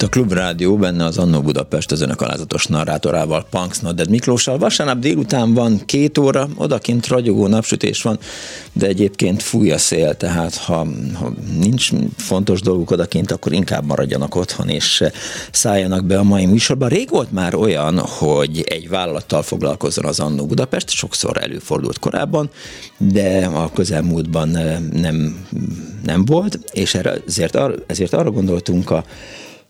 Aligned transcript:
Itt 0.00 0.06
a 0.06 0.08
Klubrádió, 0.08 0.76
benne 0.76 1.04
az 1.04 1.18
Annó 1.18 1.40
Budapest 1.40 1.92
az 1.92 2.00
önök 2.00 2.20
alázatos 2.20 2.66
narrátorával, 2.66 3.46
Punks 3.50 3.78
Nodded 3.78 4.10
Miklóssal. 4.10 4.58
Vasárnap 4.58 4.98
délután 4.98 5.54
van 5.54 5.80
két 5.86 6.18
óra, 6.18 6.48
odakint 6.56 7.06
ragyogó 7.06 7.46
napsütés 7.46 8.02
van, 8.02 8.18
de 8.72 8.86
egyébként 8.86 9.42
fúj 9.42 9.70
a 9.70 9.78
szél, 9.78 10.14
tehát 10.14 10.56
ha, 10.56 10.86
ha 11.14 11.32
nincs 11.58 11.90
fontos 12.16 12.60
dolguk 12.60 12.90
odakint, 12.90 13.30
akkor 13.30 13.52
inkább 13.52 13.84
maradjanak 13.84 14.34
otthon, 14.34 14.68
és 14.68 15.04
szálljanak 15.52 16.04
be 16.04 16.18
a 16.18 16.22
mai 16.22 16.46
műsorba. 16.46 16.86
Rég 16.86 17.10
volt 17.10 17.32
már 17.32 17.54
olyan, 17.54 17.98
hogy 17.98 18.64
egy 18.68 18.88
vállalattal 18.88 19.42
foglalkozzon 19.42 20.04
az 20.04 20.20
Annó 20.20 20.46
Budapest, 20.46 20.90
sokszor 20.90 21.42
előfordult 21.42 21.98
korábban, 21.98 22.50
de 22.98 23.46
a 23.54 23.70
közelmúltban 23.72 24.48
nem, 24.92 25.46
nem 26.04 26.24
volt, 26.24 26.58
és 26.72 26.94
ezért, 26.94 27.58
ezért 27.86 28.12
arra 28.12 28.30
gondoltunk 28.30 28.90
a 28.90 29.04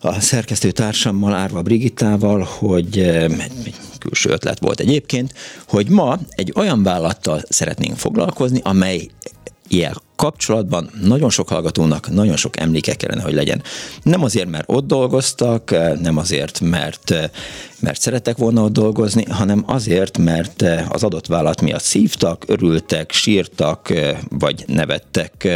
a 0.01 0.19
szerkesztő 0.19 0.71
társammal, 0.71 1.33
Árva 1.33 1.61
Brigittával, 1.61 2.47
hogy 2.57 2.97
egy 2.97 3.75
külső 3.99 4.29
ötlet 4.29 4.59
volt 4.59 4.79
egyébként, 4.79 5.33
hogy 5.67 5.89
ma 5.89 6.19
egy 6.29 6.53
olyan 6.55 6.83
vállalattal 6.83 7.41
szeretnénk 7.49 7.97
foglalkozni, 7.97 8.59
amely 8.63 9.07
ilyen 9.67 10.01
kapcsolatban 10.15 10.89
nagyon 11.01 11.29
sok 11.29 11.49
hallgatónak 11.49 12.09
nagyon 12.09 12.35
sok 12.35 12.59
emléke 12.59 12.95
kellene, 12.95 13.21
hogy 13.21 13.33
legyen. 13.33 13.63
Nem 14.03 14.23
azért, 14.23 14.49
mert 14.49 14.63
ott 14.67 14.87
dolgoztak, 14.87 15.75
nem 16.01 16.17
azért, 16.17 16.59
mert, 16.59 17.31
mert 17.81 18.01
szerettek 18.01 18.37
volna 18.37 18.63
ott 18.63 18.73
dolgozni, 18.73 19.25
hanem 19.29 19.63
azért, 19.65 20.17
mert 20.17 20.63
az 20.89 21.03
adott 21.03 21.27
vállalat 21.27 21.61
miatt 21.61 21.81
szívtak, 21.81 22.43
örültek, 22.47 23.11
sírtak, 23.11 23.93
vagy 24.29 24.63
nevettek 24.67 25.47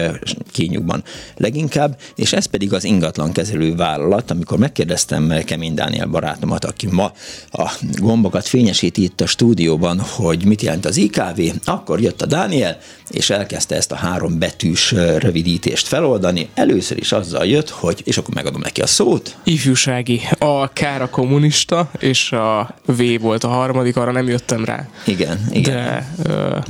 kényukban 0.52 1.04
leginkább, 1.38 2.00
és 2.16 2.34
ez 2.34 2.46
pedig 2.46 2.74
az 2.74 2.84
ingatlan 2.84 3.32
kezelő 3.32 3.76
vállalat, 3.76 4.32
amikor 4.32 4.58
megkérdeztem 4.58 5.34
Kemény 5.46 5.74
Dániel 5.74 6.08
barátomat, 6.08 6.66
aki 6.66 6.88
ma 6.92 7.12
a 7.52 7.72
gombokat 8.00 8.48
fényesíti 8.48 9.04
itt 9.04 9.22
a 9.22 9.26
stúdióban, 9.26 10.00
hogy 10.00 10.46
mit 10.46 10.62
jelent 10.62 10.86
az 10.86 10.98
IKV, 10.98 11.42
akkor 11.64 12.02
jött 12.02 12.22
a 12.22 12.26
Dániel, 12.26 12.78
és 13.10 13.30
elkezdte 13.30 13.76
ezt 13.76 13.92
a 13.92 13.96
három 13.96 14.40
bet 14.40 14.56
betűs 14.56 14.92
rövidítést 15.18 15.88
feloldani. 15.88 16.50
Először 16.54 16.98
is 16.98 17.12
azzal 17.12 17.46
jött, 17.46 17.70
hogy, 17.70 18.02
és 18.04 18.18
akkor 18.18 18.34
megadom 18.34 18.62
neki 18.62 18.82
a 18.82 18.88
szót. 18.88 19.38
Ifjúsági. 19.44 20.22
A 20.38 20.68
K 20.68 20.82
a 21.00 21.10
kommunista, 21.10 21.92
és 22.00 22.15
a 22.32 22.76
V 22.86 23.02
volt 23.20 23.44
a 23.44 23.48
harmadik, 23.48 23.98
arra 23.98 24.12
nem 24.12 24.28
jöttem 24.28 24.66
rá. 24.66 24.88
Igen, 25.06 25.40
igen. 25.52 25.76
De, 25.76 26.14
uh, 26.30 26.64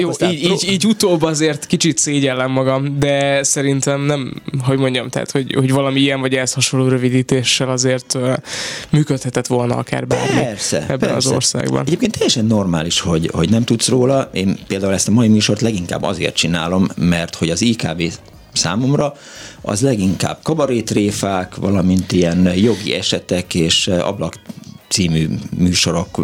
jó, 0.00 0.10
így, 0.20 0.42
így, 0.42 0.66
így 0.68 0.86
utóbb 0.86 1.22
azért 1.22 1.66
kicsit 1.66 1.98
szégyellem 1.98 2.50
magam, 2.50 2.98
de 2.98 3.42
szerintem 3.42 4.00
nem, 4.00 4.42
hogy 4.62 4.78
mondjam, 4.78 5.08
tehát, 5.08 5.30
hogy, 5.30 5.54
hogy 5.54 5.72
valami 5.72 6.00
ilyen 6.00 6.20
vagy 6.20 6.34
ehhez 6.34 6.52
hasonló 6.52 6.88
rövidítéssel 6.88 7.70
azért 7.70 8.14
uh, 8.14 8.32
működhetett 8.90 9.46
volna 9.46 9.76
akár 9.76 10.06
bármi 10.06 10.40
persze, 10.40 10.80
ebben 10.82 10.98
persze. 10.98 11.16
az 11.16 11.26
országban. 11.26 11.84
Egyébként 11.86 12.12
teljesen 12.12 12.44
normális, 12.44 13.00
hogy, 13.00 13.30
hogy 13.32 13.50
nem 13.50 13.64
tudsz 13.64 13.88
róla. 13.88 14.30
Én 14.32 14.58
például 14.66 14.92
ezt 14.92 15.08
a 15.08 15.12
mai 15.12 15.28
műsort 15.28 15.60
leginkább 15.60 16.02
azért 16.02 16.34
csinálom, 16.34 16.88
mert 16.96 17.34
hogy 17.34 17.50
az 17.50 17.62
IKV 17.62 18.02
számomra, 18.56 19.12
az 19.60 19.80
leginkább 19.80 20.38
kabarétréfák, 20.42 21.54
valamint 21.54 22.12
ilyen 22.12 22.54
jogi 22.56 22.94
esetek 22.94 23.54
és 23.54 23.86
ablak 23.86 24.34
című 24.88 25.28
műsorok 25.58 26.20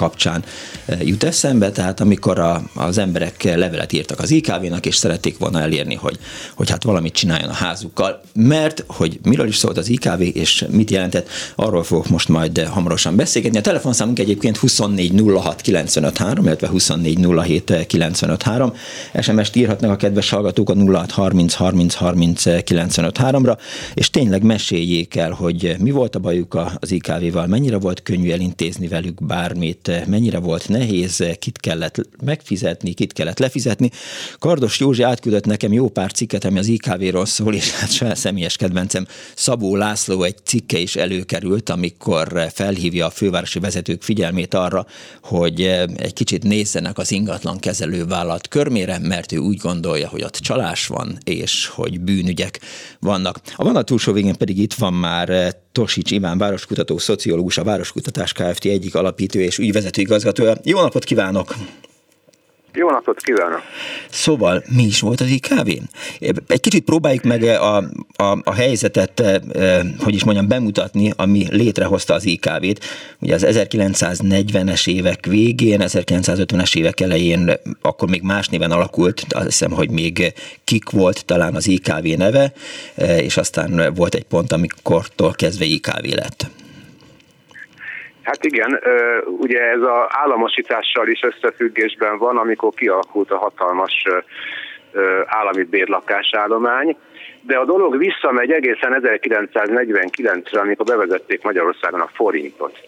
kapcsán 0.00 0.44
eh, 0.84 1.06
jut 1.06 1.24
eszembe, 1.24 1.70
tehát 1.70 2.00
amikor 2.00 2.38
a, 2.38 2.62
az 2.74 2.98
emberek 2.98 3.42
levelet 3.42 3.92
írtak 3.92 4.20
az 4.20 4.30
IKV-nak, 4.30 4.86
és 4.86 4.96
szerették 4.96 5.38
volna 5.38 5.60
elérni, 5.60 5.94
hogy, 5.94 6.18
hogy 6.54 6.70
hát 6.70 6.82
valamit 6.82 7.12
csináljon 7.12 7.48
a 7.48 7.52
házukkal, 7.52 8.20
mert 8.34 8.84
hogy 8.86 9.18
miről 9.22 9.46
is 9.46 9.56
szólt 9.56 9.78
az 9.78 9.88
IKV, 9.88 10.20
és 10.20 10.64
mit 10.70 10.90
jelentett, 10.90 11.28
arról 11.54 11.82
fogok 11.82 12.08
most 12.08 12.28
majd 12.28 12.58
hamarosan 12.58 13.16
beszélgetni. 13.16 13.58
A 13.58 13.60
telefonszámunk 13.60 14.18
egyébként 14.18 14.58
2406953, 14.62 16.38
illetve 16.42 16.68
2407953. 16.72 18.72
SMS-t 19.20 19.56
írhatnak 19.56 19.90
a 19.90 19.96
kedves 19.96 20.30
hallgatók 20.30 20.70
a 20.70 20.74
0630 20.74 22.46
ra 22.96 23.10
és 23.94 24.10
tényleg 24.10 24.42
meséljék 24.42 25.16
el, 25.16 25.30
hogy 25.30 25.76
mi 25.78 25.90
volt 25.90 26.14
a 26.14 26.18
bajuk 26.18 26.58
az 26.80 26.90
IKV-val, 26.90 27.46
mennyire 27.46 27.78
volt 27.78 28.02
könnyű 28.02 28.30
elintézni 28.30 28.88
velük 28.88 29.24
bármit, 29.24 29.89
mennyire 30.06 30.38
volt 30.38 30.68
nehéz, 30.68 31.24
kit 31.38 31.58
kellett 31.58 32.00
megfizetni, 32.24 32.92
kit 32.92 33.12
kellett 33.12 33.38
lefizetni. 33.38 33.90
Kardos 34.38 34.80
Józsi 34.80 35.02
átküldött 35.02 35.44
nekem 35.44 35.72
jó 35.72 35.88
pár 35.88 36.12
cikket, 36.12 36.44
ami 36.44 36.58
az 36.58 36.66
IKV-ról 36.66 37.26
szól, 37.26 37.54
és 37.54 37.70
hát 37.70 37.92
saját 37.92 38.16
személyes 38.16 38.56
kedvencem 38.56 39.06
Szabó 39.34 39.76
László 39.76 40.22
egy 40.22 40.36
cikke 40.44 40.78
is 40.78 40.96
előkerült, 40.96 41.68
amikor 41.68 42.48
felhívja 42.52 43.06
a 43.06 43.10
fővárosi 43.10 43.58
vezetők 43.58 44.02
figyelmét 44.02 44.54
arra, 44.54 44.86
hogy 45.22 45.60
egy 45.96 46.12
kicsit 46.12 46.42
nézzenek 46.42 46.98
az 46.98 47.12
ingatlan 47.12 47.58
kezelő 47.58 48.06
vállalat 48.06 48.48
körmére, 48.48 48.98
mert 48.98 49.32
ő 49.32 49.36
úgy 49.36 49.56
gondolja, 49.56 50.08
hogy 50.08 50.22
ott 50.22 50.36
csalás 50.36 50.86
van, 50.86 51.18
és 51.24 51.66
hogy 51.66 52.00
bűnügyek 52.00 52.60
vannak. 53.00 53.40
A 53.56 53.64
vonat 53.64 53.86
túlsó 53.86 54.12
végén 54.12 54.36
pedig 54.36 54.58
itt 54.58 54.74
van 54.74 54.94
már 54.94 55.54
Tosics 55.72 56.10
Iván, 56.10 56.38
városkutató, 56.38 56.98
szociológus, 56.98 57.58
a 57.58 57.64
Városkutatás 57.64 58.32
Kft. 58.32 58.64
egyik 58.64 58.94
alapítő 58.94 59.40
és 59.40 59.58
ügyvezető 59.58 59.79
igazgatója. 59.96 60.54
Jó 60.62 60.80
napot 60.80 61.04
kívánok! 61.04 61.54
Jó 62.72 62.90
napot 62.90 63.20
kívánok! 63.20 63.62
Szóval 64.10 64.62
mi 64.76 64.82
is 64.82 65.00
volt 65.00 65.20
az 65.20 65.28
IKV? 65.28 65.68
Egy 66.46 66.60
kicsit 66.60 66.84
próbáljuk 66.84 67.22
meg 67.22 67.42
a, 67.42 67.76
a, 68.16 68.38
a 68.42 68.54
helyzetet, 68.54 69.22
hogy 69.98 70.14
is 70.14 70.24
mondjam, 70.24 70.48
bemutatni, 70.48 71.12
ami 71.16 71.46
létrehozta 71.50 72.14
az 72.14 72.24
IKV-t. 72.24 72.84
Ugye 73.20 73.34
az 73.34 73.46
1940-es 73.48 74.88
évek 74.88 75.26
végén, 75.26 75.80
1950-es 75.82 76.76
évek 76.76 77.00
elején, 77.00 77.52
akkor 77.80 78.08
még 78.08 78.22
más 78.22 78.48
néven 78.48 78.70
alakult, 78.70 79.24
azt 79.28 79.44
hiszem, 79.44 79.70
hogy 79.70 79.90
még 79.90 80.32
kik 80.64 80.90
volt 80.90 81.24
talán 81.24 81.54
az 81.54 81.66
IKV 81.66 82.04
neve, 82.16 82.52
és 83.16 83.36
aztán 83.36 83.92
volt 83.94 84.14
egy 84.14 84.24
pont, 84.24 84.52
amikortól 84.52 85.32
kezdve 85.32 85.64
IKV 85.64 86.04
lett. 86.04 86.50
Hát 88.30 88.44
igen, 88.44 88.80
ugye 89.24 89.60
ez 89.60 89.80
az 89.80 90.06
államosítással 90.08 91.08
is 91.08 91.22
összefüggésben 91.22 92.18
van, 92.18 92.36
amikor 92.36 92.74
kialakult 92.74 93.30
a 93.30 93.38
hatalmas 93.38 94.06
állami 95.26 95.62
bérlakásállomány, 95.62 96.96
de 97.40 97.56
a 97.56 97.64
dolog 97.64 97.98
visszamegy 97.98 98.50
egészen 98.50 99.02
1949-re, 99.02 100.60
amikor 100.60 100.86
bevezették 100.86 101.42
Magyarországon 101.42 102.00
a 102.00 102.10
forintot. 102.12 102.78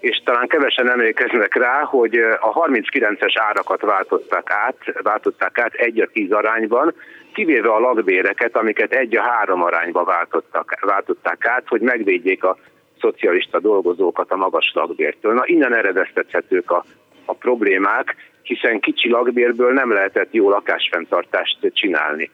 És 0.00 0.22
talán 0.24 0.46
kevesen 0.46 0.90
emlékeznek 0.90 1.54
rá, 1.54 1.82
hogy 1.82 2.16
a 2.40 2.52
39-es 2.52 3.34
árakat 3.34 3.80
váltották 3.80 4.50
át, 4.50 5.02
váltották 5.02 5.58
át 5.58 5.74
egy 5.74 6.00
a 6.00 6.08
tíz 6.12 6.32
arányban, 6.32 6.94
kivéve 7.32 7.68
a 7.68 7.80
lakbéreket, 7.80 8.56
amiket 8.56 8.92
egy 8.92 9.16
a 9.16 9.22
három 9.22 9.62
arányba 9.62 10.04
váltottak, 10.04 10.78
váltották 10.80 11.46
át, 11.46 11.64
hogy 11.68 11.80
megvédjék 11.80 12.44
a 12.44 12.56
szocialista 13.04 13.60
dolgozókat 13.60 14.30
a 14.30 14.36
magas 14.36 14.72
lakbértől. 14.74 15.34
Na 15.34 15.42
innen 15.46 15.74
eredeztethetők 15.74 16.70
a, 16.70 16.84
a 17.24 17.32
problémák, 17.32 18.16
hiszen 18.42 18.80
kicsi 18.80 19.10
lakbérből 19.10 19.72
nem 19.72 19.92
lehetett 19.92 20.32
jó 20.32 20.50
lakásfenntartást 20.50 21.58
csinálni. 21.72 22.30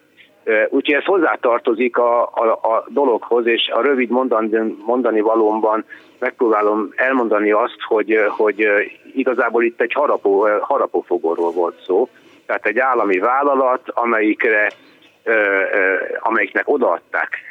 Úgyhogy 0.68 0.94
ez 0.94 1.04
hozzátartozik 1.04 1.96
a, 1.96 2.22
a, 2.22 2.44
a 2.50 2.84
dologhoz, 2.88 3.46
és 3.46 3.70
a 3.74 3.82
rövid 3.82 4.10
mondani, 4.10 4.76
mondani 4.86 5.20
valómban 5.20 5.84
megpróbálom 6.18 6.92
elmondani 6.96 7.50
azt, 7.50 7.78
hogy, 7.86 8.18
hogy 8.28 8.66
igazából 9.14 9.64
itt 9.64 9.80
egy 9.80 9.92
harapó, 9.92 10.48
harapófogorról 10.60 11.50
volt 11.50 11.82
szó. 11.86 12.08
Tehát 12.46 12.66
egy 12.66 12.78
állami 12.78 13.18
vállalat, 13.18 13.82
amelyikre, 13.86 14.70
amelyiknek 16.20 16.68
odaadták 16.68 17.49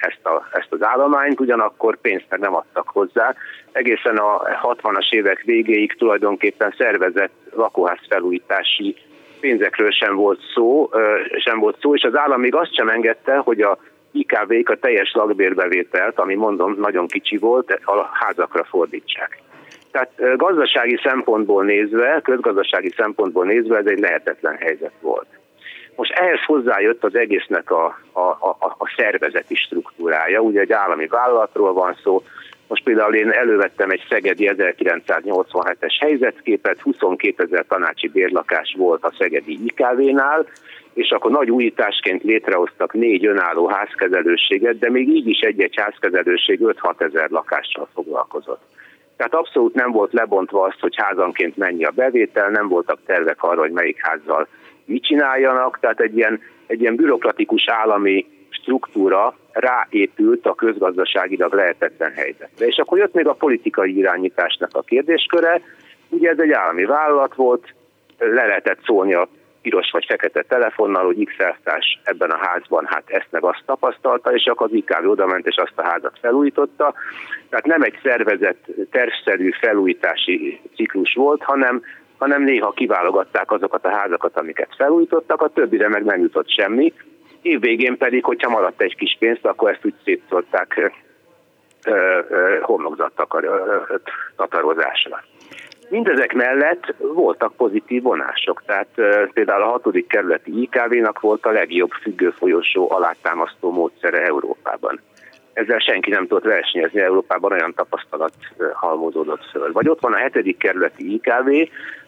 ezt, 0.00 0.26
a, 0.26 0.48
ezt 0.52 0.68
az 0.70 0.82
állományt, 0.82 1.40
ugyanakkor 1.40 1.96
pénzt 1.96 2.26
meg 2.28 2.40
nem 2.40 2.54
adtak 2.54 2.88
hozzá. 2.88 3.34
Egészen 3.72 4.16
a 4.16 4.42
60-as 4.62 5.12
évek 5.12 5.42
végéig 5.44 5.96
tulajdonképpen 5.96 6.74
szervezett 6.78 7.32
lakóház 7.54 7.98
felújítási 8.08 8.96
pénzekről 9.40 9.90
sem 9.90 10.14
volt 10.14 10.40
szó, 10.54 10.90
sem 11.36 11.58
volt 11.58 11.78
szó, 11.80 11.94
és 11.94 12.02
az 12.02 12.16
állam 12.16 12.40
még 12.40 12.54
azt 12.54 12.74
sem 12.74 12.88
engedte, 12.88 13.36
hogy 13.36 13.60
a 13.60 13.78
IKV-k 14.12 14.68
a 14.68 14.76
teljes 14.76 15.12
lakbérbevételt, 15.12 16.18
ami 16.18 16.34
mondom 16.34 16.76
nagyon 16.78 17.06
kicsi 17.06 17.36
volt, 17.36 17.80
a 17.84 18.08
házakra 18.12 18.64
fordítsák. 18.64 19.42
Tehát 19.90 20.36
gazdasági 20.36 21.00
szempontból 21.02 21.64
nézve, 21.64 22.20
közgazdasági 22.22 22.90
szempontból 22.96 23.44
nézve 23.44 23.76
ez 23.76 23.86
egy 23.86 23.98
lehetetlen 23.98 24.56
helyzet 24.56 24.92
volt. 25.00 25.26
Most 25.96 26.12
ehhez 26.12 26.44
hozzájött 26.46 27.04
az 27.04 27.16
egésznek 27.16 27.70
a, 27.70 27.98
a, 28.12 28.20
a, 28.20 28.56
a 28.78 28.92
szervezeti 28.96 29.54
struktúrája, 29.54 30.40
ugye 30.40 30.60
egy 30.60 30.72
állami 30.72 31.06
vállalatról 31.06 31.72
van 31.72 31.96
szó, 32.02 32.22
most 32.66 32.84
például 32.84 33.14
én 33.14 33.30
elővettem 33.30 33.90
egy 33.90 34.04
Szegedi 34.08 34.50
1987-es 34.56 35.96
helyzetképet, 35.98 36.80
22 36.80 37.42
ezer 37.42 37.64
tanácsi 37.68 38.08
bérlakás 38.08 38.74
volt 38.78 39.04
a 39.04 39.12
Szegedi 39.18 39.58
IKV-nál, 39.64 40.46
és 40.94 41.10
akkor 41.10 41.30
nagy 41.30 41.50
újításként 41.50 42.22
létrehoztak 42.22 42.92
négy 42.92 43.26
önálló 43.26 43.66
házkezelőséget, 43.66 44.78
de 44.78 44.90
még 44.90 45.08
így 45.08 45.28
is 45.28 45.40
egy-egy 45.40 45.76
házkezelőség 45.76 46.58
5-6 46.62 47.00
ezer 47.00 47.30
lakással 47.30 47.88
foglalkozott. 47.94 48.62
Tehát 49.16 49.34
abszolút 49.34 49.74
nem 49.74 49.90
volt 49.90 50.12
lebontva 50.12 50.62
azt, 50.62 50.80
hogy 50.80 50.94
házanként 50.96 51.56
mennyi 51.56 51.84
a 51.84 51.90
bevétel, 51.90 52.50
nem 52.50 52.68
voltak 52.68 52.98
tervek 53.06 53.42
arra, 53.42 53.60
hogy 53.60 53.70
melyik 53.70 54.06
házzal 54.06 54.48
mit 54.84 55.04
csináljanak, 55.04 55.78
tehát 55.80 56.00
egy 56.00 56.16
ilyen, 56.16 56.40
egy 56.66 56.80
ilyen 56.80 56.96
bürokratikus 56.96 57.68
állami 57.68 58.26
struktúra 58.48 59.36
ráépült 59.52 60.46
a 60.46 60.54
közgazdaságilag 60.54 61.54
lehetetlen 61.54 62.12
helyzetre. 62.12 62.66
És 62.66 62.76
akkor 62.76 62.98
jött 62.98 63.14
még 63.14 63.26
a 63.26 63.32
politikai 63.32 63.96
irányításnak 63.96 64.70
a 64.72 64.82
kérdésköre, 64.82 65.60
ugye 66.08 66.30
ez 66.30 66.38
egy 66.38 66.52
állami 66.52 66.84
vállalat 66.84 67.34
volt, 67.34 67.74
le 68.18 68.46
lehetett 68.46 68.78
szólni 68.84 69.14
a 69.14 69.28
piros 69.62 69.90
vagy 69.90 70.04
fekete 70.04 70.42
telefonnal, 70.42 71.04
hogy 71.04 71.24
x 71.24 71.34
ebben 72.02 72.30
a 72.30 72.46
házban 72.46 72.84
hát 72.86 73.02
ezt 73.06 73.28
meg 73.30 73.44
azt 73.44 73.62
tapasztalta, 73.66 74.34
és 74.34 74.44
akkor 74.46 74.66
az 74.66 74.76
IKV 74.76 75.08
oda 75.08 75.26
ment 75.26 75.46
és 75.46 75.56
azt 75.56 75.78
a 75.78 75.88
házat 75.88 76.18
felújította. 76.20 76.94
Tehát 77.48 77.66
nem 77.66 77.82
egy 77.82 77.98
szervezett, 78.02 78.64
tervszerű 78.90 79.50
felújítási 79.50 80.60
ciklus 80.74 81.14
volt, 81.14 81.42
hanem 81.42 81.82
hanem 82.24 82.42
néha 82.42 82.70
kiválogatták 82.70 83.50
azokat 83.50 83.84
a 83.84 83.96
házakat, 83.96 84.38
amiket 84.38 84.74
felújítottak, 84.76 85.42
a 85.42 85.48
többire 85.48 85.88
meg 85.88 86.04
nem 86.04 86.20
jutott 86.20 86.50
semmi. 86.50 86.92
Évvégén 87.42 87.96
pedig, 87.96 88.24
hogyha 88.24 88.50
maradt 88.50 88.80
egy 88.80 88.96
kis 88.96 89.16
pénzt, 89.18 89.46
akkor 89.46 89.70
ezt 89.70 89.84
úgy 89.84 89.94
szétszolták 90.04 90.92
homlokzattatározásra. 92.60 95.24
Mindezek 95.88 96.32
mellett 96.32 96.94
voltak 96.98 97.56
pozitív 97.56 98.02
vonások, 98.02 98.62
tehát 98.66 98.88
például 99.32 99.62
a 99.62 99.70
hatodik 99.70 100.06
kerületi 100.06 100.62
IKV-nak 100.62 101.20
volt 101.20 101.46
a 101.46 101.50
legjobb 101.50 101.90
függőfolyosó 101.90 102.92
alátámasztó 102.92 103.70
módszere 103.70 104.22
Európában. 104.22 105.00
Ezzel 105.52 105.78
senki 105.78 106.10
nem 106.10 106.26
tudott 106.26 106.44
versenyezni, 106.44 107.00
Európában 107.00 107.52
olyan 107.52 107.74
tapasztalat 107.74 108.32
halmozódott 108.72 109.50
föl. 109.50 109.72
Vagy 109.72 109.88
ott 109.88 110.00
van 110.00 110.12
a 110.12 110.16
hetedik 110.16 110.58
kerületi 110.58 111.14
IKV, 111.14 111.48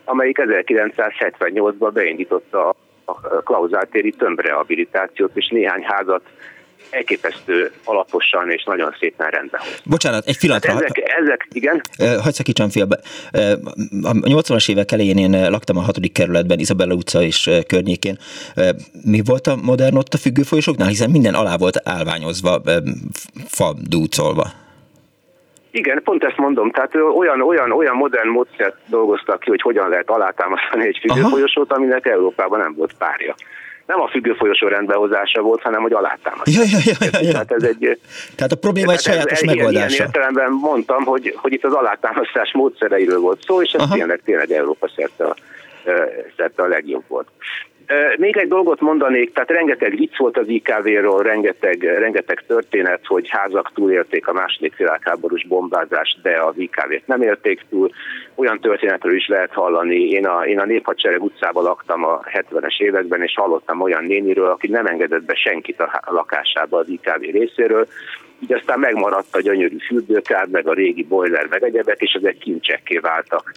amelyik 0.07 0.39
1978-ban 0.41 1.91
beindította 1.93 2.75
a 3.05 3.13
klauzáltéri 3.43 4.11
tömbrehabilitációt, 4.11 5.31
és 5.35 5.49
néhány 5.49 5.83
házat 5.83 6.23
elképesztő 6.91 7.73
alaposan 7.85 8.51
és 8.51 8.65
nagyon 8.65 8.95
szépen 9.01 9.31
rendben. 9.31 9.61
Bocsánat, 9.85 10.27
egy 10.27 10.39
pillanatra. 10.39 10.73
Hát 10.73 10.83
ezek, 10.83 11.03
ezek, 11.21 11.49
igen? 11.53 11.81
Hagy 12.21 12.33
szakítsam 12.33 12.69
félbe. 12.69 13.01
A 14.03 14.13
80-as 14.13 14.71
évek 14.71 14.93
elején 14.93 15.19
én 15.19 15.51
laktam 15.51 15.77
a 15.77 15.81
hatodik 15.81 16.13
kerületben, 16.13 16.59
Izabella 16.59 16.95
utca 16.95 17.23
és 17.23 17.51
környékén. 17.67 18.19
Mi 19.05 19.23
volt 19.25 19.47
a 19.47 19.57
modern 19.57 19.97
ott 19.97 20.15
a 20.15 20.19
függőfolyosoknál? 20.19 20.89
Hiszen 20.89 21.11
minden 21.11 21.35
alá 21.35 21.57
volt 21.57 21.81
állványozva, 21.85 22.63
fa 23.47 23.75
dúcolva. 23.89 24.53
Igen, 25.77 26.03
pont 26.03 26.25
ezt 26.25 26.37
mondom, 26.37 26.71
tehát 26.71 26.95
olyan, 26.95 27.41
olyan, 27.41 27.73
olyan 27.73 27.97
modern 27.97 28.29
módszert 28.29 28.77
dolgoztak 28.87 29.41
ki, 29.41 29.49
hogy 29.49 29.61
hogyan 29.61 29.89
lehet 29.89 30.11
alátámasztani 30.11 30.87
egy 30.87 30.99
függőfolyosót, 31.01 31.73
aminek 31.73 32.07
Európában 32.07 32.59
nem 32.59 32.75
volt 32.75 32.93
párja 32.99 33.35
nem 33.87 34.01
a 34.01 34.09
függő 34.09 34.33
folyosó 34.33 34.69
rendbehozása 34.69 35.41
volt, 35.41 35.63
hanem 35.63 35.83
hogy 35.83 35.93
alátámasztás. 35.93 36.55
Ja, 36.55 36.63
ja, 36.69 36.79
ja, 36.85 37.09
ja, 37.13 37.27
ja. 37.27 37.31
Tehát, 37.31 37.53
ez 37.53 37.63
egy, 37.63 38.01
tehát 38.37 38.53
a 38.53 38.57
probléma 38.57 38.93
egy 38.93 39.01
sajátos 39.01 39.41
ez, 39.41 39.43
megoldása. 39.43 39.95
Ilyen 39.95 40.07
értelemben 40.07 40.53
mondtam, 40.53 41.05
hogy, 41.05 41.35
hogy 41.37 41.53
itt 41.53 41.65
az 41.65 41.73
alátámasztás 41.73 42.53
módszereiről 42.53 43.21
volt 43.21 43.43
szó, 43.47 43.63
és 43.63 43.73
ez 43.73 43.81
Aha. 43.81 43.95
tényleg, 43.95 44.21
tényleg 44.25 44.51
Európa 44.51 44.89
szerte 44.97 45.25
a, 45.25 45.37
szerte 46.37 46.63
a 46.63 46.67
legjobb 46.67 47.05
volt. 47.09 47.29
Még 48.17 48.37
egy 48.37 48.49
dolgot 48.49 48.81
mondanék, 48.81 49.33
tehát 49.33 49.51
rengeteg 49.51 49.97
vicc 49.97 50.17
volt 50.17 50.39
az 50.39 50.49
IKV-ról, 50.49 51.23
rengeteg, 51.23 51.83
rengeteg 51.83 52.45
történet, 52.47 53.01
hogy 53.07 53.29
házak 53.29 53.71
túlélték 53.75 54.29
a 54.29 54.33
második 54.33 54.77
világháborús 54.77 55.47
bombázást, 55.47 56.19
de 56.23 56.43
az 56.43 56.55
IKV-t 56.57 57.07
nem 57.07 57.23
élték 57.23 57.65
túl. 57.71 57.91
Olyan 58.35 58.61
történetről 58.61 59.15
is 59.15 59.27
lehet 59.27 59.53
hallani. 59.53 60.09
Én 60.09 60.27
a, 60.27 60.47
én 60.47 60.59
a 60.59 60.65
Néphadsereg 60.65 61.23
utcában 61.23 61.63
laktam 61.63 62.05
a 62.05 62.21
70-es 62.21 62.81
években, 62.81 63.23
és 63.23 63.35
hallottam 63.35 63.81
olyan 63.81 64.05
néniről, 64.05 64.51
aki 64.51 64.69
nem 64.69 64.87
engedett 64.87 65.25
be 65.25 65.35
senkit 65.35 65.81
a 65.81 66.03
lakásába 66.07 66.79
az 66.79 66.89
IKV 66.89 67.21
részéről, 67.21 67.87
így 68.41 68.53
aztán 68.53 68.79
megmaradt 68.79 69.37
a 69.37 69.41
gyönyörű 69.41 69.77
fürdőkár, 69.87 70.47
meg 70.47 70.67
a 70.67 70.73
régi 70.73 71.03
boiler, 71.03 71.47
meg 71.51 71.63
egyebek, 71.63 72.01
és 72.01 72.13
ezek 72.13 72.39
kincsekké 72.39 72.99
váltak 72.99 73.53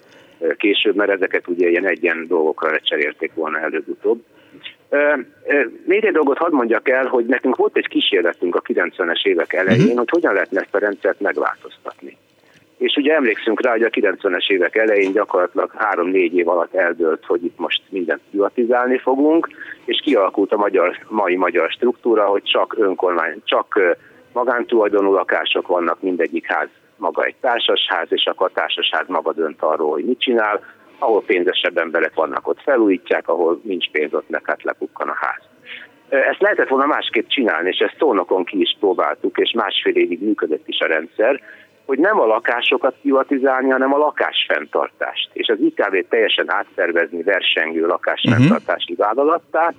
később, 0.58 0.96
mert 0.96 1.12
ezeket 1.12 1.48
ugye 1.48 1.70
ilyen 1.70 1.88
egyen 1.88 2.26
dolgokra 2.28 2.72
lecserélték 2.72 3.34
volna 3.34 3.60
előbb-utóbb. 3.60 4.24
Még 5.86 6.06
egy 6.06 6.14
dolgot 6.14 6.38
hadd 6.38 6.52
mondjak 6.52 6.90
el, 6.90 7.06
hogy 7.06 7.26
nekünk 7.26 7.56
volt 7.56 7.78
egy 7.78 7.88
kísérletünk 7.88 8.56
a 8.56 8.62
90-es 8.62 9.26
évek 9.26 9.54
elején, 9.54 9.82
uh-huh. 9.82 9.98
hogy 9.98 10.10
hogyan 10.10 10.34
lehetne 10.34 10.62
ezt 10.62 10.76
a 10.76 10.80
rendszert 10.80 11.20
megváltoztatni. 11.20 12.18
És 12.78 12.96
ugye 12.96 13.14
emlékszünk 13.14 13.62
rá, 13.62 13.72
hogy 13.72 13.84
a 13.84 13.90
90-es 13.90 14.50
évek 14.50 14.76
elején 14.76 15.12
gyakorlatilag 15.12 15.72
3-4 15.78 16.32
év 16.32 16.48
alatt 16.48 16.74
eldőlt, 16.74 17.26
hogy 17.26 17.46
itt 17.46 17.58
most 17.58 17.82
mindent 17.90 18.22
privatizálni 18.30 18.98
fogunk, 18.98 19.50
és 19.86 20.02
kialakult 20.04 20.52
a 20.52 20.58
magyar, 20.58 20.98
mai 21.08 21.36
magyar 21.36 21.70
struktúra, 21.70 22.26
hogy 22.26 22.44
csak 22.44 22.76
önkormány, 22.78 23.42
csak 23.44 23.80
magántulajdonú 24.34 25.12
lakások 25.12 25.68
vannak 25.68 26.02
mindegyik 26.02 26.46
ház 26.46 26.68
maga 27.00 27.24
egy 27.24 27.36
társasház, 27.42 28.08
és 28.10 28.26
akkor 28.26 28.48
a 28.50 28.60
társasház 28.60 29.08
maga 29.08 29.34
dönt 29.34 29.62
arról, 29.62 29.92
hogy 29.92 30.06
mit 30.06 30.20
csinál, 30.20 30.64
ahol 31.00 31.24
pénzesebb 31.24 31.78
emberek 31.78 32.14
vannak, 32.14 32.48
ott 32.48 32.62
felújítják, 32.62 33.28
ahol 33.28 33.62
nincs 33.64 33.90
pénz, 33.90 34.14
ott 34.14 34.30
meg 34.30 34.42
hát 34.46 34.64
lepukkan 34.64 35.08
a 35.08 35.18
ház. 35.20 35.42
Ezt 36.10 36.42
lehetett 36.42 36.68
volna 36.68 36.86
másképp 36.86 37.28
csinálni, 37.28 37.70
és 37.70 37.78
ezt 37.78 37.96
szónokon 38.00 38.44
ki 38.46 38.60
is 38.60 38.76
próbáltuk, 38.80 39.38
és 39.38 39.52
másfél 39.52 39.96
évig 39.96 40.24
működött 40.24 40.68
is 40.68 40.80
a 40.80 40.88
rendszer, 40.88 41.42
hogy 41.86 42.00
nem 42.00 42.20
a 42.20 42.26
lakásokat 42.26 42.96
privatizálni, 43.02 43.70
hanem 43.70 43.94
a 43.94 43.98
lakásfenntartást. 43.98 45.30
És 45.34 45.48
az 45.48 45.60
IKV 45.60 45.96
teljesen 46.10 46.52
átszervezni 46.52 47.24
versengő 47.24 47.86
lakásfenntartási 47.86 48.92
uh-huh. 48.92 49.08
vállalattá, 49.08 49.74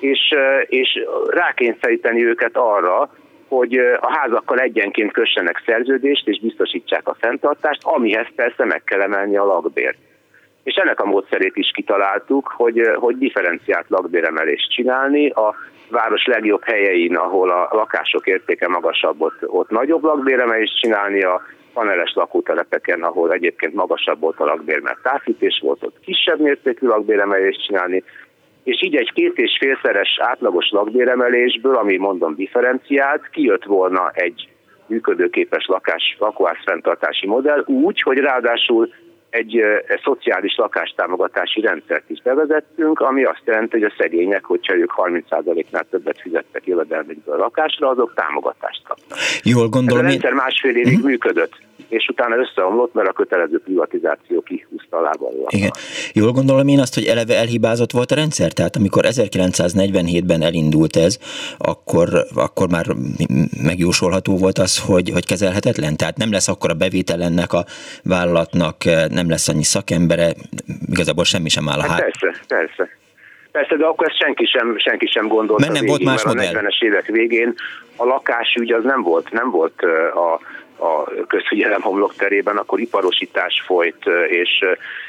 és, 0.00 0.34
és 0.66 1.04
rákényszeríteni 1.26 2.24
őket 2.24 2.56
arra, 2.56 3.10
hogy 3.48 3.76
a 4.00 4.12
házakkal 4.18 4.58
egyenként 4.58 5.12
kössenek 5.12 5.62
szerződést 5.66 6.28
és 6.28 6.40
biztosítsák 6.40 7.08
a 7.08 7.16
fenntartást, 7.20 7.80
amihez 7.84 8.26
persze 8.36 8.64
meg 8.64 8.82
kell 8.84 9.00
emelni 9.00 9.36
a 9.36 9.44
lakbért. 9.44 9.98
És 10.62 10.74
ennek 10.74 11.00
a 11.00 11.06
módszerét 11.06 11.56
is 11.56 11.70
kitaláltuk, 11.74 12.52
hogy, 12.56 12.80
hogy 12.94 13.18
differenciált 13.18 13.88
lakbéremelést 13.88 14.70
csinálni, 14.70 15.28
a 15.28 15.54
város 15.90 16.24
legjobb 16.24 16.64
helyein, 16.64 17.16
ahol 17.16 17.50
a 17.50 17.68
lakások 17.70 18.26
értéke 18.26 18.68
magasabb, 18.68 19.20
ott, 19.20 19.48
ott 19.48 19.70
nagyobb 19.70 20.04
lakbéremelést 20.04 20.80
csinálni, 20.80 21.22
a 21.22 21.42
paneles 21.72 22.12
lakótelepeken, 22.14 23.02
ahol 23.02 23.32
egyébként 23.32 23.74
magasabb 23.74 24.20
volt 24.20 24.40
a 24.40 24.44
lakbér, 24.44 24.80
mert 24.80 25.02
távfűtés 25.02 25.60
volt, 25.62 25.82
ott 25.82 26.00
kisebb 26.00 26.40
mértékű 26.40 26.86
lakbéremelést 26.86 27.66
csinálni, 27.66 28.04
és 28.66 28.82
így 28.82 28.96
egy 28.96 29.12
két 29.12 29.38
és 29.38 29.56
félszeres 29.60 30.18
átlagos 30.20 30.70
lakbéremelésből, 30.70 31.74
ami 31.74 31.96
mondom 31.96 32.34
differenciált, 32.34 33.28
kijött 33.30 33.64
volna 33.64 34.10
egy 34.14 34.48
működőképes 34.86 35.66
lakás, 35.66 36.16
lakóház 36.18 36.56
fenntartási 36.64 37.26
modell 37.26 37.64
úgy, 37.66 38.02
hogy 38.02 38.18
ráadásul 38.18 38.92
egy 39.30 39.56
e, 39.56 40.00
szociális 40.04 40.56
lakástámogatási 40.56 41.60
rendszert 41.60 42.10
is 42.10 42.22
bevezettünk, 42.22 43.00
ami 43.00 43.24
azt 43.24 43.42
jelenti, 43.44 43.78
hogy 43.80 43.90
a 43.90 43.94
szegények, 43.98 44.44
hogyha 44.44 44.76
ők 44.76 44.92
30%-nál 44.96 45.86
többet 45.90 46.20
fizettek 46.20 46.66
jövedelmükből 46.66 47.34
a 47.34 47.38
lakásra, 47.38 47.88
azok 47.88 48.14
támogatást 48.14 48.82
kapnak. 48.84 49.18
Jól 49.42 49.68
gondolom. 49.68 50.04
Ez 50.04 50.10
a 50.10 50.10
rendszer 50.10 50.32
másfél 50.32 50.76
évig 50.76 50.94
uh-huh. 50.94 51.10
működött 51.10 51.54
és 51.88 52.08
utána 52.08 52.36
összeomlott, 52.36 52.94
mert 52.94 53.08
a 53.08 53.12
kötelező 53.12 53.60
privatizáció 53.60 54.40
kihúzta 54.40 54.96
a 54.96 55.00
lába 55.00 55.30
Igen. 55.48 55.70
Jól 56.12 56.32
gondolom 56.32 56.68
én 56.68 56.78
azt, 56.78 56.94
hogy 56.94 57.04
eleve 57.04 57.36
elhibázott 57.36 57.90
volt 57.90 58.10
a 58.10 58.14
rendszer? 58.14 58.52
Tehát 58.52 58.76
amikor 58.76 59.04
1947-ben 59.06 60.42
elindult 60.42 60.96
ez, 60.96 61.18
akkor, 61.58 62.08
akkor 62.34 62.68
már 62.68 62.86
megjósolható 63.62 64.36
volt 64.36 64.58
az, 64.58 64.84
hogy, 64.86 65.10
hogy 65.10 65.26
kezelhetetlen? 65.26 65.96
Tehát 65.96 66.16
nem 66.16 66.32
lesz 66.32 66.48
akkor 66.48 66.70
a 66.70 66.74
bevétel 66.74 67.22
ennek 67.22 67.52
a 67.52 67.64
vállalatnak, 68.04 68.84
nem 69.08 69.28
lesz 69.28 69.48
annyi 69.48 69.62
szakembere, 69.62 70.32
igazából 70.88 71.24
semmi 71.24 71.48
sem 71.48 71.68
áll 71.68 71.78
a 71.78 71.88
hát. 71.88 72.00
Persze, 72.00 72.40
persze. 72.48 72.88
Persze, 73.52 73.76
de 73.76 73.84
akkor 73.84 74.06
ezt 74.06 74.18
senki 74.18 74.44
sem, 74.44 74.78
senki 74.78 75.06
sem 75.06 75.28
gondolta 75.28 75.60
mert 75.60 75.72
nem 75.72 75.82
végig, 75.82 75.88
volt 75.88 76.04
más 76.04 76.34
mert 76.34 76.54
a 76.54 76.60
40-es 76.60 76.82
évek 76.82 77.06
végén 77.06 77.54
a 77.96 78.04
lakásügy 78.04 78.72
az 78.72 78.84
nem 78.84 79.02
volt, 79.02 79.30
nem 79.30 79.50
volt 79.50 79.82
a 80.14 80.40
a 80.78 81.04
közfigyelem 81.26 81.80
homlokterében, 81.80 82.56
akkor 82.56 82.80
iparosítás 82.80 83.62
folyt, 83.66 84.06
és, 84.28 84.64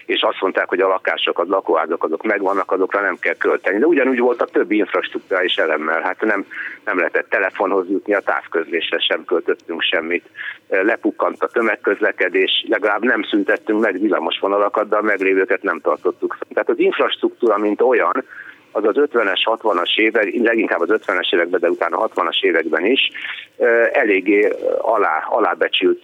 és 0.06 0.22
azt 0.22 0.42
mondták, 0.42 0.70
hogy 0.70 0.80
a 0.80 0.88
lakások, 0.88 1.40
az 1.40 1.48
lakóházak 1.48 2.04
azok 2.04 2.24
megvannak, 2.24 2.72
azokra 2.72 3.02
nem 3.02 3.18
kell 3.20 3.36
költeni. 3.36 3.80
De 3.80 3.86
ugyanúgy 3.86 4.20
volt 4.20 4.42
a 4.42 4.46
többi 4.46 4.78
infrastruktúrális 4.78 5.56
elemmel. 5.56 6.02
Hát 6.02 6.22
nem, 6.22 6.46
nem 6.86 6.98
lehetett 6.98 7.30
telefonhoz 7.30 7.90
jutni, 7.90 8.14
a 8.14 8.20
távközlésre 8.20 9.00
sem 9.00 9.26
költöttünk 9.26 9.82
semmit. 9.82 10.26
Lepukkant 10.68 11.44
a 11.44 11.48
tömegközlekedés, 11.48 12.66
legalább 12.68 13.04
nem 13.04 13.24
szüntettünk 13.24 13.82
meg 13.82 14.00
villamosvonalakat, 14.00 14.90
de 14.90 14.96
a 14.96 15.02
meglévőket 15.02 15.64
nem 15.64 15.80
tartottuk. 15.80 16.38
Tehát 16.54 16.70
az 16.70 16.80
infrastruktúra, 16.80 17.58
mint 17.58 17.82
olyan, 17.82 18.26
az 18.77 18.86
az 18.86 18.96
50-es, 19.13 19.41
60-as 19.46 19.98
évek, 20.00 20.34
leginkább 20.43 20.79
az 20.79 21.00
50-es 21.05 21.34
években, 21.34 21.60
de 21.60 21.69
utána 21.69 21.98
a 21.98 22.10
60-as 22.10 22.41
években 22.41 22.86
is 22.86 23.12
eléggé 23.91 24.53
alá, 24.77 25.27
alábecsült 25.29 26.03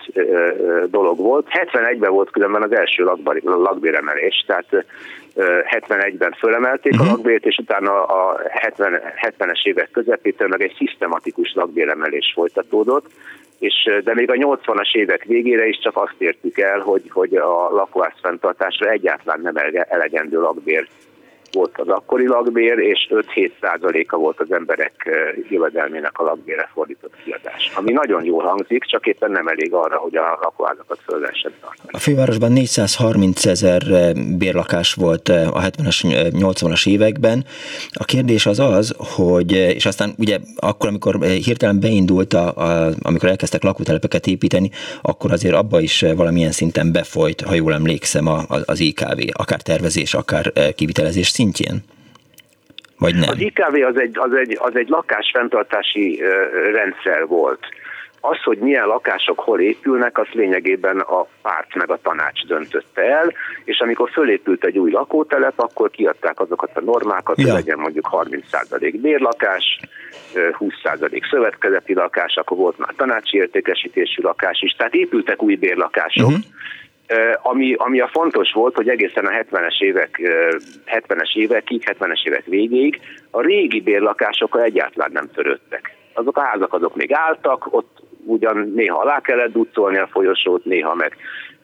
dolog 0.89 1.17
volt. 1.17 1.47
71-ben 1.49 2.11
volt 2.11 2.31
különben 2.31 2.61
az 2.61 2.71
első 2.71 3.03
lakbéremelés, 3.43 4.43
tehát 4.47 4.85
71-ben 5.35 6.31
fölemelték 6.31 6.91
uh-huh. 6.91 7.07
a 7.07 7.09
mhm. 7.09 7.15
lakbért, 7.15 7.45
és 7.45 7.57
utána 7.57 8.03
a 8.03 8.41
70, 8.49 9.01
70-es 9.21 9.63
évek 9.63 9.91
közepétől 9.91 10.47
meg 10.47 10.61
egy 10.61 10.75
szisztematikus 10.77 11.53
lakbéremelés 11.55 12.31
folytatódott, 12.35 13.05
és, 13.59 13.89
de 14.03 14.13
még 14.13 14.29
a 14.29 14.33
80-as 14.33 14.95
évek 14.95 15.23
végére 15.23 15.67
is 15.67 15.79
csak 15.79 15.97
azt 15.97 16.15
értük 16.17 16.59
el, 16.59 16.79
hogy, 16.79 17.01
hogy 17.09 17.35
a 17.35 17.69
lakóház 17.69 18.13
fenntartásra 18.21 18.89
egyáltalán 18.89 19.41
nem 19.41 19.55
elegendő 19.89 20.39
lakbér 20.39 20.87
volt 21.53 21.79
az 21.79 21.87
akkori 21.87 22.27
lakbér, 22.27 22.77
és 22.77 23.09
5-7 23.35 23.51
százaléka 23.61 24.17
volt 24.17 24.39
az 24.39 24.51
emberek 24.51 25.09
jövedelmének 25.49 26.19
a 26.19 26.23
lakbére 26.23 26.69
fordított 26.73 27.13
kiadás. 27.23 27.71
Ami 27.75 27.91
nagyon 27.91 28.23
jól 28.23 28.43
hangzik, 28.43 28.83
csak 28.83 29.05
éppen 29.05 29.31
nem 29.31 29.47
elég 29.47 29.73
arra, 29.73 29.97
hogy 29.97 30.15
a 30.15 30.39
lakóházakat 30.41 30.99
föl 31.05 31.19
lehessen. 31.19 31.51
A 31.91 31.97
fővárosban 31.97 32.51
430 32.51 33.45
ezer 33.45 33.81
bérlakás 34.37 34.93
volt 34.93 35.29
a 35.29 35.61
70-es, 35.61 36.29
80-as 36.31 36.87
években. 36.87 37.45
A 37.93 38.03
kérdés 38.03 38.45
az 38.45 38.59
az, 38.59 38.95
hogy, 38.97 39.51
és 39.51 39.85
aztán 39.85 40.13
ugye 40.17 40.39
akkor, 40.55 40.89
amikor 40.89 41.19
hirtelen 41.23 41.79
beindult, 41.79 42.33
a, 42.33 42.55
a, 42.55 42.89
amikor 43.01 43.29
elkezdtek 43.29 43.63
lakótelepeket 43.63 44.27
építeni, 44.27 44.69
akkor 45.01 45.31
azért 45.31 45.55
abba 45.55 45.79
is 45.79 46.05
valamilyen 46.15 46.51
szinten 46.51 46.91
befolyt, 46.91 47.41
ha 47.41 47.53
jól 47.53 47.73
emlékszem, 47.73 48.27
az 48.65 48.79
IKV, 48.79 49.19
akár 49.31 49.61
tervezés, 49.61 50.13
akár 50.13 50.51
kivitelezés 50.75 51.27
szintjén? 51.43 51.83
Vagy 52.97 53.15
nem? 53.15 53.29
Az 53.29 53.39
IKV 53.39 53.75
az 53.87 53.99
egy, 53.99 54.17
az 54.19 54.33
egy, 54.33 54.57
az 54.61 54.75
egy 54.75 54.87
lakásfenntartási 54.87 56.21
rendszer 56.71 57.27
volt. 57.27 57.59
Az, 58.25 58.43
hogy 58.43 58.57
milyen 58.57 58.87
lakások 58.87 59.39
hol 59.39 59.59
épülnek, 59.59 60.17
az 60.17 60.27
lényegében 60.31 60.99
a 60.99 61.27
párt 61.41 61.75
meg 61.75 61.91
a 61.91 61.99
tanács 62.03 62.45
döntötte 62.45 63.01
el, 63.01 63.33
és 63.63 63.79
amikor 63.79 64.09
fölépült 64.09 64.63
egy 64.65 64.77
új 64.77 64.91
lakótelep, 64.91 65.53
akkor 65.55 65.89
kiadták 65.89 66.39
azokat 66.39 66.69
a 66.73 66.81
normákat, 66.81 67.37
ja. 67.37 67.43
hogy 67.45 67.53
legyen 67.53 67.79
mondjuk 67.79 68.09
30% 68.11 68.97
bérlakás, 69.01 69.79
20% 70.33 71.29
szövetkezeti 71.29 71.93
lakás, 71.93 72.35
akkor 72.35 72.57
volt 72.57 72.77
már 72.77 72.93
tanácsi 72.97 73.37
értékesítésű 73.37 74.21
lakás 74.21 74.61
is, 74.61 74.71
tehát 74.71 74.93
épültek 74.93 75.43
új 75.43 75.55
bérlakások, 75.55 76.27
uh-huh 76.27 76.43
ami, 77.41 77.73
ami 77.73 77.99
a 77.99 78.07
fontos 78.07 78.51
volt, 78.51 78.75
hogy 78.75 78.89
egészen 78.89 79.25
a 79.25 79.29
70-es 79.29 79.81
évek, 79.81 80.21
70-es 80.85 81.35
évekig, 81.35 81.83
70-es 81.85 82.27
évek 82.27 82.45
végéig 82.45 83.01
a 83.31 83.41
régi 83.41 83.81
bérlakásokkal 83.81 84.61
egyáltalán 84.61 85.11
nem 85.13 85.29
törődtek. 85.33 85.95
Azok 86.13 86.37
a 86.37 86.41
házak 86.41 86.73
azok 86.73 86.95
még 86.95 87.13
álltak, 87.13 87.73
ott 87.73 88.01
ugyan 88.25 88.71
néha 88.75 88.99
alá 88.99 89.19
kellett 89.21 89.51
ducolni 89.51 89.97
a 89.97 90.09
folyosót, 90.11 90.65
néha 90.65 90.95
meg 90.95 91.15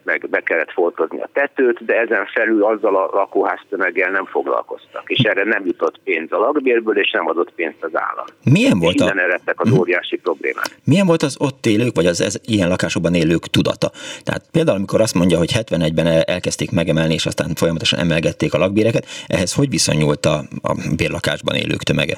meg 0.10 0.30
be 0.30 0.40
kellett 0.40 0.72
foltozni 0.72 1.20
a 1.22 1.30
tetőt, 1.34 1.86
de 1.86 1.94
ezen 2.00 2.26
felül 2.26 2.64
azzal 2.64 2.96
a 2.96 3.10
lakóháztömeggel 3.14 4.12
nem 4.12 4.26
foglalkoztak, 4.26 5.04
és 5.06 5.20
erre 5.20 5.44
nem 5.44 5.66
jutott 5.66 6.00
pénz 6.04 6.32
a 6.32 6.38
lakbérből, 6.38 6.98
és 6.98 7.12
nem 7.12 7.28
adott 7.28 7.52
pénzt 7.56 7.84
az 7.84 7.92
állam. 7.94 8.26
Milyen 8.44 8.80
volt 8.80 8.96
és 8.96 9.02
a... 9.02 9.20
eredtek 9.20 9.60
az 9.60 9.70
mhm. 9.70 9.80
óriási 9.80 10.18
problémák. 10.18 10.70
Milyen 10.84 11.06
volt 11.06 11.22
az 11.22 11.36
ott 11.40 11.66
élők, 11.66 11.96
vagy 11.96 12.06
az 12.06 12.22
ez, 12.22 12.36
ilyen 12.46 12.70
lakásokban 12.70 13.14
élők 13.14 13.48
tudata? 13.48 13.92
Tehát 14.24 14.44
például, 14.52 14.78
amikor 14.78 15.02
azt 15.02 15.16
mondja, 15.16 15.38
hogy 15.38 15.52
71-ben 15.54 16.08
elkezdték 16.26 16.72
megemelni, 16.72 17.14
és 17.14 17.26
aztán 17.26 17.56
folyamatosan 17.56 18.00
emelgették 18.00 18.54
a 18.54 18.58
lakbéreket, 18.58 19.06
ehhez 19.28 19.54
hogy 19.54 19.70
viszonyult 19.70 20.26
a, 20.26 20.38
a 20.62 20.74
bérlakásban 20.96 21.56
élők 21.56 21.84
tömege? 21.84 22.18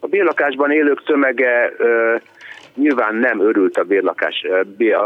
A 0.00 0.06
bérlakásban 0.06 0.70
élők 0.70 1.04
tömege 1.04 1.72
ö, 1.78 2.16
nyilván 2.74 3.14
nem 3.14 3.40
örült 3.40 3.76
a 3.76 3.84
bérlakás, 3.84 4.46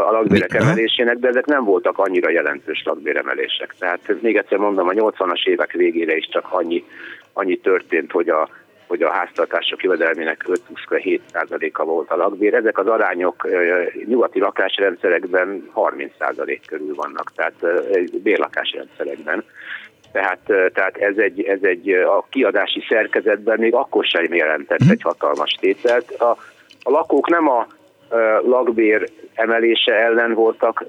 a 0.07 0.11
lakbérek 0.11 0.53
emelésének, 0.53 1.17
de 1.17 1.27
ezek 1.27 1.45
nem 1.45 1.63
voltak 1.63 1.97
annyira 1.97 2.29
jelentős 2.29 2.83
lakbéremelések. 2.85 3.75
Tehát 3.79 4.21
még 4.21 4.37
egyszer 4.37 4.57
mondom, 4.57 4.87
a 4.87 4.91
80-as 4.91 5.47
évek 5.47 5.71
végére 5.71 6.15
is 6.15 6.27
csak 6.31 6.47
annyi, 6.49 6.85
annyi 7.33 7.57
történt, 7.57 8.11
hogy 8.11 8.29
a, 8.29 8.49
hogy 8.87 9.01
a 9.01 9.11
háztartások 9.11 9.83
jövedelmének 9.83 10.45
5-27%-a 10.47 11.83
volt 11.83 12.11
a 12.11 12.15
lakbér. 12.15 12.53
Ezek 12.53 12.77
az 12.77 12.87
arányok 12.87 13.47
nyugati 14.05 14.39
lakásrendszerekben 14.39 15.71
30% 15.75 16.59
körül 16.67 16.95
vannak, 16.95 17.31
tehát 17.35 17.53
bérlakásrendszerekben. 18.23 19.43
Tehát, 20.11 20.71
tehát 20.73 20.97
ez, 20.97 21.17
egy, 21.17 21.41
ez 21.41 21.59
egy 21.61 21.89
a 21.89 22.25
kiadási 22.29 22.83
szerkezetben 22.89 23.59
még 23.59 23.73
akkor 23.73 24.05
sem 24.05 24.33
jelentett 24.33 24.89
egy 24.89 25.01
hatalmas 25.01 25.57
tételt. 25.59 26.11
A 26.11 26.37
a 26.87 26.89
lakók 26.89 27.29
nem 27.29 27.49
a 27.49 27.67
lakbér 28.43 29.09
emelése 29.37 29.93
ellen 29.93 30.33
voltak 30.33 30.85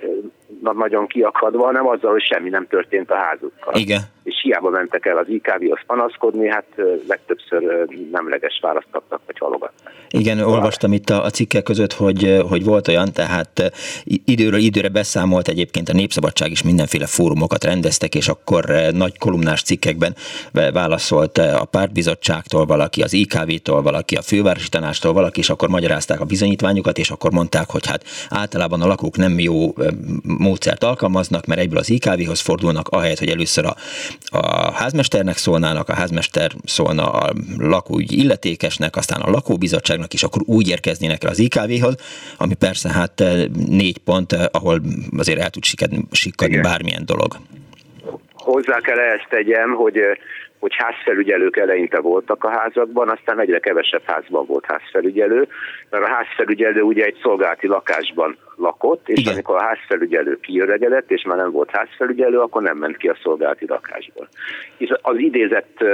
nagyon 0.60 1.06
kiakadva, 1.06 1.64
hanem 1.64 1.86
azzal, 1.86 2.10
hogy 2.10 2.22
semmi 2.22 2.48
nem 2.48 2.66
történt 2.66 3.10
a 3.10 3.16
házukkal. 3.16 3.74
Igen. 3.74 4.00
És 4.22 4.40
hiába 4.42 4.70
mentek 4.70 5.06
el 5.06 5.16
az 5.16 5.28
IKV-hoz 5.28 5.80
panaszkodni, 5.86 6.48
hát 6.48 6.66
legtöbbször 7.08 7.86
nemleges 8.12 8.58
választottak, 8.62 9.20
vagy 9.26 9.38
halogattak. 9.38 9.92
Igen, 10.10 10.38
olvastam 10.38 10.92
itt 10.92 11.08
a, 11.10 11.24
a 11.24 11.30
cikkek 11.30 11.62
között, 11.62 11.92
hogy, 11.92 12.42
hogy 12.48 12.64
volt 12.64 12.88
olyan, 12.88 13.12
tehát 13.12 13.72
időről 14.04 14.60
időre 14.60 14.88
beszámolt 14.88 15.48
egyébként 15.48 15.88
a 15.88 15.92
Népszabadság 15.92 16.50
is 16.50 16.62
mindenféle 16.62 17.06
fórumokat 17.06 17.64
rendeztek, 17.64 18.14
és 18.14 18.28
akkor 18.28 18.64
nagy 18.92 19.18
kolumnás 19.18 19.62
cikkekben 19.62 20.14
válaszolt 20.72 21.38
a 21.38 21.64
pártbizottságtól 21.70 22.66
valaki, 22.66 23.02
az 23.02 23.12
IKV-tól 23.12 23.82
valaki, 23.82 24.14
a 24.16 24.22
fővárosi 24.22 24.68
tanástól 24.68 25.12
valaki, 25.12 25.40
és 25.40 25.50
akkor 25.50 25.68
magyarázták 25.68 26.20
a 26.20 26.24
bizonyítványokat, 26.24 26.98
és 26.98 27.10
akkor 27.10 27.32
mondták, 27.32 27.70
hogy 27.70 27.86
hát 27.86 28.04
általában 28.38 28.82
a 28.82 28.86
lakók 28.86 29.16
nem 29.16 29.38
jó 29.38 29.74
módszert 30.22 30.84
alkalmaznak, 30.84 31.46
mert 31.46 31.60
egyből 31.60 31.78
az 31.78 31.90
IKV-hoz 31.90 32.40
fordulnak, 32.40 32.88
ahelyett, 32.88 33.18
hogy 33.18 33.28
először 33.28 33.64
a, 33.64 33.76
a 34.26 34.72
házmesternek 34.72 35.36
szólnának, 35.36 35.88
a 35.88 35.94
házmester 35.94 36.52
szólna 36.64 37.10
a 37.10 37.32
lakóügyi 37.56 38.18
illetékesnek, 38.18 38.96
aztán 38.96 39.20
a 39.20 39.30
lakóbizottságnak 39.30 40.12
is, 40.14 40.22
akkor 40.22 40.42
úgy 40.44 40.68
érkeznének 40.68 41.24
el 41.24 41.30
az 41.30 41.38
IKV-hoz, 41.38 41.94
ami 42.36 42.54
persze 42.54 42.88
hát 42.88 43.24
négy 43.68 43.98
pont, 43.98 44.32
ahol 44.32 44.82
azért 45.16 45.40
el 45.40 45.50
tud 45.50 45.64
sikadni, 45.64 46.06
sikadni 46.10 46.60
bármilyen 46.60 47.04
dolog. 47.04 47.38
Hozzá 48.52 48.80
kell 48.80 48.98
ezt 48.98 49.26
tegyem, 49.28 49.74
hogy 49.74 50.00
hogy 50.58 50.74
házfelügyelők 50.76 51.56
eleinte 51.56 52.00
voltak 52.00 52.44
a 52.44 52.50
házakban, 52.50 53.08
aztán 53.08 53.40
egyre 53.40 53.58
kevesebb 53.58 54.02
házban 54.04 54.46
volt 54.46 54.64
házfelügyelő, 54.66 55.48
mert 55.90 56.04
a 56.04 56.08
házfelügyelő 56.08 56.82
ugye 56.82 57.04
egy 57.04 57.18
szolgálati 57.22 57.66
lakásban 57.66 58.36
lakott, 58.56 59.08
és 59.08 59.20
Igen. 59.20 59.32
amikor 59.32 59.56
a 59.56 59.62
házfelügyelő 59.62 60.40
kiöregedett, 60.40 61.10
és 61.10 61.22
már 61.22 61.36
nem 61.36 61.50
volt 61.50 61.70
házfelügyelő, 61.70 62.38
akkor 62.38 62.62
nem 62.62 62.76
ment 62.76 62.96
ki 62.96 63.08
a 63.08 63.18
szolgálati 63.22 63.66
lakásból. 63.66 64.28
És 64.76 64.94
az 65.02 65.18
idézett 65.18 65.84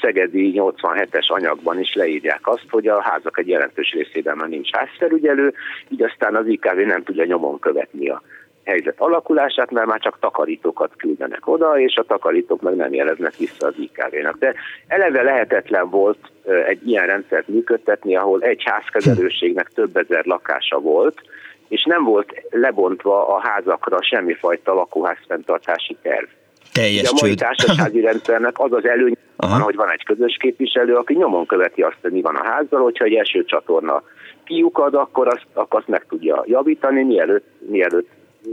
Szegedi 0.00 0.52
87-es 0.56 1.26
anyagban 1.26 1.80
is 1.80 1.94
leírják 1.94 2.40
azt, 2.42 2.66
hogy 2.70 2.86
a 2.86 3.02
házak 3.02 3.38
egy 3.38 3.48
jelentős 3.48 3.92
részében 3.92 4.36
már 4.36 4.48
nincs 4.48 4.70
házfelügyelő, 4.72 5.54
így 5.88 6.02
aztán 6.02 6.34
az 6.34 6.46
IKV 6.46 6.76
nem 6.76 7.02
tudja 7.02 7.24
nyomon 7.24 7.58
követni 7.58 8.08
a 8.08 8.22
helyzet 8.68 8.94
alakulását, 9.00 9.70
mert 9.70 9.86
már 9.86 10.00
csak 10.00 10.18
takarítókat 10.20 10.90
küldenek 10.96 11.46
oda, 11.46 11.78
és 11.80 11.96
a 11.96 12.02
takarítók 12.02 12.60
meg 12.60 12.76
nem 12.76 12.92
jeleznek 12.92 13.36
vissza 13.36 13.66
az 13.66 13.74
IKV-nak. 13.76 14.38
De 14.38 14.54
eleve 14.86 15.22
lehetetlen 15.22 15.90
volt 15.90 16.18
egy 16.66 16.88
ilyen 16.88 17.06
rendszert 17.06 17.48
működtetni, 17.48 18.16
ahol 18.16 18.42
egy 18.42 18.62
házkezelőségnek 18.64 19.68
több 19.74 19.96
ezer 19.96 20.24
lakása 20.24 20.78
volt, 20.78 21.20
és 21.68 21.84
nem 21.84 22.04
volt 22.04 22.42
lebontva 22.50 23.28
a 23.28 23.40
házakra 23.40 24.02
semmifajta 24.02 24.74
lakóházfenntartási 24.74 25.96
terv. 26.02 26.26
Teljes 26.72 27.10
a 27.10 27.16
mai 27.20 27.34
társasági 27.34 28.00
rendszernek 28.10 28.58
az 28.58 28.72
az 28.72 28.84
előny, 28.84 29.16
van, 29.36 29.60
hogy 29.60 29.74
van 29.74 29.90
egy 29.90 30.04
közös 30.04 30.36
képviselő, 30.40 30.94
aki 30.94 31.14
nyomon 31.14 31.46
követi 31.46 31.82
azt, 31.82 31.98
hogy 32.02 32.12
mi 32.12 32.20
van 32.20 32.34
a 32.34 32.44
házzal, 32.44 32.82
hogyha 32.82 33.04
egy 33.04 33.14
első 33.14 33.44
csatorna 33.44 34.02
kiukad, 34.44 34.94
akkor 34.94 35.28
azt, 35.28 35.46
akkor 35.52 35.78
azt 35.78 35.88
meg 35.88 36.06
tudja 36.08 36.44
javítani, 36.46 37.02
mielőtt, 37.02 37.46
mielőtt 37.58 38.08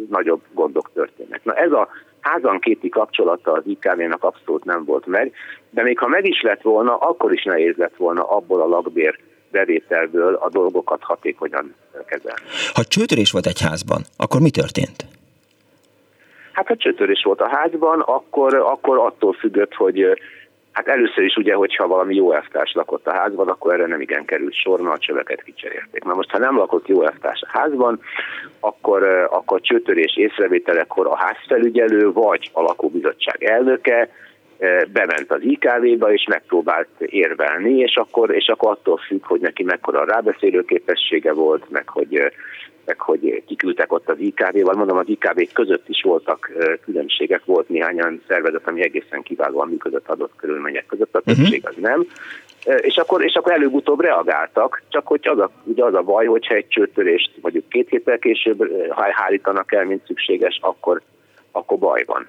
nagyobb 0.10 0.42
gondok 0.54 0.90
történnek. 0.94 1.44
Na 1.44 1.54
ez 1.54 1.72
a 1.72 1.88
házankéti 2.20 2.90
kapcsolata 2.90 3.52
az 3.52 3.64
IKV-nak 3.66 4.24
abszolút 4.24 4.64
nem 4.64 4.86
volt 4.86 5.06
meg, 5.06 5.34
de 5.70 5.84
még 5.84 6.00
ha 6.00 6.08
meg 6.08 6.26
is 6.26 6.42
lett 6.42 6.62
volna, 6.62 6.98
akkor 6.98 7.34
is 7.34 7.44
nehéz 7.44 7.76
lett 7.76 7.96
volna 7.96 8.24
abból 8.24 8.62
a 8.62 8.68
lakbér 8.68 9.20
bevételből 9.52 10.34
a 10.34 10.50
dolgokat 10.50 11.04
hatékonyan 11.04 11.76
kezelni. 12.06 12.42
Ha 12.74 12.84
csőtörés 12.84 13.32
volt 13.32 13.46
egy 13.46 13.62
házban, 13.62 14.02
akkor 14.18 14.42
mi 14.42 14.50
történt? 14.50 15.06
Hát 16.52 16.68
ha 16.68 16.76
csőtörés 16.76 17.24
volt 17.24 17.42
a 17.42 17.50
házban, 17.50 18.00
akkor, 18.00 18.54
akkor 18.56 18.98
attól 18.98 19.34
függött, 19.34 19.74
hogy 19.74 20.20
Hát 20.76 20.88
először 20.88 21.24
is 21.24 21.36
ugye, 21.36 21.54
hogyha 21.54 21.88
valami 21.88 22.16
jó 22.16 22.32
elvtárs 22.32 22.74
lakott 22.74 23.08
a 23.08 23.14
házban, 23.14 23.48
akkor 23.48 23.74
erre 23.74 23.88
nem 23.88 24.02
igen 24.02 24.26
került 24.26 24.54
sor, 24.54 24.80
mert 24.80 24.96
a 24.96 25.00
csöveket 25.00 25.44
kicserélték. 25.44 26.04
Na 26.04 26.14
most, 26.14 26.32
ha 26.32 26.38
nem 26.38 26.58
lakott 26.58 26.88
jó 26.88 27.04
elvtárs 27.04 27.42
a 27.42 27.60
házban, 27.60 28.00
akkor, 28.60 29.04
akkor 29.32 29.62
csőtörés 29.62 30.18
észrevételekor 30.18 31.08
a 31.08 31.18
házfelügyelő 31.18 32.12
vagy 32.12 32.50
a 32.54 32.62
lakóbizottság 32.62 33.44
elnöke 33.44 34.10
bement 34.94 35.32
az 35.32 35.42
IKV-ba, 35.42 36.14
és 36.14 36.26
megpróbált 36.30 36.88
érvelni, 37.00 37.78
és 37.78 37.96
akkor, 37.96 38.36
és 38.36 38.48
akkor 38.48 38.72
attól 38.72 38.98
függ, 38.98 39.26
hogy 39.26 39.40
neki 39.40 39.64
mekkora 39.64 40.00
a 40.00 40.06
rábeszélő 40.06 40.66
képessége 40.66 41.34
volt, 41.34 41.70
meg 41.70 41.90
hogy 41.90 42.32
meg 42.86 43.00
hogy 43.00 43.44
kiküldtek 43.48 43.92
ott 43.92 44.10
az 44.10 44.20
IKV-val. 44.20 44.74
Mondom, 44.74 44.98
az 44.98 45.08
IKV 45.08 45.42
között 45.54 45.90
is 45.90 46.02
voltak 46.02 46.52
különbségek, 46.84 47.46
volt 47.46 47.70
néhány 47.70 48.02
olyan 48.02 48.22
szervezet, 48.28 48.68
ami 48.68 48.82
egészen 48.82 49.22
kiválóan 49.22 49.68
működött 49.68 50.08
adott 50.08 50.36
körülmények 50.36 50.86
között, 50.86 51.16
a 51.16 51.22
mhm. 51.26 51.36
többség 51.36 51.68
az 51.68 51.76
nem. 51.78 52.08
És 52.82 52.98
akkor, 52.98 53.24
és 53.24 53.34
akkor 53.34 53.52
előbb-utóbb 53.52 54.02
reagáltak, 54.02 54.82
csak 54.90 55.08
hogy 55.08 55.28
az 55.28 55.40
a, 55.40 55.52
ugye 55.64 55.84
az 55.84 55.94
a 55.94 56.02
baj, 56.02 56.26
hogyha 56.26 56.54
egy 56.54 56.68
csőtörést 56.68 57.32
mondjuk 57.42 57.70
két 57.70 57.90
héttel 57.90 58.20
később 58.20 58.72
hárítanak 58.92 59.72
el, 59.72 59.86
mint 59.86 60.06
szükséges, 60.06 60.60
akkor, 60.62 61.02
akkor 61.52 61.78
baj 61.78 62.04
van. 62.06 62.28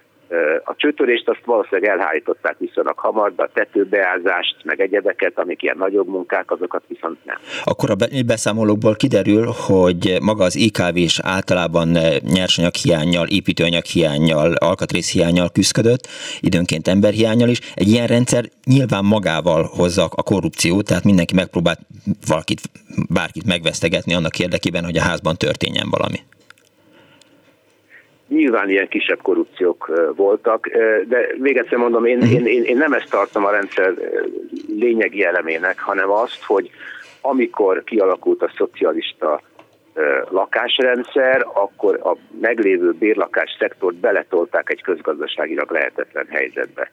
A 0.64 0.74
csőtörést 0.76 1.28
azt 1.28 1.44
valószínűleg 1.44 1.90
elhárították 1.90 2.58
viszonylag 2.58 2.98
hamar, 2.98 3.34
de 3.34 3.42
a 3.42 3.50
tetőbeázást, 3.54 4.56
meg 4.64 4.80
egyebeket, 4.80 5.38
amik 5.38 5.62
ilyen 5.62 5.76
nagyobb 5.78 6.08
munkák, 6.08 6.50
azokat 6.50 6.82
viszont 6.88 7.24
nem. 7.24 7.36
Akkor 7.64 7.90
a 7.90 7.96
beszámolókból 8.26 8.96
kiderül, 8.96 9.46
hogy 9.66 10.16
maga 10.20 10.44
az 10.44 10.56
IKV 10.56 10.96
is 10.96 11.18
általában 11.22 11.88
nyersanyag 12.20 12.74
hiányjal, 12.74 13.26
építőanyag 13.26 13.84
hiányjal, 13.84 14.52
alkatrész 14.52 15.12
hiányjal 15.12 15.50
küzdött, 15.50 16.08
időnként 16.40 16.88
emberhiányjal 16.88 17.48
is. 17.48 17.60
Egy 17.74 17.88
ilyen 17.88 18.06
rendszer 18.06 18.44
nyilván 18.64 19.04
magával 19.04 19.70
hozza 19.76 20.04
a 20.04 20.22
korrupciót, 20.22 20.86
tehát 20.86 21.04
mindenki 21.04 21.34
megpróbál 21.34 21.78
valakit, 22.26 22.60
bárkit 23.08 23.46
megvesztegetni 23.46 24.14
annak 24.14 24.38
érdekében, 24.38 24.84
hogy 24.84 24.96
a 24.96 25.02
házban 25.02 25.36
történjen 25.36 25.90
valami. 25.90 26.18
Nyilván 28.28 28.70
ilyen 28.70 28.88
kisebb 28.88 29.22
korrupciók 29.22 30.12
voltak, 30.16 30.68
de 31.08 31.28
még 31.36 31.56
egyszer 31.56 31.78
mondom, 31.78 32.04
én, 32.04 32.20
én, 32.20 32.46
én, 32.46 32.64
én 32.64 32.76
nem 32.76 32.92
ezt 32.92 33.10
tartom 33.10 33.44
a 33.44 33.50
rendszer 33.50 33.94
lényegi 34.78 35.24
elemének, 35.24 35.80
hanem 35.80 36.10
azt, 36.10 36.44
hogy 36.44 36.70
amikor 37.20 37.84
kialakult 37.84 38.42
a 38.42 38.52
szocialista 38.56 39.40
lakásrendszer, 40.28 41.46
akkor 41.52 42.00
a 42.02 42.16
meglévő 42.40 42.92
bérlakás 42.92 43.56
szektort 43.58 43.94
beletolták 43.94 44.70
egy 44.70 44.82
közgazdaságilag 44.82 45.70
lehetetlen 45.70 46.26
helyzetbe. 46.30 46.90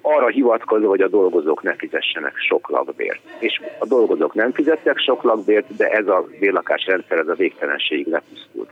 Arra 0.00 0.26
hivatkozva, 0.26 0.88
hogy 0.88 1.00
a 1.00 1.08
dolgozók 1.08 1.62
ne 1.62 1.74
fizessenek 1.74 2.36
sok 2.36 2.68
lakbért. 2.68 3.20
És 3.38 3.60
a 3.78 3.86
dolgozók 3.86 4.34
nem 4.34 4.52
fizettek 4.52 4.98
sok 4.98 5.22
lakbért, 5.22 5.76
de 5.76 5.88
ez 5.88 6.06
a 6.06 6.26
bérlakásrendszer 6.38 7.18
ez 7.18 7.28
a 7.28 7.34
végtelenségig 7.34 8.06
lepusztult 8.06 8.70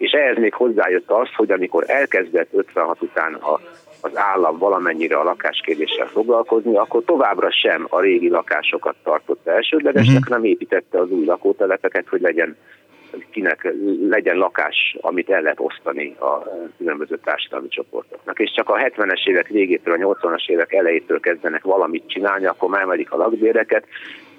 és 0.00 0.10
ehhez 0.10 0.36
még 0.36 0.54
hozzájött 0.54 1.10
az, 1.10 1.28
hogy 1.36 1.50
amikor 1.50 1.84
elkezdett 1.86 2.48
56 2.52 3.02
után 3.02 3.34
a, 3.34 3.60
az 4.00 4.10
állam 4.16 4.58
valamennyire 4.58 5.16
a 5.16 5.22
lakáskérdéssel 5.22 6.06
foglalkozni, 6.06 6.76
akkor 6.76 7.02
továbbra 7.04 7.52
sem 7.52 7.86
a 7.88 8.00
régi 8.00 8.28
lakásokat 8.28 8.94
tartotta 9.02 9.50
elsődlegesnek, 9.50 10.16
uh-huh. 10.16 10.30
nem 10.30 10.44
építette 10.44 10.98
az 10.98 11.10
új 11.10 11.24
lakótelepeket, 11.24 12.08
hogy 12.08 12.20
legyen 12.20 12.56
kinek 13.30 13.72
legyen 14.08 14.36
lakás, 14.36 14.96
amit 15.00 15.30
el 15.30 15.42
lehet 15.42 15.60
osztani 15.60 16.16
a 16.18 16.42
különböző 16.78 17.18
társadalmi 17.24 17.68
csoportoknak. 17.68 18.38
És 18.38 18.52
csak 18.54 18.68
a 18.68 18.76
70-es 18.76 19.28
évek 19.28 19.48
végétől, 19.48 19.94
a 19.94 20.14
80-as 20.14 20.48
évek 20.48 20.72
elejétől 20.72 21.20
kezdenek 21.20 21.62
valamit 21.62 22.08
csinálni, 22.08 22.46
akkor 22.46 22.68
már 22.68 22.82
emelik 22.82 23.12
a 23.12 23.16
lakbéreket, 23.16 23.84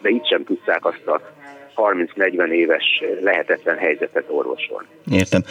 de 0.01 0.09
itt 0.09 0.27
sem 0.27 0.43
tudták 0.43 0.85
azt 0.85 1.07
a 1.07 1.21
30-40 2.17 2.51
éves 2.51 2.83
lehetetlen 3.21 3.77
helyzetet 3.77 4.23
orvosolni. 4.27 4.87
Értem. 5.11 5.41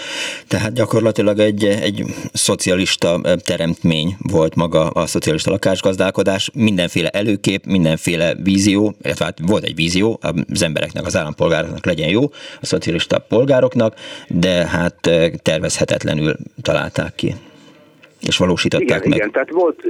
Tehát 0.49 0.73
gyakorlatilag 0.73 1.39
egy, 1.39 1.65
egy 1.65 2.05
szocialista 2.33 3.21
teremtmény 3.45 4.17
volt 4.33 4.55
maga 4.55 4.89
a 4.89 5.07
szocialista 5.07 5.51
lakásgazdálkodás, 5.51 6.51
mindenféle 6.55 7.09
előkép, 7.09 7.65
mindenféle 7.67 8.35
vízió, 8.43 8.95
illetve 9.03 9.25
hát 9.25 9.39
volt 9.47 9.65
egy 9.65 9.75
vízió, 9.75 10.19
az 10.53 10.63
embereknek, 10.63 11.07
az 11.07 11.17
állampolgároknak 11.17 11.87
legyen 11.87 12.09
jó, 12.09 12.23
a 12.61 12.67
szocialista 12.67 13.19
polgároknak, 13.19 13.95
de 14.29 14.67
hát 14.67 15.11
tervezhetetlenül 15.43 16.37
találták 16.63 17.15
ki 17.15 17.35
és 18.29 18.37
valósították 18.37 18.89
igen, 18.89 19.09
meg. 19.09 19.19
Igen, 19.19 19.31
tehát 19.31 19.51
volt, 19.51 19.83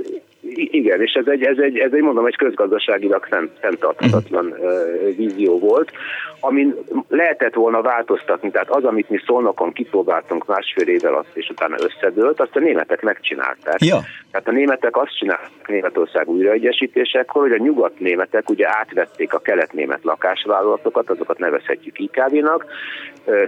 igen, 0.55 1.01
és 1.01 1.13
ez 1.13 1.27
egy, 1.27 1.43
ez 1.43 1.59
egy, 1.59 1.79
ez 1.79 1.93
egy 1.93 2.03
mondom, 2.03 2.27
egy 2.27 2.37
közgazdaságilag 2.37 3.27
fenntarthatatlan 3.61 4.47
uh, 4.47 5.17
vízió 5.17 5.59
volt, 5.59 5.93
amin 6.41 6.75
lehetett 7.09 7.55
volna 7.55 7.83
változtatni, 7.83 8.51
tehát 8.51 8.71
az, 8.71 8.85
amit 8.85 9.11
mi 9.11 9.19
szolnokon 9.27 9.73
kipróbáltunk 9.73 10.47
másfél 10.47 10.89
évvel 10.89 11.15
azt, 11.15 11.31
és 11.33 11.49
utána 11.49 11.77
összedőlt, 11.79 12.41
azt 12.41 12.57
a 12.57 12.61
németek 12.61 13.03
megcsinálták. 13.03 13.85
Ja. 13.85 13.99
Tehát 14.31 14.49
a 14.49 14.53
németek 14.53 14.97
azt 14.97 15.17
csinálták 15.17 15.69
Németország 15.69 16.29
újraegyesítésekor, 16.29 17.43
hogy 17.43 17.53
a 17.53 17.63
nyugat-németek 17.63 18.51
ugye 18.51 18.69
átvették 18.69 19.35
a 19.35 19.39
kelet-német 19.39 20.05
lakásvállalatokat, 20.05 21.11
azokat 21.11 21.39
nevezhetjük 21.39 21.99
IKV-nak, 21.99 22.65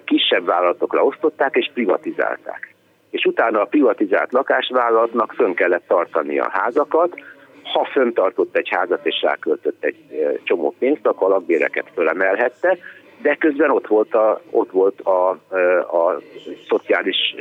kisebb 0.04 0.44
vállalatokra 0.44 1.04
osztották 1.04 1.56
és 1.56 1.70
privatizálták 1.74 2.71
és 3.12 3.24
utána 3.24 3.60
a 3.60 3.64
privatizált 3.64 4.32
lakásvállalatnak 4.32 5.32
fönn 5.32 5.54
kellett 5.54 5.86
tartani 5.86 6.38
a 6.38 6.50
házakat, 6.52 7.14
ha 7.62 7.84
föntartott 7.84 8.56
egy 8.56 8.68
házat 8.68 9.06
és 9.06 9.22
ráköltött 9.22 9.84
egy 9.84 9.96
csomó 10.42 10.74
pénzt, 10.78 11.06
akkor 11.06 11.26
a 11.30 11.34
lakbéreket 11.34 11.86
fölemelhette, 11.94 12.78
de 13.22 13.34
közben 13.34 13.70
ott 13.70 13.86
volt 13.86 14.14
a, 14.14 14.40
ott 14.50 14.70
volt 14.70 15.00
a, 15.00 15.30
a, 15.30 15.96
a 15.96 16.20
szociális 16.68 17.34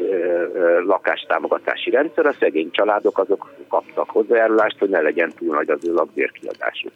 lakástámogatási 0.86 1.90
rendszer, 1.90 2.26
a 2.26 2.36
szegény 2.40 2.72
családok 2.72 3.18
azok 3.18 3.54
kaptak 3.70 4.10
hozzájárulást, 4.10 4.80
hogy 4.80 4.90
ne 4.90 5.02
legyen 5.02 5.32
túl 5.38 5.56
nagy 5.56 5.70
az 5.70 5.88
ő 5.88 5.94
lakbérkiadásuk. 5.94 6.92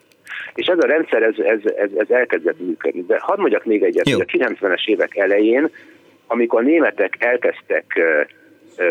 És 0.53 0.67
ez 0.67 0.77
a 0.77 0.87
rendszer, 0.87 1.23
ez, 1.23 1.37
ez, 1.37 1.59
ez, 1.75 1.89
ez 1.97 2.09
elkezdett 2.09 2.59
működni. 2.59 3.01
De 3.01 3.19
hadd 3.19 3.39
mondjak 3.39 3.65
még 3.65 3.83
egyet, 3.83 4.09
hogy 4.09 4.25
a 4.27 4.45
90-es 4.45 4.85
évek 4.85 5.15
elején, 5.15 5.69
amikor 6.27 6.59
a 6.59 6.63
németek 6.63 7.15
elkezdtek 7.19 7.99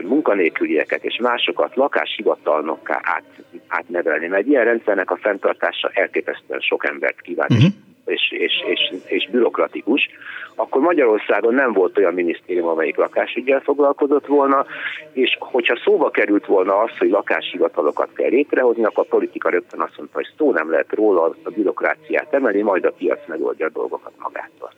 munkanélkülieket 0.03 1.05
és 1.05 1.19
másokat 1.21 1.77
lakáshivatalnokká 1.77 3.01
át, 3.03 3.25
átnevelni, 3.69 4.27
mert 4.27 4.47
ilyen 4.47 4.65
rendszernek 4.65 5.11
a 5.11 5.17
fenntartása 5.17 5.91
elképesztően 5.93 6.61
sok 6.61 6.87
embert 6.87 7.21
kíván, 7.21 7.49
uh-huh. 7.51 7.71
és, 8.05 8.33
és, 8.33 8.53
és, 8.67 8.93
és 9.07 9.29
bürokratikus, 9.31 10.09
akkor 10.55 10.81
Magyarországon 10.81 11.55
nem 11.55 11.73
volt 11.73 11.99
olyan 11.99 12.15
minisztérium, 12.15 12.69
amelyik 12.69 12.97
lakásügyel 12.97 13.61
foglalkozott 13.61 14.27
volna, 14.27 14.67
és 15.13 15.37
hogyha 15.41 15.81
szóba 15.85 16.11
került 16.11 16.47
volna 16.47 16.79
az, 16.79 16.91
hogy 16.99 17.11
lakáshivatalokat 17.11 18.09
kell 18.15 18.29
létrehozni, 18.29 18.85
akkor 18.85 19.05
a 19.05 19.15
politika 19.15 19.49
rögtön 19.49 19.81
azt 19.81 19.97
mondta, 19.97 20.17
hogy 20.17 20.29
szó 20.37 20.53
nem 20.53 20.71
lehet 20.71 20.93
róla, 20.95 21.35
a 21.43 21.51
bürokráciát 21.51 22.35
emelni, 22.35 22.63
majd 22.63 22.85
a 22.85 22.93
piac 22.93 23.27
megoldja 23.27 23.67
a 23.67 23.71
dolgokat 23.71 24.13
magától. 24.19 24.71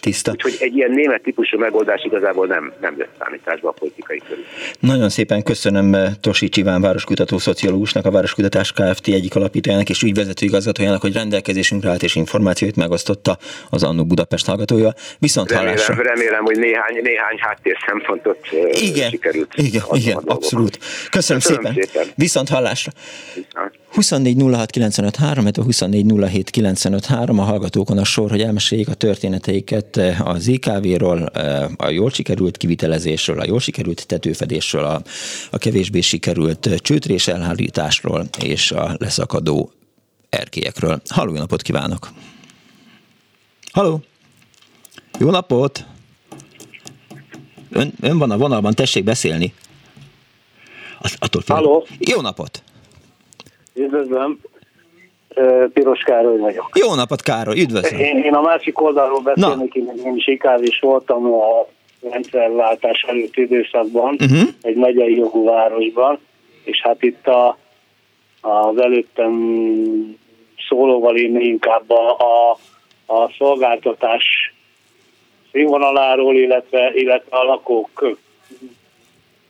Tiszta. 0.00 0.30
Úgyhogy 0.30 0.56
egy 0.60 0.76
ilyen 0.76 0.90
német 0.90 1.22
típusú 1.22 1.58
megoldás 1.58 2.04
igazából 2.04 2.46
nem, 2.46 2.72
nem 2.80 2.96
vesz 2.96 3.08
számításba 3.18 3.68
a 3.68 3.72
politikai 3.72 4.22
körül. 4.28 4.44
Nagyon 4.80 5.08
szépen 5.08 5.42
köszönöm 5.42 5.94
eh, 5.94 6.12
Tosi 6.20 6.48
Csiván 6.48 6.80
városkutató 6.80 7.38
szociológusnak, 7.38 8.06
a 8.06 8.10
Városkutatás 8.10 8.72
Kft. 8.72 9.06
egyik 9.06 9.34
alapítójának 9.36 9.88
és 9.88 10.02
ügyvezető 10.02 10.46
igazgatójának, 10.46 11.00
hogy 11.00 11.12
rendelkezésünkre 11.12 11.90
állt 11.90 12.02
és 12.02 12.14
információt 12.16 12.76
megosztotta 12.76 13.38
az 13.70 13.82
Annó 13.82 14.04
Budapest 14.04 14.46
hallgatója. 14.46 14.94
Viszont 15.18 15.50
remélem, 15.50 15.74
hallásra. 15.74 16.02
Remélem, 16.02 16.44
hogy 16.44 16.58
néhány, 16.58 17.00
néhány 17.02 17.38
háttér 17.38 17.76
szempontot 17.86 18.38
eh, 18.52 18.82
igen, 18.82 19.10
sikerült. 19.10 19.52
Igen, 19.56 19.82
igen, 19.92 20.16
abszolút. 20.16 20.78
Köszönöm, 21.10 21.40
Köszönöm 21.40 21.40
szépen. 21.40 21.72
szépen. 21.72 22.06
Viszont 22.14 22.48
hallásra. 22.48 22.92
Viszont. 23.34 23.79
24 23.90 24.36
06 24.36 24.70
95 24.70 25.16
3, 25.16 25.46
24 25.54 26.04
07 26.30 26.50
95 26.50 27.06
3, 27.06 27.38
a 27.38 27.42
hallgatókon 27.42 27.98
a 27.98 28.04
sor, 28.04 28.30
hogy 28.30 28.42
elmeséljék 28.42 28.88
a 28.88 28.94
történeteiket 28.94 29.96
eh, 29.96 30.26
az 30.26 30.46
IKV-ról, 30.46 31.26
eh, 31.26 31.70
a 31.76 31.88
jól 31.88 32.10
sikerült 32.10 32.56
kivitelezésről, 32.56 33.40
a 33.40 33.44
jól 33.46 33.60
sikerült 33.60 34.06
tetőfedésről, 34.06 34.84
a, 34.84 35.02
a 35.50 35.58
kevésbé 35.58 36.00
sikerült 36.00 36.70
csőtrés 36.76 37.28
elhárításról 37.28 38.28
és 38.44 38.72
a 38.72 38.94
leszakadó 38.98 39.72
erkélyekről. 40.28 41.02
Halló, 41.08 41.32
jó 41.32 41.38
napot 41.38 41.62
kívánok! 41.62 42.12
Halló! 43.72 44.02
Jó 45.18 45.30
napot! 45.30 45.84
Ön, 47.70 47.92
ön 48.00 48.18
van 48.18 48.30
a 48.30 48.36
vonalban, 48.36 48.74
tessék 48.74 49.04
beszélni. 49.04 49.54
attól 51.18 51.42
Halló! 51.46 51.86
Jó 51.98 52.20
napot! 52.20 52.62
Üdvözlöm, 53.80 54.40
Piros 55.72 56.02
Károly 56.02 56.38
vagyok. 56.38 56.68
Jó 56.74 56.94
napot, 56.94 57.22
Károly, 57.22 57.60
üdvözlöm. 57.60 58.00
Én, 58.00 58.18
én 58.22 58.34
a 58.34 58.40
másik 58.40 58.80
oldalról 58.80 59.20
beszélnék, 59.20 59.74
én, 59.74 59.92
én 60.04 60.16
is 60.16 60.38
is 60.60 60.80
voltam 60.80 61.32
a 61.32 61.66
rendszerváltás 62.10 63.04
előtti 63.08 63.40
időszakban, 63.40 64.16
uh-huh. 64.20 64.48
egy 64.62 64.76
megyei 64.76 65.16
jogú 65.16 65.44
városban, 65.44 66.18
és 66.64 66.80
hát 66.82 67.02
itt 67.02 67.26
a, 67.26 67.58
az 68.40 68.78
előttem 68.78 69.32
szólóval 70.68 71.16
én 71.16 71.40
inkább 71.40 71.90
a, 71.90 72.16
a, 72.16 72.50
a 73.14 73.30
szolgáltatás 73.38 74.54
színvonaláról, 75.52 76.34
illetve, 76.34 76.92
illetve 76.94 77.36
a 77.36 77.44
lakók 77.44 78.16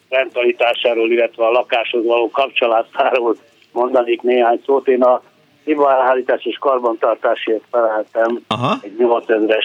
rendtalitásáról, 0.08 1.10
illetve 1.10 1.46
a 1.46 1.50
lakáshoz 1.50 2.04
való 2.04 2.30
kapcsolatáról 2.30 3.36
mondanék 3.72 4.22
néhány 4.22 4.62
szót. 4.66 4.88
Én 4.88 5.02
a 5.02 5.22
hibaelhárítás 5.64 6.44
és 6.44 6.58
karbantartásért 6.58 7.62
feleltem 7.70 8.40
Aha. 8.46 8.76
egy 8.82 8.94
8000-es 8.98 9.64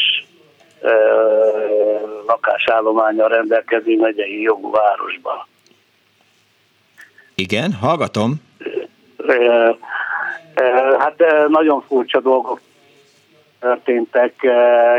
lakásállománya 2.27 3.27
rendelkező 3.27 3.97
megyei 3.97 4.41
jogú 4.41 4.71
városban. 4.71 5.47
Igen, 7.35 7.73
hallgatom. 7.73 8.33
Hát 10.97 11.23
nagyon 11.47 11.81
furcsa 11.87 12.19
dolgok 12.19 12.59
történtek. 13.59 14.33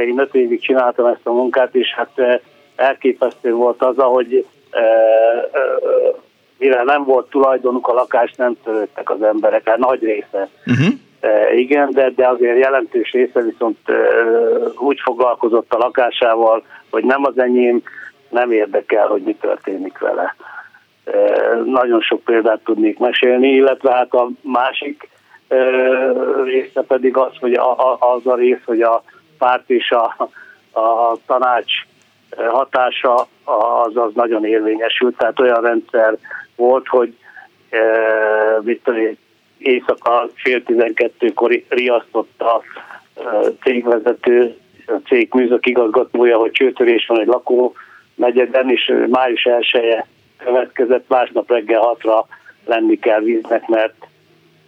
Én 0.06 0.18
öt 0.18 0.34
évig 0.34 0.60
csináltam 0.60 1.06
ezt 1.06 1.26
a 1.26 1.32
munkát, 1.32 1.74
és 1.74 1.94
hát 1.94 2.42
elképesztő 2.76 3.52
volt 3.52 3.82
az, 3.82 3.96
hogy 3.96 4.46
mivel 6.58 6.84
nem 6.84 7.04
volt 7.04 7.30
tulajdonuk, 7.30 7.88
a 7.88 7.92
lakást 7.92 8.36
nem 8.36 8.56
törődtek 8.64 9.10
az 9.10 9.22
emberek, 9.22 9.68
hát 9.68 9.78
nagy 9.78 10.02
része. 10.02 10.48
Uh-huh. 10.66 10.94
E, 11.20 11.54
igen, 11.54 11.90
de, 11.90 12.10
de 12.10 12.28
azért 12.28 12.58
jelentős 12.58 13.10
része 13.10 13.40
viszont 13.40 13.78
e, 13.88 13.92
úgy 14.78 15.00
foglalkozott 15.00 15.72
a 15.72 15.78
lakásával, 15.78 16.64
hogy 16.90 17.04
nem 17.04 17.24
az 17.24 17.38
enyém, 17.38 17.82
nem 18.28 18.50
érdekel, 18.50 19.06
hogy 19.06 19.22
mi 19.22 19.34
történik 19.34 19.98
vele. 19.98 20.36
E, 21.04 21.12
nagyon 21.64 22.00
sok 22.00 22.24
példát 22.24 22.60
tudnék 22.64 22.98
mesélni, 22.98 23.48
illetve 23.48 23.92
hát 23.92 24.12
a 24.12 24.28
másik 24.40 25.08
e, 25.48 25.56
része 26.44 26.82
pedig 26.82 27.16
az, 27.16 27.32
hogy 27.40 27.52
a, 27.52 27.90
a, 27.90 27.98
az 28.14 28.26
a 28.26 28.34
rész, 28.34 28.64
hogy 28.64 28.82
a 28.82 29.02
párt 29.38 29.70
és 29.70 29.90
a, 29.90 30.28
a 30.80 31.16
tanács 31.26 31.72
hatása 32.36 33.14
az, 33.44 33.96
az 33.96 34.10
nagyon 34.14 34.44
érvényesült, 34.44 35.16
tehát 35.16 35.40
olyan 35.40 35.60
rendszer 35.60 36.16
volt, 36.56 36.86
hogy 36.88 37.14
e, 37.70 37.78
tudom, 38.84 39.16
éjszaka 39.58 40.28
fél 40.34 40.62
tizenkettőkor 40.62 41.62
riasztott 41.68 42.40
a 42.40 42.60
e, 43.14 43.22
cégvezető, 43.62 44.56
a 44.86 45.00
cég 45.06 45.28
műszak 45.34 45.66
igazgatója, 45.66 46.38
hogy 46.38 46.50
csőtörés 46.50 47.06
van 47.06 47.20
egy 47.20 47.26
lakó 47.26 47.74
negyeden, 48.14 48.70
és 48.70 48.92
május 49.10 49.44
1 49.44 49.66
-e 49.72 50.06
következett, 50.36 51.08
másnap 51.08 51.50
reggel 51.50 51.80
hatra 51.80 52.26
lenni 52.64 52.98
kell 52.98 53.20
víznek, 53.20 53.68
mert 53.68 54.06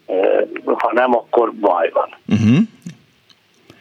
e, 0.06 0.46
ha 0.64 0.92
nem, 0.92 1.14
akkor 1.14 1.52
baj 1.52 1.90
van. 1.92 2.08
Uh-huh. 2.28 2.58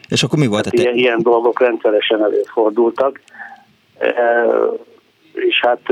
És 0.09 0.23
akkor 0.23 0.39
mi 0.39 0.47
volt? 0.47 0.65
Hát 0.65 0.73
ilyen, 0.73 0.95
ilyen 0.95 1.19
dolgok 1.21 1.59
rendszeresen 1.59 2.23
előfordultak. 2.23 3.21
És 5.33 5.59
hát 5.61 5.89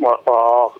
a, 0.00 0.30
a 0.30 0.72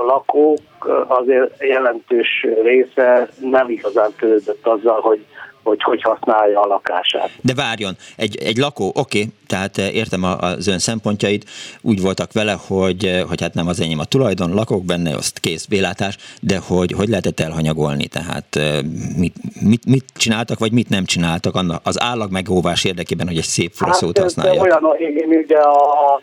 a 0.00 0.02
lakók 0.02 0.60
azért 1.06 1.62
jelentős 1.62 2.46
része 2.62 3.28
nem 3.40 3.70
igazán 3.70 4.12
törődött 4.18 4.66
azzal, 4.66 5.00
hogy 5.00 5.26
hogy 5.62 5.82
hogy 5.82 6.02
használja 6.02 6.60
a 6.60 6.66
lakását. 6.66 7.30
De 7.40 7.54
várjon, 7.54 7.96
egy, 8.16 8.36
egy 8.36 8.56
lakó, 8.56 8.86
oké, 8.94 8.98
okay, 9.00 9.32
tehát 9.46 9.78
eh, 9.78 9.94
értem 9.94 10.22
az 10.40 10.66
ön 10.66 10.78
szempontjait, 10.78 11.44
úgy 11.80 12.00
voltak 12.00 12.32
vele, 12.32 12.56
hogy, 12.66 13.04
eh, 13.04 13.22
hogy 13.28 13.40
hát 13.40 13.54
nem 13.54 13.66
az 13.66 13.80
enyém 13.80 13.98
a 13.98 14.04
tulajdon, 14.04 14.54
lakok 14.54 14.84
benne, 14.84 15.14
azt 15.14 15.38
kész, 15.38 15.66
bélátás, 15.66 16.16
de 16.40 16.58
hogy 16.58 16.92
hogy 16.92 17.08
lehetett 17.08 17.40
elhanyagolni, 17.40 18.06
tehát 18.06 18.56
eh, 18.56 18.78
mit, 19.16 19.34
mit, 19.60 19.86
mit 19.86 20.04
csináltak, 20.16 20.58
vagy 20.58 20.72
mit 20.72 20.88
nem 20.88 21.04
csináltak 21.04 21.54
az 21.82 22.00
állag 22.00 22.30
megóvás 22.30 22.84
érdekében, 22.84 23.26
hogy 23.26 23.36
egy 23.36 23.42
szép 23.42 23.72
furaszót 23.74 24.16
hát, 24.16 24.26
használjak? 24.26 24.62
Olyan, 24.62 24.96
én 24.98 25.38
ugye 25.44 25.58
a, 25.58 26.20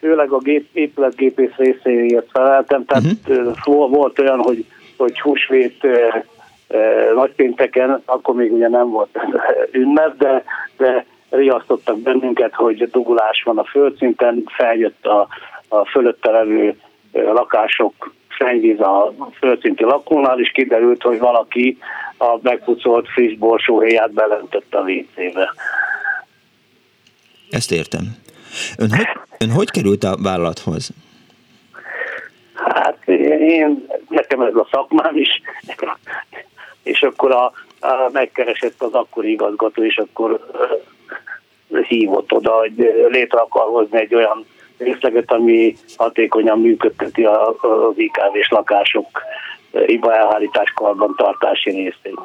főleg 0.00 0.32
a 0.32 0.38
gép, 0.38 0.68
épületgépész 0.72 1.54
részéért 1.56 2.30
feleltem, 2.32 2.84
tehát 2.84 3.04
uh-huh. 3.28 3.90
volt 3.90 4.18
olyan, 4.18 4.38
hogy, 4.38 4.64
hogy 4.96 5.20
húsvét 5.20 5.86
nagypénteken, 7.14 8.02
akkor 8.04 8.34
még 8.34 8.52
ugye 8.52 8.68
nem 8.68 8.90
volt 8.90 9.18
ünnep, 9.72 10.16
de, 10.16 10.44
de 10.76 11.06
riasztottak 11.30 11.98
bennünket, 11.98 12.54
hogy 12.54 12.90
dugulás 12.90 13.42
van 13.44 13.58
a 13.58 13.64
földszinten, 13.64 14.42
feljött 14.46 15.06
a, 15.06 15.28
a 15.68 15.84
fölötte 15.84 16.30
levő 16.30 16.76
lakások 17.12 18.12
szennyvíz 18.38 18.80
a 18.80 19.14
földszinti 19.38 19.84
lakónál, 19.84 20.40
és 20.40 20.50
kiderült, 20.50 21.02
hogy 21.02 21.18
valaki 21.18 21.78
a 22.18 22.38
megpucolt 22.42 23.08
friss 23.08 23.36
borsóhéját 23.36 24.12
belentette 24.12 24.78
a 24.78 24.82
WC-be. 24.82 25.54
Ezt 27.50 27.72
értem. 27.72 28.02
Ön 28.78 28.90
hogy, 28.90 29.06
ön 29.38 29.50
hogy 29.50 29.70
került 29.70 30.04
a 30.04 30.16
vállalathoz? 30.22 30.90
Hát 32.54 33.08
én, 33.38 33.86
nekem 34.08 34.40
ez 34.40 34.54
a 34.54 34.68
szakmám 34.70 35.16
is, 35.16 35.40
és 36.88 37.02
akkor 37.02 37.30
a, 37.30 37.44
a 37.80 38.10
megkeresett 38.12 38.82
az 38.82 38.92
akkori 38.92 39.30
igazgató, 39.30 39.84
és 39.84 39.96
akkor 39.96 40.46
hívott 41.88 42.32
oda, 42.32 42.58
hogy 42.58 42.72
létre 43.08 43.38
akar 43.38 43.66
hozni 43.68 43.98
egy 43.98 44.14
olyan 44.14 44.46
részleget, 44.78 45.32
ami 45.32 45.76
hatékonyan 45.96 46.60
működteti 46.60 47.24
az 47.24 47.94
IKV-s 47.94 48.48
lakások 48.48 49.22
hiba 49.86 50.14
elhárítás 50.14 50.72
karban 50.74 51.14
tartási 51.16 51.70
részét. 51.70 52.18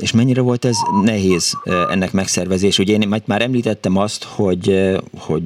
És 0.00 0.12
mennyire 0.12 0.40
volt 0.40 0.64
ez 0.64 0.76
nehéz 1.04 1.58
ennek 1.90 2.12
megszervezés? 2.12 2.78
Ugye 2.78 2.92
én 2.92 3.22
már 3.26 3.42
említettem 3.42 3.96
azt, 3.96 4.24
hogy, 4.24 4.90
hogy 5.18 5.42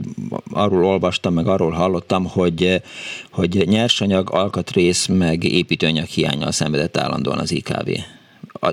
arról 0.53 0.85
olvastam, 0.85 1.35
meg 1.35 1.47
arról 1.47 1.71
hallottam, 1.71 2.27
hogy, 2.27 2.83
hogy 3.33 3.65
nyersanyag, 3.67 4.29
alkatrész, 4.33 5.07
meg 5.07 5.45
építőanyag 5.45 6.05
hiányjal 6.07 6.53
szenvedett 6.53 6.97
állandóan 6.97 7.39
az 7.39 7.53
IKV. 7.53 7.89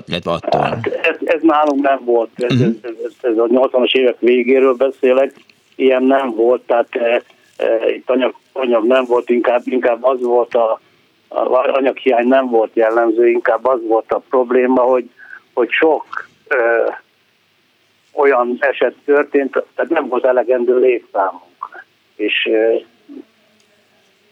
Illetve 0.06 0.30
attól. 0.30 0.60
Hát 0.60 0.86
ez, 0.86 1.16
ez 1.24 1.40
nálunk 1.42 1.82
nem 1.82 2.00
volt. 2.04 2.30
Ez, 2.34 2.52
uh-huh. 2.52 2.74
ez, 2.82 2.90
ez, 3.04 3.30
ez 3.30 3.38
a 3.38 3.46
80-as 3.46 3.94
évek 3.94 4.16
végéről 4.18 4.74
beszélek. 4.74 5.32
Ilyen 5.76 6.02
nem 6.02 6.34
volt, 6.34 6.62
tehát 6.66 6.88
e, 6.90 7.22
e, 7.56 7.94
itt 7.94 8.10
anyag, 8.10 8.34
anyag 8.52 8.86
nem 8.86 9.04
volt, 9.04 9.30
inkább, 9.30 9.62
inkább 9.64 10.04
az 10.04 10.22
volt 10.22 10.54
a, 10.54 10.80
a 11.28 11.70
anyaghiány 11.72 12.26
nem 12.26 12.48
volt 12.48 12.70
jellemző, 12.74 13.28
inkább 13.28 13.66
az 13.66 13.80
volt 13.86 14.12
a 14.12 14.22
probléma, 14.28 14.82
hogy 14.82 15.10
hogy 15.56 15.70
sok 15.70 16.28
ö, 16.48 16.88
olyan 18.12 18.56
eset 18.60 18.94
történt, 19.04 19.50
tehát 19.74 19.90
nem 19.90 20.08
volt 20.08 20.24
elegendő 20.24 20.78
létszámunk. 20.78 21.84
És 22.16 22.48
ö, 22.50 22.74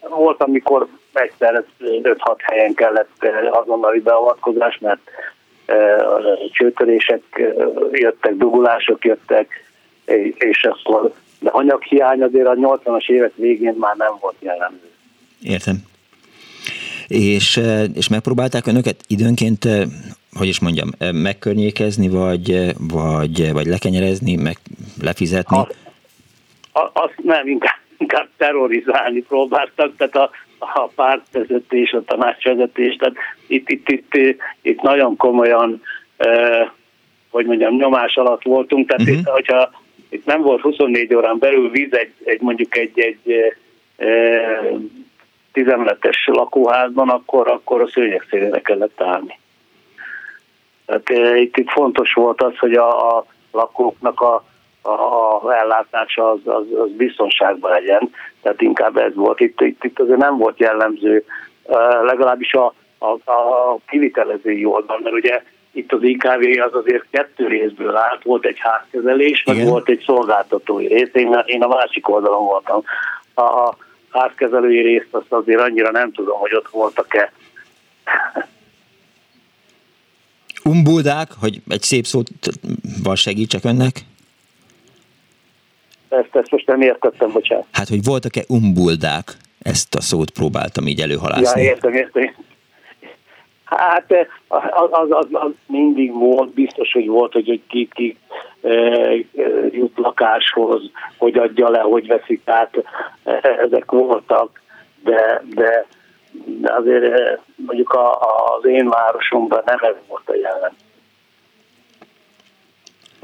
volt, 0.09 0.41
amikor 0.41 0.87
egyszer 1.13 1.63
5-6 1.79 2.35
helyen 2.37 2.73
kellett 2.73 3.25
azonnali 3.51 3.99
beavatkozás, 3.99 4.77
mert 4.77 5.01
csőtörések 6.51 7.21
jöttek, 7.91 8.35
dugulások 8.35 9.05
jöttek, 9.05 9.71
és 10.35 10.63
akkor 10.63 11.13
de 11.39 11.49
anyaghiány 11.49 12.21
azért 12.21 12.47
a 12.47 12.53
80-as 12.53 13.09
évek 13.09 13.31
végén 13.35 13.75
már 13.79 13.95
nem 13.95 14.13
volt 14.19 14.35
jellemző. 14.39 14.89
Értem. 15.41 15.75
És, 17.07 17.61
és 17.93 18.07
megpróbálták 18.07 18.67
önöket 18.67 18.95
időnként, 19.07 19.67
hogy 20.37 20.47
is 20.47 20.59
mondjam, 20.59 20.89
megkörnyékezni, 21.11 22.09
vagy, 22.09 22.73
vagy, 22.93 23.51
vagy 23.51 23.65
lekenyerezni, 23.65 24.35
meg 24.35 24.57
lefizetni? 25.01 25.57
Azt, 25.57 25.75
azt 26.93 27.15
nem, 27.23 27.47
inkább, 27.47 27.79
inkább 27.97 28.27
terrorizálni 28.37 29.21
próbáltak, 29.21 29.95
tehát 29.97 30.15
a, 30.15 30.29
a 30.59 30.87
pártvezetés, 30.95 31.91
a 31.91 32.03
tanácsvezetés, 32.03 32.95
tehát 32.95 33.15
itt, 33.47 33.69
itt, 33.69 33.89
itt, 33.89 34.37
itt 34.61 34.81
nagyon 34.81 35.15
komolyan, 35.15 35.81
eh, 36.17 36.69
hogy 37.29 37.45
mondjam, 37.45 37.75
nyomás 37.75 38.15
alatt 38.15 38.43
voltunk, 38.43 38.87
tehát 38.87 39.01
uh-huh. 39.01 39.17
itt, 39.17 39.27
hogyha 39.27 39.71
itt 40.09 40.25
nem 40.25 40.41
volt 40.41 40.61
24 40.61 41.15
órán 41.15 41.37
belül 41.39 41.69
víz 41.69 41.93
egy, 41.93 42.13
egy 42.23 42.41
mondjuk 42.41 42.77
egy, 42.77 42.99
egy 42.99 43.53
eh, 43.95 44.69
tizemletes 45.51 46.25
lakóházban, 46.31 47.09
akkor, 47.09 47.47
akkor 47.47 47.81
a 47.81 47.87
szőnyek 47.87 48.25
szélére 48.29 48.61
kellett 48.61 49.01
állni. 49.01 49.39
Tehát 50.85 51.09
eh, 51.09 51.41
itt, 51.41 51.57
itt 51.57 51.69
fontos 51.69 52.13
volt 52.13 52.41
az, 52.41 52.57
hogy 52.57 52.73
a, 52.73 53.17
a 53.17 53.25
lakóknak 53.51 54.21
a 54.21 54.43
a 54.85 55.53
ellátása 55.53 56.29
az, 56.29 56.39
az, 56.43 56.65
az 56.79 56.89
biztonságban 56.97 57.71
legyen. 57.71 58.09
Tehát 58.41 58.61
inkább 58.61 58.97
ez 58.97 59.15
volt. 59.15 59.39
Itt, 59.39 59.61
itt, 59.61 59.83
itt 59.83 59.99
azért 59.99 60.19
nem 60.19 60.37
volt 60.37 60.59
jellemző, 60.59 61.25
legalábbis 62.03 62.53
a, 62.53 62.73
a, 62.97 63.31
a 63.31 63.77
kivitelezői 63.87 64.65
oldal, 64.65 64.99
mert 65.03 65.15
ugye 65.15 65.43
itt 65.71 65.93
az 65.93 66.03
IKV 66.03 66.61
az 66.61 66.73
azért 66.73 67.05
kettő 67.09 67.47
részből 67.47 67.95
állt, 67.95 68.23
volt 68.23 68.45
egy 68.45 68.59
házkezelés, 68.59 69.43
meg 69.43 69.55
Igen. 69.55 69.67
volt 69.67 69.89
egy 69.89 70.03
szolgáltatói 70.05 70.87
rész, 70.87 71.09
én, 71.13 71.43
én 71.45 71.63
a 71.63 71.67
másik 71.67 72.09
oldalon 72.09 72.45
voltam. 72.45 72.83
A 73.35 73.75
házkezelői 74.09 74.81
részt 74.81 75.07
azt 75.13 75.31
azért 75.31 75.61
annyira 75.61 75.91
nem 75.91 76.11
tudom, 76.11 76.39
hogy 76.39 76.55
ott 76.55 76.69
voltak-e. 76.69 77.31
Umbuldák, 80.69 81.27
hogy 81.39 81.61
egy 81.67 81.81
szép 81.81 82.05
szót 82.05 82.29
segítsek 83.15 83.63
önnek? 83.63 83.99
Ezt, 86.09 86.35
ezt 86.35 86.51
most 86.51 86.67
nem 86.67 86.81
értettem, 86.81 87.31
bocsánat. 87.31 87.65
Hát, 87.71 87.87
hogy 87.87 88.03
voltak-e 88.03 88.43
umbuldák? 88.47 89.37
Ezt 89.61 89.95
a 89.95 90.01
szót 90.01 90.29
próbáltam 90.29 90.87
így 90.87 91.01
előhalászni. 91.01 91.61
Ja, 91.61 91.67
értem, 91.67 91.93
értem. 91.93 92.33
Hát 93.63 94.13
az, 94.47 94.89
az, 94.91 95.07
az, 95.09 95.27
az 95.31 95.51
mindig 95.67 96.13
volt, 96.13 96.53
biztos, 96.53 96.91
hogy 96.91 97.07
volt, 97.07 97.33
hogy, 97.33 97.47
hogy 97.47 97.61
ki, 97.67 97.89
ki 97.91 98.17
e, 98.61 98.71
jut 99.71 99.97
lakáshoz, 99.97 100.91
hogy 101.17 101.37
adja 101.37 101.69
le, 101.69 101.79
hogy 101.79 102.07
veszik 102.07 102.41
át, 102.45 102.83
ezek 103.65 103.91
voltak, 103.91 104.61
de, 105.03 105.43
de, 105.49 105.85
de 106.45 106.73
azért 106.73 107.39
mondjuk 107.55 107.93
a, 107.93 108.19
az 108.55 108.65
én 108.65 108.89
városomban 108.89 109.61
nem 109.65 109.77
ez 109.81 109.95
volt 110.07 110.29
a 110.29 110.35
jelen. 110.35 110.71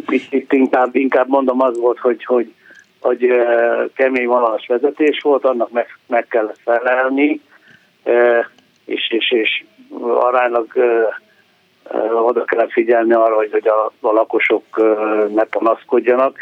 Itt, 0.08 0.34
itt 0.34 0.54
inkább, 0.54 0.96
inkább 0.96 1.28
mondom 1.28 1.62
az 1.62 1.78
volt, 1.78 2.00
hogy, 2.00 2.24
hogy 2.24 2.54
hogy 3.02 3.28
kemény 3.94 4.28
vonalas 4.28 4.68
vezetés 4.68 5.22
volt, 5.22 5.46
annak 5.46 5.72
meg, 5.72 5.98
meg 6.08 6.28
kellett 6.28 6.60
felelni, 6.64 7.42
és, 8.86 9.10
és, 9.12 9.32
és 9.32 9.64
aránylag 10.00 10.68
oda 12.12 12.44
kellett 12.44 12.72
figyelni 12.72 13.14
arra, 13.14 13.36
hogy, 13.36 13.52
hogy 13.52 13.68
a, 13.68 13.92
a 14.00 14.12
lakosok 14.12 14.64
ne 15.34 15.44
panaszkodjanak. 15.44 16.38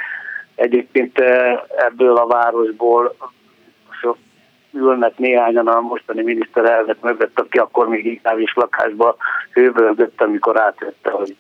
Egyébként 0.55 1.19
ebből 1.77 2.15
a 2.15 2.27
városból 2.27 3.15
sok 4.01 4.17
ülnek 4.73 5.17
néhányan 5.17 5.67
a 5.67 5.79
mostani 5.79 6.21
miniszterelnök 6.21 7.01
mögött, 7.01 7.39
aki 7.39 7.57
akkor 7.57 7.87
még 7.87 8.05
inkább 8.05 8.39
is 8.39 8.53
lakásba 8.55 9.15
hőbölgött, 9.51 10.21
amikor 10.21 10.59
átvette, 10.59 11.11
hogy, 11.11 11.35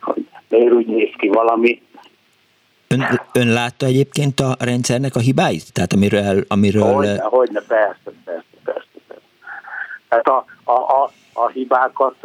hogy 0.00 0.26
miért 0.48 0.72
úgy 0.72 0.86
néz 0.86 1.10
ki 1.16 1.28
valami, 1.28 1.82
Ön, 2.94 3.20
ön 3.32 3.52
látta 3.52 3.86
egyébként 3.86 4.40
a 4.40 4.56
rendszernek 4.58 5.16
a 5.16 5.18
hibáit? 5.18 5.72
Tehát 5.72 5.92
amiről... 5.92 6.44
amiről... 6.48 6.82
Hogyne, 6.82 7.22
hogyne, 7.22 7.60
persze, 7.60 8.10
persze, 8.24 8.44
persze. 8.64 8.88
persze. 9.06 9.22
Tehát 10.08 10.28
a, 10.28 10.44
a, 10.64 10.72
a, 10.72 11.10
a 11.32 11.48
hibákat 11.48 12.24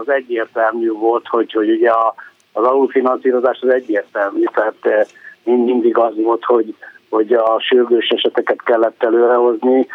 az 0.00 0.08
egyértelmű 0.08 0.90
volt, 0.90 1.26
hogy, 1.26 1.52
hogy 1.52 1.70
ugye 1.70 1.90
a, 1.90 2.14
az 2.52 2.64
alulfinanszírozás 2.64 3.58
az 3.60 3.68
egyértelmű, 3.68 4.44
tehát 4.44 5.14
mindig 5.44 5.96
az 5.96 6.12
volt, 6.16 6.44
hogy, 6.44 6.74
hogy 7.10 7.32
a 7.32 7.60
sürgős 7.60 8.08
eseteket 8.08 8.62
kellett 8.62 9.02
előrehozni, 9.02 9.86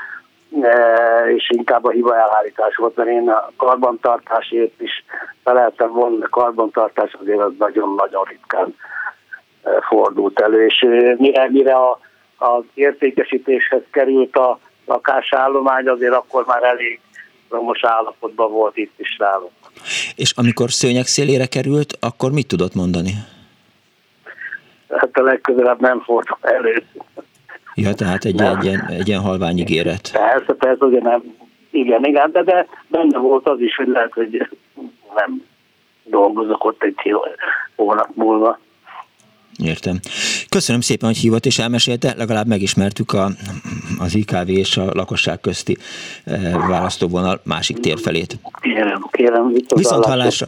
és 1.35 1.49
inkább 1.49 1.85
a 1.85 1.89
hiba 1.89 2.17
elhárítás 2.17 2.75
volt, 2.75 2.95
mert 2.95 3.09
én 3.09 3.29
a 3.29 3.51
karbantartásért 3.57 4.81
is 4.81 5.05
feleltem 5.43 5.91
volna, 5.91 6.25
a 6.25 6.29
karbantartás 6.29 7.13
azért 7.21 7.39
az 7.39 7.51
nagyon-nagyon 7.57 8.23
ritkán 8.23 8.75
fordult 9.87 10.39
elő, 10.39 10.65
és 10.65 10.85
mire, 11.17 11.49
mire 11.49 11.73
a, 11.73 11.99
az 12.37 12.63
értékesítéshez 12.73 13.81
került 13.91 14.35
a 14.35 14.59
lakásállomány, 14.85 15.87
azért 15.87 16.13
akkor 16.13 16.45
már 16.45 16.63
elég 16.63 16.99
romos 17.49 17.83
állapotban 17.83 18.51
volt 18.51 18.77
itt 18.77 18.93
is 18.97 19.17
nálunk. 19.17 19.51
És 20.15 20.33
amikor 20.35 20.71
szőnyek 20.71 21.05
szélére 21.05 21.45
került, 21.45 21.97
akkor 21.99 22.31
mit 22.31 22.47
tudott 22.47 22.73
mondani? 22.73 23.11
Hát 24.89 25.17
a 25.17 25.21
legközelebb 25.21 25.79
nem 25.79 26.01
fordul 26.01 26.37
elő. 26.41 26.83
Ja, 27.75 27.93
tehát 27.93 28.25
egy, 28.25 28.41
egy, 28.41 28.63
ilyen, 28.63 28.85
egy 28.89 29.07
ilyen 29.07 29.21
halvány 29.21 29.57
ígéret. 29.57 30.11
Persze, 30.11 30.53
persze, 30.53 30.85
ugye 30.85 31.01
nem. 31.01 31.23
Igen, 31.71 32.03
igen, 32.03 32.31
de, 32.31 32.43
de 32.43 32.67
benne 32.87 33.17
volt 33.17 33.47
az 33.47 33.59
is, 33.59 33.75
hogy 33.75 33.87
lehet, 33.87 34.13
hogy 34.13 34.47
nem 35.15 35.43
dolgozok 36.03 36.65
ott 36.65 36.83
egy 36.83 37.15
hónap 37.75 38.09
múlva. 38.13 38.59
Értem. 39.63 39.99
Köszönöm 40.49 40.81
szépen, 40.81 41.09
hogy 41.09 41.17
hívott 41.17 41.45
és 41.45 41.59
elmesélte, 41.59 42.13
legalább 42.17 42.47
megismertük 42.47 43.13
a, 43.13 43.29
az 43.99 44.15
IKV 44.15 44.49
és 44.49 44.77
a 44.77 44.83
lakosság 44.93 45.39
közti 45.39 45.77
e, 46.25 46.57
választóvonal 46.69 47.41
másik 47.43 47.79
térfelét. 47.79 48.37
Kérem, 48.61 49.07
kérem. 49.11 49.53
Viszont 49.75 50.05
hallásra. 50.05 50.47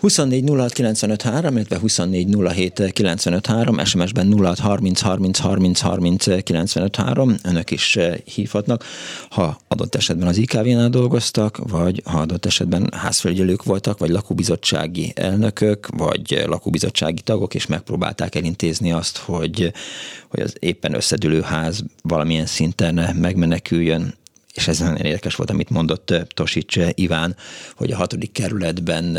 24 0.00 0.44
06 0.48 0.72
95 0.72 1.22
3, 1.22 1.56
illetve 1.56 1.78
24 1.78 2.36
07 2.54 2.92
95 2.92 3.46
3, 3.46 3.84
SMS-ben 3.84 4.32
06 4.32 4.58
30 4.58 5.00
30 5.00 5.38
30 5.38 5.80
30 5.80 6.42
95 6.42 6.96
3, 6.96 7.36
önök 7.42 7.70
is 7.70 7.96
eh, 7.96 8.14
hívhatnak, 8.34 8.84
ha 9.30 9.60
adott 9.68 9.94
esetben 9.94 10.28
az 10.28 10.36
IKV-nál 10.36 10.88
dolgoztak, 10.88 11.58
vagy 11.68 12.02
ha 12.04 12.18
adott 12.18 12.46
esetben 12.46 12.88
házfelügyelők 12.96 13.62
voltak, 13.62 13.98
vagy 13.98 14.10
lakóbizottsági 14.10 15.12
elnökök, 15.14 15.88
vagy 15.96 16.44
lakóbizottsági 16.46 17.22
tagok, 17.22 17.54
és 17.54 17.66
megpróbálták 17.66 18.34
elintézni 18.34 18.92
azt, 18.92 19.16
hogy, 19.16 19.72
hogy 20.28 20.40
az 20.40 20.54
éppen 20.58 20.94
összedülő 20.94 21.40
ház 21.40 21.84
valamilyen 22.02 22.46
szinten 22.46 23.16
megmeneküljön, 23.16 24.14
és 24.54 24.68
ez 24.68 24.78
nagyon 24.78 24.96
érdekes 24.96 25.34
volt, 25.34 25.50
amit 25.50 25.70
mondott 25.70 26.14
Tosics 26.34 26.78
Iván, 26.94 27.36
hogy 27.74 27.92
a 27.92 27.96
hatodik 27.96 28.32
kerületben, 28.32 29.16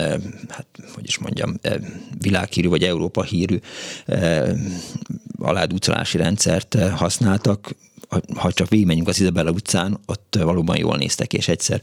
hát 0.50 0.68
hogy 0.94 1.08
is 1.08 1.18
mondjam, 1.18 1.60
világhírű 2.20 2.68
vagy 2.68 2.84
Európa 2.84 3.24
hírű 3.24 3.60
aládúcolási 5.40 6.18
rendszert 6.18 6.78
használtak, 6.90 7.76
ha 8.36 8.52
csak 8.52 8.70
végigmenjünk 8.70 9.08
az 9.08 9.20
Izabella 9.20 9.52
utcán, 9.52 10.00
ott 10.06 10.38
valóban 10.42 10.78
jól 10.78 10.98
néztek, 10.98 11.34
és 11.34 11.48
egyszer 11.48 11.82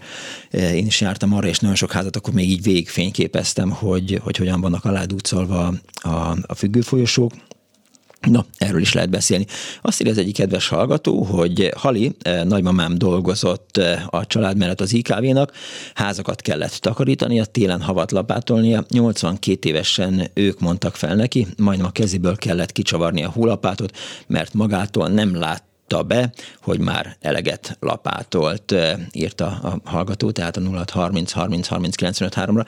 én 0.51 0.87
is 0.87 1.01
jártam 1.01 1.35
arra, 1.35 1.49
és 1.49 1.59
nagyon 1.59 1.77
sok 1.77 1.93
házat 1.93 2.17
akkor 2.17 2.35
még 2.35 2.51
így 2.51 2.63
végigfényképeztem, 2.63 3.71
hogy, 3.71 4.21
hogy 4.23 4.37
hogyan 4.37 4.61
vannak 4.61 4.85
aládúcolva 4.85 5.75
a, 5.93 6.37
a 6.47 6.55
függőfolyosók, 6.55 7.33
Na, 8.21 8.45
erről 8.59 8.81
is 8.81 8.93
lehet 8.93 9.11
beszélni. 9.11 9.47
Azt 9.83 10.01
írja 10.01 10.13
az 10.13 10.19
egyik 10.19 10.35
kedves 10.35 10.69
hallgató, 10.69 11.23
hogy 11.23 11.71
Hali, 11.77 12.17
eh, 12.23 12.45
nagymamám 12.45 12.99
dolgozott 12.99 13.77
eh, 13.77 14.03
a 14.07 14.27
család 14.27 14.57
mellett 14.57 14.81
az 14.81 14.93
IKV-nak, 14.93 15.53
házakat 15.95 16.41
kellett 16.41 16.73
takarítani, 16.73 17.41
a 17.41 17.45
télen 17.45 17.83
havat 17.83 18.11
lapátolnia, 18.11 18.85
82 18.89 19.69
évesen 19.69 20.31
ők 20.35 20.61
mondtak 20.61 20.97
fel 20.97 21.15
neki, 21.15 21.47
majdnem 21.57 21.87
a 21.87 21.91
keziből 21.91 22.37
kellett 22.37 22.73
kicsavarni 22.73 23.25
a 23.25 23.31
hulapátot, 23.31 23.97
mert 24.27 24.55
magától 24.55 25.09
nem 25.09 25.37
lát 25.37 25.68
mutatta 25.89 26.03
be, 26.03 26.33
hogy 26.63 26.79
már 26.79 27.17
eleget 27.21 27.77
lapátolt, 27.81 28.75
írta 29.13 29.47
a 29.47 29.81
hallgató, 29.85 30.31
tehát 30.31 30.57
a 30.57 30.61
0 30.61 30.85
30 30.93 31.33
30 31.33 31.67
30 31.67 31.97
95 31.97 32.35
ra 32.35 32.65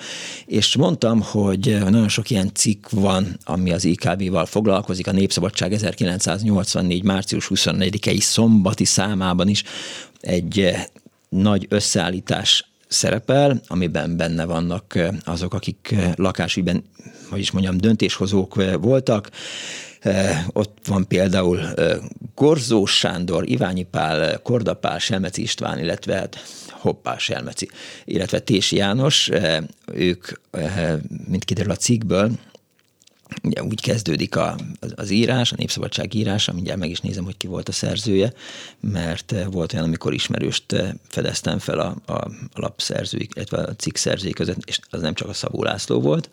és 0.46 0.76
mondtam, 0.76 1.20
hogy 1.22 1.78
nagyon 1.80 2.08
sok 2.08 2.30
ilyen 2.30 2.50
cikk 2.54 2.88
van, 2.90 3.38
ami 3.44 3.72
az 3.72 3.84
IKV-val 3.84 4.46
foglalkozik, 4.46 5.06
a 5.06 5.12
Népszabadság 5.12 5.72
1984. 5.72 7.02
március 7.02 7.50
24-i 7.54 8.20
szombati 8.20 8.84
számában 8.84 9.48
is 9.48 9.64
egy 10.20 10.74
nagy 11.28 11.66
összeállítás 11.68 12.70
szerepel, 12.88 13.60
amiben 13.66 14.16
benne 14.16 14.44
vannak 14.44 14.98
azok, 15.24 15.54
akik 15.54 15.94
lakásügyben, 16.14 16.84
hogy 17.30 17.38
is 17.38 17.50
mondjam, 17.50 17.76
döntéshozók 17.76 18.54
voltak, 18.80 19.30
ott 20.52 20.78
van 20.86 21.06
például 21.08 21.60
Gorzó 22.34 22.86
Sándor, 22.86 23.48
Iványi 23.48 23.82
Pál, 23.82 24.42
Kordapál, 24.42 24.98
Selmeci 24.98 25.42
István, 25.42 25.78
illetve 25.78 26.14
hát 26.14 26.38
Hoppá 26.70 27.18
Selmeci, 27.18 27.68
illetve 28.04 28.38
Tési 28.38 28.76
János, 28.76 29.30
ők, 29.92 30.26
mint 31.28 31.44
kiderül 31.44 31.70
a 31.72 31.76
cikkből, 31.76 32.30
ugye 33.42 33.62
úgy 33.62 33.80
kezdődik 33.80 34.36
a, 34.36 34.56
az, 34.80 34.92
az 34.96 35.10
írás, 35.10 35.52
a 35.52 35.56
Népszabadság 35.58 36.14
írása, 36.14 36.52
mindjárt 36.52 36.78
meg 36.78 36.90
is 36.90 37.00
nézem, 37.00 37.24
hogy 37.24 37.36
ki 37.36 37.46
volt 37.46 37.68
a 37.68 37.72
szerzője, 37.72 38.32
mert 38.80 39.34
volt 39.50 39.72
olyan, 39.72 39.84
amikor 39.84 40.14
ismerőst 40.14 40.64
fedeztem 41.08 41.58
fel 41.58 41.78
a, 41.78 41.96
a, 42.06 42.12
a 42.12 42.30
lapszerzői, 42.54 43.28
illetve 43.34 43.58
a 43.58 43.74
cikk 43.74 43.96
szerzői 43.96 44.32
között, 44.32 44.56
és 44.64 44.78
az 44.90 45.00
nem 45.00 45.14
csak 45.14 45.28
a 45.28 45.32
Szabó 45.32 45.62
László 45.62 46.00
volt, 46.00 46.30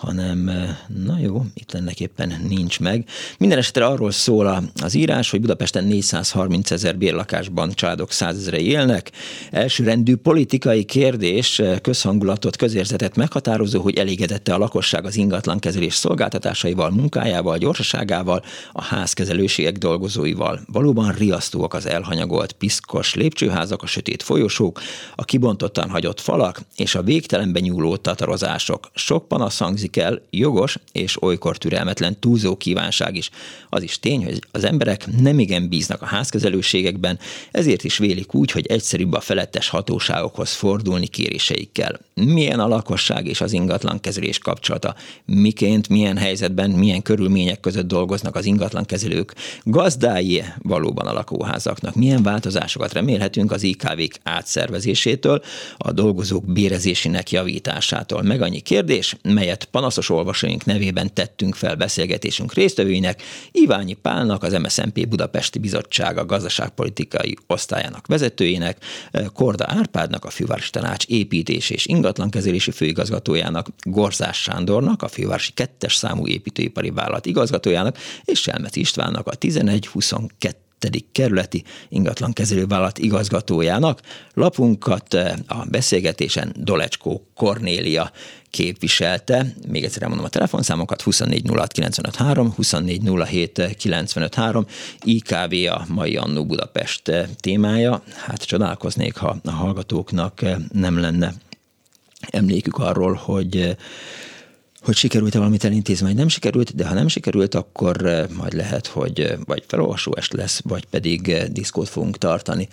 hanem 0.00 0.48
eh, 0.48 0.76
na 1.04 1.18
jó, 1.18 1.44
itt 1.54 1.74
ennek 1.74 2.00
éppen 2.00 2.34
nincs 2.48 2.80
meg. 2.80 3.04
Minden 3.38 3.58
esetre 3.58 3.86
arról 3.86 4.10
szól 4.10 4.70
az 4.82 4.94
írás, 4.94 5.30
hogy 5.30 5.40
Budapesten 5.40 5.84
430 5.84 6.70
ezer 6.70 6.96
bérlakásban 6.96 7.72
családok 7.72 8.12
százezre 8.12 8.58
élnek. 8.58 9.12
Elsőrendű 9.50 10.16
politikai 10.16 10.84
kérdés, 10.84 11.58
eh, 11.58 11.78
közhangulatot, 11.78 12.56
közérzetet 12.56 13.16
meghatározó, 13.16 13.80
hogy 13.82 13.96
elégedette 13.96 14.54
a 14.54 14.58
lakosság 14.58 15.04
az 15.04 15.16
ingatlan 15.16 15.58
kezelés 15.58 15.94
szolgáltatásaival, 15.94 16.90
munkájával, 16.90 17.58
gyorsaságával, 17.58 18.42
a 18.72 18.82
házkezelőségek 18.82 19.76
dolgozóival. 19.78 20.60
Valóban 20.72 21.12
riasztóak 21.12 21.74
az 21.74 21.86
elhanyagolt, 21.86 22.52
piszkos 22.52 23.14
lépcsőházak, 23.14 23.82
a 23.82 23.86
sötét 23.86 24.22
folyosók, 24.22 24.80
a 25.14 25.24
kibontottan 25.24 25.90
hagyott 25.90 26.20
falak 26.20 26.60
és 26.76 26.94
a 26.94 27.02
végtelenben 27.02 27.62
nyúló 27.62 27.96
tatarozások. 27.96 28.90
Sok 28.94 29.28
panasz 29.28 29.58
hangzik 29.58 29.87
hangzik 29.94 29.96
el, 29.96 30.26
jogos 30.30 30.78
és 30.92 31.22
olykor 31.22 31.56
türelmetlen 31.56 32.18
túlzó 32.20 32.56
kívánság 32.56 33.16
is. 33.16 33.30
Az 33.68 33.82
is 33.82 33.98
tény, 33.98 34.24
hogy 34.24 34.38
az 34.52 34.64
emberek 34.64 35.06
nem 35.20 35.38
igen 35.38 35.68
bíznak 35.68 36.02
a 36.02 36.06
házkezelőségekben, 36.06 37.18
ezért 37.50 37.84
is 37.84 37.98
vélik 37.98 38.34
úgy, 38.34 38.50
hogy 38.50 38.66
egyszerűbb 38.66 39.12
a 39.12 39.20
felettes 39.20 39.68
hatóságokhoz 39.68 40.52
fordulni 40.52 41.06
kéréseikkel. 41.06 42.00
Milyen 42.14 42.60
a 42.60 42.68
lakosság 42.68 43.26
és 43.26 43.40
az 43.40 43.52
ingatlan 43.52 44.00
kezelés 44.00 44.38
kapcsolata? 44.38 44.94
Miként, 45.24 45.88
milyen 45.88 46.16
helyzetben, 46.16 46.70
milyen 46.70 47.02
körülmények 47.02 47.60
között 47.60 47.86
dolgoznak 47.86 48.36
az 48.36 48.44
ingatlan 48.44 48.84
kezelők? 48.84 49.34
Gazdái 49.62 50.44
valóban 50.62 51.06
a 51.06 51.12
lakóházaknak? 51.12 51.94
Milyen 51.94 52.22
változásokat 52.22 52.92
remélhetünk 52.92 53.52
az 53.52 53.62
IKV-k 53.62 54.14
átszervezésétől, 54.22 55.42
a 55.76 55.92
dolgozók 55.92 56.44
bérezésének 56.44 57.30
javításától? 57.30 58.22
Meg 58.22 58.42
annyi 58.42 58.60
kérdés, 58.60 59.16
melyet 59.22 59.68
panaszos 59.78 60.10
olvasóink 60.10 60.64
nevében 60.64 61.14
tettünk 61.14 61.54
fel 61.54 61.76
beszélgetésünk 61.76 62.54
résztvevőinek, 62.54 63.22
Iványi 63.52 63.94
Pálnak, 63.94 64.42
az 64.42 64.52
MSZNP 64.52 65.08
Budapesti 65.08 65.58
Bizottsága 65.58 66.24
gazdaságpolitikai 66.24 67.36
osztályának 67.46 68.06
vezetőjének, 68.06 68.84
Korda 69.32 69.64
Árpádnak, 69.68 70.24
a 70.24 70.30
Fővárosi 70.30 70.70
Tanács 70.70 71.04
építés 71.06 71.70
és 71.70 71.86
ingatlankezelési 71.86 72.70
főigazgatójának, 72.70 73.68
Gorzás 73.82 74.42
Sándornak, 74.42 75.02
a 75.02 75.08
Fővárosi 75.08 75.52
kettes 75.52 75.94
számú 75.94 76.26
építőipari 76.26 76.90
vállalat 76.90 77.26
igazgatójának, 77.26 77.98
és 78.24 78.40
Selmec 78.40 78.76
Istvánnak, 78.76 79.26
a 79.26 79.32
1122 79.40 80.67
kerületi 81.12 81.64
ingatlankezelővállalat 81.88 82.98
igazgatójának. 82.98 84.00
Lapunkat 84.34 85.14
a 85.46 85.64
beszélgetésen 85.70 86.54
Dolecskó 86.56 87.26
Kornélia 87.34 88.12
képviselte. 88.50 89.54
Még 89.68 89.84
egyszer 89.84 90.02
elmondom 90.02 90.26
a 90.26 90.30
telefonszámokat, 90.30 91.02
24 91.02 91.42
24 92.56 93.02
IKV 95.02 95.72
a 95.72 95.84
mai 95.88 96.16
Annó 96.16 96.44
Budapest 96.44 97.12
témája. 97.40 98.02
Hát 98.14 98.42
csodálkoznék, 98.42 99.16
ha 99.16 99.36
a 99.44 99.50
hallgatóknak 99.50 100.40
nem 100.72 100.98
lenne 100.98 101.34
emlékük 102.20 102.76
arról, 102.76 103.12
hogy 103.14 103.76
hogy 104.88 104.96
sikerült-e 104.96 105.38
valamit 105.38 105.64
elintézni, 105.64 106.06
vagy 106.06 106.14
nem 106.14 106.28
sikerült, 106.28 106.74
de 106.74 106.86
ha 106.86 106.94
nem 106.94 107.08
sikerült, 107.08 107.54
akkor 107.54 108.26
majd 108.36 108.52
lehet, 108.52 108.86
hogy 108.86 109.36
vagy 109.44 109.64
felolvasó 109.66 110.14
est 110.16 110.32
lesz, 110.32 110.60
vagy 110.64 110.84
pedig 110.84 111.42
diszkót 111.52 111.88
fogunk 111.88 112.18
tartani 112.18 112.68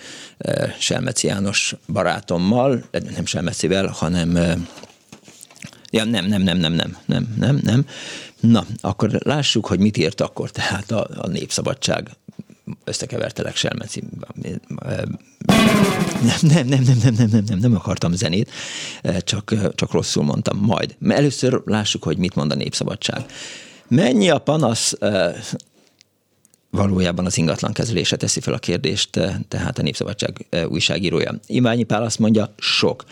Selmeci 0.79 1.27
János 1.27 1.75
barátommal, 1.87 2.83
nem 2.91 3.25
Selmecivel, 3.25 3.87
hanem 3.87 4.37
Ja, 5.89 6.03
nem, 6.03 6.25
nem, 6.25 6.41
nem, 6.41 6.57
nem, 6.57 6.73
nem, 6.73 6.97
nem, 7.05 7.35
nem, 7.37 7.59
nem. 7.63 7.85
Na, 8.39 8.65
akkor 8.81 9.09
lássuk, 9.23 9.65
hogy 9.65 9.79
mit 9.79 9.97
írt 9.97 10.21
akkor 10.21 10.51
tehát 10.51 10.91
a, 10.91 11.07
a 11.17 11.27
Népszabadság 11.27 12.09
összekevertelek 12.83 13.55
Selmeci. 13.55 14.03
Nem, 14.41 14.59
nem, 16.41 16.67
nem, 16.67 16.83
nem, 16.83 16.97
nem, 17.03 17.13
nem, 17.17 17.29
nem, 17.31 17.43
nem, 17.47 17.59
nem 17.59 17.75
akartam 17.75 18.13
zenét, 18.13 18.51
csak, 19.19 19.53
csak 19.75 19.91
rosszul 19.91 20.23
mondtam 20.23 20.57
majd. 20.57 20.95
Először 21.07 21.61
lássuk, 21.65 22.03
hogy 22.03 22.17
mit 22.17 22.35
mond 22.35 22.51
a 22.51 22.55
Népszabadság. 22.55 23.25
Mennyi 23.87 24.29
a 24.29 24.37
panasz 24.37 24.93
valójában 26.69 27.25
az 27.25 27.37
ingatlan 27.37 27.73
kezelése 27.73 28.15
teszi 28.15 28.39
fel 28.39 28.53
a 28.53 28.57
kérdést, 28.57 29.09
tehát 29.47 29.79
a 29.79 29.81
Népszabadság 29.81 30.45
újságírója. 30.69 31.39
Iványi 31.47 31.83
Pál 31.83 32.03
azt 32.03 32.19
mondja, 32.19 32.53
sok 32.57 33.03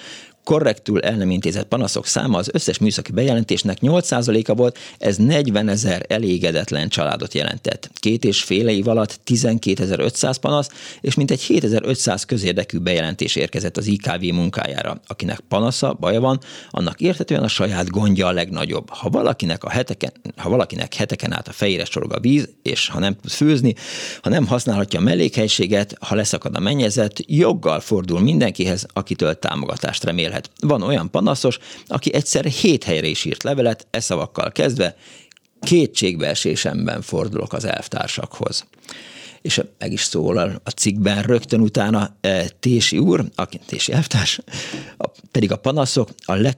korrektül 0.43 0.99
el 0.99 1.21
intézett 1.21 1.67
panaszok 1.67 2.05
száma 2.05 2.37
az 2.37 2.49
összes 2.53 2.77
műszaki 2.77 3.11
bejelentésnek 3.11 3.77
8%-a 3.81 4.53
volt, 4.53 4.77
ez 4.97 5.17
40 5.17 5.69
ezer 5.69 6.05
elégedetlen 6.07 6.89
családot 6.89 7.33
jelentett. 7.33 7.89
Két 7.93 8.23
és 8.23 8.43
fél 8.43 8.67
év 8.67 8.87
alatt 8.87 9.19
12.500 9.25 10.35
panasz, 10.41 10.69
és 11.01 11.15
mintegy 11.15 11.41
7500 11.41 12.25
közérdekű 12.25 12.77
bejelentés 12.77 13.35
érkezett 13.35 13.77
az 13.77 13.87
IKV 13.87 14.21
munkájára. 14.21 15.01
Akinek 15.07 15.39
panasza, 15.39 15.97
baja 15.99 16.19
van, 16.19 16.39
annak 16.69 17.01
értetően 17.01 17.43
a 17.43 17.47
saját 17.47 17.89
gondja 17.89 18.27
a 18.27 18.31
legnagyobb. 18.31 18.89
Ha 18.89 19.09
valakinek, 19.09 19.63
a 19.63 19.69
heteken, 19.69 20.11
ha 20.35 20.49
valakinek 20.49 20.93
heteken 20.93 21.33
át 21.33 21.47
a 21.47 21.51
fejére 21.51 21.85
sorog 21.85 22.13
a 22.13 22.19
víz, 22.19 22.49
és 22.63 22.87
ha 22.87 22.99
nem 22.99 23.15
tud 23.21 23.31
főzni, 23.31 23.75
ha 24.21 24.29
nem 24.29 24.47
használhatja 24.47 24.99
a 24.99 25.03
mellékhelységet, 25.03 25.95
ha 25.99 26.15
leszakad 26.15 26.55
a 26.55 26.59
mennyezet, 26.59 27.23
joggal 27.27 27.79
fordul 27.79 28.19
mindenkihez, 28.19 28.85
akitől 28.93 29.39
támogatást 29.39 30.03
remél 30.03 30.32
beszélhet. 30.33 30.51
Van 30.59 30.81
olyan 30.81 31.11
panaszos, 31.11 31.59
aki 31.87 32.13
egyszer 32.13 32.45
hét 32.45 32.83
helyre 32.83 33.07
is 33.07 33.25
írt 33.25 33.43
levelet, 33.43 33.87
e 33.91 33.99
szavakkal 33.99 34.51
kezdve, 34.51 34.95
kétségbeesésemben 35.61 37.01
fordulok 37.01 37.53
az 37.53 37.65
elvtársakhoz 37.65 38.65
és 39.41 39.61
meg 39.77 39.91
is 39.91 40.01
szólal 40.01 40.61
a 40.63 40.69
cikkben 40.69 41.21
rögtön 41.21 41.59
utána 41.59 42.15
e, 42.21 42.47
Tési 42.47 42.97
úr, 42.97 43.25
aki 43.35 43.59
Tési 43.65 43.91
elvtárs, 43.91 44.39
pedig 45.31 45.51
a 45.51 45.57
panaszok 45.57 46.09
a 46.25 46.33
leg 46.33 46.57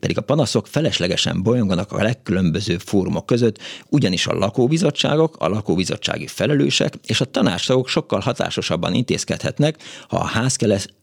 pedig 0.00 0.18
a 0.18 0.20
panaszok 0.20 0.66
feleslegesen 0.66 1.42
bolyonganak 1.42 1.92
a 1.92 2.02
legkülönböző 2.02 2.78
fórumok 2.78 3.26
között, 3.26 3.58
ugyanis 3.88 4.26
a 4.26 4.34
lakóbizottságok, 4.34 5.36
a 5.38 5.48
lakóbizottsági 5.48 6.26
felelősek 6.26 6.94
és 7.06 7.20
a 7.20 7.24
tanácstagok 7.24 7.88
sokkal 7.88 8.20
hatásosabban 8.20 8.94
intézkedhetnek, 8.94 9.82
ha 10.08 10.16
a 10.16 10.50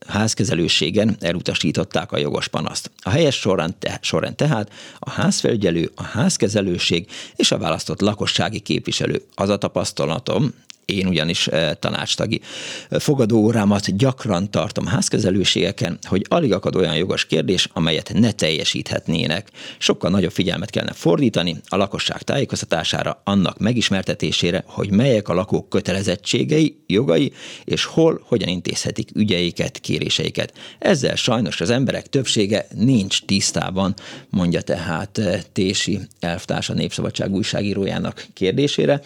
házkezelőségen 0.08 1.16
elutasították 1.20 2.12
a 2.12 2.18
jogos 2.18 2.48
panaszt. 2.48 2.92
A 2.98 3.10
helyes 3.10 3.36
sorrend, 3.36 3.76
te, 3.76 4.00
sorrend 4.02 4.36
tehát 4.36 4.72
a 5.00 5.10
házfelügyelő, 5.10 5.92
a 5.96 6.04
házkezelőség 6.04 7.08
és 7.36 7.52
a 7.52 7.58
választott 7.58 8.02
lakossági 8.02 8.60
képviselő. 8.60 9.22
Az 9.36 9.50
a 9.50 9.58
tapasztalatom, 9.58 10.54
én 10.86 11.08
ugyanis 11.08 11.48
eh, 11.48 11.72
tanácstagi 11.80 12.42
fogadóórámat 12.90 13.98
gyakran 13.98 14.52
tartom 14.52 14.86
házkezelőségeken, 14.86 15.98
hogy 16.04 16.26
alig 16.30 16.54
akad 16.54 16.76
olyan 16.76 16.96
jogos 16.96 17.26
kérdés, 17.26 17.70
amelyet 17.74 18.12
ne 18.14 18.32
teljesíthetnének. 18.32 19.48
Sokkal 19.78 20.10
nagyobb 20.10 20.32
figyelmet 20.32 20.70
kellene 20.70 20.94
fordítani 20.94 21.56
a 21.68 21.76
lakosság 21.76 22.22
tájékoztatására, 22.22 23.22
annak 23.24 23.60
megismertetésére, 23.60 24.64
hogy 24.68 24.92
melyek 24.92 25.28
a 25.28 25.34
lakók 25.34 25.70
kötelezettségei, 25.70 26.84
jogai, 26.88 27.34
és 27.64 27.86
hol, 27.86 28.24
hogyan 28.28 28.50
intézhetik 28.50 29.10
ügyeiket, 29.16 29.80
kéréseiket. 29.80 30.54
Ezzel 30.80 31.16
sajnos 31.16 31.62
az 31.62 31.70
emberek 31.70 32.08
többsége 32.08 32.68
nincs 32.76 33.22
tisztában, 33.22 33.94
mondja 34.30 34.62
tehát 34.62 35.18
eh, 35.18 35.42
Tési 35.54 36.00
elvtárs 36.20 36.70
a 36.70 36.74
Népszabadság 36.74 37.32
újságírójának 37.32 38.28
kérdésére. 38.34 39.02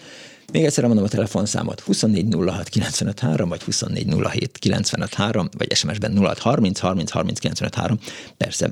Még 0.52 0.64
egyszer 0.64 0.86
mondom 0.86 1.04
a 1.04 1.08
telefonszámot 1.08 1.82
2406 1.82 2.68
953, 2.68 3.48
vagy 3.48 3.64
2407 3.64 4.58
953, 4.58 5.48
vagy 5.58 5.74
SMS-ben 5.74 6.18
0630 6.18 6.78
30 6.78 7.10
30 7.10 7.38
953. 7.38 7.98
Persze 8.36 8.70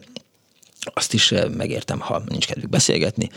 azt 0.95 1.15
is 1.15 1.35
megértem, 1.57 2.01
ha 2.01 2.23
nincs 2.29 2.47
kedvük 2.47 2.71
beszélgetni, 2.71 3.29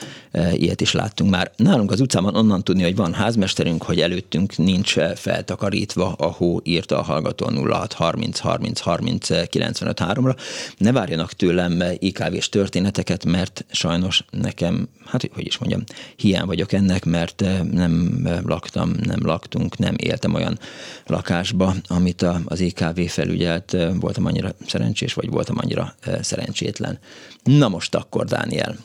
ilyet 0.54 0.82
is 0.82 0.92
láttunk 0.92 1.30
már. 1.30 1.52
Nálunk 1.56 1.92
az 1.92 2.00
utcában 2.00 2.36
onnan 2.36 2.64
tudni, 2.64 2.84
hogy 2.84 2.96
van 2.96 3.14
házmesterünk, 3.14 3.84
hogy 3.84 4.02
előttünk 4.02 4.58
nincs 4.58 4.96
feltakarítva 5.16 6.12
a 6.12 6.32
hó, 6.32 6.60
írta 6.64 6.98
a 6.98 7.02
hallgató 7.02 7.50
06 7.70 7.94
30 7.94 8.40
30 8.40 8.80
30 8.80 9.50
95 9.50 10.00
3-ra. 10.04 10.38
Ne 10.78 10.92
várjanak 10.92 11.34
tőlem 11.34 11.84
IKV-s 12.00 12.50
történeteket, 12.50 13.26
mert 13.26 13.66
sajnos 13.72 14.26
nekem, 14.32 14.90
hát 15.06 15.30
hogy 15.34 15.46
is 15.46 15.58
mondjam, 15.58 15.84
hiány 16.16 16.46
vagyok 16.46 16.74
ennek, 16.74 17.06
mert 17.06 17.44
nem 17.72 18.28
laktam, 18.46 18.94
nem 19.04 19.20
laktunk, 19.22 19.78
nem 19.78 19.96
éltem 19.98 20.34
olyan 20.34 20.60
lakásba, 21.06 21.76
amit 21.88 22.26
az 22.46 22.60
IKV 22.60 23.00
felügyelt, 23.08 23.78
voltam 24.00 24.26
annyira 24.26 24.56
szerencsés, 24.68 25.14
vagy 25.14 25.30
voltam 25.30 25.56
annyira 25.60 25.96
szerencsétlen. 26.22 27.00
Na 27.44 27.68
most 27.68 27.96
akkor, 27.96 28.26
Dániel. 28.26 28.76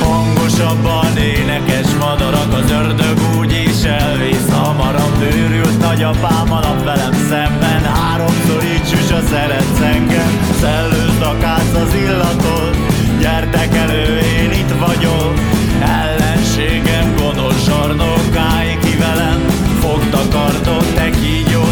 Hangosabban 0.00 1.16
énekes 1.16 1.94
madarak, 1.98 2.52
az 2.52 2.70
ördög 2.70 3.18
úgy 3.38 3.52
is 3.52 3.82
elvész. 3.84 4.48
Hamarabb 4.50 5.22
Őrült 5.22 5.78
nagyapám 5.78 6.52
alap 6.52 6.84
velem 6.84 7.12
szemben, 7.12 7.82
háromszor 7.82 8.64
így 8.64 8.86
süs 8.86 9.10
a 9.10 9.20
szeretsz 9.20 9.80
engem 9.80 10.50
Szellőzd 10.60 11.22
akársz 11.22 11.74
az 11.74 11.94
illatot, 11.94 12.76
gyertek 13.20 13.76
elő, 13.76 14.18
én 14.18 14.50
itt 14.50 14.74
vagyok. 14.78 15.34
Ellenségem 15.80 17.14
gonosz 17.16 17.64
zsarnokáig 17.64 18.78
ki 18.78 18.96
velem 18.96 19.40
Fogta 19.80 20.22
kartot, 20.30 20.98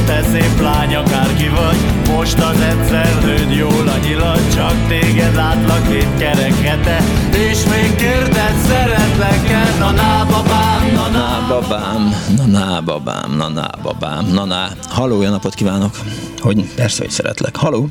te 0.06 0.22
szép 0.22 0.60
lány, 0.60 0.94
akárki 0.94 1.48
vagy 1.48 1.76
most 2.16 2.38
az 2.38 2.60
egyszer 2.60 3.08
nőd 3.24 3.52
jól 3.56 3.88
a 3.88 3.96
nyilat, 4.06 4.54
csak 4.54 4.88
téged 4.88 5.34
látlak 5.34 5.88
két 5.88 6.16
kerek 6.18 6.54
hete, 6.54 6.98
és 7.38 7.64
még 7.64 7.94
kérdez, 7.96 8.66
szeretlek-e, 8.66 9.78
na 9.78 9.90
ná 9.90 10.24
babám, 10.24 10.92
na 10.94 11.08
ná 11.08 11.46
babám, 11.48 12.10
na 12.36 12.46
ná 12.46 12.80
babám, 12.80 13.36
na 13.36 13.48
ná 13.48 13.70
babám, 13.82 14.26
na 14.34 14.44
ná. 14.44 14.68
Haló, 14.88 15.22
jó 15.22 15.30
napot 15.30 15.54
kívánok! 15.54 15.90
Hogy 16.38 16.74
persze, 16.74 17.02
hogy 17.02 17.10
szeretlek. 17.10 17.56
Haló! 17.56 17.86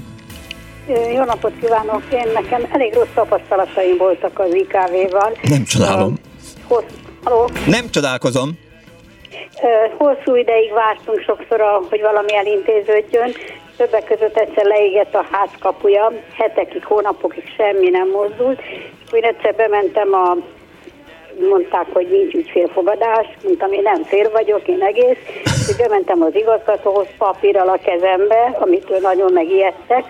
Jó 1.16 1.24
napot 1.24 1.54
kívánok! 1.62 2.04
Én 2.12 2.32
nekem 2.34 2.62
elég 2.72 2.94
rossz 2.94 3.14
tapasztalataim 3.16 3.98
voltak 3.98 4.40
az 4.40 4.54
IKV-val. 4.54 5.38
Nem 5.42 5.64
csodálom. 5.64 6.16
Hossz, 6.68 6.84
Haló? 7.24 7.50
Nem 7.66 7.90
csodálkozom. 7.90 8.58
Hosszú 9.98 10.36
ideig 10.36 10.74
vártunk 10.74 11.20
sokszor, 11.20 11.82
hogy 11.90 12.02
valami 12.02 12.36
elintéződjön, 12.36 13.32
Többek 13.78 14.06
között 14.06 14.38
egyszer 14.38 14.66
leégett 14.66 15.16
a 15.16 15.26
ház 15.32 15.50
kapuja, 15.60 16.12
hetekig, 16.38 16.86
hónapokig 16.86 17.44
semmi 17.58 17.90
nem 17.90 18.10
mozdult. 18.10 18.62
Úgy 19.12 19.24
egyszer 19.24 19.56
bementem 19.56 20.14
a 20.14 20.36
mondták, 21.50 21.86
hogy 21.94 22.08
nincs 22.08 22.34
ügyfélfogadás, 22.34 23.28
mondtam, 23.44 23.72
én 23.72 23.82
nem 23.82 24.04
fér 24.04 24.32
vagyok, 24.32 24.68
én 24.68 24.82
egész, 24.82 25.18
hogy 25.66 25.76
bementem 25.78 26.22
az 26.22 26.36
igazgatóhoz 26.36 27.08
papírral 27.18 27.70
a 27.70 27.80
kezembe, 27.84 28.58
amitől 28.60 29.00
nagyon 29.00 29.34
megijedtek, 29.34 30.06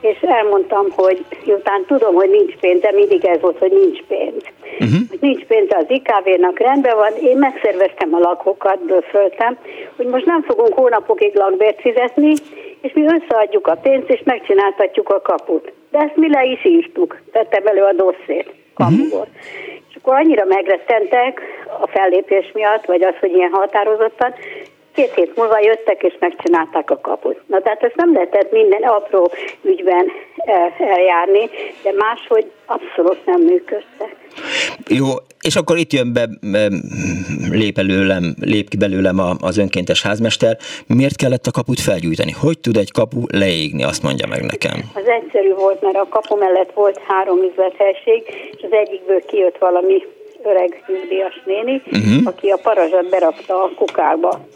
és 0.00 0.20
elmondtam, 0.20 0.86
hogy 0.90 1.24
miután 1.44 1.84
tudom, 1.86 2.14
hogy 2.14 2.30
nincs 2.30 2.56
pénz, 2.56 2.80
de 2.80 2.92
mindig 2.92 3.24
ez 3.24 3.40
volt, 3.40 3.58
hogy 3.58 3.72
nincs 3.72 4.02
pénz. 4.02 4.42
Uh-huh. 4.80 5.08
Hogy 5.08 5.18
nincs 5.20 5.44
pénz 5.44 5.68
az 5.70 5.84
IKV-nak, 5.88 6.58
rendben 6.58 6.96
van, 6.96 7.12
én 7.22 7.36
megszerveztem 7.38 8.14
a 8.14 8.18
lakókat, 8.18 8.84
bőföltem, 8.84 9.58
hogy 9.96 10.06
most 10.06 10.24
nem 10.24 10.42
fogunk 10.42 10.74
hónapokig 10.74 11.34
lakbért 11.34 11.80
fizetni, 11.80 12.32
és 12.80 12.92
mi 12.92 13.04
összeadjuk 13.04 13.66
a 13.66 13.74
pénzt, 13.74 14.10
és 14.10 14.20
megcsináltatjuk 14.24 15.08
a 15.08 15.20
kaput. 15.20 15.72
De 15.90 15.98
ezt 15.98 16.16
mi 16.16 16.28
le 16.28 16.44
is 16.44 16.64
írtuk, 16.64 17.20
tettem 17.32 17.66
elő 17.66 17.82
a 17.82 17.92
dosszét 17.92 18.54
kapuból. 18.74 19.18
Uh-huh. 19.18 19.86
És 19.88 19.94
akkor 19.96 20.14
annyira 20.14 20.44
megrettentek 20.44 21.40
a 21.80 21.86
fellépés 21.86 22.50
miatt, 22.54 22.84
vagy 22.84 23.02
az, 23.02 23.14
hogy 23.20 23.34
ilyen 23.34 23.50
határozottan, 23.52 24.34
két 24.98 25.14
hét 25.14 25.36
múlva 25.36 25.60
jöttek 25.60 26.02
és 26.02 26.16
megcsinálták 26.20 26.90
a 26.90 27.00
kaput. 27.00 27.40
Na 27.46 27.60
tehát 27.60 27.82
ezt 27.82 27.96
nem 27.96 28.12
lehetett 28.12 28.52
minden 28.52 28.82
apró 28.82 29.30
ügyben 29.62 30.06
eh, 30.36 30.80
eljárni, 30.80 31.50
de 31.82 31.92
máshogy 31.92 32.50
abszolút 32.66 33.26
nem 33.26 33.40
működtek. 33.40 34.16
Jó, 34.88 35.06
és 35.40 35.56
akkor 35.56 35.76
itt 35.76 35.92
jön 35.92 36.12
be, 36.12 36.28
lép, 37.50 37.78
előlem, 37.78 38.34
lép 38.40 38.68
ki 38.68 38.76
belőlem 38.76 39.18
az 39.40 39.58
önkéntes 39.58 40.02
házmester. 40.02 40.56
Miért 40.86 41.16
kellett 41.16 41.46
a 41.46 41.50
kaput 41.50 41.80
felgyújtani? 41.80 42.32
Hogy 42.32 42.58
tud 42.58 42.76
egy 42.76 42.92
kapu 42.92 43.20
leégni? 43.32 43.82
Azt 43.84 44.02
mondja 44.02 44.26
meg 44.26 44.42
nekem. 44.42 44.78
Az 44.94 45.08
egyszerű 45.08 45.54
volt, 45.54 45.80
mert 45.82 45.96
a 45.96 46.06
kapu 46.08 46.36
mellett 46.36 46.72
volt 46.74 47.00
három 47.08 47.38
üzlethelység, 47.50 48.22
és 48.56 48.62
az 48.62 48.72
egyikből 48.72 49.20
kijött 49.26 49.58
valami 49.58 50.02
öreg 50.44 50.82
nyugdíjas 50.86 51.42
néni, 51.44 51.82
uh-huh. 51.86 52.20
aki 52.24 52.48
a 52.48 52.58
parazsat 52.62 53.08
berakta 53.08 53.62
a 53.62 53.70
kukába 53.76 54.46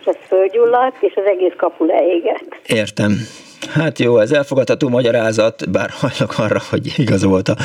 és 0.00 0.06
ez 0.06 0.16
fölgyulladt, 0.26 0.96
és 1.00 1.12
az 1.16 1.24
egész 1.24 1.54
kapu 1.56 1.84
leégett. 1.84 2.60
Értem. 2.66 3.12
Hát 3.68 3.98
jó, 3.98 4.18
ez 4.18 4.32
elfogadható 4.32 4.88
magyarázat, 4.88 5.70
bár 5.70 5.90
hajlok 5.90 6.38
arra, 6.38 6.60
hogy 6.70 6.92
igazolta 6.96 7.56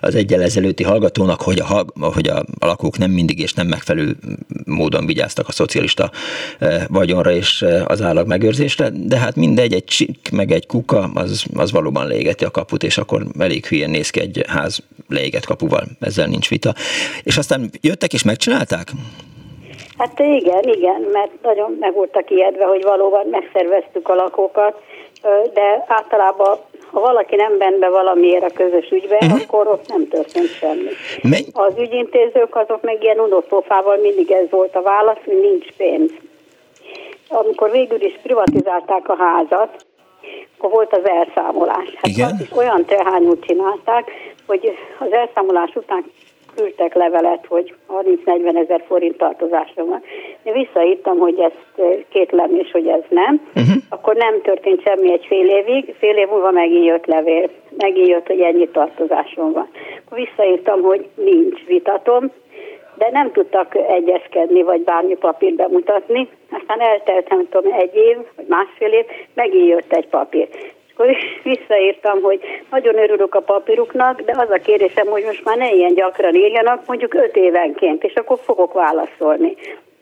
az 0.00 0.14
egyel 0.14 0.42
ezelőtti 0.42 0.82
hallgatónak, 0.82 1.40
hogy 1.40 1.62
a, 1.68 1.84
hogy 2.00 2.28
a, 2.28 2.44
lakók 2.60 2.98
nem 2.98 3.10
mindig 3.10 3.38
és 3.38 3.52
nem 3.52 3.66
megfelelő 3.66 4.16
módon 4.64 5.06
vigyáztak 5.06 5.48
a 5.48 5.52
szocialista 5.52 6.10
e, 6.58 6.86
vagyonra 6.88 7.30
és 7.32 7.62
e, 7.62 7.84
az 7.86 8.02
állag 8.02 8.26
megőrzésre, 8.26 8.90
de 8.90 9.18
hát 9.18 9.36
mindegy, 9.36 9.72
egy 9.72 9.84
csik, 9.84 10.28
meg 10.32 10.50
egy 10.50 10.66
kuka, 10.66 11.10
az, 11.14 11.44
az 11.54 11.72
valóban 11.72 12.06
leégeti 12.06 12.44
a 12.44 12.50
kaput, 12.50 12.82
és 12.82 12.98
akkor 12.98 13.26
elég 13.38 13.66
hülyen 13.66 13.90
néz 13.90 14.10
ki 14.10 14.20
egy 14.20 14.44
ház 14.48 14.82
leégett 15.08 15.44
kapuval, 15.44 15.84
ezzel 16.00 16.26
nincs 16.26 16.48
vita. 16.48 16.74
És 17.22 17.36
aztán 17.36 17.70
jöttek 17.80 18.12
és 18.12 18.22
megcsinálták? 18.22 18.90
Hát 19.98 20.18
igen, 20.18 20.62
igen, 20.62 21.00
mert 21.12 21.30
nagyon 21.42 21.76
meg 21.80 21.94
voltak 21.94 22.30
ijedve, 22.30 22.64
hogy 22.64 22.82
valóban 22.82 23.26
megszerveztük 23.30 24.08
a 24.08 24.14
lakókat, 24.14 24.82
de 25.54 25.84
általában 25.86 26.58
ha 26.94 27.00
valaki 27.00 27.36
nem 27.36 27.58
bent 27.58 27.78
be 27.78 27.88
valamiért 27.88 28.44
a 28.44 28.54
közös 28.54 28.90
ügybe, 28.90 29.18
uh-huh. 29.20 29.40
akkor 29.42 29.68
ott 29.68 29.88
nem 29.88 30.08
történt 30.08 30.48
semmi. 30.48 30.90
Menj. 31.22 31.44
Az 31.52 31.72
ügyintézők 31.78 32.56
azok 32.56 32.82
meg 32.82 33.02
ilyen 33.02 33.18
unottófával 33.18 33.96
mindig 33.96 34.30
ez 34.30 34.50
volt 34.50 34.76
a 34.76 34.82
válasz, 34.82 35.18
hogy 35.24 35.40
nincs 35.40 35.72
pénz. 35.76 36.12
Amikor 37.28 37.70
végül 37.70 38.02
is 38.02 38.18
privatizálták 38.22 39.08
a 39.08 39.16
házat, 39.16 39.84
akkor 40.56 40.70
volt 40.70 40.92
az 40.92 41.08
elszámolás. 41.08 41.94
Hát 41.94 42.06
Igen? 42.06 42.30
azt 42.30 42.40
is 42.40 42.56
olyan 42.56 42.84
tehányút 42.84 43.44
csinálták, 43.44 44.10
hogy 44.46 44.76
az 44.98 45.12
elszámolás 45.12 45.74
után 45.74 46.04
küldtek 46.56 46.94
levelet, 46.94 47.46
hogy 47.48 47.74
30-40 47.88 48.56
ezer 48.56 48.82
forint 48.86 49.16
tartozásra 49.16 49.84
van. 49.84 50.02
Én 50.42 50.52
visszaírtam, 50.52 51.18
hogy 51.18 51.38
ezt 51.38 51.82
kétlem, 52.08 52.54
és 52.54 52.70
hogy 52.70 52.86
ez 52.86 53.02
nem. 53.08 53.40
Uh-huh. 53.56 53.82
Akkor 53.88 54.14
nem 54.14 54.42
történt 54.42 54.82
semmi 54.82 55.12
egy 55.12 55.26
fél 55.26 55.48
évig, 55.48 55.94
fél 55.98 56.16
év 56.16 56.28
múlva 56.28 56.50
megint 56.50 56.84
jött 56.84 57.06
levél, 57.06 57.50
megint 57.76 58.08
jött, 58.08 58.26
hogy 58.26 58.40
ennyi 58.40 58.68
tartozásom 58.68 59.52
van. 59.52 59.68
Akkor 60.04 60.18
visszaírtam, 60.18 60.82
hogy 60.82 61.08
nincs, 61.14 61.64
vitatom, 61.66 62.30
de 62.96 63.08
nem 63.12 63.32
tudtak 63.32 63.74
egyezkedni, 63.74 64.62
vagy 64.62 64.80
bármi 64.80 65.14
papírt 65.14 65.54
bemutatni. 65.54 66.28
Aztán 66.50 66.80
eltelt, 66.80 67.28
nem 67.28 67.48
tudom, 67.50 67.72
egy 67.72 67.94
év, 67.94 68.16
vagy 68.36 68.46
másfél 68.48 68.92
év, 68.92 69.04
megint 69.34 69.68
jött 69.68 69.92
egy 69.92 70.08
papír 70.08 70.48
akkor 70.94 71.16
visszaírtam, 71.52 72.20
hogy 72.22 72.40
nagyon 72.70 72.98
örülök 72.98 73.34
a 73.34 73.40
papíruknak, 73.40 74.20
de 74.20 74.32
az 74.36 74.50
a 74.50 74.58
kérésem, 74.64 75.06
hogy 75.06 75.24
most 75.24 75.44
már 75.44 75.56
ne 75.56 75.72
ilyen 75.72 75.94
gyakran 75.94 76.34
írjanak, 76.34 76.86
mondjuk 76.86 77.14
öt 77.14 77.36
évenként, 77.36 78.04
és 78.04 78.14
akkor 78.14 78.38
fogok 78.44 78.72
válaszolni. 78.72 79.56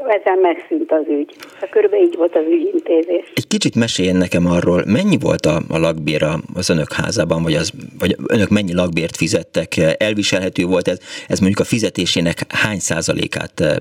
Ezen 0.06 0.38
megszűnt 0.38 0.92
az 0.92 1.04
ügy. 1.08 1.34
Hát 1.60 1.70
körülbelül 1.70 2.06
így 2.06 2.16
volt 2.16 2.36
az 2.36 2.42
ügyintézés. 2.48 3.32
Egy 3.34 3.46
kicsit 3.46 3.74
meséljen 3.74 4.16
nekem 4.16 4.46
arról, 4.46 4.82
mennyi 4.86 5.16
volt 5.20 5.46
a, 5.46 5.60
a 5.68 5.78
lakbér 5.78 6.22
az 6.54 6.70
önök 6.70 6.92
házában, 6.92 7.42
vagy, 7.42 7.54
az, 7.54 7.72
vagy 7.98 8.16
önök 8.26 8.48
mennyi 8.48 8.74
lakbért 8.74 9.16
fizettek? 9.16 9.68
Elviselhető 9.98 10.64
volt 10.64 10.88
ez? 10.88 10.98
Ez 11.28 11.38
mondjuk 11.38 11.60
a 11.60 11.64
fizetésének 11.64 12.38
hány 12.48 12.78
százalékát 12.78 13.60
eh, 13.60 13.76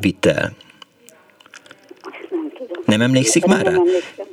vitte 0.00 0.34
el? 0.34 0.50
Nem 2.30 2.50
tudom. 2.56 2.82
Nem 2.86 3.00
emlékszik 3.00 3.44
már 3.44 3.64
rá? 3.64 3.70
Nem 3.70 3.80
emlékszem, 3.80 4.26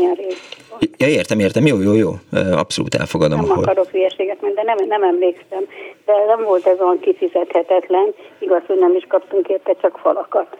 hát 0.00 0.16
rész. 0.16 0.48
Ja, 0.96 1.06
értem, 1.06 1.38
értem, 1.38 1.66
jó, 1.66 1.80
jó, 1.80 1.94
jó, 1.94 2.10
abszolút 2.52 2.94
elfogadom. 2.94 3.40
Nem 3.40 3.50
akkor. 3.50 3.62
akarok 3.62 3.88
hülyeséget 3.90 4.40
mondani, 4.40 4.66
de 4.66 4.74
nem, 4.74 4.88
nem 4.88 5.02
emlékszem. 5.02 5.64
De 6.04 6.12
nem 6.26 6.44
volt 6.44 6.66
ez 6.66 6.80
olyan 6.80 7.00
kifizethetetlen, 7.00 8.14
igaz, 8.38 8.62
hogy 8.66 8.78
nem 8.78 8.94
is 8.96 9.04
kaptunk 9.08 9.48
érte 9.48 9.76
csak 9.80 9.98
falakat. 9.98 10.56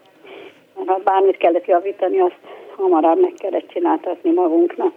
Mert 0.76 0.88
ha 0.88 1.00
bármit 1.04 1.36
kellett 1.36 1.66
javítani, 1.66 2.20
azt 2.20 2.38
hamarabb 2.76 3.20
meg 3.20 3.32
kellett 3.38 3.68
csináltatni 3.68 4.30
magunknak. 4.30 4.92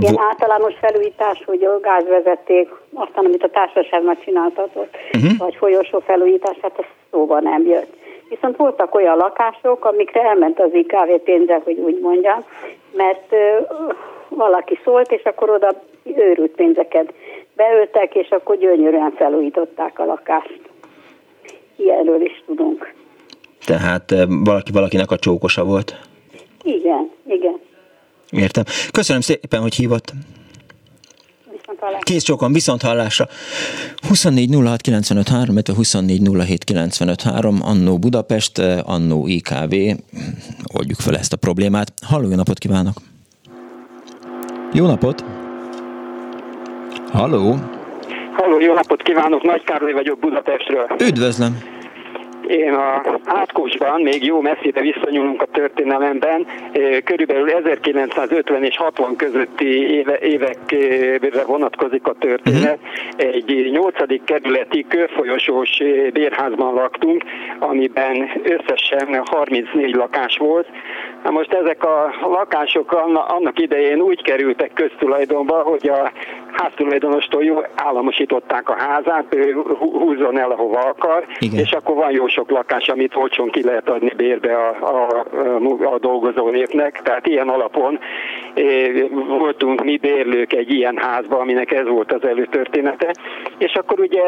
Ilyen 0.00 0.14
Vo- 0.14 0.24
általános 0.28 0.74
felújítás, 0.80 1.42
hogy 1.46 1.64
a 1.64 1.80
gázvezeték, 1.80 2.68
aztán 2.94 3.24
amit 3.24 3.42
a 3.42 3.50
társaságnak 3.50 4.24
csináltatott, 4.24 4.96
uh-huh. 5.12 5.38
vagy 5.38 5.54
folyosó 5.54 5.98
felújítás, 5.98 6.56
hát 6.62 6.78
ez 6.78 6.84
szóba 7.10 7.40
nem 7.40 7.66
jött. 7.66 8.00
Viszont 8.34 8.56
voltak 8.56 8.94
olyan 8.94 9.16
lakások, 9.16 9.84
amikre 9.84 10.20
elment 10.22 10.60
az 10.60 10.70
IKV 10.72 11.24
pénze, 11.24 11.60
hogy 11.64 11.78
úgy 11.78 11.98
mondjam, 12.00 12.44
mert 12.96 13.34
valaki 14.28 14.78
szólt, 14.84 15.12
és 15.12 15.22
akkor 15.22 15.50
oda 15.50 15.82
őrült 16.02 16.50
pénzeket 16.50 17.12
beöltek, 17.56 18.14
és 18.14 18.28
akkor 18.30 18.56
gyönyörűen 18.56 19.12
felújították 19.16 19.98
a 19.98 20.04
lakást. 20.04 20.60
Ilyenről 21.76 22.24
is 22.24 22.42
tudunk. 22.46 22.94
Tehát 23.66 24.14
valaki 24.44 24.72
valakinek 24.72 25.10
a 25.10 25.18
csókosa 25.18 25.64
volt? 25.64 25.94
Igen, 26.62 27.10
igen. 27.26 27.60
Értem. 28.30 28.64
Köszönöm 28.92 29.22
szépen, 29.22 29.60
hogy 29.60 29.74
hívott. 29.74 30.12
Kész 32.00 32.22
csókon, 32.22 32.52
viszont 32.52 32.82
hallásra. 32.82 33.28
24 34.08 34.54
06 34.64 34.80
95 34.80 35.28
3, 35.28 35.56
24 35.74 36.28
07 36.46 36.64
95 36.64 37.22
3, 37.22 37.58
Annó 37.62 37.98
Budapest, 37.98 38.58
Annó 38.84 39.26
IKV. 39.26 39.74
Oldjuk 40.74 41.00
fel 41.00 41.16
ezt 41.16 41.32
a 41.32 41.36
problémát. 41.36 41.92
Halló, 42.06 42.28
jó 42.28 42.36
napot 42.36 42.58
kívánok! 42.58 42.94
Jó 44.72 44.86
napot! 44.86 45.24
Halló! 47.12 47.56
Halló, 48.32 48.60
jó 48.60 48.74
napot 48.74 49.02
kívánok! 49.02 49.42
Nagy 49.42 49.62
Károly 49.64 49.92
vagyok 49.92 50.18
Budapestről. 50.18 50.86
Üdvözlöm! 50.98 51.71
Én 52.52 52.72
a 52.72 53.02
átkosban, 53.24 54.00
még 54.00 54.24
jó 54.24 54.40
messzire 54.40 54.80
visszanyúlunk 54.80 55.42
a 55.42 55.46
történelemben, 55.46 56.46
körülbelül 57.04 57.50
1950 57.50 58.64
és 58.64 58.76
60 58.76 59.16
közötti 59.16 59.94
éve, 59.94 60.18
évekre 60.18 61.44
vonatkozik 61.46 62.06
a 62.06 62.14
történet. 62.18 62.78
Uh-huh. 63.16 63.34
Egy 63.34 63.70
8. 63.70 64.24
kerületi 64.24 64.84
körfolyosós 64.88 65.78
bérházban 66.12 66.74
laktunk, 66.74 67.22
amiben 67.58 68.30
összesen 68.42 69.22
34 69.24 69.94
lakás 69.94 70.36
volt. 70.36 70.66
Na 71.24 71.30
most 71.30 71.52
ezek 71.52 71.84
a 71.84 72.14
lakások 72.20 72.92
annak 73.28 73.58
idején 73.58 74.00
úgy 74.00 74.22
kerültek 74.22 74.72
köztulajdonba, 74.74 75.62
hogy 75.62 75.88
a 75.88 76.12
háztulajdonostól 76.52 77.44
jó 77.44 77.62
államosították 77.74 78.68
a 78.68 78.76
házát, 78.78 79.34
ő 79.34 79.52
húzzon 79.78 80.38
el, 80.38 80.50
ahova 80.50 80.78
akar, 80.78 81.24
Igen. 81.38 81.60
és 81.60 81.72
akkor 81.72 81.94
van 81.94 82.10
jó 82.10 82.26
sok 82.26 82.50
lakás, 82.50 82.88
amit 82.88 83.16
olcsón 83.16 83.50
ki 83.50 83.64
lehet 83.64 83.88
adni 83.88 84.12
bérbe 84.16 84.56
a, 84.56 84.76
a, 84.80 85.24
a, 85.84 85.94
a 85.94 85.98
dolgozó 85.98 86.50
népnek. 86.50 87.00
Tehát 87.02 87.26
ilyen 87.26 87.48
alapon 87.48 87.98
é, 88.54 89.08
voltunk 89.38 89.84
mi 89.84 89.96
bérlők 89.96 90.52
egy 90.52 90.70
ilyen 90.70 90.96
házba, 90.96 91.38
aminek 91.38 91.72
ez 91.72 91.86
volt 91.86 92.12
az 92.12 92.24
előtörténete. 92.24 93.14
És 93.58 93.74
akkor 93.74 94.00
ugye 94.00 94.22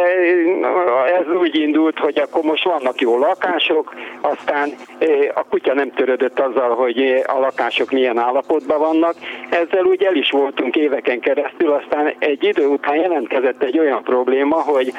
ez 1.18 1.36
úgy 1.40 1.56
indult, 1.56 1.98
hogy 1.98 2.18
akkor 2.18 2.42
most 2.42 2.64
vannak 2.64 3.00
jó 3.00 3.18
lakások, 3.18 3.94
aztán 4.20 4.68
é, 4.98 5.32
a 5.34 5.44
kutya 5.50 5.74
nem 5.74 5.90
törődött 5.90 6.40
azzal, 6.40 6.74
hogy 6.74 6.83
a 7.26 7.38
lakások 7.38 7.90
milyen 7.90 8.18
állapotban 8.18 8.78
vannak. 8.78 9.14
Ezzel 9.50 9.84
úgy 9.84 10.02
el 10.02 10.14
is 10.14 10.30
voltunk 10.30 10.76
éveken 10.76 11.20
keresztül, 11.20 11.72
aztán 11.72 12.12
egy 12.18 12.44
idő 12.44 12.66
után 12.66 12.96
jelentkezett 12.96 13.62
egy 13.62 13.78
olyan 13.78 14.02
probléma, 14.02 14.56
hogy 14.56 14.92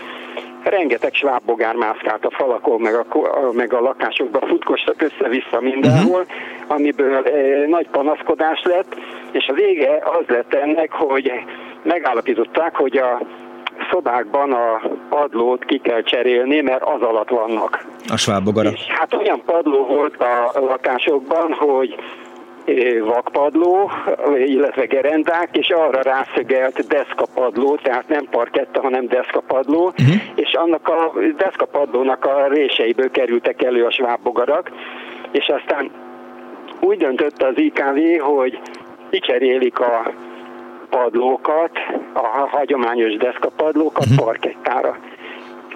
rengeteg 0.63 1.13
svábbogár 1.13 1.75
mászkált 1.75 2.25
a 2.25 2.29
falakon, 2.29 2.81
meg 2.81 2.93
a, 2.93 3.05
meg 3.51 3.73
a 3.73 3.81
lakásokba 3.81 4.39
futkostak 4.47 5.01
össze-vissza 5.01 5.61
mindenhol, 5.61 6.21
uh-huh. 6.21 6.75
amiből 6.75 7.27
e, 7.27 7.67
nagy 7.67 7.87
panaszkodás 7.87 8.61
lett, 8.63 8.95
és 9.31 9.47
a 9.47 9.53
vége 9.53 10.01
az 10.03 10.25
lett 10.27 10.53
ennek, 10.53 10.91
hogy 10.91 11.31
megállapították, 11.83 12.75
hogy 12.75 12.97
a 12.97 13.21
szobákban 13.91 14.51
a 14.51 14.81
padlót 15.09 15.65
ki 15.65 15.77
kell 15.77 16.01
cserélni, 16.01 16.61
mert 16.61 16.83
az 16.83 17.01
alatt 17.01 17.29
vannak. 17.29 17.85
A 18.07 18.17
svábogara. 18.17 18.69
És 18.69 18.85
hát 18.87 19.13
olyan 19.13 19.41
padló 19.45 19.85
volt 19.85 20.15
a 20.21 20.59
lakásokban, 20.59 21.53
hogy 21.53 21.95
vakpadló, 23.03 23.91
illetve 24.35 24.85
gerendák, 24.85 25.49
és 25.51 25.69
arra 25.69 26.01
rászögelt 26.01 26.87
deszkapadló, 26.87 27.75
tehát 27.75 28.07
nem 28.07 28.27
parketta, 28.29 28.81
hanem 28.81 29.07
deszkapadló, 29.07 29.85
uh-huh. 29.85 30.15
és 30.35 30.53
annak 30.53 30.87
a 30.87 31.13
deszkapadlónak 31.37 32.25
a 32.25 32.47
réseiből 32.47 33.11
kerültek 33.11 33.63
elő 33.63 33.85
a 33.85 33.91
svábbogarak, 33.91 34.71
és 35.31 35.47
aztán 35.47 35.91
úgy 36.79 36.97
döntött 36.97 37.41
az 37.41 37.53
IKV, 37.55 38.21
hogy 38.21 38.59
kicserélik 39.09 39.79
a 39.79 40.11
padlókat, 40.97 41.71
a 42.13 42.27
hagyományos 42.27 43.15
deszkapadlókat 43.15 44.05
uh-huh. 44.05 44.25
parkettára 44.25 44.97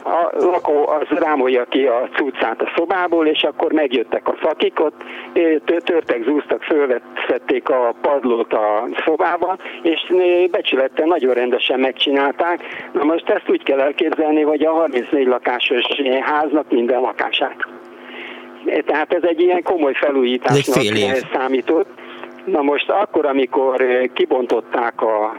a 0.04 0.32
lakó 0.34 0.88
az 0.88 1.18
rámolja 1.18 1.66
ki 1.66 1.86
a 1.86 2.10
cuccát 2.16 2.62
a 2.62 2.72
szobából, 2.76 3.28
és 3.28 3.44
akkor 3.44 3.72
megjöttek 3.72 4.28
a 4.28 4.36
szakik, 4.44 4.80
ott 4.80 5.04
törtek, 5.84 6.24
zúztak, 6.24 6.64
fölvették 6.64 7.70
a 7.70 7.96
padlót 8.02 8.54
a 8.54 8.88
szobába, 9.06 9.58
és 9.82 10.14
becsülette 10.52 11.06
nagyon 11.06 11.34
rendesen 11.34 11.80
megcsinálták. 11.80 12.90
Na 12.92 13.04
most 13.04 13.30
ezt 13.30 13.50
úgy 13.50 13.64
kell 13.64 13.80
elképzelni, 13.80 14.42
hogy 14.42 14.64
a 14.64 14.72
34 14.72 15.28
lakásos 15.28 15.86
háznak 16.22 16.72
minden 16.72 17.02
lakását. 17.02 17.58
Tehát 18.86 19.14
ez 19.14 19.24
egy 19.24 19.40
ilyen 19.40 19.64
komoly 19.64 19.94
felújításnak 19.94 20.86
számított. 21.34 21.99
Na 22.46 22.62
most 22.62 22.90
akkor, 22.90 23.26
amikor 23.26 23.86
kibontották 24.14 25.02
a 25.02 25.36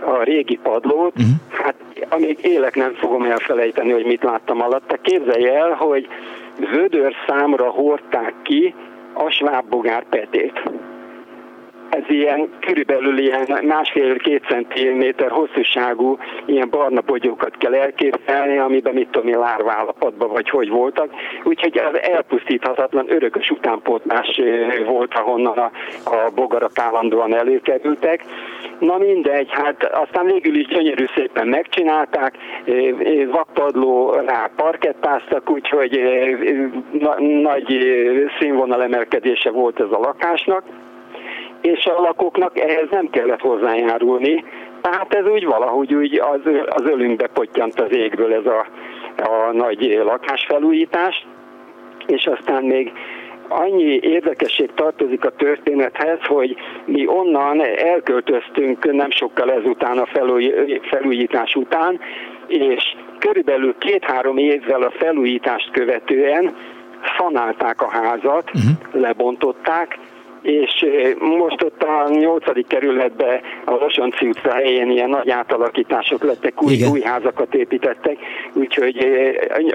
a 0.00 0.22
régi 0.22 0.58
padlót, 0.62 1.12
uh-huh. 1.18 1.34
hát 1.50 1.74
amíg 2.08 2.38
élek 2.42 2.74
nem 2.74 2.94
fogom 2.94 3.22
elfelejteni, 3.22 3.90
hogy 3.92 4.04
mit 4.04 4.22
láttam 4.22 4.62
alatta. 4.62 4.96
Képzelj 5.02 5.48
el, 5.48 5.70
hogy 5.72 6.08
vödör 6.72 7.14
számra 7.26 7.70
hordták 7.70 8.34
ki 8.42 8.74
a 9.12 9.30
svábbogár 9.30 10.04
petét 10.04 10.62
ez 11.90 12.02
ilyen 12.08 12.48
körülbelül 12.60 13.18
ilyen 13.18 13.58
másfél-két 13.62 14.44
centiméter 14.44 15.30
hosszúságú 15.30 16.18
ilyen 16.44 16.70
barna 16.70 17.00
bogyókat 17.00 17.56
kell 17.56 17.74
elképzelni, 17.74 18.58
amiben 18.58 18.94
mit 18.94 19.08
tudom 19.10 19.28
én 19.28 19.38
lárvállapotban 19.38 20.28
vagy 20.28 20.50
hogy 20.50 20.68
voltak. 20.68 21.10
Úgyhogy 21.44 21.78
az 21.78 22.00
elpusztíthatatlan 22.00 23.12
örökös 23.12 23.50
utánpótlás 23.50 24.40
volt, 24.86 25.14
ahonnan 25.14 25.58
a, 25.58 25.70
a 26.04 26.30
bogarak 26.34 26.78
állandóan 26.78 27.34
előkerültek. 27.34 28.24
Na 28.78 28.98
mindegy, 28.98 29.48
hát 29.50 29.84
aztán 29.84 30.26
végül 30.26 30.54
is 30.54 30.66
gyönyörű 30.66 31.04
szépen 31.14 31.46
megcsinálták, 31.46 32.34
vakpadló 33.30 34.12
rá 34.26 34.50
parkettáztak, 34.56 35.50
úgyhogy 35.50 36.00
nagy 37.42 37.78
színvonal 38.38 38.82
emelkedése 38.82 39.50
volt 39.50 39.80
ez 39.80 39.90
a 39.90 39.98
lakásnak 39.98 40.62
és 41.60 41.86
a 41.86 42.00
lakóknak 42.00 42.58
ehhez 42.58 42.88
nem 42.90 43.10
kellett 43.10 43.40
hozzájárulni. 43.40 44.44
Tehát 44.80 45.14
ez 45.14 45.26
úgy 45.26 45.44
valahogy 45.44 45.94
úgy 45.94 46.18
az, 46.18 46.40
az 46.68 46.82
ölünkbe 46.82 47.26
pottyant 47.26 47.80
az 47.80 47.92
égből 47.92 48.32
ez 48.32 48.46
a, 48.46 48.66
a 49.22 49.52
nagy 49.52 50.00
lakásfelújítás, 50.04 51.26
és 52.06 52.26
aztán 52.26 52.64
még 52.64 52.92
annyi 53.48 53.98
érdekesség 54.02 54.70
tartozik 54.74 55.24
a 55.24 55.30
történethez, 55.30 56.18
hogy 56.26 56.56
mi 56.84 57.06
onnan 57.06 57.60
elköltöztünk 57.76 58.92
nem 58.92 59.10
sokkal 59.10 59.52
ezután 59.52 59.98
a 59.98 60.06
felújítás 60.82 61.54
után, 61.54 62.00
és 62.46 62.96
körülbelül 63.18 63.74
két-három 63.78 64.36
évvel 64.36 64.82
a 64.82 64.90
felújítást 64.90 65.70
követően 65.70 66.54
szanálták 67.18 67.82
a 67.82 67.88
házat, 67.90 68.50
uh-huh. 68.54 69.02
lebontották, 69.02 69.98
és 70.42 70.86
most 71.38 71.62
ott 71.62 71.82
a 71.82 72.10
nyolcadik 72.10 72.66
kerületben 72.66 73.40
a 73.64 73.70
Losonci 73.70 74.28
utca 74.28 74.52
helyén 74.52 74.90
ilyen 74.90 75.08
nagy 75.08 75.30
átalakítások 75.30 76.24
lettek, 76.24 76.62
új, 76.62 76.84
új 76.90 77.00
házakat 77.00 77.54
építettek, 77.54 78.16
úgyhogy 78.52 79.06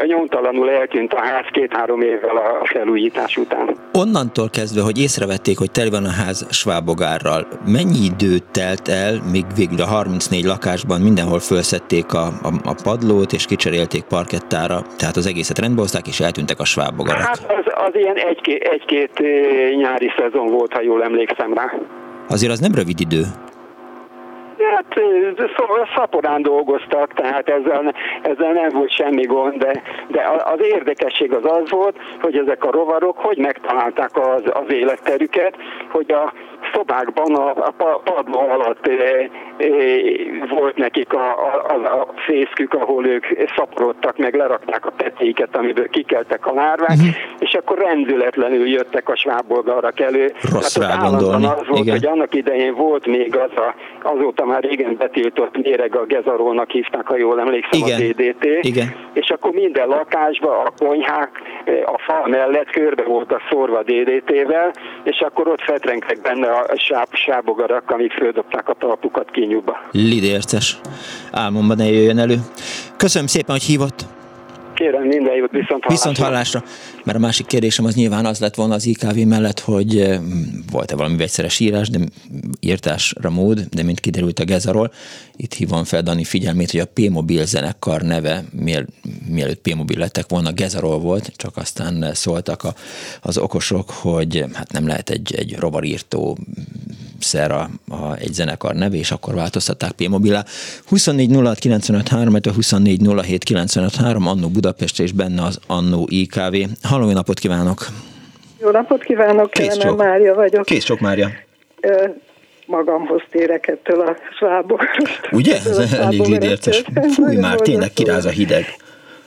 nyomtalanul 0.05 0.69
eltűnt 0.69 1.13
a 1.13 1.19
ház 1.19 1.45
két-három 1.51 2.01
évvel 2.01 2.37
a 2.37 2.65
felújítás 2.65 3.37
után. 3.37 3.75
Onnantól 3.93 4.49
kezdve, 4.49 4.81
hogy 4.81 5.01
észrevették, 5.01 5.57
hogy 5.57 5.71
tele 5.71 5.89
van 5.89 6.05
a 6.05 6.11
ház 6.23 6.47
svábogárral, 6.49 7.47
mennyi 7.65 8.03
időt 8.03 8.43
telt 8.51 8.87
el, 8.87 9.21
míg 9.31 9.45
végül 9.55 9.81
a 9.81 9.85
34 9.85 10.43
lakásban 10.43 11.01
mindenhol 11.01 11.39
felszették 11.39 12.13
a, 12.13 12.25
a, 12.25 12.49
a 12.63 12.75
padlót, 12.83 13.33
és 13.33 13.45
kicserélték 13.45 14.03
parkettára, 14.03 14.81
tehát 14.97 15.15
az 15.15 15.25
egészet 15.25 15.59
rendbe 15.59 15.81
hozták, 15.81 16.07
és 16.07 16.19
eltűntek 16.19 16.59
a 16.59 16.65
svábogarak? 16.65 17.21
Hát 17.21 17.45
az, 17.47 17.64
az 17.75 17.95
ilyen 17.95 18.15
egy-két, 18.15 18.63
egy-két 18.63 19.19
nyári 19.75 20.11
szezon 20.17 20.47
volt, 20.47 20.73
ha 20.73 20.81
jól 20.81 21.03
emlékszem 21.03 21.53
rá. 21.53 21.73
Azért 22.27 22.51
az 22.51 22.59
nem 22.59 22.75
rövid 22.75 22.99
idő. 22.99 23.23
Hát 24.75 24.99
szaporán 25.95 26.41
dolgoztak, 26.41 27.13
tehát 27.13 27.49
ezzel, 27.49 27.93
ezzel 28.21 28.51
nem 28.51 28.69
volt 28.69 28.91
semmi 28.91 29.25
gond, 29.25 29.55
de, 29.57 29.81
de 30.07 30.27
az 30.43 30.59
érdekesség 30.59 31.33
az 31.33 31.45
az 31.45 31.69
volt, 31.69 31.97
hogy 32.21 32.37
ezek 32.37 32.63
a 32.63 32.71
rovarok 32.71 33.17
hogy 33.17 33.37
megtalálták 33.37 34.17
az, 34.17 34.41
az 34.45 34.73
életterüket, 34.73 35.55
hogy 35.91 36.11
a 36.11 36.33
szobákban 36.73 37.35
a, 37.35 37.49
a 37.49 38.01
padló 38.03 38.39
alatt 38.39 38.87
e, 38.87 38.91
e, 38.91 39.67
volt 40.49 40.77
nekik 40.77 41.13
a, 41.13 41.29
a, 41.67 41.99
a 41.99 42.07
fészkük, 42.15 42.73
ahol 42.73 43.05
ők 43.05 43.25
szaporodtak, 43.55 44.17
meg 44.17 44.35
lerakták 44.35 44.85
a 44.85 44.91
petéket, 44.97 45.55
amiből 45.55 45.89
kikeltek 45.89 46.45
a 46.45 46.53
lárvák, 46.53 46.97
uh-huh. 46.97 47.15
és 47.39 47.53
akkor 47.53 47.77
rendületlenül 47.77 48.67
jöttek 48.67 49.09
a 49.09 49.15
sváboldalra 49.15 49.91
kelő. 49.91 50.33
Rossz 50.51 50.73
Tehát 50.73 51.01
rá 51.01 51.09
gondolni. 51.09 51.45
az 51.45 51.67
volt, 51.67 51.79
Igen. 51.81 51.95
hogy 51.95 52.05
annak 52.05 52.35
idején 52.35 52.75
volt 52.75 53.05
még 53.05 53.35
az 53.35 53.51
a, 53.55 53.75
azóta 54.03 54.45
már 54.45 54.63
régen 54.63 54.95
betiltott 54.97 55.57
méreg 55.57 55.95
a 55.95 56.05
gezarolnak 56.05 56.69
hívták, 56.69 57.07
ha 57.07 57.17
jól 57.17 57.39
emlékszem, 57.39 57.79
Igen. 57.79 58.01
a 58.01 58.03
DDT. 58.03 58.45
Igen. 58.61 58.95
És 59.13 59.29
akkor 59.29 59.51
minden 59.51 59.87
lakásba, 59.87 60.59
a 60.59 60.73
konyhák, 60.77 61.41
a 61.85 61.97
fal 61.97 62.27
mellett 62.27 62.69
körbe 62.69 63.03
voltak 63.03 63.41
szórva 63.49 63.83
DDT-vel, 63.83 64.73
és 65.03 65.19
akkor 65.19 65.47
ott 65.47 65.61
fetrengtek 65.61 66.21
benne 66.21 66.47
a 66.63 66.77
sáb, 66.77 67.07
sábogarak, 67.11 67.89
amik 67.89 68.11
földobták 68.11 68.69
a 68.69 68.73
talpukat 68.73 69.31
kinyúba. 69.31 69.77
Lidérces. 69.91 70.79
Álmomban 71.31 71.77
ne 71.77 71.89
jöjjön 71.91 72.17
elő. 72.17 72.35
Köszönöm 72.97 73.27
szépen, 73.27 73.55
hogy 73.55 73.63
hívott. 73.63 74.05
Kérem, 74.73 75.03
minden 75.03 75.35
jót, 75.35 75.51
viszont 75.51 75.83
hallásra. 75.83 76.09
Viszont 76.09 76.17
hallásra. 76.17 76.61
Mert 77.05 77.17
a 77.17 77.21
másik 77.21 77.45
kérdésem 77.45 77.85
az 77.85 77.95
nyilván 77.95 78.25
az 78.25 78.39
lett 78.39 78.55
volna 78.55 78.73
az 78.73 78.85
IKV 78.85 79.17
mellett, 79.17 79.59
hogy 79.59 79.99
eh, 79.99 80.19
volt-e 80.71 80.95
valami 80.95 81.17
vegyszeres 81.17 81.59
írás, 81.59 81.89
de 81.89 81.99
írtásra 82.59 83.29
mód, 83.29 83.67
de 83.71 83.83
mint 83.83 83.99
kiderült 83.99 84.39
a 84.39 84.43
Gezaról, 84.43 84.91
itt 85.35 85.53
hívom 85.53 85.83
fel 85.83 86.01
Dani 86.01 86.23
figyelmét, 86.23 86.71
hogy 86.71 86.79
a 86.79 86.85
P-Mobil 86.93 87.45
zenekar 87.45 88.01
neve, 88.01 88.43
miel, 88.51 88.85
mielőtt 89.27 89.61
P-Mobil 89.61 89.97
lettek 89.97 90.29
volna, 90.29 90.51
Gezarol 90.51 90.99
volt, 90.99 91.31
csak 91.35 91.57
aztán 91.57 92.11
szóltak 92.13 92.63
a, 92.63 92.75
az 93.21 93.37
okosok, 93.37 93.89
hogy 93.89 94.45
hát 94.53 94.71
nem 94.71 94.87
lehet 94.87 95.09
egy, 95.09 95.35
egy 95.35 95.55
rovarírtó 95.55 96.37
szer 97.19 97.51
a, 97.51 97.69
a, 97.87 98.15
egy 98.15 98.33
zenekar 98.33 98.75
neve, 98.75 98.95
és 98.95 99.11
akkor 99.11 99.33
változtatták 99.33 99.91
P-mobilá. 99.91 100.45
24 100.85 101.35
06 101.35 101.59
95 101.59 102.07
3, 102.07 102.37
24 102.53 103.01
07 103.21 103.43
95 103.43 103.95
3, 103.95 104.27
Annó 104.27 104.49
Budapest 104.49 104.99
és 104.99 105.11
benne 105.11 105.43
az 105.43 105.59
Annó 105.67 106.07
IKV. 106.09 106.55
Halló, 106.95 107.11
napot 107.11 107.39
kívánok! 107.39 107.77
Jó 108.61 108.69
napot 108.69 109.03
kívánok, 109.03 109.51
Kész 109.51 109.83
Mária 109.97 110.33
vagyok. 110.33 110.65
Kész 110.65 110.83
sok 110.85 110.99
Mária. 110.99 111.27
Ö, 111.81 112.07
magamhoz 112.65 113.21
térek 113.31 113.67
ettől 113.67 114.01
a 114.01 114.15
svábokról. 114.37 115.07
Ugye? 115.31 115.53
Ez 115.53 115.93
elég 115.93 116.25
lidérces. 116.25 116.83
Fúj 117.13 117.35
már, 117.35 117.59
tényleg 117.59 117.93
kiráz 117.93 118.25
a 118.25 118.29
hideg. 118.29 118.65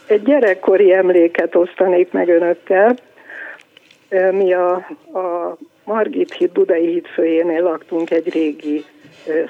Egy 0.07 0.21
gyerekkori 0.21 0.93
emléket 0.93 1.55
osztanék 1.55 2.11
meg 2.11 2.29
önökkel. 2.29 2.95
Mi 4.31 4.53
a, 4.53 4.73
a 5.13 5.57
Margit 5.83 6.33
híd, 6.33 6.51
Budai 6.51 6.87
híd 6.87 7.05
főjénél 7.05 7.61
laktunk 7.61 8.11
egy 8.11 8.29
régi, 8.33 8.85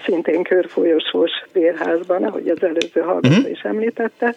szintén 0.06 0.44
körfolyosós 0.44 1.32
bérházban, 1.54 2.24
ahogy 2.24 2.48
az 2.48 2.64
előző 2.64 3.02
hallgató 3.02 3.36
uh-huh. 3.36 3.50
is 3.50 3.62
említette, 3.62 4.36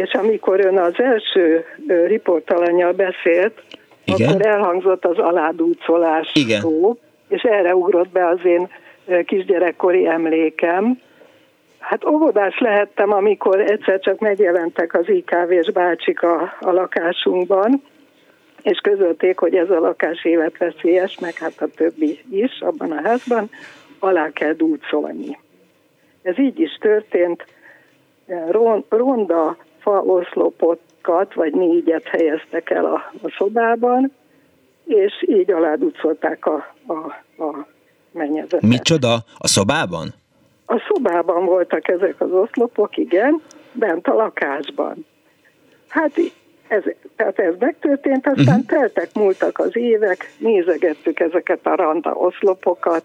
és 0.00 0.12
amikor 0.12 0.64
ön 0.64 0.78
az 0.78 1.00
első 1.00 1.64
riportalanyjal 2.06 2.92
beszélt, 2.92 3.62
Igen. 4.04 4.28
akkor 4.28 4.46
elhangzott 4.46 5.04
az 5.04 5.18
aládúcolás 5.18 6.30
Igen. 6.34 6.60
szó, 6.60 6.98
és 7.28 7.42
erre 7.42 7.74
ugrott 7.74 8.08
be 8.08 8.26
az 8.26 8.38
én 8.44 8.68
kisgyerekkori 9.24 10.06
emlékem. 10.06 10.98
Hát 11.78 12.04
óvodás 12.04 12.58
lehettem, 12.58 13.12
amikor 13.12 13.60
egyszer 13.60 14.00
csak 14.00 14.18
megjelentek 14.18 14.94
az 14.94 15.08
IKV-s 15.08 15.70
bácsik 15.72 16.22
a, 16.22 16.56
a 16.60 16.70
lakásunkban, 16.70 17.82
és 18.62 18.78
közölték, 18.78 19.38
hogy 19.38 19.54
ez 19.54 19.70
a 19.70 19.80
lakás 19.80 20.24
életveszélyes, 20.24 21.18
meg 21.18 21.34
hát 21.34 21.60
a 21.60 21.66
többi 21.76 22.18
is 22.30 22.60
abban 22.60 22.90
a 22.90 23.08
házban, 23.08 23.50
alá 23.98 24.30
kell 24.30 24.52
dúcolni. 24.52 25.38
Ez 26.22 26.38
így 26.38 26.60
is 26.60 26.78
történt, 26.80 27.44
ronda 28.88 29.56
fa 29.80 30.02
oszlopokat, 30.02 31.34
vagy 31.34 31.52
négyet 31.52 32.04
helyeztek 32.04 32.70
el 32.70 32.84
a, 32.84 33.12
a 33.22 33.34
szobában, 33.38 34.12
és 34.84 35.24
így 35.26 35.50
aládúcolták 35.50 36.46
a, 36.46 36.74
a, 36.86 36.92
a 37.42 37.66
mennyezetet. 38.12 38.62
Micsoda? 38.62 39.14
A 39.38 39.46
szobában? 39.46 40.08
A 40.66 40.82
szobában 40.88 41.44
voltak 41.44 41.88
ezek 41.88 42.20
az 42.20 42.32
oszlopok, 42.32 42.96
igen, 42.96 43.42
bent 43.72 44.06
a 44.06 44.14
lakásban. 44.14 45.06
Hát 45.88 46.12
ez, 46.68 46.82
tehát 47.16 47.38
ez 47.38 47.54
megtörtént, 47.58 48.26
aztán 48.26 48.60
uh-huh. 48.60 48.66
teltek, 48.66 49.14
múltak 49.14 49.58
az 49.58 49.76
évek, 49.76 50.32
nézegettük 50.38 51.20
ezeket 51.20 51.66
a 51.66 51.74
randa 51.74 52.12
oszlopokat, 52.12 53.04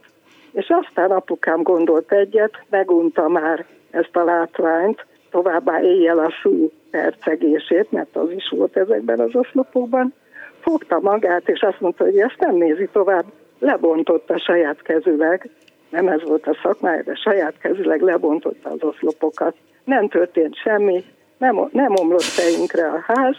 és 0.52 0.68
aztán 0.70 1.12
apukám 1.12 1.62
gondolt 1.62 2.12
egyet, 2.12 2.64
megunta 2.70 3.28
már 3.28 3.66
ezt 3.92 4.16
a 4.16 4.24
látványt, 4.24 5.06
továbbá 5.36 5.82
éjjel 5.82 6.20
a 6.20 6.34
szú 6.42 6.72
percegését, 6.92 7.92
mert 7.92 8.16
az 8.16 8.32
is 8.32 8.50
volt 8.50 8.78
ezekben 8.78 9.20
az 9.20 9.36
oszlopokban, 9.36 10.14
fogta 10.60 11.00
magát, 11.00 11.50
és 11.50 11.62
azt 11.62 11.80
mondta, 11.80 12.04
hogy 12.04 12.18
ezt 12.18 12.40
nem 12.40 12.56
nézi 12.56 12.90
tovább, 12.92 13.26
lebontotta 13.60 14.40
saját 14.40 14.82
kezüleg, 14.82 15.50
nem 15.90 16.08
ez 16.08 16.24
volt 16.24 16.48
a 16.48 16.58
szakmája, 16.64 17.02
de 17.04 17.16
saját 17.16 17.58
kezüleg 17.58 18.02
lebontotta 18.02 18.70
az 18.70 18.84
oszlopokat. 18.84 19.56
Nem 19.84 20.08
történt 20.08 20.56
semmi, 20.56 21.04
nem, 21.38 21.70
nem 21.72 21.94
omlott 21.96 22.22
fejünkre 22.22 22.88
a 22.88 23.04
ház, 23.08 23.36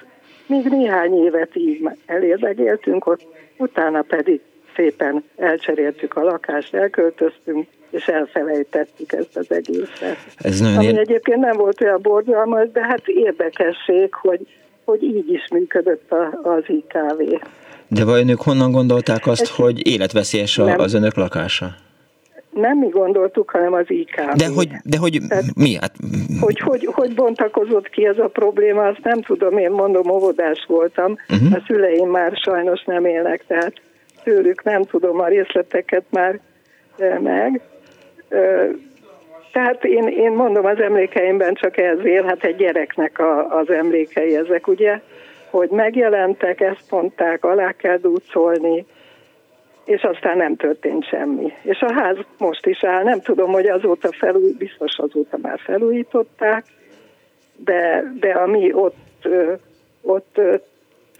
még 0.46 0.64
néhány 0.64 1.24
évet 1.24 1.56
így 1.56 1.88
elérdegéltünk 2.06 3.06
ott, 3.06 3.22
utána 3.58 4.02
pedig 4.02 4.40
szépen 4.74 5.24
elcseréltük 5.36 6.16
a 6.16 6.22
lakást, 6.22 6.74
elköltöztünk, 6.74 7.68
és 7.90 8.06
elfelejtettük 8.06 9.12
ezt 9.12 9.36
az 9.36 9.46
egészet. 9.48 10.16
Ez 10.36 10.60
nagyon 10.60 10.76
Ami 10.76 10.86
ér... 10.86 10.98
egyébként 10.98 11.38
nem 11.38 11.56
volt 11.56 11.80
olyan 11.80 11.98
borzalmas, 12.02 12.70
de 12.72 12.82
hát 12.82 13.02
érdekesség, 13.06 14.14
hogy, 14.14 14.46
hogy 14.84 15.02
így 15.02 15.30
is 15.30 15.48
működött 15.50 16.12
a, 16.12 16.40
az 16.42 16.64
IKV. 16.66 17.44
De 17.88 18.04
vajon 18.04 18.28
ők 18.28 18.40
honnan 18.40 18.70
gondolták 18.70 19.26
azt, 19.26 19.40
Ez 19.40 19.50
hogy 19.50 19.86
életveszélyes 19.86 20.58
az 20.58 20.94
önök 20.94 21.14
lakása? 21.14 21.74
nem 22.56 22.78
mi 22.78 22.88
gondoltuk, 22.88 23.50
hanem 23.50 23.72
az 23.72 23.84
IKB. 23.88 24.36
De 24.36 24.46
hogy, 24.46 24.68
de 24.84 24.98
hogy 24.98 25.20
Tehát, 25.28 25.44
mi? 25.54 25.74
Hát... 25.74 25.92
Hogy, 26.40 26.60
hogy, 26.60 26.88
hogy 26.92 27.14
bontakozott 27.14 27.88
ki 27.88 28.06
ez 28.06 28.18
a 28.18 28.28
probléma, 28.28 28.82
azt 28.82 29.02
nem 29.02 29.22
tudom, 29.22 29.58
én 29.58 29.70
mondom, 29.70 30.10
óvodás 30.10 30.64
voltam, 30.68 31.16
uh-huh. 31.28 31.52
a 31.52 31.62
szüleim 31.66 32.08
már 32.08 32.32
sajnos 32.44 32.84
nem 32.84 33.04
élnek, 33.04 33.44
tehát 33.46 33.72
tőlük 34.22 34.62
nem 34.62 34.82
tudom 34.82 35.20
a 35.20 35.26
részleteket 35.26 36.04
már 36.10 36.40
meg. 37.20 37.60
Tehát 39.52 39.84
én, 39.84 40.06
én 40.08 40.30
mondom, 40.30 40.64
az 40.64 40.80
emlékeimben 40.80 41.54
csak 41.54 41.76
ez 41.76 42.04
él, 42.04 42.24
hát 42.24 42.44
egy 42.44 42.56
gyereknek 42.56 43.18
a, 43.18 43.58
az 43.58 43.70
emlékei 43.70 44.36
ezek, 44.36 44.66
ugye, 44.66 45.00
hogy 45.50 45.68
megjelentek, 45.70 46.60
ezt 46.60 46.90
mondták, 46.90 47.44
alá 47.44 47.72
kell 47.72 47.96
dúcolni, 47.96 48.86
és 49.84 50.02
aztán 50.02 50.36
nem 50.36 50.56
történt 50.56 51.08
semmi. 51.08 51.52
És 51.62 51.80
a 51.80 51.92
ház 51.92 52.16
most 52.38 52.66
is 52.66 52.84
áll, 52.84 53.02
nem 53.02 53.20
tudom, 53.20 53.52
hogy 53.52 53.66
azóta 53.66 54.12
felúj, 54.12 54.52
biztos 54.58 54.98
azóta 54.98 55.38
már 55.42 55.58
felújították, 55.58 56.64
de, 57.56 58.12
de 58.20 58.30
ami 58.30 58.72
ott, 58.72 59.28
ott, 60.02 60.40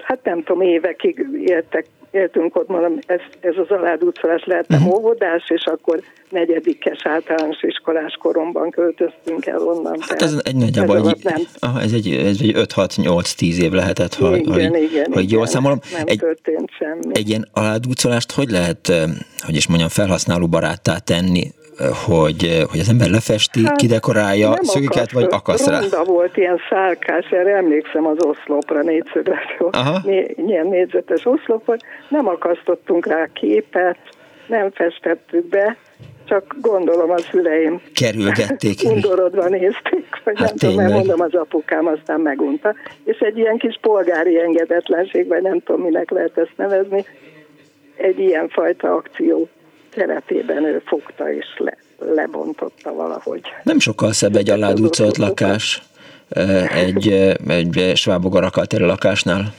hát 0.03 0.19
nem 0.23 0.43
tudom, 0.43 0.63
évekig 0.63 1.27
éltek 1.45 1.87
éltünk 2.17 2.57
ott, 2.57 2.69
mondom, 2.69 2.99
ez, 3.07 3.21
ez 3.41 3.55
az 3.57 3.69
Alád 3.69 4.03
utcalás 4.03 4.45
lehetne 4.45 4.77
uh-huh. 4.77 4.95
óvodás, 4.95 5.51
és 5.51 5.65
akkor 5.65 6.01
negyedikes 6.29 7.07
általános 7.07 7.63
iskolás 7.63 8.17
koromban 8.21 8.71
költöztünk 8.71 9.47
el 9.47 9.61
onnan. 9.61 9.97
Hát 10.01 10.23
ez 10.23 10.41
egy 10.43 10.57
nagyjából 10.57 10.97
egy, 10.97 11.25
nem... 11.25 11.41
aha, 11.59 11.81
ez 11.81 11.93
egy, 11.93 12.11
ez 12.11 12.37
egy 12.41 12.53
5-6-8-10 12.55 13.63
év 13.63 13.73
lehetett, 13.73 14.15
ha, 14.15 14.37
igen, 14.37 14.53
ha, 14.53 14.79
igen, 14.79 15.13
hogy 15.13 15.23
igen, 15.23 15.37
jól 15.39 15.47
számolom. 15.47 15.79
Nem 15.93 16.03
egy, 16.05 16.19
történt 16.19 16.71
semmi. 16.79 17.11
Egy 17.13 17.29
ilyen 17.29 17.49
aládúcolást 17.53 18.33
hogy 18.33 18.51
lehet, 18.51 18.93
hogy 19.39 19.57
is 19.57 19.69
mondjam, 19.69 19.89
felhasználó 19.89 20.47
baráttá 20.47 20.99
tenni? 20.99 21.51
Hogy, 22.07 22.65
hogy 22.71 22.81
az 22.81 22.89
ember 22.89 23.11
lefesti, 23.11 23.65
hát, 23.65 23.77
kidekorálja 23.77 24.55
szögiket, 24.61 25.13
vagy 25.13 25.27
akasz 25.31 25.67
rá? 25.67 25.81
Ronda 25.81 26.05
volt 26.05 26.37
ilyen 26.37 26.61
szálkás, 26.69 27.27
erre 27.31 27.57
emlékszem 27.57 28.07
az 28.07 28.17
oszlopra, 28.25 28.83
négyszögletű, 28.83 29.65
né, 30.03 30.35
ilyen 30.37 30.67
négyzetes 30.67 31.27
oszlopot, 31.27 31.81
nem 32.09 32.29
akasztottunk 32.29 33.07
rá 33.07 33.29
képet, 33.33 33.99
nem 34.47 34.71
festettük 34.71 35.49
be, 35.49 35.77
csak 36.25 36.57
gondolom 36.61 37.11
a 37.11 37.19
szüleim 37.19 37.81
kerülgették. 37.95 38.81
Undorodva 38.93 39.49
nézték, 39.49 40.21
vagy 40.25 40.39
hát 40.39 40.49
nem 40.49 40.57
tudom, 40.57 40.77
mert 40.77 40.93
mondom, 40.93 41.21
az 41.21 41.35
apukám 41.35 41.87
aztán 41.87 42.21
megunta. 42.21 42.75
És 43.05 43.19
egy 43.19 43.39
ilyen 43.39 43.57
kis 43.57 43.79
polgári 43.81 44.41
engedetlenség, 44.41 45.27
vagy 45.27 45.43
nem 45.43 45.61
tudom, 45.61 45.81
minek 45.81 46.11
lehet 46.11 46.39
ezt 46.39 46.53
nevezni, 46.57 47.05
egy 47.97 48.19
ilyen 48.19 48.49
fajta 48.49 48.95
akció 48.95 49.49
keretében 49.97 50.65
ő 50.65 50.83
fogta 50.87 51.33
és 51.33 51.47
le, 51.57 51.77
lebontotta 52.15 52.95
valahogy. 52.95 53.41
Nem 53.63 53.79
sokkal 53.79 54.13
szebb 54.13 54.37
egy 54.37 54.51
aládúcolt 54.51 55.17
lakás 55.17 55.83
egy, 56.75 57.09
egy 57.49 57.93
svábogarakkal 57.95 58.67
térő 58.67 58.87
lakásnál 58.87 59.55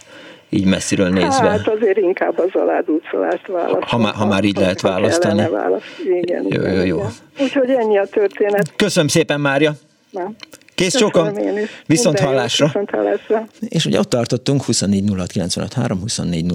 így 0.50 0.66
messziről 0.66 1.10
nézve? 1.10 1.50
Hát 1.50 1.68
azért 1.68 1.98
inkább 1.98 2.40
az 2.40 2.50
aládúcolást 2.62 3.48
választom. 3.48 3.82
Ha, 3.82 3.98
ha, 3.98 4.18
ha 4.18 4.26
már 4.26 4.44
így 4.44 4.58
lehet 4.58 4.82
választani. 4.82 5.50
Választ. 5.50 5.86
Igen, 6.22 6.46
jó, 6.50 6.62
jó, 6.62 6.84
jó. 6.84 7.02
Úgyhogy 7.40 7.70
ennyi 7.70 7.98
a 7.98 8.06
történet. 8.06 8.76
Köszönöm 8.76 9.08
szépen, 9.08 9.40
Mária. 9.40 9.72
Na. 10.10 10.32
Kész 10.76 10.96
csokom, 10.96 11.34
viszont 11.86 12.20
hallásra. 12.20 12.66
viszont 12.66 12.90
hallásra. 12.90 13.48
És 13.70 13.86
ugye 13.86 14.00
ott 14.00 14.10
tartottunk 14.10 14.64
24 14.64 15.04
06 15.36 15.74
24 16.02 16.46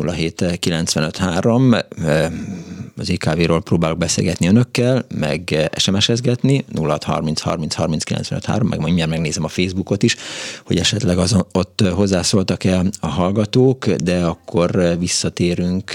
az 2.96 3.08
IKV-ról 3.08 3.62
próbálok 3.62 3.98
beszélgetni 3.98 4.46
önökkel, 4.46 5.04
meg 5.14 5.70
SMS-ezgetni, 5.76 6.64
06 6.74 7.04
30 7.04 7.40
30 7.40 7.74
30 7.74 8.04
95 8.04 8.62
meg 8.62 8.80
mindjárt 8.80 9.10
megnézem 9.10 9.44
a 9.44 9.48
Facebookot 9.48 10.02
is, 10.02 10.16
hogy 10.64 10.78
esetleg 10.78 11.18
azon, 11.18 11.46
ott 11.52 11.80
hozzászóltak-e 11.94 12.82
a 13.00 13.06
hallgatók, 13.06 13.86
de 13.86 14.24
akkor 14.24 14.96
visszatérünk 14.98 15.92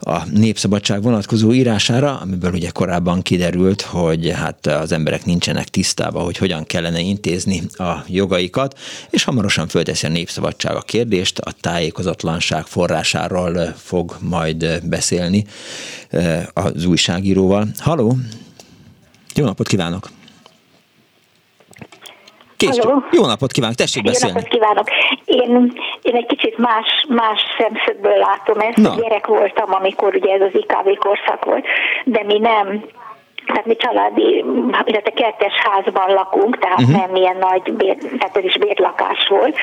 a 0.00 0.24
Népszabadság 0.32 1.02
vonatkozó 1.02 1.52
írására, 1.52 2.16
amiből 2.16 2.52
ugye 2.52 2.70
korábban 2.70 3.22
kiderült, 3.22 3.80
hogy 3.80 4.30
hát 4.30 4.66
az 4.66 4.92
emberek 4.92 5.24
nincsenek 5.24 5.68
tisztában, 5.68 6.24
hogy 6.24 6.36
hogyan 6.36 6.64
kellene 6.64 7.00
intézni 7.00 7.62
a 7.72 8.04
jogaikat, 8.06 8.78
és 9.10 9.24
hamarosan 9.24 9.68
fölteszi 9.68 10.06
a 10.06 10.10
Népszabadság 10.10 10.76
a 10.76 10.80
kérdést, 10.80 11.38
a 11.38 11.52
tájékozatlanság 11.60 12.66
forrásáról 12.66 13.74
fog 13.76 14.16
majd 14.20 14.82
beszélni 14.84 15.44
az 16.54 16.86
újságíróval. 16.86 17.64
Haló! 17.78 18.12
Jó 19.34 19.44
napot 19.44 19.68
kívánok! 19.68 20.08
Kész, 22.56 22.78
Jó 23.10 23.26
napot 23.26 23.52
kívánok, 23.52 23.76
tessék 23.76 24.04
Jó 24.04 24.10
beszélni. 24.10 24.34
Jó 24.34 24.40
napot 24.40 24.58
kívánok. 24.58 24.88
Én, 25.24 25.72
én 26.02 26.14
egy 26.14 26.26
kicsit 26.26 26.58
más, 26.58 27.06
más 27.08 27.40
szemszögből 27.58 28.16
látom 28.16 28.58
ezt. 28.58 28.76
Na. 28.76 28.94
Gyerek 29.00 29.26
voltam, 29.26 29.74
amikor 29.74 30.14
ugye 30.14 30.32
ez 30.32 30.40
az 30.40 30.50
IKV 30.52 30.98
korszak 30.98 31.44
volt, 31.44 31.64
de 32.04 32.22
mi 32.24 32.38
nem 32.38 32.84
tehát 33.46 33.66
mi 33.66 33.76
családi, 33.76 34.44
illetve 34.84 35.10
kertes 35.10 35.52
házban 35.52 36.12
lakunk, 36.12 36.58
tehát 36.58 36.80
uh-huh. 36.80 36.96
nem 36.96 37.14
ilyen 37.14 37.36
nagy, 37.36 37.72
bér, 37.72 37.96
tehát 37.96 38.36
ez 38.36 38.44
is 38.44 38.58
bérlakás 38.58 39.26
volt, 39.28 39.56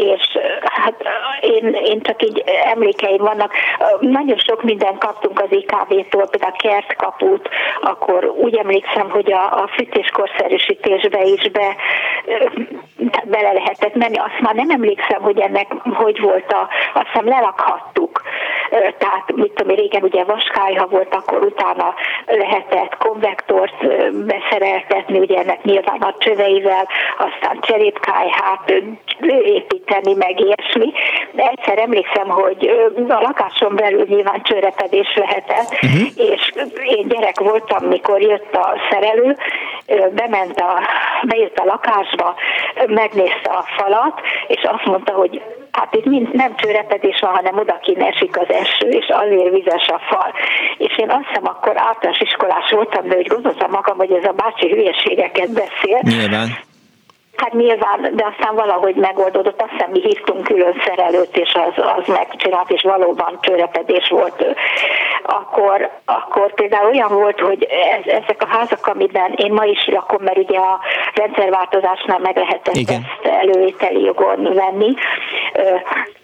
és 0.00 0.38
hát 0.62 0.94
én, 1.40 1.76
én 1.84 2.00
csak 2.02 2.22
így 2.22 2.42
emlékeim 2.64 3.22
vannak, 3.22 3.52
nagyon 4.00 4.38
sok 4.38 4.62
mindent 4.62 4.98
kaptunk 4.98 5.40
az 5.40 5.50
IKV-tól, 5.50 6.28
például 6.28 6.52
a 6.52 6.56
kertkaput, 6.56 7.48
akkor 7.80 8.24
úgy 8.24 8.56
emlékszem, 8.56 9.10
hogy 9.10 9.32
a, 9.32 9.62
a 9.62 9.68
fűtéskorszerűsítésbe 9.76 11.22
is 11.24 11.50
be, 11.50 11.76
bele 13.24 13.52
lehetett 13.52 13.94
menni, 13.94 14.16
azt 14.16 14.40
már 14.40 14.54
nem 14.54 14.70
emlékszem, 14.70 15.22
hogy 15.22 15.40
ennek 15.40 15.66
hogy 15.94 16.20
volt 16.20 16.52
a, 16.52 16.68
azt 16.94 17.06
hiszem 17.06 17.28
lelakhattuk, 17.28 18.22
tehát 18.70 19.32
mit 19.34 19.52
tudom, 19.52 19.76
régen 19.76 20.02
ugye 20.02 20.24
vaskályha 20.24 20.86
volt, 20.86 21.14
akkor 21.14 21.44
utána 21.44 21.94
lehetett 22.26 22.96
konvektort 22.96 23.74
beszereltetni, 24.26 25.18
ugye 25.18 25.38
ennek 25.38 25.62
nyilván 25.62 26.00
a 26.00 26.14
csöveivel, 26.18 26.88
aztán 27.18 27.60
cserépkályhát 27.60 28.72
építeni, 29.42 29.85
meg 30.16 30.40
ilyesmi. 30.40 30.92
De 31.32 31.48
egyszer 31.48 31.78
emlékszem, 31.78 32.28
hogy 32.28 32.70
a 33.08 33.20
lakáson 33.20 33.74
belül 33.74 34.04
nyilván 34.08 34.42
csőrepedés 34.42 35.14
lehetett, 35.14 35.70
uh-huh. 35.82 36.08
és 36.16 36.52
én 36.84 37.08
gyerek 37.08 37.40
voltam, 37.40 37.84
mikor 37.86 38.20
jött 38.20 38.54
a 38.54 38.74
szerelő, 38.90 39.36
bement 40.14 40.60
a, 40.60 40.80
bejött 41.26 41.58
a 41.58 41.64
lakásba, 41.64 42.34
megnézte 42.86 43.50
a 43.50 43.64
falat, 43.76 44.20
és 44.46 44.62
azt 44.62 44.84
mondta, 44.84 45.12
hogy 45.12 45.42
hát 45.70 45.94
itt 45.94 46.04
mind, 46.04 46.34
nem 46.34 46.56
csőrepedés 46.56 47.18
van, 47.20 47.34
hanem 47.34 47.58
odakint 47.58 48.02
esik 48.02 48.38
az 48.38 48.50
eső, 48.50 48.88
és 48.88 49.06
azért 49.08 49.50
vizes 49.50 49.88
a 49.88 50.00
fal. 50.08 50.32
És 50.76 50.98
én 50.98 51.10
azt 51.10 51.26
hiszem, 51.26 51.46
akkor 51.46 51.72
általános 51.76 52.20
iskolás 52.20 52.70
voltam, 52.70 53.08
de 53.08 53.16
úgy 53.16 53.26
gondoltam 53.26 53.70
magam, 53.70 53.96
hogy 53.96 54.12
ez 54.12 54.24
a 54.24 54.32
bácsi 54.32 54.68
hülyeségeket 54.68 55.52
beszél. 55.52 56.00
Nyilván. 56.00 56.48
Hát 57.36 57.52
nyilván, 57.52 58.10
de 58.12 58.24
aztán 58.24 58.54
valahogy 58.54 58.94
megoldódott, 58.94 59.62
azt 59.62 59.70
hiszem 59.70 59.90
mi 59.90 60.00
hívtunk 60.00 60.44
külön 60.44 60.82
szerelőt, 60.84 61.36
és 61.36 61.54
az, 61.54 61.84
az 61.96 62.06
megcsinált, 62.06 62.70
és 62.70 62.82
valóban 62.82 63.38
csőrepedés 63.40 64.08
volt. 64.08 64.44
Akkor, 65.22 65.90
akkor 66.04 66.54
például 66.54 66.90
olyan 66.90 67.12
volt, 67.12 67.40
hogy 67.40 67.62
ez, 67.64 68.12
ezek 68.22 68.42
a 68.42 68.46
házak, 68.46 68.86
amiben 68.86 69.32
én 69.36 69.52
ma 69.52 69.64
is 69.64 69.86
lakom, 69.86 70.22
mert 70.22 70.38
ugye 70.38 70.58
a 70.58 70.80
rendszerváltozásnál 71.14 72.18
meg 72.18 72.36
lehetett 72.36 72.74
Igen. 72.74 73.02
ezt 73.22 73.34
elővételi 73.34 74.02
jogon 74.04 74.42
venni. 74.54 74.94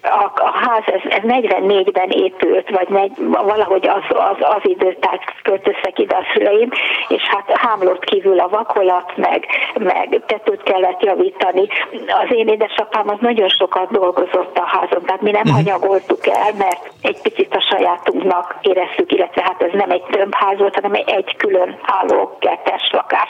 A, 0.01 0.31
a 0.35 0.51
ház, 0.53 0.83
ez, 0.85 1.11
ez 1.11 1.21
44-ben 1.23 2.09
épült, 2.09 2.69
vagy 2.69 2.87
negy, 2.89 3.11
valahogy 3.31 3.87
az, 3.87 4.03
az, 4.09 4.37
az 4.39 4.61
időt 4.61 5.09
költöztek 5.43 5.99
ide 5.99 6.15
a 6.15 6.25
szüleim, 6.33 6.69
és 7.07 7.21
hát 7.21 7.51
hámlott 7.57 8.03
kívül 8.03 8.39
a 8.39 8.47
vakolat, 8.47 9.11
meg, 9.15 9.47
meg 9.73 10.21
tetőt 10.25 10.63
kellett 10.63 11.02
javítani. 11.03 11.67
Az 12.07 12.35
én 12.35 12.47
édesapám 12.47 13.09
az 13.09 13.17
nagyon 13.19 13.49
sokat 13.49 13.91
dolgozott 13.91 14.57
a 14.57 14.65
házon, 14.65 15.03
tehát 15.05 15.21
mi 15.21 15.31
nem 15.31 15.41
uh-huh. 15.45 15.55
hanyagoltuk 15.55 16.27
el, 16.27 16.51
mert 16.57 16.91
egy 17.01 17.21
picit 17.21 17.55
a 17.55 17.65
sajátunknak 17.69 18.55
éreztük, 18.61 19.11
illetve 19.11 19.41
hát 19.41 19.61
ez 19.61 19.71
nem 19.73 19.91
egy 19.91 20.03
tömbház 20.03 20.57
volt, 20.57 20.75
hanem 20.75 21.01
egy 21.05 21.35
külön 21.37 21.79
álló 21.81 22.37
kettes 22.39 22.89
lakás. 22.91 23.29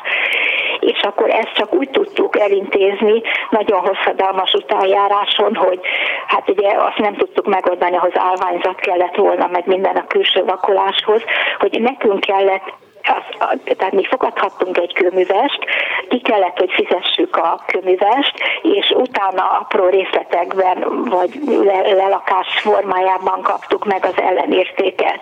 És 0.79 1.01
akkor 1.01 1.29
ezt 1.29 1.53
csak 1.53 1.73
úgy 1.73 1.89
tudtuk 1.89 2.39
elintézni, 2.39 3.21
nagyon 3.49 3.79
hosszadalmas 3.79 4.53
utánjáráson, 4.53 5.55
hogy 5.55 5.79
hát 6.27 6.49
ugye 6.49 6.69
azt 6.77 6.97
nem 6.97 7.15
tudtuk 7.15 7.47
megoldani, 7.47 7.95
ahhoz 7.95 8.13
állványzat 8.15 8.79
kellett 8.79 9.15
volna, 9.15 9.47
meg 9.47 9.63
minden 9.65 9.95
a 9.95 10.07
külső 10.07 10.43
vakoláshoz, 10.43 11.21
hogy 11.59 11.81
nekünk 11.81 12.19
kellett 12.19 12.73
az, 13.07 13.57
tehát 13.77 13.93
mi 13.93 14.05
fogadhattunk 14.05 14.77
egy 14.77 14.93
kőművest, 14.93 15.59
ki 16.09 16.19
kellett, 16.21 16.57
hogy 16.57 16.71
fizessük 16.71 17.35
a 17.35 17.63
kőművest, 17.67 18.33
és 18.61 18.89
utána 18.89 19.43
apró 19.43 19.87
részletekben 19.87 21.03
vagy 21.03 21.39
lelakás 21.95 22.59
formájában 22.59 23.41
kaptuk 23.41 23.85
meg 23.85 24.05
az 24.05 24.21
ellenértéket. 24.21 25.19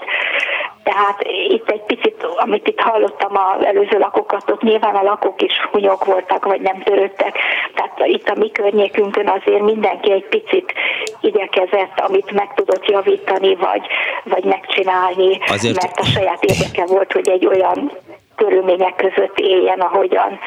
Tehát 0.84 1.24
itt 1.48 1.70
egy 1.70 1.82
picit, 1.82 2.24
amit 2.36 2.68
itt 2.68 2.80
hallottam 2.80 3.38
az 3.38 3.66
előző 3.66 3.98
lakókat, 3.98 4.50
ott 4.50 4.62
nyilván 4.62 4.96
a 4.96 5.04
lakók 5.04 5.42
is 5.42 5.62
hunyok 5.72 6.06
voltak, 6.06 6.46
vagy 6.46 6.62
nem 6.62 6.82
törődtek. 6.84 7.38
Tehát 7.76 8.00
itt 8.04 8.30
a 8.30 8.36
mi 8.36 8.52
környékünkön 8.52 9.28
azért 9.28 9.62
mindenki 9.62 10.12
egy 10.12 10.26
picit 10.26 10.74
igyekezett, 11.22 12.00
amit 12.00 12.32
meg 12.32 12.54
tudott 12.54 12.90
javítani, 12.90 13.56
vagy, 13.56 13.88
vagy 14.24 14.44
megcsinálni, 14.44 15.40
azért... 15.48 15.82
mert 15.82 16.00
a 16.00 16.06
saját 16.06 16.44
érdeke 16.44 16.86
volt, 16.86 17.12
hogy 17.12 17.30
egy 17.30 17.46
olyan 17.46 17.92
körülmények 18.36 18.96
között 18.96 19.40
éljen, 19.40 19.80
ahogyan. 19.80 20.40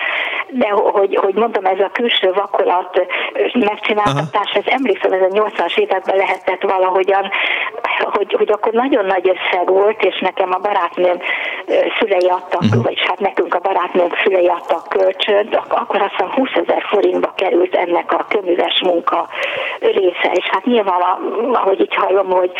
De 0.48 0.68
hogy, 0.68 1.16
hogy 1.16 1.34
mondom, 1.34 1.64
ez 1.64 1.80
a 1.80 1.90
külső 1.92 2.32
vakolat 2.32 3.06
megcsináltatás, 3.52 4.52
ez 4.52 4.64
emlékszem, 4.66 5.12
ez 5.12 5.20
a 5.20 5.34
80-as 5.34 5.78
években 5.78 6.16
lehetett 6.16 6.62
valahogyan, 6.62 7.30
hogy, 7.98 8.34
hogy 8.38 8.50
akkor 8.52 8.72
nagyon 8.72 9.04
nagy 9.04 9.28
összeg 9.28 9.68
volt, 9.68 10.02
és 10.04 10.20
nekem 10.20 10.52
a 10.52 10.58
barátnőm 10.58 11.18
szülei 11.98 12.28
adtak, 12.28 12.62
uh-huh. 12.62 12.82
vagyis 12.82 13.02
hát 13.02 13.20
nekünk 13.20 13.54
a 13.54 13.58
barátnőm 13.58 14.08
szülei 14.22 14.46
adtak 14.46 14.88
kölcsönt, 14.88 15.54
akkor 15.68 16.02
azt 16.02 16.10
hiszem 16.10 16.30
20 16.30 16.50
ezer 16.54 16.82
forintba 16.82 17.32
került 17.36 17.74
ennek 17.74 18.12
a 18.12 18.26
köműves 18.28 18.80
munka 18.82 19.28
része, 19.80 20.30
és 20.32 20.44
hát 20.50 20.64
nyilván, 20.64 21.00
ahogy 21.52 21.80
így 21.80 21.94
hallom, 21.94 22.30
hogy 22.30 22.52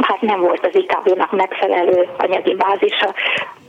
hát 0.00 0.20
nem 0.20 0.40
volt 0.40 0.66
az 0.66 0.74
IKV-nak 0.74 1.32
megfelelő 1.32 2.08
anyagi 2.18 2.54
bázisa, 2.54 3.14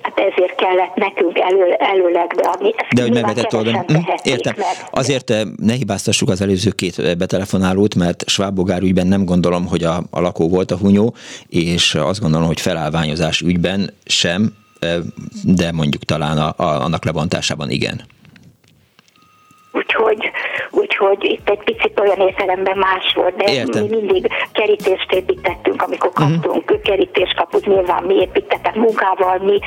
hát 0.07 0.31
ezért 0.31 0.55
kellett 0.55 0.95
nekünk 0.95 1.39
elő, 1.39 1.71
előleg 1.71 2.33
beadni. 2.35 2.73
Ezt 2.77 2.93
De 2.93 3.01
hogy 3.01 3.13
meg 3.13 3.21
lehetett 3.21 3.53
oldani. 3.53 3.77
Hm, 3.87 3.95
értem. 4.23 4.53
Meg. 4.57 4.67
Azért 4.91 5.29
eh, 5.29 5.41
ne 5.55 5.73
hibáztassuk 5.73 6.29
az 6.29 6.41
előző 6.41 6.71
két 6.71 6.99
eh, 6.99 7.15
betelefonálót, 7.15 7.95
mert 7.95 8.29
Svábogár 8.29 8.81
ügyben 8.81 9.07
nem 9.07 9.25
gondolom, 9.25 9.67
hogy 9.67 9.83
a, 9.83 9.97
a 10.09 10.21
lakó 10.21 10.49
volt 10.49 10.71
a 10.71 10.77
hunyó, 10.77 11.15
és 11.47 11.95
azt 11.95 12.21
gondolom, 12.21 12.47
hogy 12.47 12.61
felállványozás 12.61 13.41
ügyben 13.41 13.93
sem, 14.05 14.53
eh, 14.79 14.95
de 15.43 15.71
mondjuk 15.71 16.03
talán 16.03 16.37
a, 16.37 16.53
a, 16.63 16.83
annak 16.83 17.05
lebontásában 17.05 17.69
igen. 17.69 18.01
Úgyhogy, 19.71 20.26
úgyhogy 20.99 21.31
itt 21.31 21.49
egy 21.49 21.63
picit 21.63 21.99
olyan 21.99 22.19
értelemben 22.19 22.77
más 22.77 23.13
volt, 23.15 23.35
de 23.35 23.53
Értem. 23.53 23.83
mi 23.83 23.95
mindig 23.95 24.27
kerítést 24.51 25.11
építettünk, 25.11 25.81
amikor 25.81 26.09
mhm. 26.09 26.21
kaptunk 26.21 26.63
uh-huh. 26.63 26.81
kerítéskaput, 26.81 27.65
nyilván 27.65 28.03
mi 28.03 28.15
építettek 28.15 28.75
munkával, 28.75 29.37
mi 29.37 29.59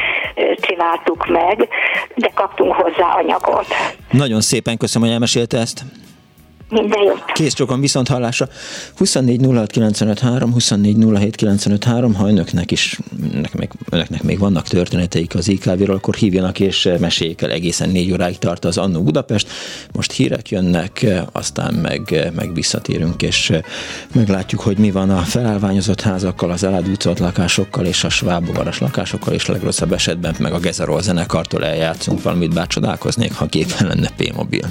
csináltuk 0.61 1.27
meg, 1.27 1.69
de 2.15 2.31
kaptunk 2.35 2.73
hozzá 2.73 3.15
anyagot. 3.17 3.67
Nagyon 4.11 4.41
szépen 4.41 4.77
köszönöm, 4.77 5.07
hogy 5.07 5.15
elmesélte 5.15 5.59
ezt. 5.59 5.83
Minden 6.71 7.03
jót. 7.03 7.25
Kész 7.33 7.53
csokon 7.53 7.81
viszont 7.81 8.09
hallásra. 8.09 8.49
24 8.97 9.41
06 9.45 9.71
953, 9.71 10.53
24 10.53 10.97
07 11.37 11.85
ha 12.15 12.29
önöknek 12.29 12.71
is, 12.71 12.99
önöknek 13.23 13.57
még, 13.57 13.71
önöknek 13.91 14.23
még 14.23 14.39
vannak 14.39 14.69
történeteik 14.69 15.35
az 15.35 15.49
IKV-ról, 15.49 15.97
akkor 15.97 16.15
hívjanak 16.15 16.61
és 16.61 16.89
meséljék 17.01 17.43
el. 17.43 17.51
Egészen 17.51 17.89
négy 17.89 18.13
óráig 18.13 18.39
tart 18.39 18.65
az 18.65 18.79
Annó 18.79 19.03
Budapest. 19.03 19.49
Most 19.93 20.13
hírek 20.13 20.49
jönnek, 20.51 21.07
aztán 21.33 21.75
meg, 21.75 22.31
meg 22.37 22.55
visszatérünk, 22.55 23.23
és 23.23 23.53
meglátjuk, 24.15 24.61
hogy 24.61 24.79
mi 24.79 24.91
van 24.91 25.11
a 25.11 25.21
felállványozott 25.21 26.01
házakkal, 26.01 26.51
az 26.51 26.65
eladúcolt 26.65 27.19
lakásokkal 27.19 27.87
és 27.87 28.05
a 28.05 28.09
svábogaras 28.09 28.79
lakásokkal, 28.79 29.35
és 29.35 29.47
legrosszabb 29.47 29.93
esetben 29.93 30.35
meg 30.39 30.53
a 30.53 30.59
Gezerol 30.59 31.03
zenekartól 31.03 31.65
eljátszunk 31.65 32.23
valamit, 32.23 32.55
bár 32.55 32.67
csodálkoznék, 32.67 33.33
ha 33.33 33.47
képen 33.47 33.87
lenne 33.87 34.11
P-mobil. 34.17 34.71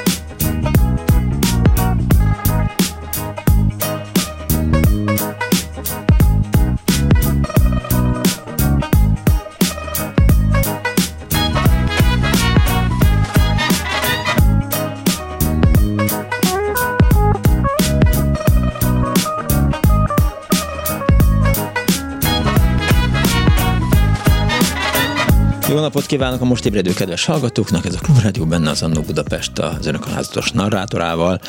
Napot 25.81 26.05
kívánok 26.05 26.41
a 26.41 26.45
most 26.45 26.65
ébredő 26.65 26.93
kedves 26.93 27.25
hallgatóknak, 27.25 27.85
ez 27.85 27.93
a 27.93 27.99
Klubrádió 27.99 28.45
benne 28.45 28.69
az 28.69 28.81
Annó 28.81 29.01
Budapest 29.01 29.59
az 29.59 29.85
önök 29.85 30.07
alázatos 30.07 30.51
narrátorával. 30.51 31.41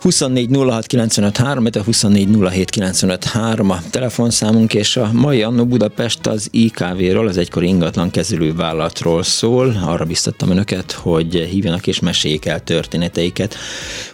24 0.00 0.56
06 0.56 0.86
95 0.86 1.36
3, 1.36 1.66
24 1.84 2.28
07 2.38 2.70
95 2.70 3.24
3 3.24 3.70
a 3.70 3.78
telefonszámunk, 3.90 4.74
és 4.74 4.96
a 4.96 5.10
mai 5.12 5.42
Annó 5.42 5.66
Budapest 5.66 6.26
az 6.26 6.48
IKV-ról, 6.50 7.26
az 7.26 7.36
egykori 7.36 7.66
ingatlan 7.66 8.10
kezelő 8.10 8.54
vállalatról 8.54 9.22
szól. 9.22 9.76
Arra 9.84 10.04
biztattam 10.04 10.50
önöket, 10.50 10.92
hogy 10.92 11.34
hívjanak 11.34 11.86
és 11.86 12.00
meséljék 12.00 12.46
el 12.46 12.60
történeteiket 12.60 13.54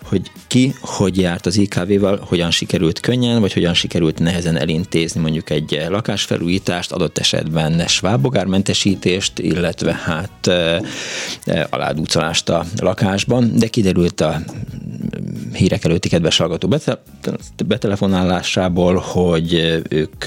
hogy 0.04 0.30
ki 0.46 0.74
hogy 0.80 1.18
járt 1.18 1.46
az 1.46 1.56
IKV-val, 1.56 2.20
hogyan 2.28 2.50
sikerült 2.50 3.00
könnyen, 3.00 3.40
vagy 3.40 3.52
hogyan 3.52 3.74
sikerült 3.74 4.18
nehezen 4.18 4.56
elintézni 4.56 5.20
mondjuk 5.20 5.50
egy 5.50 5.84
lakásfelújítást, 5.88 6.92
adott 6.92 7.18
esetben 7.18 7.86
svábogármentesítést, 7.86 9.38
illetve 9.38 9.94
hát 9.94 10.50
aládúcolást 11.70 12.48
a 12.48 12.64
lakásban, 12.80 13.58
de 13.58 13.66
kiderült 13.66 14.20
a 14.20 14.40
hírek 15.52 15.84
előtti 15.84 16.08
kedves 16.08 16.36
hallgató 16.36 16.76
betelefonálásából, 17.66 18.96
hogy 18.96 19.54
ők 19.88 20.24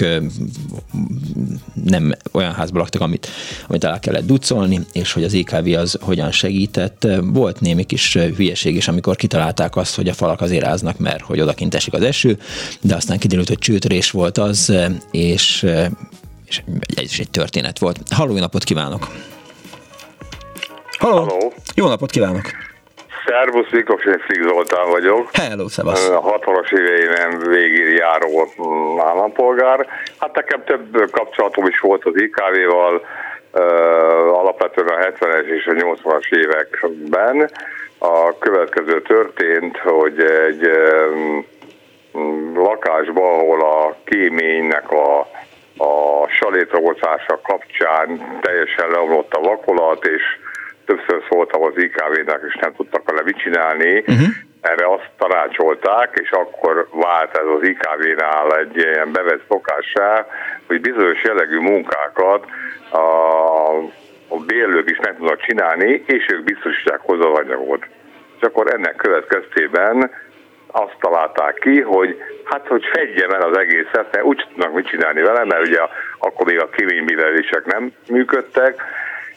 nem 1.84 2.12
olyan 2.32 2.52
házban 2.52 2.80
laktak, 2.80 3.02
amit, 3.02 3.28
amit 3.68 3.84
el 3.84 3.98
kellett 3.98 4.26
ducolni, 4.26 4.80
és 4.92 5.12
hogy 5.12 5.24
az 5.24 5.32
IKV 5.32 5.78
az 5.78 5.98
hogyan 6.00 6.30
segített. 6.30 7.06
Volt 7.22 7.60
némi 7.60 7.84
kis 7.84 8.14
hülyeség 8.14 8.76
is, 8.76 8.88
amikor 8.88 9.16
kitalálták 9.16 9.67
azt, 9.76 9.96
hogy 9.96 10.08
a 10.08 10.12
falak 10.12 10.40
azért 10.40 10.64
áznak, 10.64 10.98
mert 10.98 11.22
hogy 11.22 11.40
odakint 11.40 11.74
esik 11.74 11.94
az 11.94 12.02
eső, 12.02 12.36
de 12.80 12.94
aztán 12.94 13.18
kiderült, 13.18 13.48
hogy 13.48 13.58
csőtörés 13.58 14.10
volt 14.10 14.38
az, 14.38 14.72
és, 15.10 15.66
és 16.46 16.62
ez 16.96 17.02
is 17.02 17.18
egy 17.18 17.30
történet 17.30 17.78
volt. 17.78 17.98
Halló, 18.14 18.38
napot 18.38 18.64
kívánok! 18.64 19.08
Halló! 20.98 21.16
Halló. 21.16 21.52
Jó 21.74 21.88
napot 21.88 22.10
kívánok! 22.10 22.50
Szervusz, 23.28 23.70
Miklós, 23.70 24.04
én 24.04 24.18
Flik 24.18 24.42
Zoltán 24.42 24.90
vagyok. 24.90 25.28
Hello, 25.32 25.68
szevasz. 25.68 26.08
A 26.08 26.22
60-as 26.22 26.70
éveim 26.72 27.38
végig 27.38 27.96
járó 27.96 28.48
állampolgár. 28.98 29.86
Hát 30.18 30.34
nekem 30.34 30.64
több 30.64 31.10
kapcsolatom 31.10 31.66
is 31.66 31.78
volt 31.78 32.04
az 32.04 32.12
IKV-val, 32.14 33.02
alapvetően 34.32 34.88
a 34.88 34.98
70-es 34.98 35.44
és 35.44 35.66
a 35.66 35.72
80-as 35.72 36.34
években. 36.36 37.50
A 37.98 38.38
következő 38.38 39.02
történt, 39.02 39.76
hogy 39.76 40.20
egy 40.20 40.70
lakásban, 42.54 43.38
ahol 43.38 43.60
a 43.60 43.96
kéménynek 44.04 44.90
a, 44.90 45.18
a 45.76 46.26
salétrogocása 46.28 47.40
kapcsán 47.42 48.38
teljesen 48.40 48.90
leomlott 48.90 49.32
a 49.32 49.40
vakolat, 49.40 50.06
és 50.06 50.22
többször 50.86 51.22
szóltam 51.30 51.62
az 51.62 51.72
IKV-nek, 51.76 52.40
és 52.48 52.54
nem 52.60 52.74
tudtak 52.74 53.10
vele 53.10 53.22
mit 53.24 53.38
csinálni. 53.38 53.98
Uh-huh. 53.98 54.28
Erre 54.60 54.86
azt 54.92 55.10
tanácsolták, 55.18 56.18
és 56.22 56.30
akkor 56.30 56.88
vált 56.92 57.36
ez 57.36 57.46
az 57.58 57.68
IKV-nál 57.68 58.56
egy 58.58 58.76
ilyen 58.76 59.12
bevett 59.12 59.42
szokássá, 59.48 60.26
hogy 60.68 60.80
bizonyos 60.80 61.22
jellegű 61.22 61.58
munkákat 61.58 62.44
a, 62.90 62.98
a 64.28 64.36
bérlők 64.46 64.90
is 64.90 64.98
meg 64.98 65.16
tudnak 65.16 65.40
csinálni, 65.40 66.02
és 66.06 66.26
ők 66.32 66.44
biztosítják 66.44 67.00
hozzá 67.00 67.28
az 67.28 67.38
anyagot. 67.38 67.86
És 68.40 68.46
akkor 68.46 68.72
ennek 68.72 68.96
következtében 68.96 70.10
azt 70.66 70.96
találták 71.00 71.54
ki, 71.54 71.80
hogy 71.80 72.22
hát, 72.44 72.66
hogy 72.66 72.84
fedjem 72.92 73.30
el 73.30 73.42
az 73.42 73.58
egészet, 73.58 74.08
mert 74.12 74.24
úgy 74.24 74.46
tudnak 74.48 74.74
mit 74.74 74.86
csinálni 74.86 75.20
vele, 75.20 75.44
mert 75.44 75.66
ugye 75.66 75.80
akkor 76.18 76.46
még 76.46 76.60
a 76.60 76.68
kéményművelések 76.68 77.64
nem 77.64 77.92
működtek, 78.08 78.82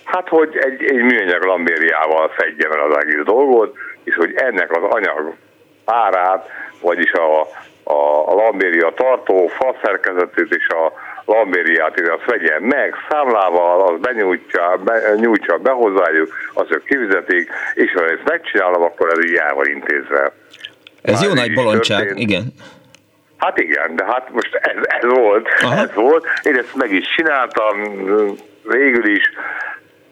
Hát, 0.03 0.27
hogy 0.29 0.57
egy, 0.57 0.83
egy 0.83 1.01
műanyag 1.01 1.43
lambériával 1.43 2.29
fedjem 2.29 2.71
el 2.71 2.91
az 2.91 2.97
egész 2.97 3.23
dolgot, 3.23 3.75
és 4.03 4.15
hogy 4.15 4.33
ennek 4.35 4.71
az 4.71 4.83
anyag 4.83 5.33
árát, 5.85 6.47
vagyis 6.81 7.11
a, 7.11 7.41
a, 7.83 8.29
a 8.31 8.33
lambéria 8.33 8.93
tartó 8.95 9.47
faszerkezetét 9.47 10.55
és 10.55 10.67
a 10.67 10.91
lambériát, 11.25 11.99
és 11.99 12.07
azt 12.07 12.25
vegyen 12.25 12.61
meg 12.61 12.95
számlával, 13.09 13.81
az 13.81 13.99
benyújtja, 13.99 14.77
be, 14.83 15.13
nyújtsa 15.15 15.57
be 15.57 15.71
hozzájuk, 15.71 16.33
azt 16.53 16.71
ők 16.71 16.83
kivizetik, 16.83 17.49
és 17.73 17.91
ha 17.93 18.03
ezt 18.03 18.23
megcsinálom, 18.25 18.81
akkor 18.81 19.09
ez 19.09 19.25
így 19.25 19.35
el 19.35 19.53
van 19.53 19.65
intézve. 19.67 20.31
Ez 21.01 21.13
Már 21.13 21.23
jó 21.23 21.33
nagy 21.33 21.53
bolondság, 21.53 21.97
történt. 21.97 22.19
igen. 22.19 22.53
Hát 23.37 23.59
igen, 23.59 23.95
de 23.95 24.05
hát 24.05 24.29
most 24.31 24.55
ez, 24.55 24.77
ez 24.81 25.09
volt, 25.09 25.47
Aha. 25.61 25.81
ez 25.81 25.93
volt. 25.93 26.25
Én 26.43 26.55
ezt 26.57 26.75
meg 26.75 26.91
is 26.91 27.07
csináltam, 27.15 27.75
végül 28.63 29.15
is 29.15 29.31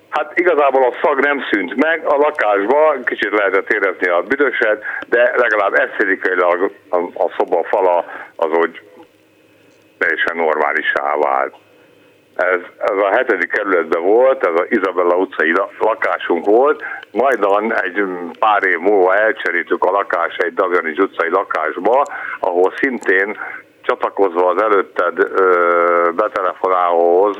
Hát 0.10 0.39
igazából 0.39 0.84
a 0.84 0.95
szag 1.01 1.20
nem 1.20 1.39
szűnt 1.51 1.76
meg, 1.76 2.05
a 2.05 2.16
lakásban 2.16 3.03
kicsit 3.03 3.32
lehetett 3.32 3.74
érezni 3.74 4.07
a 4.07 4.22
büdöset, 4.22 4.84
de 5.07 5.34
legalább 5.36 5.74
esztétikailag 5.74 6.72
a, 6.89 6.97
a 6.97 7.32
szoba 7.38 7.64
fala 7.64 8.05
az, 8.36 8.49
hogy 8.51 8.82
teljesen 10.00 10.36
normálisá 10.36 11.16
vált. 11.16 11.56
Ez, 12.36 12.60
ez 12.78 12.97
a 12.97 13.10
hetedik 13.16 13.52
kerületben 13.52 14.02
volt, 14.02 14.45
ez 14.45 14.54
az 14.56 14.66
Izabella 14.70 15.16
utcai 15.16 15.54
lakásunk 15.80 16.45
volt, 16.45 16.84
majdan 17.12 17.74
egy 17.82 18.04
pár 18.39 18.64
év 18.64 18.78
múlva 18.78 19.16
elcserítük 19.16 19.84
a 19.84 19.91
lakás 19.91 20.36
egy 20.38 20.54
Dagjanis 20.54 20.97
utcai 20.97 21.30
lakásba, 21.30 22.06
ahol 22.39 22.74
szintén 22.82 23.38
csatlakozva 23.82 24.50
az 24.50 24.62
előtted 24.62 25.16
betelefonálóhoz 26.16 27.38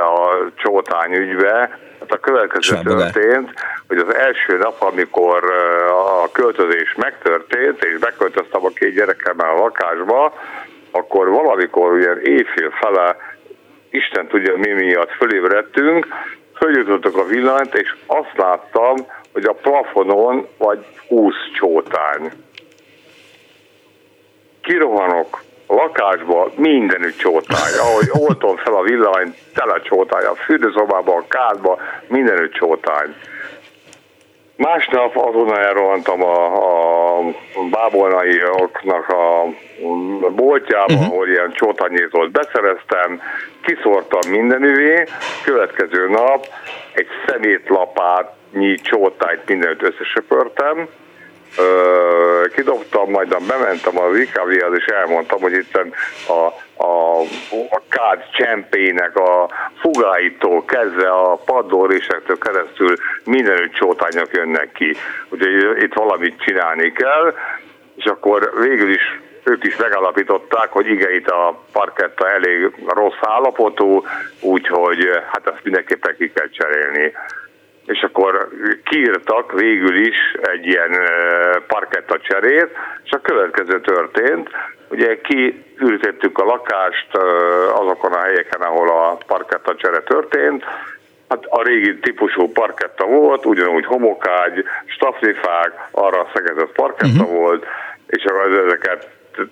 a 0.00 0.50
csótány 0.54 1.12
ügybe, 1.12 1.78
Hát 2.00 2.12
a 2.12 2.20
következő 2.20 2.78
történt, 2.82 3.52
hogy 3.88 3.98
az 3.98 4.14
első 4.14 4.56
nap, 4.56 4.82
amikor 4.82 5.44
a 5.90 6.30
költözés 6.32 6.94
megtörtént, 6.96 7.84
és 7.84 7.98
beköltöztem 7.98 8.64
a 8.64 8.68
két 8.68 8.94
gyerekemmel 8.94 9.50
a 9.50 9.58
lakásba, 9.58 10.34
akkor 10.96 11.28
valamikor 11.28 11.92
ugye 11.92 12.20
éjfél 12.22 12.70
fele, 12.70 13.16
Isten 13.90 14.26
tudja 14.26 14.56
mi 14.56 14.72
miatt 14.72 15.10
fölébredtünk, 15.10 16.06
följutottak 16.54 17.16
a 17.16 17.24
villanyt, 17.24 17.74
és 17.74 17.94
azt 18.06 18.36
láttam, 18.36 18.94
hogy 19.32 19.44
a 19.44 19.52
plafonon 19.52 20.46
vagy 20.58 20.84
20 21.08 21.34
csótány. 21.58 22.30
Kirohanok 24.62 25.42
a 25.66 25.74
lakásba 25.74 26.50
mindenütt 26.56 27.16
csótány. 27.16 27.78
Ahogy 27.80 28.08
oltom 28.12 28.56
fel 28.56 28.74
a 28.74 28.82
villany, 28.82 29.34
tele 29.54 29.80
csótány, 29.80 30.24
a 30.24 30.34
fürdőszobában, 30.34 31.16
a 31.16 31.26
kádban, 31.28 31.78
mindenütt 32.06 32.52
csótány. 32.52 33.14
Másnap 34.56 35.16
azonnal 35.16 35.58
elrohantam 35.58 36.22
a, 36.22 36.56
a 37.16 37.22
bábolnaioknak 37.70 39.08
a 39.08 39.44
boltjába, 40.30 40.92
uh-huh. 40.92 41.06
ahol 41.06 41.28
ilyen 41.28 41.52
csótanyézót 41.52 42.30
beszereztem, 42.30 43.20
kiszortam 43.62 44.30
mindenüvé, 44.30 45.04
következő 45.44 46.08
nap 46.08 46.46
egy 46.92 47.06
szemétlapátnyi 47.26 48.74
csótányt 48.74 49.48
mindenütt 49.48 49.82
összesöpörtem, 49.82 50.88
kidobtam, 52.54 53.10
majd 53.10 53.28
bementem 53.28 53.98
az 53.98 54.18
IKV-hez, 54.18 54.72
és 54.76 54.84
elmondtam, 54.84 55.40
hogy 55.40 55.52
itt 55.52 55.76
a, 56.28 56.64
a, 56.76 57.20
a 57.70 57.82
kád 57.88 58.24
csempének 58.32 59.16
a 59.16 59.48
fugáitól 59.80 60.64
kezdve 60.64 61.10
a 61.10 61.34
padlórésektől 61.34 62.38
keresztül 62.38 62.96
mindenütt 63.24 63.72
csótányok 63.72 64.32
jönnek 64.32 64.72
ki. 64.72 64.96
Úgyhogy 65.28 65.82
itt 65.82 65.94
valamit 65.94 66.42
csinálni 66.42 66.92
kell, 66.92 67.34
és 67.96 68.04
akkor 68.04 68.52
végül 68.60 68.90
is 68.90 69.20
ők 69.44 69.64
is 69.64 69.76
megalapították, 69.76 70.68
hogy 70.68 70.86
igen, 70.86 71.12
itt 71.12 71.28
a 71.28 71.62
parketta 71.72 72.30
elég 72.30 72.72
rossz 72.86 73.20
állapotú, 73.20 74.04
úgyhogy 74.40 75.08
hát 75.32 75.46
ezt 75.46 75.64
mindenképpen 75.64 76.16
ki 76.18 76.32
kell 76.32 76.48
cserélni 76.48 77.12
és 77.86 78.02
akkor 78.02 78.48
kiírtak 78.84 79.52
végül 79.52 79.96
is 79.96 80.16
egy 80.42 80.66
ilyen 80.66 81.00
parketta 81.66 82.18
cserét, 82.18 82.70
és 83.04 83.10
a 83.10 83.20
következő 83.20 83.80
történt, 83.80 84.50
ugye 84.90 85.20
kiültettük 85.20 86.38
a 86.38 86.44
lakást 86.44 87.16
azokon 87.72 88.12
a 88.12 88.20
helyeken, 88.20 88.60
ahol 88.60 88.88
a 88.88 89.18
parketta 89.26 89.74
csere 89.74 90.00
történt, 90.00 90.64
Hát 91.28 91.44
a 91.44 91.62
régi 91.62 91.98
típusú 91.98 92.52
parketta 92.52 93.06
volt, 93.06 93.46
ugyanúgy 93.46 93.84
homokágy, 93.84 94.64
staflifák, 94.86 95.88
arra 95.90 96.30
szegezett 96.34 96.72
parketta 96.72 97.22
uh-huh. 97.22 97.36
volt, 97.36 97.66
és 98.06 98.24
ezeket 98.64 99.08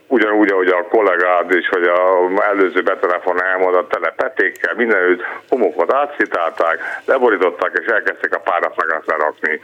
ugyanúgy, 0.07 0.51
ahogy 0.51 0.68
a 0.68 0.87
kollégád 0.89 1.55
is, 1.55 1.68
hogy 1.68 1.82
a 1.82 2.43
előző 2.49 2.82
betelefon 2.82 3.43
elmondott, 3.43 3.91
tele 3.91 4.11
petékkel, 4.16 4.74
mindenütt 4.76 5.22
homokot 5.49 5.93
átszitálták, 5.93 6.78
leborították, 7.05 7.80
és 7.80 7.87
elkezdték 7.87 8.35
a 8.35 8.41
párnafákat 8.41 9.07
lerakni. 9.07 9.61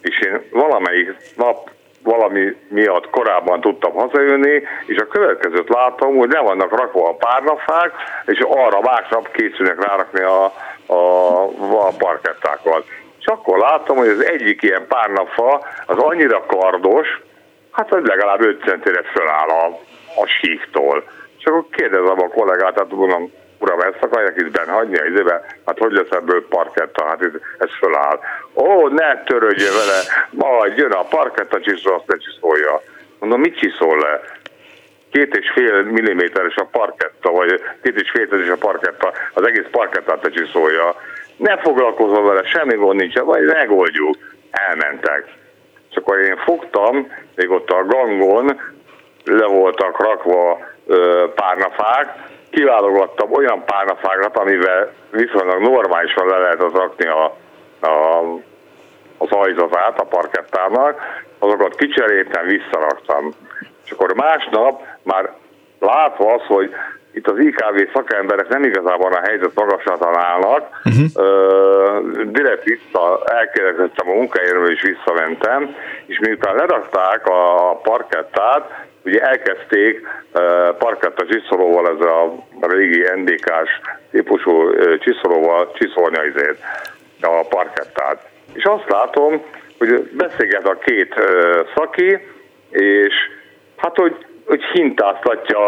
És 0.00 0.20
én 0.20 0.42
valamelyik 0.50 1.14
nap 1.36 1.70
valami 2.02 2.56
miatt 2.68 3.10
korábban 3.10 3.60
tudtam 3.60 3.92
hazajönni, 3.92 4.62
és 4.86 4.96
a 4.96 5.06
következőt 5.06 5.68
látom, 5.68 6.16
hogy 6.16 6.30
le 6.30 6.40
vannak 6.40 6.78
rakva 6.78 7.08
a 7.08 7.14
párnafák, 7.14 7.92
és 8.26 8.38
arra 8.48 8.80
másnap 8.80 9.30
készülnek 9.30 9.86
rárakni 9.86 10.22
a, 10.22 10.44
a, 10.86 11.42
a 11.86 11.92
parkettákat. 11.98 12.84
És 13.18 13.26
akkor 13.26 13.58
láttam, 13.58 13.96
hogy 13.96 14.08
az 14.08 14.24
egyik 14.24 14.62
ilyen 14.62 14.86
párnafa 14.88 15.66
az 15.86 15.98
annyira 15.98 16.44
kardos, 16.46 17.20
hát 17.72 17.88
hogy 17.88 18.06
legalább 18.06 18.40
5 18.40 18.62
centire 18.64 19.02
föláll 19.02 19.48
a, 19.48 19.66
a 20.22 20.26
síktól. 20.26 21.04
És 21.38 21.44
akkor 21.44 21.64
kérdezem 21.70 22.20
a 22.20 22.28
kollégát, 22.28 22.78
hát 22.78 22.90
mondom, 22.90 23.32
uram, 23.58 23.80
ezt 23.80 24.02
akarják 24.02 24.36
itt 24.36 24.50
benne 24.50 24.72
hagyni 24.72 24.98
a 24.98 25.04
izébe? 25.04 25.44
Hát 25.66 25.78
hogy 25.78 25.92
lesz 25.92 26.10
ebből 26.10 26.48
parketta? 26.48 27.06
Hát 27.06 27.22
ez, 27.22 27.30
ez 27.58 27.70
föláll. 27.78 28.20
Ó, 28.54 28.88
ne 28.88 29.22
törődjön 29.22 29.72
vele, 29.72 30.00
majd 30.30 30.76
jön 30.76 30.92
a 30.92 31.04
parketta 31.04 31.60
csiszol, 31.60 31.94
azt 31.94 32.06
ne 32.06 32.16
csiszolja. 32.16 32.82
Mondom, 33.18 33.40
mit 33.40 33.58
csiszol 33.58 33.98
le? 33.98 34.20
két 35.12 35.36
és 35.36 35.50
fél 35.54 35.82
milliméteres 35.82 36.54
a 36.54 36.64
parketta, 36.64 37.30
vagy 37.30 37.60
két 37.82 38.00
és 38.00 38.10
fél 38.10 38.52
a 38.52 38.56
parketta, 38.56 39.12
az 39.34 39.46
egész 39.46 39.66
parkettát 39.70 40.30
csiszolja. 40.32 40.96
Ne 41.36 41.58
foglalkozom 41.58 42.24
vele, 42.24 42.44
semmi 42.44 42.74
gond 42.74 43.00
nincs, 43.00 43.18
vagy 43.18 43.44
megoldjuk. 43.44 44.16
Elmentek. 44.50 45.24
És 45.92 45.98
akkor 45.98 46.18
én 46.18 46.36
fogtam, 46.36 47.12
még 47.34 47.50
ott 47.50 47.70
a 47.70 47.84
gangon 47.84 48.60
le 49.24 49.46
voltak 49.46 50.00
rakva 50.00 50.58
párnafák, 51.34 52.30
kiválogattam 52.50 53.32
olyan 53.32 53.64
párnafákat, 53.64 54.36
amivel 54.36 54.92
viszonylag 55.10 55.62
normálisan 55.62 56.26
le 56.26 56.38
lehet 56.38 56.62
az 56.62 56.72
rakni 56.72 57.06
a, 57.06 57.24
a, 57.80 58.22
az 59.18 59.30
ajzatát 59.30 60.00
a 60.00 60.04
parkettának, 60.04 61.00
azokat 61.38 61.74
kicseréltem, 61.74 62.46
visszaraktam. 62.46 63.30
És 63.84 63.90
akkor 63.90 64.14
másnap 64.14 64.82
már 65.02 65.32
látva 65.78 66.32
az, 66.32 66.42
hogy 66.46 66.74
itt 67.12 67.28
az 67.28 67.38
IKV 67.38 67.92
szakemberek 67.94 68.48
nem 68.48 68.64
igazából 68.64 69.12
a 69.12 69.20
helyzet 69.20 69.54
magaslatán 69.54 70.16
állnak. 70.16 70.80
Uh-huh. 70.84 72.30
direkt 72.30 72.64
vissza, 72.64 73.22
elkérdeztem 73.24 74.08
a 74.08 74.14
munkahelyről, 74.14 74.70
és 74.70 74.82
visszamentem, 74.82 75.76
és 76.06 76.18
miután 76.18 76.54
lerakták 76.54 77.26
a 77.26 77.74
parkettát, 77.82 78.86
ugye 79.04 79.20
elkezdték 79.20 80.00
uh, 80.00 80.76
parketta 80.78 81.26
csiszolóval, 81.26 81.88
ez 81.88 82.06
a 82.06 82.34
régi 82.60 83.04
NDK-s 83.14 83.80
típusú 84.10 84.50
uh, 84.50 84.98
csiszolóval 84.98 85.72
csiszolni 85.72 86.16
azért 86.16 86.58
a 87.20 87.46
parkettát. 87.48 88.28
És 88.52 88.64
azt 88.64 88.88
látom, 88.88 89.42
hogy 89.78 90.10
beszélget 90.12 90.68
a 90.68 90.78
két 90.78 91.14
uh, 91.16 91.66
szaki, 91.74 92.18
és 92.70 93.14
hát, 93.76 93.96
hogy 93.96 94.16
hogy 94.52 94.62
hintáztatja 94.72 95.58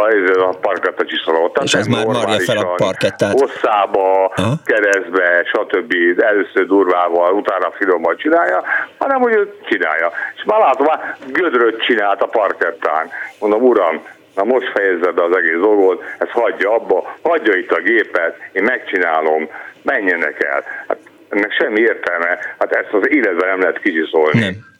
a 0.49 0.57
parketta 0.61 1.05
csiszolót. 1.05 1.59
És 1.62 1.74
ez 1.74 1.87
már 1.87 2.07
marja 2.07 2.41
fel 2.41 2.57
a 2.57 2.74
parkettát. 2.74 3.41
Hosszába, 3.41 4.32
Aha. 4.37 4.55
keresztbe, 4.64 5.45
stb. 5.53 5.93
Először 6.16 6.66
durvával, 6.66 7.32
utána 7.32 7.70
finomal 7.70 8.16
csinálja, 8.16 8.62
hanem 8.99 9.20
hogy 9.20 9.35
ő 9.35 9.55
csinálja. 9.68 10.12
És 10.37 10.43
már 10.45 10.61
látom, 10.61 10.87
már 10.87 11.16
gödröt 11.26 11.82
csinált 11.82 12.22
a 12.22 12.26
parkettán. 12.26 13.11
Mondom, 13.41 13.62
uram, 13.62 14.03
na 14.35 14.45
most 14.45 14.70
fejezed 14.74 15.14
be 15.14 15.22
az 15.22 15.37
egész 15.37 15.61
dolgot, 15.61 16.03
ezt 16.18 16.30
hagyja 16.30 16.74
abba, 16.74 17.16
hagyja 17.22 17.55
itt 17.55 17.72
a 17.72 17.80
gépet, 17.80 18.37
én 18.53 18.62
megcsinálom, 18.62 19.49
menjenek 19.82 20.45
el. 20.45 20.62
Hát 20.89 20.99
ennek 21.28 21.53
semmi 21.53 21.80
értelme, 21.80 22.39
hát 22.59 22.72
ezt 22.72 22.93
az 22.93 23.09
életben 23.09 23.49
nem 23.49 23.61
lehet 23.61 23.80
kicsiszolni. 23.80 24.41
Nem. 24.41 24.72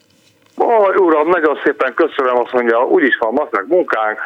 Ó, 0.59 0.89
uram, 0.97 1.29
nagyon 1.29 1.61
szépen 1.65 1.95
köszönöm, 1.95 2.39
azt 2.39 2.53
mondja, 2.53 2.85
úgyis 2.85 3.17
van 3.17 3.33
masznak 3.33 3.67
munkánk. 3.67 4.19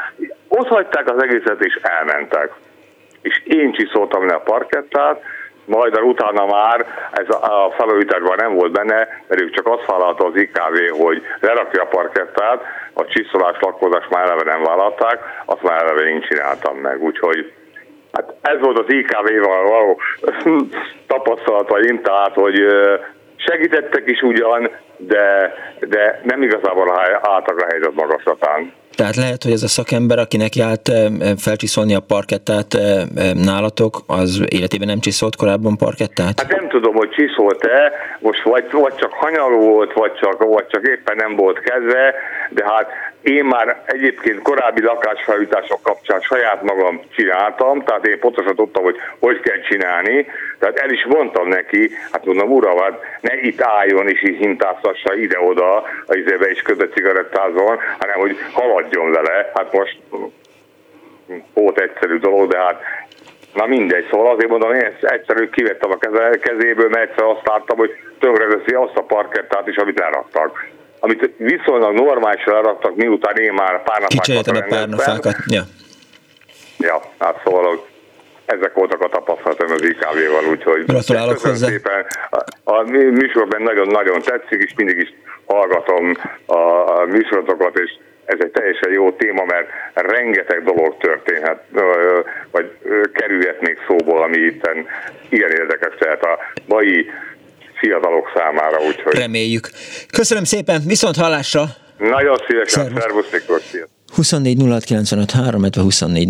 Ott 0.48 0.68
hagyták 0.68 1.10
az 1.10 1.22
egészet, 1.22 1.64
és 1.64 1.78
elmentek. 1.82 2.52
És 3.22 3.42
én 3.44 3.72
csiszoltam 3.72 4.26
le 4.26 4.34
a 4.34 4.40
parkettát, 4.40 5.22
majd 5.64 6.00
utána 6.00 6.46
már 6.46 6.86
ez 7.12 7.28
a 7.28 7.74
felújításban 7.76 8.36
nem 8.36 8.54
volt 8.54 8.72
benne, 8.72 9.08
mert 9.28 9.40
ők 9.40 9.54
csak 9.54 9.66
azt 9.66 9.86
vállalta 9.86 10.24
az 10.24 10.36
IKV, 10.36 11.02
hogy 11.02 11.22
lerakja 11.40 11.82
a 11.82 11.86
parkettát, 11.86 12.62
a 12.92 13.04
csiszolás, 13.04 13.56
lakkozás 13.60 14.04
már 14.10 14.24
eleve 14.24 14.44
nem 14.44 14.62
vállalták, 14.62 15.18
azt 15.44 15.62
már 15.62 15.82
eleve 15.82 16.08
én 16.08 16.20
csináltam 16.20 16.76
meg, 16.76 17.02
úgyhogy 17.02 17.52
hát 18.12 18.34
ez 18.42 18.60
volt 18.60 18.78
az 18.78 18.84
IKV-val 18.88 19.68
való 19.68 20.00
tapasztalataim, 21.12 22.02
tehát 22.02 22.34
hogy 22.34 22.66
segítettek 23.38 24.02
is 24.06 24.22
ugyan, 24.22 24.70
de, 24.96 25.54
de 25.80 26.20
nem 26.24 26.42
igazából 26.42 27.00
álltak 27.22 27.58
a 27.60 27.66
helyzet 27.68 27.94
magaslatán. 27.94 28.72
Tehát 28.98 29.16
lehet, 29.16 29.42
hogy 29.42 29.52
ez 29.52 29.62
a 29.62 29.68
szakember, 29.68 30.18
akinek 30.18 30.54
járt 30.54 30.88
eh, 30.88 31.06
felcsiszolni 31.36 31.94
a 31.94 32.00
parkettát 32.00 32.74
eh, 32.74 32.82
eh, 32.82 33.32
nálatok, 33.34 33.96
az 34.06 34.42
életében 34.48 34.88
nem 34.88 35.00
csiszolt 35.00 35.36
korábban 35.36 35.76
parkettát? 35.76 36.40
Hát 36.40 36.56
nem 36.56 36.68
tudom, 36.68 36.94
hogy 36.94 37.10
csiszolt-e, 37.10 37.92
most 38.18 38.42
vagy, 38.42 38.64
vagy 38.70 38.94
csak 38.94 39.12
hanyaló 39.12 39.60
volt, 39.60 39.92
vagy 39.92 40.12
csak, 40.20 40.44
vagy 40.44 40.66
csak 40.66 40.86
éppen 40.86 41.16
nem 41.16 41.36
volt 41.36 41.58
kedve, 41.58 42.14
de 42.50 42.64
hát 42.64 42.86
én 43.28 43.44
már 43.44 43.82
egyébként 43.86 44.42
korábbi 44.42 44.82
lakásfelújítások 44.82 45.82
kapcsán 45.82 46.20
saját 46.20 46.62
magam 46.62 47.00
csináltam, 47.10 47.82
tehát 47.82 48.06
én 48.06 48.18
pontosan 48.18 48.54
tudtam, 48.54 48.82
hogy 48.82 48.96
hogy 49.18 49.40
kell 49.40 49.60
csinálni, 49.60 50.26
tehát 50.58 50.78
el 50.78 50.90
is 50.90 51.04
mondtam 51.04 51.48
neki, 51.48 51.90
hát 52.12 52.24
mondom, 52.24 52.50
uram, 52.50 52.78
hát 52.78 53.00
ne 53.20 53.40
itt 53.40 53.60
álljon 53.60 54.08
és 54.08 54.22
így 54.22 54.36
hintáztassa 54.36 55.14
ide-oda, 55.14 55.76
a 56.06 56.14
izébe 56.14 56.50
is 56.50 56.62
között 56.62 56.94
cigarettázon, 56.94 57.78
hanem 57.98 58.18
hogy 58.18 58.36
haladjon 58.52 59.10
vele. 59.10 59.50
Hát 59.54 59.72
most 59.72 59.98
volt 61.54 61.80
egyszerű 61.80 62.18
dolog, 62.18 62.50
de 62.50 62.58
hát 62.58 62.80
Na 63.54 63.66
mindegy, 63.66 64.06
szóval 64.10 64.32
azért 64.34 64.50
mondom, 64.50 64.72
én 64.72 64.96
egyszerű 65.00 65.48
kivettem 65.48 65.90
a 65.90 65.98
kezéből, 66.40 66.88
mert 66.88 67.10
egyszer 67.10 67.24
azt 67.24 67.46
láttam, 67.46 67.76
hogy 67.76 67.90
tönkreteszi 68.18 68.74
azt 68.74 68.96
a 68.96 69.02
parkettát 69.02 69.68
is, 69.68 69.76
amit 69.76 69.98
leraktak 69.98 70.66
amit 71.00 71.30
viszonylag 71.36 71.94
normálisan 71.94 72.54
leraktak, 72.54 72.96
miután 72.96 73.36
én 73.36 73.52
már 73.52 73.82
párnafákat 73.82 74.46
a 74.46 74.66
párnafákat, 74.68 75.36
ja. 75.46 75.62
Ja, 76.78 77.00
hát 77.18 77.40
szóval 77.44 77.86
ezek 78.44 78.74
voltak 78.74 79.02
a 79.02 79.08
tapasztalatom 79.08 79.70
az 79.70 79.82
IKV-val, 79.82 80.50
úgyhogy 80.50 80.84
Gratulálok 80.84 81.38
hozzá. 81.38 81.66
szépen. 81.66 82.06
A, 82.30 82.72
a 82.72 82.82
műsorban 82.90 83.62
nagyon-nagyon 83.62 84.22
tetszik, 84.22 84.62
és 84.62 84.72
mindig 84.76 84.96
is 84.96 85.14
hallgatom 85.46 86.12
a, 86.46 86.58
a 87.00 87.04
műsorotokat, 87.06 87.78
és 87.78 87.90
ez 88.24 88.38
egy 88.40 88.50
teljesen 88.50 88.92
jó 88.92 89.12
téma, 89.12 89.44
mert 89.44 89.68
rengeteg 89.94 90.64
dolog 90.64 90.96
történhet, 90.96 91.64
vagy 92.50 92.70
kerülhet 93.12 93.60
még 93.60 93.78
szóból, 93.86 94.22
ami 94.22 94.36
itt 94.36 94.70
ilyen 95.28 95.50
érdekes 95.50 95.94
lehet 95.98 96.24
a 96.24 96.38
mai 96.66 97.10
fiatalok 97.78 98.32
számára. 98.34 98.78
Úgyhogy... 98.86 99.14
Reméljük. 99.14 99.70
Köszönöm 100.12 100.44
szépen, 100.44 100.82
viszont 100.86 101.16
hallásra! 101.16 101.64
Nagyon 101.98 102.36
szívesen, 102.48 102.92
szervusz 102.98 103.30
Miklós, 103.32 103.62
24 104.14 104.58
illetve 104.62 105.80
24 105.80 106.28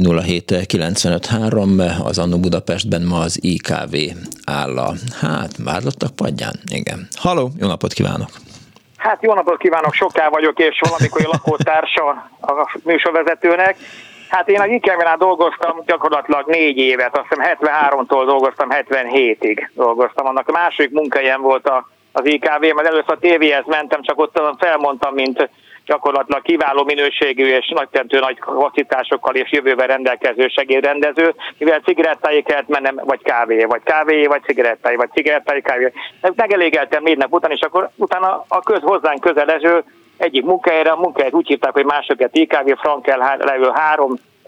az 2.05 2.18
Annó 2.18 2.38
Budapestben 2.38 3.03
ma 3.03 3.18
az 3.18 3.38
IKV 3.42 3.96
áll 4.44 4.78
a, 4.78 4.92
hát, 5.20 5.51
vádlottak 5.64 6.16
padján? 6.16 6.61
Igen. 6.72 7.09
Haló, 7.14 7.51
jó 7.61 7.66
napot 7.66 7.92
kívánok! 7.92 8.28
Hát 8.96 9.22
jó 9.22 9.34
napot 9.34 9.59
kívánok, 9.59 9.94
soká 9.94 10.28
vagyok, 10.28 10.59
és 10.59 10.80
valamikor 10.88 11.22
lakótársa 11.22 12.30
a 12.40 12.78
műsorvezetőnek. 12.84 13.76
Hát 14.29 14.49
én 14.49 14.61
a 14.61 14.66
IKV-nál 14.66 15.16
dolgoztam 15.16 15.83
gyakorlatilag 15.87 16.47
négy 16.47 16.79
évet, 16.79 17.18
azt 17.18 17.26
hiszem 17.29 17.57
73-tól 17.61 18.22
dolgoztam, 18.26 18.68
77-ig 18.70 19.68
dolgoztam. 19.74 20.26
Annak 20.26 20.49
a 20.49 20.53
második 20.53 20.91
munkahelyem 20.91 21.41
volt 21.41 21.68
a, 21.68 21.89
az 22.12 22.26
IKV, 22.26 22.61
mert 22.61 22.87
először 22.87 23.12
a 23.12 23.18
tévéhez 23.18 23.64
mentem, 23.66 24.03
csak 24.03 24.18
ott 24.18 24.41
felmondtam, 24.59 25.14
mint 25.14 25.49
gyakorlatilag 25.89 26.43
kiváló 26.43 26.85
minőségű 26.85 27.47
és 27.47 27.72
nagytentő 27.74 28.18
nagy 28.18 28.39
kapacitásokkal 28.39 29.35
és 29.35 29.53
jövővel 29.53 29.87
rendelkező 29.87 30.49
segédrendező, 30.49 31.35
mivel 31.59 31.81
cigarettáig 31.81 32.45
kellett 32.45 32.68
mennem, 32.68 33.01
vagy 33.05 33.22
kávé, 33.22 33.64
vagy 33.64 33.83
kávé, 33.83 34.26
vagy 34.26 34.43
cigarettáig, 34.43 34.97
vagy 34.97 35.11
cigarettáig, 35.12 35.62
kávé. 35.62 35.93
Megelégeltem 36.35 37.03
négy 37.03 37.16
nap 37.16 37.33
után, 37.33 37.51
és 37.51 37.61
akkor 37.61 37.91
utána 37.97 38.45
a 38.49 38.61
köz 38.61 38.81
hozzánk 38.83 39.20
közelező 39.20 39.85
egyik 40.19 40.45
munkahelyre, 40.45 40.91
a 40.91 40.97
munkahelyet 40.97 41.35
úgy 41.35 41.47
hívták, 41.47 41.73
hogy 41.73 41.85
másokat 41.85 42.37
IKV, 42.37 42.73
Frankel 42.81 43.39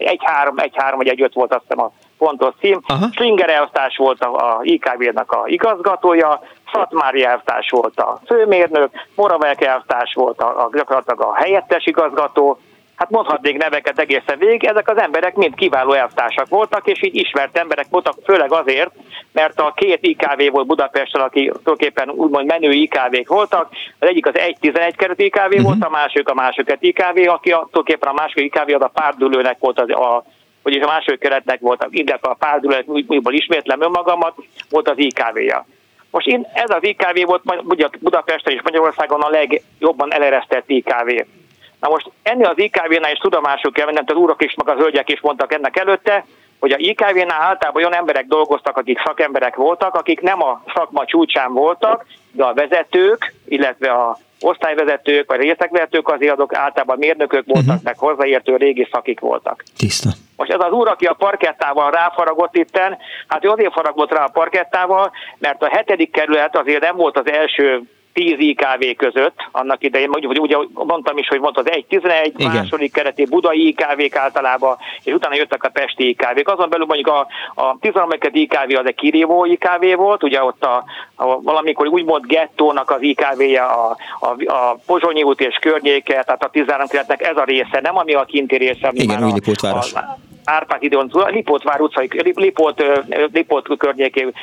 egy 0.05 0.21
három, 0.23 0.57
egy 0.57 0.73
három, 0.75 0.97
vagy 0.97 1.07
egy 1.07 1.21
öt 1.21 1.33
volt 1.33 1.53
azt 1.53 1.61
hiszem 1.67 1.85
a 1.85 1.91
pontos 2.17 2.53
cím. 2.59 2.81
Aha. 2.87 3.07
Slinger 3.11 3.49
elvtárs 3.49 3.97
volt 3.97 4.23
a, 4.23 4.35
a 4.35 4.59
IKV-nak 4.61 5.31
a 5.31 5.43
igazgatója, 5.45 6.41
Szatmári 6.73 7.23
elvtárs 7.23 7.69
volt 7.69 7.99
a 7.99 8.19
főmérnök, 8.25 8.89
Moravek 9.15 9.61
elvtárs 9.61 10.13
volt 10.13 10.41
a, 10.41 10.63
a, 10.63 10.69
gyakorlatilag 10.73 11.21
a 11.21 11.35
helyettes 11.35 11.85
igazgató, 11.85 12.59
hát 13.01 13.09
mondhatnék 13.09 13.57
neveket 13.57 13.99
egészen 13.99 14.37
végig, 14.37 14.63
ezek 14.63 14.89
az 14.89 14.97
emberek 14.97 15.35
mind 15.35 15.55
kiváló 15.55 15.93
elvtársak 15.93 16.47
voltak, 16.47 16.87
és 16.87 17.03
így 17.03 17.15
ismert 17.15 17.57
emberek 17.57 17.85
voltak, 17.89 18.15
főleg 18.25 18.51
azért, 18.51 18.91
mert 19.31 19.59
a 19.59 19.73
két 19.75 19.97
IKV 20.01 20.51
volt 20.51 20.67
Budapesten, 20.67 21.21
aki 21.21 21.45
tulajdonképpen 21.45 22.09
úgymond 22.09 22.45
menő 22.45 22.71
IKV-k 22.71 23.27
voltak, 23.27 23.69
az 23.99 24.07
egyik 24.07 24.25
az 24.25 24.33
1-11 24.35 24.93
keret 24.95 25.19
IKV 25.19 25.37
uh-huh. 25.37 25.61
volt, 25.61 25.83
a 25.83 25.89
másik 25.89 26.29
a 26.29 26.33
második 26.33 26.77
IKV, 26.79 27.29
aki 27.29 27.51
a, 27.51 27.57
tulajdonképpen 27.57 28.09
a 28.09 28.13
másik 28.13 28.43
IKV 28.43 28.73
az 28.75 28.81
a 28.81 28.91
párdülőnek 28.93 29.57
volt 29.59 29.79
az, 29.79 29.89
a 29.89 30.23
vagyis 30.63 30.83
a 30.83 30.87
második 30.87 31.19
keretnek 31.19 31.59
volt, 31.59 31.87
ide 31.89 32.17
a 32.21 32.33
párdülőnek, 32.33 32.87
újból 32.87 33.33
ismétlem 33.33 33.81
önmagamat, 33.81 34.35
volt 34.69 34.89
az 34.89 34.97
IKV-ja. 34.97 35.65
Most 36.11 36.27
én, 36.27 36.47
ez 36.53 36.69
az 36.69 36.83
IKV 36.83 37.25
volt 37.25 37.43
Budapesten 37.99 38.53
és 38.53 38.61
Magyarországon 38.63 39.21
a 39.21 39.29
legjobban 39.29 40.13
eleresztett 40.13 40.69
IKV. 40.69 41.09
Na 41.81 41.89
most 41.89 42.11
ennél 42.23 42.45
az 42.45 42.57
IKV-nál 42.57 43.11
is 43.11 43.19
tudomásul 43.19 43.71
kell 43.71 43.85
vennem, 43.85 44.03
az 44.07 44.15
úrok 44.15 44.43
is, 44.43 44.53
meg 44.53 44.75
az 44.75 44.81
hölgyek 44.81 45.09
is 45.09 45.21
mondtak 45.21 45.53
ennek 45.53 45.77
előtte, 45.77 46.25
hogy 46.59 46.71
a 46.71 46.77
IKV-nál 46.77 47.41
általában 47.41 47.83
olyan 47.83 47.95
emberek 47.95 48.25
dolgoztak, 48.25 48.77
akik 48.77 49.01
szakemberek 49.05 49.55
voltak, 49.55 49.95
akik 49.95 50.21
nem 50.21 50.43
a 50.43 50.63
szakma 50.73 51.05
csúcsán 51.05 51.53
voltak, 51.53 52.05
de 52.31 52.43
a 52.43 52.53
vezetők, 52.53 53.33
illetve 53.45 53.91
a 53.91 54.17
osztályvezetők 54.41 55.29
vagy 55.29 55.39
részekvezetők 55.39 56.09
azért 56.09 56.33
azok 56.33 56.55
általában 56.55 56.97
mérnökök 56.97 57.45
voltak, 57.45 57.67
uh-huh. 57.67 57.83
meg 57.83 57.97
hozzáértő 57.97 58.55
régi 58.55 58.87
szakik 58.91 59.19
voltak. 59.19 59.63
Tiszta. 59.77 60.09
Most 60.37 60.51
ez 60.51 60.59
az 60.59 60.71
úr, 60.71 60.87
aki 60.87 61.05
a 61.05 61.13
parkettával 61.13 61.91
ráfaragott 61.91 62.55
itten, 62.55 62.97
hát 63.27 63.45
ő 63.45 63.49
azért 63.49 63.73
faragott 63.73 64.11
rá 64.11 64.23
a 64.23 64.29
parkettával, 64.33 65.11
mert 65.37 65.63
a 65.63 65.69
hetedik 65.69 66.11
kerület 66.11 66.57
azért 66.57 66.81
nem 66.81 66.95
volt 66.95 67.17
az 67.17 67.31
első 67.31 67.81
10 68.13 68.35
IKV 68.39 68.83
között, 68.97 69.35
annak 69.51 69.83
idején, 69.83 70.09
vagy 70.11 70.39
ugye 70.39 70.57
mondtam 70.73 71.17
is, 71.17 71.27
hogy 71.27 71.39
volt 71.39 71.57
az 71.57 71.65
1-11, 71.67 72.31
Igen. 72.35 72.51
második 72.51 72.93
kereti 72.93 73.25
budai 73.25 73.67
IKV-k 73.67 74.15
általában, 74.15 74.77
és 75.03 75.13
utána 75.13 75.35
jöttek 75.35 75.63
a 75.63 75.69
pesti 75.69 76.09
IKV-k. 76.09 76.47
Azon 76.47 76.69
belül 76.69 76.85
mondjuk 76.85 77.07
a, 77.07 77.27
a 77.55 77.77
13. 77.79 78.09
IKV 78.31 78.77
az 78.77 78.85
egy 78.85 78.95
kirívó 78.95 79.45
IKV 79.45 79.95
volt, 79.95 80.23
ugye 80.23 80.43
ott 80.43 80.63
a, 80.63 80.83
a 81.15 81.41
valamikor 81.41 81.87
úgymond 81.87 82.25
gettónak 82.25 82.89
az 82.91 83.01
IKV-je 83.01 83.61
a, 83.61 83.97
a, 84.19 84.51
a 84.51 84.77
Pozsonyi 84.85 85.23
út 85.23 85.41
és 85.41 85.55
környéke, 85.61 86.23
tehát 86.23 86.43
a 86.43 86.49
13 86.49 86.87
kerületnek 86.87 87.21
ez 87.21 87.37
a 87.37 87.43
része, 87.43 87.79
nem 87.81 87.97
ami 87.97 88.13
a 88.13 88.23
kinti 88.23 88.55
része. 88.55 88.87
Ami 88.87 88.99
Igen, 88.99 89.23
új 89.23 89.31
Lipótváros. 89.31 89.93
Árpád 90.43 90.83
időn, 90.83 91.11
Lipótvár 91.27 91.81
utcai, 91.81 92.09
Lipót, 92.35 92.83
Lipót 93.31 93.77
környékén 93.77 94.33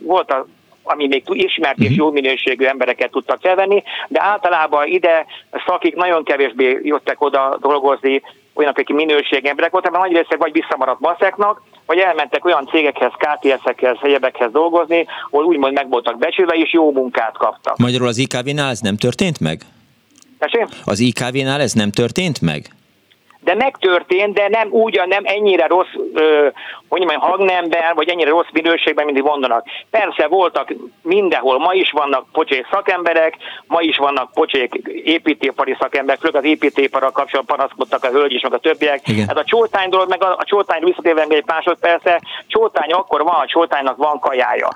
volt 0.00 0.30
a 0.30 0.46
ami 0.92 1.06
még 1.06 1.22
ismert 1.26 1.78
és 1.78 1.88
mhm. 1.88 1.98
jó 1.98 2.10
minőségű 2.10 2.64
embereket 2.64 3.10
tudtak 3.10 3.40
felvenni, 3.40 3.82
de 4.08 4.22
általában 4.22 4.86
ide 4.86 5.26
szakik 5.66 5.94
nagyon 5.94 6.24
kevésbé 6.24 6.80
jöttek 6.82 7.20
oda 7.20 7.56
dolgozni, 7.60 8.22
olyan, 8.54 8.70
akik 8.70 8.88
minőségi 8.88 9.48
emberek 9.48 9.70
voltak, 9.70 9.92
mert 9.92 10.04
nagy 10.04 10.16
része 10.16 10.36
vagy 10.36 10.52
visszamaradt 10.52 11.00
maszeknak, 11.00 11.62
vagy 11.86 11.98
elmentek 11.98 12.44
olyan 12.44 12.66
cégekhez, 12.66 13.12
KTS-ekhez, 13.18 13.96
helyebekhez 14.00 14.52
dolgozni, 14.52 15.06
ahol 15.30 15.44
úgymond 15.44 15.72
meg 15.72 15.88
voltak 15.88 16.18
becsülve, 16.18 16.54
és 16.54 16.72
jó 16.72 16.92
munkát 16.92 17.36
kaptak. 17.36 17.76
Magyarul 17.76 18.08
az 18.08 18.18
IKV-nál 18.18 18.70
ez 18.70 18.80
nem 18.80 18.96
történt 18.96 19.40
meg? 19.40 19.60
Tessék? 20.38 20.66
Az 20.84 21.00
IKV-nál 21.00 21.60
ez 21.60 21.72
nem 21.72 21.90
történt 21.90 22.40
meg? 22.40 22.70
De 23.40 23.54
megtörtént, 23.54 24.34
de 24.34 24.48
nem 24.48 24.68
úgy, 24.70 25.00
nem 25.06 25.22
ennyire 25.24 25.66
rossz, 25.66 25.94
ö, 26.14 26.48
hogy 26.88 27.00
mondjam, 27.00 27.20
hangnemben, 27.20 27.94
vagy 27.94 28.08
ennyire 28.08 28.30
rossz 28.30 28.48
minőségben, 28.52 29.04
mint 29.04 29.22
mondanak. 29.22 29.66
Persze 29.90 30.26
voltak 30.26 30.74
mindenhol, 31.02 31.58
ma 31.58 31.72
is 31.72 31.90
vannak 31.90 32.26
pocsék 32.32 32.66
szakemberek, 32.70 33.36
ma 33.66 33.80
is 33.80 33.96
vannak 33.96 34.32
pocsék 34.32 34.74
építőipari 35.04 35.76
szakemberek, 35.80 36.20
főleg 36.20 36.36
az 36.36 36.48
építőiparral 36.48 37.10
kapcsolatban 37.10 37.56
panaszkodtak 37.56 38.04
a 38.04 38.08
hölgy 38.08 38.32
is, 38.32 38.42
meg 38.42 38.52
a 38.52 38.58
többiek. 38.58 39.08
Igen. 39.08 39.28
Ez 39.28 39.36
a 39.36 39.44
csótány 39.44 39.88
dolog, 39.88 40.08
meg 40.08 40.22
a, 40.22 40.36
a 40.36 40.44
csótány 40.44 40.84
visszatérve 40.84 41.26
egy 41.28 41.46
másodperce, 41.46 42.20
csótány 42.46 42.92
akkor 42.92 43.22
van, 43.22 43.34
a 43.34 43.46
csótánynak 43.46 43.96
van 43.96 44.18
kajája. 44.18 44.68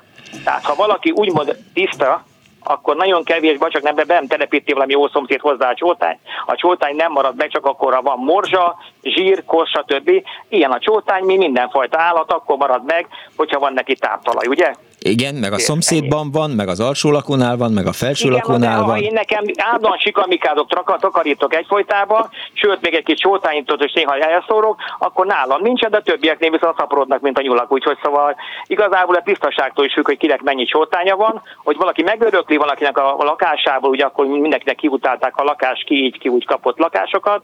Tehát 0.44 0.64
ha 0.64 0.74
valaki 0.74 1.10
úgymond 1.10 1.56
tiszta, 1.74 2.24
akkor 2.64 2.96
nagyon 2.96 3.24
kevés, 3.24 3.58
vagy 3.58 3.70
csak 3.70 3.82
nem, 3.82 3.94
be 3.94 4.04
nem 4.06 4.26
telepíti 4.26 4.72
valami 4.72 4.92
jó 4.92 5.08
szomszéd 5.08 5.40
hozzá 5.40 5.70
a 5.70 5.74
csótány. 5.74 6.18
A 6.46 6.54
csótány 6.54 6.96
nem 6.96 7.12
marad 7.12 7.36
meg, 7.36 7.48
csak 7.48 7.66
akkor, 7.66 7.94
ha 7.94 8.02
van 8.02 8.18
morzsa, 8.18 8.76
zsír, 9.02 9.44
kosz, 9.44 9.68
stb. 9.68 10.10
Ilyen 10.48 10.70
a 10.70 10.78
csótány, 10.78 11.24
mi 11.24 11.36
mindenfajta 11.36 12.00
állat, 12.00 12.32
akkor 12.32 12.56
marad 12.56 12.84
meg, 12.84 13.06
hogyha 13.36 13.58
van 13.58 13.72
neki 13.72 13.94
táptalaj, 13.94 14.46
ugye? 14.46 14.74
Igen, 15.06 15.34
meg 15.34 15.52
a 15.52 15.58
szomszédban 15.58 16.30
van, 16.30 16.50
meg 16.50 16.68
az 16.68 16.80
alsó 16.80 17.10
lakónál 17.10 17.56
van, 17.56 17.72
meg 17.72 17.86
a 17.86 17.92
felső 17.92 18.28
Igen, 18.28 18.40
lakónál 18.40 18.82
van. 18.82 18.98
Én 18.98 19.12
nekem 19.12 19.44
állandóan 19.56 19.98
sikamikázok, 19.98 20.68
takarítok 21.00 21.54
egyfolytában, 21.54 22.30
sőt, 22.52 22.80
még 22.80 22.94
egy 22.94 23.04
kis 23.04 23.18
csótányított, 23.18 23.82
és 23.82 23.92
néha 23.92 24.18
elszórok, 24.18 24.76
akkor 24.98 25.26
nálam 25.26 25.62
nincsen, 25.62 25.90
de 25.90 25.96
a 25.96 26.02
többieknél 26.02 26.50
viszont 26.50 26.76
szaporodnak, 26.76 27.20
mint 27.20 27.38
a 27.38 27.42
nyulak. 27.42 27.72
Úgyhogy 27.72 27.98
szóval 28.02 28.36
igazából 28.66 29.14
a 29.14 29.22
tisztaságtól 29.22 29.84
is 29.84 29.92
függ, 29.92 30.06
hogy 30.06 30.18
kinek 30.18 30.42
mennyi 30.42 30.64
csótánya 30.64 31.16
van, 31.16 31.42
hogy 31.64 31.76
valaki 31.76 32.02
megörökli 32.02 32.56
valakinek 32.56 32.98
a 32.98 33.16
lakásából, 33.18 33.90
ugye 33.90 34.04
akkor 34.04 34.26
mindenkinek 34.26 34.76
kiutálták 34.76 35.36
a 35.36 35.42
lakás, 35.42 35.84
ki 35.86 36.04
így, 36.04 36.18
ki 36.18 36.28
úgy 36.28 36.46
kapott 36.46 36.78
lakásokat, 36.78 37.42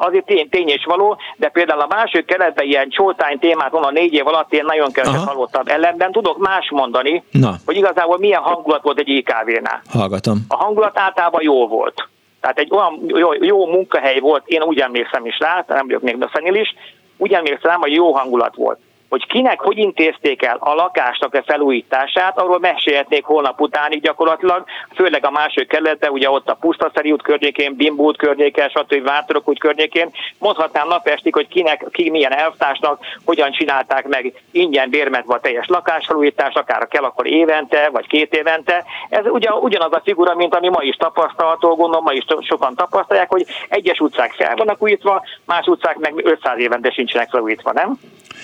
azért 0.00 0.24
tény, 0.24 0.48
tény 0.48 0.68
és 0.68 0.84
való, 0.84 1.18
de 1.36 1.48
például 1.48 1.80
a 1.80 1.86
másik 1.88 2.24
keretben 2.24 2.66
ilyen 2.66 2.88
csótány 2.90 3.38
témát 3.38 3.70
van 3.70 3.82
a 3.82 3.90
négy 3.90 4.12
év 4.12 4.26
alatt, 4.26 4.52
én 4.52 4.64
nagyon 4.64 4.92
keveset 4.92 5.24
hallottam. 5.24 5.62
Ellenben 5.64 6.12
tudok 6.12 6.38
más 6.38 6.70
mondani, 6.70 7.24
Na. 7.30 7.54
hogy 7.66 7.76
igazából 7.76 8.18
milyen 8.18 8.40
hangulat 8.40 8.82
volt 8.82 8.98
egy 8.98 9.08
IKV-nál. 9.08 9.82
Hallgatom. 9.90 10.38
A 10.48 10.56
hangulat 10.56 10.98
általában 10.98 11.42
jó 11.42 11.68
volt. 11.68 12.08
Tehát 12.40 12.58
egy 12.58 12.68
olyan 12.72 13.02
jó, 13.06 13.32
jó 13.32 13.66
munkahely 13.66 14.20
volt, 14.20 14.42
én 14.46 14.62
úgy 14.62 14.78
emlékszem 14.78 15.26
is 15.26 15.38
rá, 15.38 15.64
nem 15.68 15.86
vagyok 15.86 16.02
még 16.02 16.16
is, 16.56 16.74
úgy 17.16 17.32
emlékszem, 17.32 17.80
hogy 17.80 17.92
jó 17.92 18.12
hangulat 18.12 18.54
volt 18.54 18.78
hogy 19.10 19.26
kinek 19.26 19.60
hogy 19.60 19.78
intézték 19.78 20.42
el 20.42 20.56
a 20.60 20.74
lakásnak 20.74 21.34
a 21.34 21.42
felújítását, 21.42 22.38
arról 22.38 22.58
mesélhetnék 22.58 23.24
holnap 23.24 23.60
utánig 23.60 24.00
gyakorlatilag, 24.02 24.64
főleg 24.94 25.26
a 25.26 25.30
másik 25.30 25.68
kerülete, 25.68 26.10
ugye 26.10 26.30
ott 26.30 26.48
a 26.48 26.54
Pusztaszeri 26.54 27.12
út 27.12 27.22
környékén, 27.22 27.76
Bimbo 27.76 28.02
út 28.02 28.16
környéken, 28.16 28.68
stb. 28.68 29.04
Vártorok 29.04 29.48
út 29.48 29.58
környékén, 29.58 30.10
mondhatnám 30.38 30.88
napestig, 30.88 31.34
hogy 31.34 31.48
kinek, 31.48 31.86
ki 31.90 32.10
milyen 32.10 32.32
elvtársnak, 32.32 33.04
hogyan 33.24 33.52
csinálták 33.52 34.08
meg 34.08 34.42
ingyen 34.50 34.90
bérmetve 34.90 35.34
a 35.34 35.40
teljes 35.40 35.66
lakásfelújítást, 35.66 36.56
akár 36.56 36.88
kell 36.88 37.04
akkor 37.04 37.26
évente, 37.26 37.88
vagy 37.92 38.06
két 38.06 38.34
évente. 38.34 38.84
Ez 39.08 39.26
ugyan, 39.26 39.58
ugyanaz 39.58 39.92
a 39.92 40.00
figura, 40.04 40.34
mint 40.34 40.54
ami 40.54 40.68
ma 40.68 40.82
is 40.82 40.96
tapasztalható, 40.96 41.76
gondolom, 41.76 42.04
ma 42.04 42.12
is 42.12 42.24
sokan 42.40 42.74
tapasztalják, 42.74 43.30
hogy 43.30 43.46
egyes 43.68 43.98
utcák 43.98 44.32
fel 44.32 44.56
vannak 44.56 44.82
újítva, 44.82 45.24
más 45.44 45.66
utcák 45.66 45.96
meg 45.96 46.12
500 46.16 46.58
évente 46.58 46.90
sincsenek 46.90 47.30
felújítva, 47.30 47.72
nem? 47.72 47.98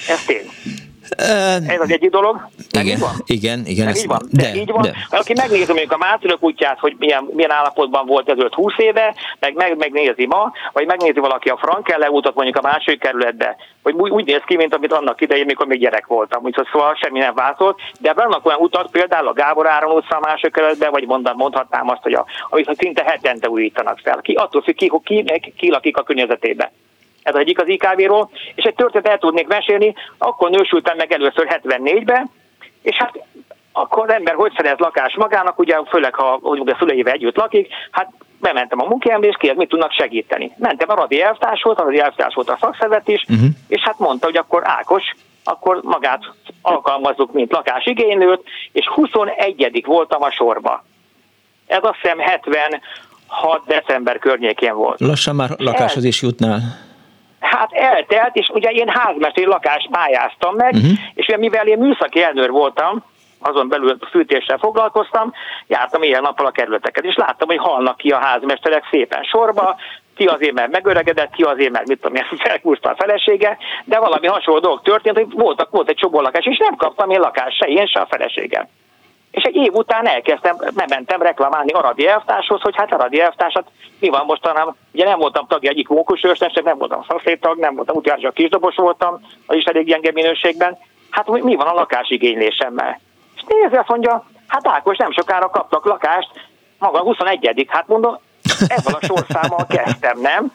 Ez 0.08 0.24
tény. 0.24 0.55
Ez 1.68 1.80
az 1.80 1.90
egyik 1.90 2.10
dolog. 2.10 2.48
Nem 2.70 2.84
igen, 2.84 2.98
van? 2.98 3.10
igen, 3.26 3.62
igen. 3.66 3.86
Ez, 3.88 3.98
így 3.98 4.06
van. 4.06 4.22
De, 4.30 4.42
de 4.42 4.54
így 4.54 4.70
van. 4.70 4.82
De. 4.82 4.94
Aki 5.10 5.32
megnézi 5.36 5.66
mondjuk 5.66 5.92
a 5.92 5.96
Mászülök 5.96 6.42
útját, 6.42 6.78
hogy 6.78 6.96
milyen, 6.98 7.28
milyen 7.32 7.50
állapotban 7.50 8.06
volt 8.06 8.28
ezelőtt 8.28 8.54
20 8.54 8.72
éve, 8.76 9.14
meg, 9.40 9.54
meg 9.54 9.76
megnézi 9.76 10.26
ma, 10.26 10.52
vagy 10.72 10.86
megnézi 10.86 11.20
valaki 11.20 11.48
a 11.48 11.56
Frankelle 11.56 12.10
útat 12.10 12.34
mondjuk 12.34 12.56
a 12.56 12.68
második 12.68 13.00
kerületbe, 13.00 13.56
hogy 13.82 13.94
úgy, 13.94 14.10
úgy 14.10 14.24
néz 14.24 14.42
ki, 14.46 14.56
mint 14.56 14.74
amit 14.74 14.92
annak 14.92 15.20
idején, 15.20 15.44
mikor 15.44 15.66
még 15.66 15.80
gyerek 15.80 16.06
voltam. 16.06 16.44
Úgyhogy 16.44 16.68
szóval 16.72 16.94
semmi 16.94 17.18
nem 17.18 17.34
változott. 17.34 17.78
De 18.00 18.12
vannak 18.12 18.46
olyan 18.46 18.60
utak, 18.60 18.90
például 18.90 19.28
a 19.28 19.32
Gábor 19.32 19.66
Áron 19.66 19.96
utca 19.96 20.16
a 20.16 20.20
második 20.20 20.54
kerületben, 20.54 20.90
vagy 20.90 21.06
mondom, 21.06 21.36
mondhatnám 21.36 21.88
azt, 21.90 22.02
hogy 22.02 22.14
a, 22.14 22.24
amit 22.50 22.76
szinte 22.78 23.02
hetente 23.06 23.48
újítanak 23.48 23.98
fel. 24.02 24.20
Ki, 24.22 24.32
attól 24.32 24.62
függ, 24.62 24.76
ki, 24.76 24.90
ki, 25.04 25.24
ki, 25.24 25.52
ki 25.56 25.70
lakik 25.70 25.96
a 25.96 26.02
környezetében 26.02 26.70
ez 27.26 27.34
egyik 27.34 27.60
az 27.60 27.68
IKV-ról, 27.68 28.30
és 28.54 28.64
egy 28.64 28.74
történet 28.74 29.08
el 29.08 29.18
tudnék 29.18 29.46
mesélni, 29.46 29.94
akkor 30.18 30.50
nősültem 30.50 30.96
meg 30.96 31.12
először 31.12 31.60
74-ben, 31.64 32.30
és 32.82 32.96
hát 32.96 33.12
akkor 33.72 34.08
az 34.08 34.14
ember 34.14 34.34
hogy 34.34 34.52
szerez 34.56 34.78
lakás 34.78 35.14
magának, 35.14 35.58
ugye 35.58 35.76
főleg 35.88 36.14
ha 36.14 36.38
hogy 36.42 36.62
a 36.64 36.76
szüleivel 36.78 37.12
együtt 37.12 37.36
lakik, 37.36 37.68
hát 37.90 38.10
bementem 38.40 38.80
a 38.80 38.88
munkámba, 38.88 39.26
és 39.26 39.32
kérdeztem, 39.32 39.56
mit 39.56 39.68
tudnak 39.68 39.92
segíteni. 39.92 40.52
Mentem 40.56 40.90
a 40.90 40.94
radi 40.94 41.22
elvtárshoz, 41.22 41.78
a 41.78 41.82
radi 41.82 42.00
elvtárs 42.00 42.34
volt 42.34 42.50
a 42.50 42.56
szakszervet 42.60 43.08
is, 43.08 43.24
uh-huh. 43.28 43.48
és 43.68 43.82
hát 43.82 43.98
mondta, 43.98 44.26
hogy 44.26 44.36
akkor 44.36 44.62
Ákos, 44.64 45.02
akkor 45.44 45.80
magát 45.82 46.24
alkalmazzuk, 46.62 47.32
mint 47.32 47.52
lakásigénylőt, 47.52 48.42
és 48.72 48.86
21 48.88 49.82
voltam 49.86 50.22
a 50.22 50.30
sorba. 50.30 50.84
Ez 51.66 51.78
azt 51.82 51.98
hiszem 52.02 52.18
76 52.18 52.80
december 53.66 54.18
környékén 54.18 54.74
volt. 54.74 55.00
Lassan 55.00 55.34
már 55.34 55.50
lakáshoz 55.58 56.04
is 56.04 56.22
jutnál. 56.22 56.60
Hát 57.46 57.72
eltelt, 57.72 58.36
és 58.36 58.48
ugye 58.48 58.70
én 58.70 58.88
házmesteri 58.88 59.46
lakást 59.46 59.88
pályáztam 59.90 60.54
meg, 60.54 60.74
uh-huh. 60.74 60.90
és 61.14 61.26
ugye 61.26 61.36
mivel 61.36 61.66
én 61.66 61.78
műszaki 61.78 62.22
elnőr 62.22 62.50
voltam, 62.50 63.04
azon 63.40 63.68
belül 63.68 63.98
fűtéssel 64.10 64.58
foglalkoztam, 64.58 65.32
jártam 65.66 66.02
ilyen 66.02 66.22
nappal 66.22 66.46
a 66.46 66.50
kerületeket, 66.50 67.04
és 67.04 67.14
láttam, 67.14 67.48
hogy 67.48 67.58
halnak 67.58 67.96
ki 67.96 68.10
a 68.10 68.18
házmesterek 68.18 68.88
szépen 68.90 69.22
sorba, 69.22 69.76
ki 70.16 70.24
azért, 70.24 70.52
mert 70.52 70.70
megöregedett, 70.70 71.30
ki 71.30 71.42
azért, 71.42 71.72
mert 71.72 71.88
mit 71.88 72.00
tudom 72.00 72.16
én, 72.16 72.38
felkúrta 72.46 72.90
a 72.90 72.96
felesége, 72.96 73.58
de 73.84 73.98
valami 73.98 74.26
hasonló 74.26 74.60
dolog 74.60 74.82
történt, 74.82 75.16
hogy 75.16 75.26
voltak, 75.30 75.70
volt 75.70 75.88
egy 75.88 75.96
csomó 75.96 76.20
lakás, 76.20 76.44
és 76.44 76.58
nem 76.58 76.76
kaptam 76.76 77.10
én 77.10 77.20
lakást, 77.20 77.56
se 77.56 77.66
én, 77.66 77.86
se 77.86 78.00
a 78.00 78.06
feleségem. 78.10 78.68
És 79.36 79.42
egy 79.42 79.56
év 79.56 79.74
után 79.74 80.06
elkezdtem, 80.06 80.56
mentem 80.88 81.22
reklamálni 81.22 81.72
Aradi 81.72 82.08
elvtárshoz, 82.08 82.60
hogy 82.60 82.76
hát 82.76 82.92
Aradi 82.92 83.20
elvtársat 83.20 83.70
mi 84.00 84.08
van 84.08 84.24
mostanában, 84.26 84.76
ugye 84.92 85.04
nem 85.04 85.18
voltam 85.18 85.46
tagja 85.46 85.70
egyik 85.70 85.88
mókusőrsnek, 85.88 86.62
nem 86.62 86.78
voltam 86.78 87.04
szaszétag, 87.08 87.58
nem 87.58 87.74
voltam 87.74 88.02
csak 88.02 88.34
kisdobos 88.34 88.74
voltam, 88.74 89.20
az 89.46 89.56
is 89.56 89.64
elég 89.64 89.86
gyenge 89.86 90.12
minőségben. 90.12 90.78
Hát 91.10 91.28
mi 91.28 91.54
van 91.54 91.66
a 91.66 91.72
lakásigénylésemmel? 91.72 93.00
És 93.36 93.42
nézi, 93.46 93.76
azt 93.76 93.88
mondja, 93.88 94.24
hát 94.46 94.68
Ákos 94.68 94.96
nem 94.96 95.12
sokára 95.12 95.48
kaptak 95.48 95.84
lakást, 95.84 96.30
maga 96.78 97.00
21 97.00 97.66
hát 97.68 97.86
mondom, 97.86 98.18
ebből 98.68 98.98
a 99.00 99.04
sorszámmal 99.06 99.66
kezdtem, 99.68 100.20
nem? 100.20 100.52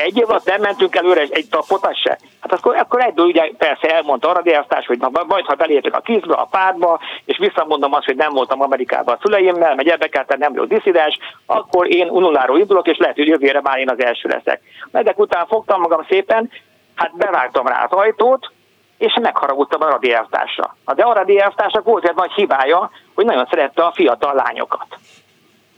Egy 0.00 0.16
év 0.16 0.30
alatt 0.30 0.44
nem 0.44 0.60
mentünk 0.60 0.96
előre 0.96 1.20
egy, 1.20 1.32
egy 1.32 1.48
tapot, 1.48 1.96
se. 1.96 2.18
Hát 2.40 2.52
akkor, 2.52 2.76
akkor 2.76 3.00
egyből 3.00 3.26
ugye 3.26 3.50
persze 3.58 3.94
elmondta 3.94 4.28
a 4.28 4.32
radiáztás, 4.32 4.86
hogy 4.86 4.98
na, 4.98 5.10
majd 5.26 5.44
ha 5.44 5.54
belépek 5.54 5.94
a 5.94 6.00
kizbe, 6.00 6.34
a 6.34 6.48
pártba, 6.50 7.00
és 7.24 7.38
visszamondom 7.38 7.92
azt, 7.92 8.04
hogy 8.04 8.16
nem 8.16 8.32
voltam 8.32 8.62
Amerikában 8.62 9.14
a 9.14 9.18
szüleimmel, 9.22 9.74
meg 9.74 9.88
ebbe 9.88 10.36
nem 10.38 10.52
vagyok 10.52 10.68
diszidens, 10.68 11.18
akkor 11.46 11.90
én 11.94 12.08
unuláró 12.08 12.56
indulok, 12.56 12.88
és 12.88 12.96
lehet, 12.96 13.16
hogy 13.16 13.26
jövőre 13.26 13.60
már 13.60 13.78
én 13.78 13.90
az 13.90 14.02
első 14.02 14.28
leszek. 14.28 14.60
Ezek 14.92 15.18
után 15.18 15.46
fogtam 15.46 15.80
magam 15.80 16.06
szépen, 16.08 16.50
hát 16.94 17.16
bevágtam 17.16 17.66
rá 17.66 17.84
az 17.84 17.98
ajtót, 17.98 18.52
és 18.98 19.16
megharagudtam 19.20 19.82
a 19.82 19.90
radiáztásra. 19.90 20.76
De 20.94 21.02
a 21.02 21.12
radiáztásnak 21.12 21.84
volt 21.84 22.08
egy 22.08 22.14
nagy 22.14 22.32
hibája, 22.32 22.90
hogy 23.14 23.24
nagyon 23.24 23.46
szerette 23.50 23.84
a 23.84 23.92
fiatal 23.94 24.34
lányokat. 24.34 24.86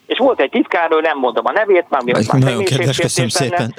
És 0.06 0.18
volt 0.18 0.40
egy 0.40 0.50
titkárnő, 0.50 1.00
nem 1.00 1.18
mondom 1.18 1.46
a 1.46 1.52
nevét, 1.52 1.86
már 1.88 2.02
mi 2.02 2.12
már 2.12 2.42
Nagyon 2.42 2.64
kedves, 2.64 2.98
köszönöm 2.98 3.28
szépen. 3.28 3.74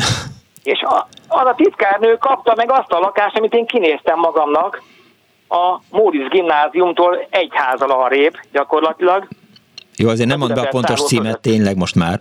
És 0.64 0.82
a, 0.82 1.08
az 1.28 1.46
a 1.48 1.54
titkárnő 1.58 2.18
kapta 2.18 2.54
meg 2.56 2.72
azt 2.72 2.92
a 2.92 3.00
lakást, 3.00 3.38
amit 3.38 3.54
én 3.54 3.66
kinéztem 3.66 4.20
magamnak 4.20 4.82
a 5.50 5.80
Móris 5.90 6.28
gimnáziumtól 6.28 7.28
egy 7.30 7.50
házal 7.52 7.92
arrébb 7.92 8.34
gyakorlatilag. 8.52 9.28
Jó, 9.96 10.10
azért 10.10 10.30
nem 10.30 10.40
mondd 10.40 10.54
be 10.54 10.62
a 10.62 10.68
pontos 10.70 11.04
címet 11.04 11.42
tényleg 11.42 11.78
most 11.78 11.96
már. 11.96 12.20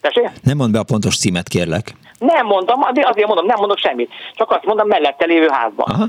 Tessék? 0.00 0.30
Nem 0.42 0.56
mondd 0.56 0.72
be 0.72 0.78
a 0.78 0.82
pontos 0.84 1.18
címet, 1.18 1.48
kérlek. 1.48 1.94
Nem 2.18 2.46
mondom, 2.46 2.80
azért 3.02 3.26
mondom, 3.26 3.46
nem 3.46 3.58
mondok 3.58 3.78
semmit. 3.78 4.10
Csak 4.34 4.50
azt 4.50 4.64
mondom, 4.64 4.88
mellette 4.88 5.24
lévő 5.24 5.48
házban. 5.48 5.90
Aha 5.90 6.06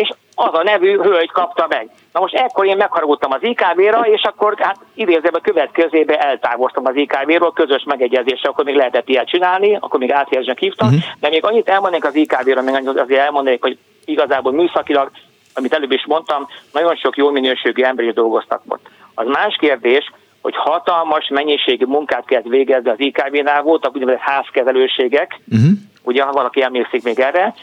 és 0.00 0.10
az 0.34 0.54
a 0.54 0.62
nevű 0.62 0.96
hölgy 0.96 1.30
kapta 1.30 1.66
meg. 1.68 1.90
Na 2.12 2.20
most 2.20 2.34
ekkor 2.34 2.66
én 2.66 2.76
megharagudtam 2.76 3.32
az 3.32 3.42
IKV-ra, 3.42 4.00
és 4.00 4.22
akkor 4.22 4.54
hát 4.58 4.76
idézőben 4.94 5.34
a 5.34 5.40
következőbe 5.40 6.18
eltávoztam 6.18 6.86
az 6.86 6.96
IKV-ról, 6.96 7.52
közös 7.52 7.82
megegyezésre, 7.86 8.48
akkor 8.48 8.64
még 8.64 8.74
lehetett 8.74 9.08
ilyet 9.08 9.28
csinálni, 9.28 9.76
akkor 9.80 9.98
még 9.98 10.12
áthelyezsnek 10.12 10.58
hívtam, 10.58 10.88
uh-huh. 10.88 11.02
de 11.20 11.28
még 11.28 11.44
annyit 11.44 11.68
elmondanék 11.68 12.04
az 12.04 12.14
IKV-ra, 12.14 12.62
még 12.62 12.88
azért 12.88 13.20
elmondanék, 13.20 13.62
hogy 13.62 13.78
igazából 14.04 14.52
műszakilag, 14.52 15.10
amit 15.54 15.74
előbb 15.74 15.92
is 15.92 16.06
mondtam, 16.06 16.46
nagyon 16.72 16.96
sok 16.96 17.16
jó 17.16 17.30
minőségű 17.30 17.82
ember 17.82 18.04
is 18.04 18.12
dolgoztak 18.12 18.62
ott. 18.68 18.86
Az 19.14 19.26
más 19.26 19.56
kérdés, 19.60 20.12
hogy 20.42 20.56
hatalmas 20.56 21.28
mennyiségű 21.28 21.84
munkát 21.84 22.24
kellett 22.24 22.46
végezni 22.46 22.90
az 22.90 23.00
IKV-nál, 23.00 23.62
voltak 23.62 23.94
úgynevezett 23.94 24.20
házkezelőségek, 24.20 25.40
uh-huh. 25.50 25.70
ugye, 26.02 26.22
ha 26.22 26.32
valaki 26.32 26.62
emlékszik 26.62 27.02
még 27.02 27.18
erre, 27.18 27.54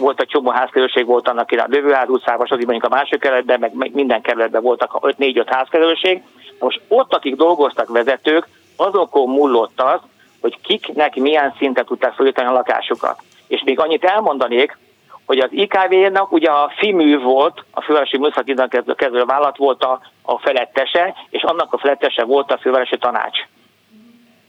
volt 0.00 0.20
egy 0.20 0.28
csomó 0.28 0.50
házkerülség, 0.50 1.06
volt 1.06 1.28
annak 1.28 1.50
a 1.50 1.64
Lövőház 1.68 2.08
utcában, 2.08 2.46
stb. 2.46 2.64
mondjuk 2.64 2.92
a 2.92 2.94
másik 2.94 3.20
kerületben, 3.20 3.70
meg 3.72 3.94
minden 3.94 4.20
kerületben 4.20 4.62
voltak 4.62 4.98
5-4-5 5.00 5.44
házkerülség. 5.46 6.22
Most 6.58 6.80
ott, 6.88 7.14
akik 7.14 7.36
dolgoztak 7.36 7.88
vezetők, 7.88 8.48
azokon 8.76 9.28
múlott 9.28 9.80
az, 9.80 10.00
hogy 10.40 10.60
kiknek 10.62 11.14
milyen 11.14 11.54
szinten 11.58 11.84
tudták 11.84 12.12
fölíteni 12.12 12.48
a 12.48 12.52
lakásukat. 12.52 13.22
És 13.46 13.62
még 13.64 13.80
annyit 13.80 14.04
elmondanék, 14.04 14.76
hogy 15.26 15.38
az 15.38 15.48
IKV-nak 15.50 16.32
ugye 16.32 16.50
a 16.50 16.72
FIMű 16.76 17.18
volt, 17.18 17.64
a 17.70 17.80
Fővárosi 17.80 18.18
Műszaki 18.18 18.54
kezdő 18.96 19.24
vállalat 19.24 19.56
volt 19.56 19.82
a, 19.82 20.00
a 20.22 20.38
felettese, 20.38 21.14
és 21.30 21.42
annak 21.42 21.72
a 21.72 21.78
felettese 21.78 22.24
volt 22.24 22.52
a 22.52 22.58
Fővárosi 22.58 22.98
Tanács. 22.98 23.38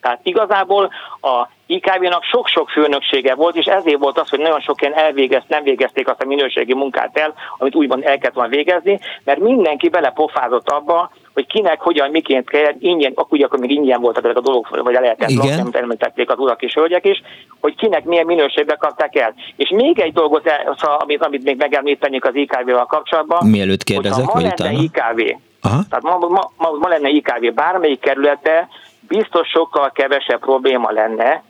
Tehát 0.04 0.20
igazából 0.24 0.90
a 1.22 1.48
IKV-nak 1.66 2.24
sok-sok 2.24 2.70
főnöksége 2.70 3.36
volt, 3.36 3.56
és 3.56 3.66
ezért 3.66 4.00
volt 4.00 4.20
az, 4.20 4.30
hogy 4.30 4.40
nagyon 4.40 4.60
sok 4.60 4.82
ilyen 4.82 4.94
elvégezt, 4.94 5.48
nem 5.48 5.64
végezték 5.64 6.08
azt 6.08 6.22
a 6.22 6.28
minőségi 6.28 6.74
munkát 6.74 7.18
el, 7.18 7.34
amit 7.58 7.76
úgymond 7.76 8.04
el 8.04 8.18
kellett 8.18 8.36
volna 8.36 8.56
végezni, 8.56 9.00
mert 9.24 9.40
mindenki 9.40 9.90
belepofázott 9.90 10.70
abba, 10.70 11.12
hogy 11.34 11.48
kinek, 11.48 11.82
hogyan, 11.82 12.10
miként 12.10 12.50
kell, 12.50 12.74
ingyen, 12.80 13.12
akkor 13.16 13.38
ugye 13.38 13.46
akkor 13.46 13.60
még 13.60 13.72
ingyen 13.72 14.02
voltak 14.02 14.24
ezek 14.24 14.38
a 14.38 14.42
dolgok, 14.42 14.82
vagy 14.84 14.94
lehetett 14.94 15.34
lakni, 15.34 15.60
amit 15.60 15.76
említették 15.76 16.30
az 16.30 16.40
urak 16.40 16.62
és 16.62 16.74
hölgyek 16.74 17.06
is, 17.06 17.22
hogy 17.60 17.76
kinek 17.76 18.04
milyen 18.04 18.26
minőségbe 18.26 18.76
kapták 18.76 19.16
el. 19.16 19.34
És 19.56 19.70
még 19.70 20.00
egy 20.00 20.14
dolgot, 20.14 20.50
szóval, 20.78 20.98
amit, 20.98 21.26
amit 21.26 21.44
még 21.44 21.58
megemlítenék 21.58 22.26
az 22.26 22.36
IKV-val 22.36 22.86
kapcsolatban, 22.86 23.48
Mielőtt 23.48 23.84
kérdezek, 23.84 24.26
ma 24.26 24.42
lenne 24.42 24.72
IKV, 24.72 25.36
Aha. 25.62 25.82
tehát 25.90 26.04
ma, 26.04 26.18
ma, 26.18 26.52
ma, 26.58 26.72
ma 26.80 26.88
lenne 26.88 27.10
IKV 27.10 27.54
bármelyik 27.54 28.00
kerületbe, 28.00 28.68
biztos 29.18 29.48
sokkal 29.48 29.92
kevesebb 29.92 30.40
probléma 30.40 30.92
lenne 30.92 31.44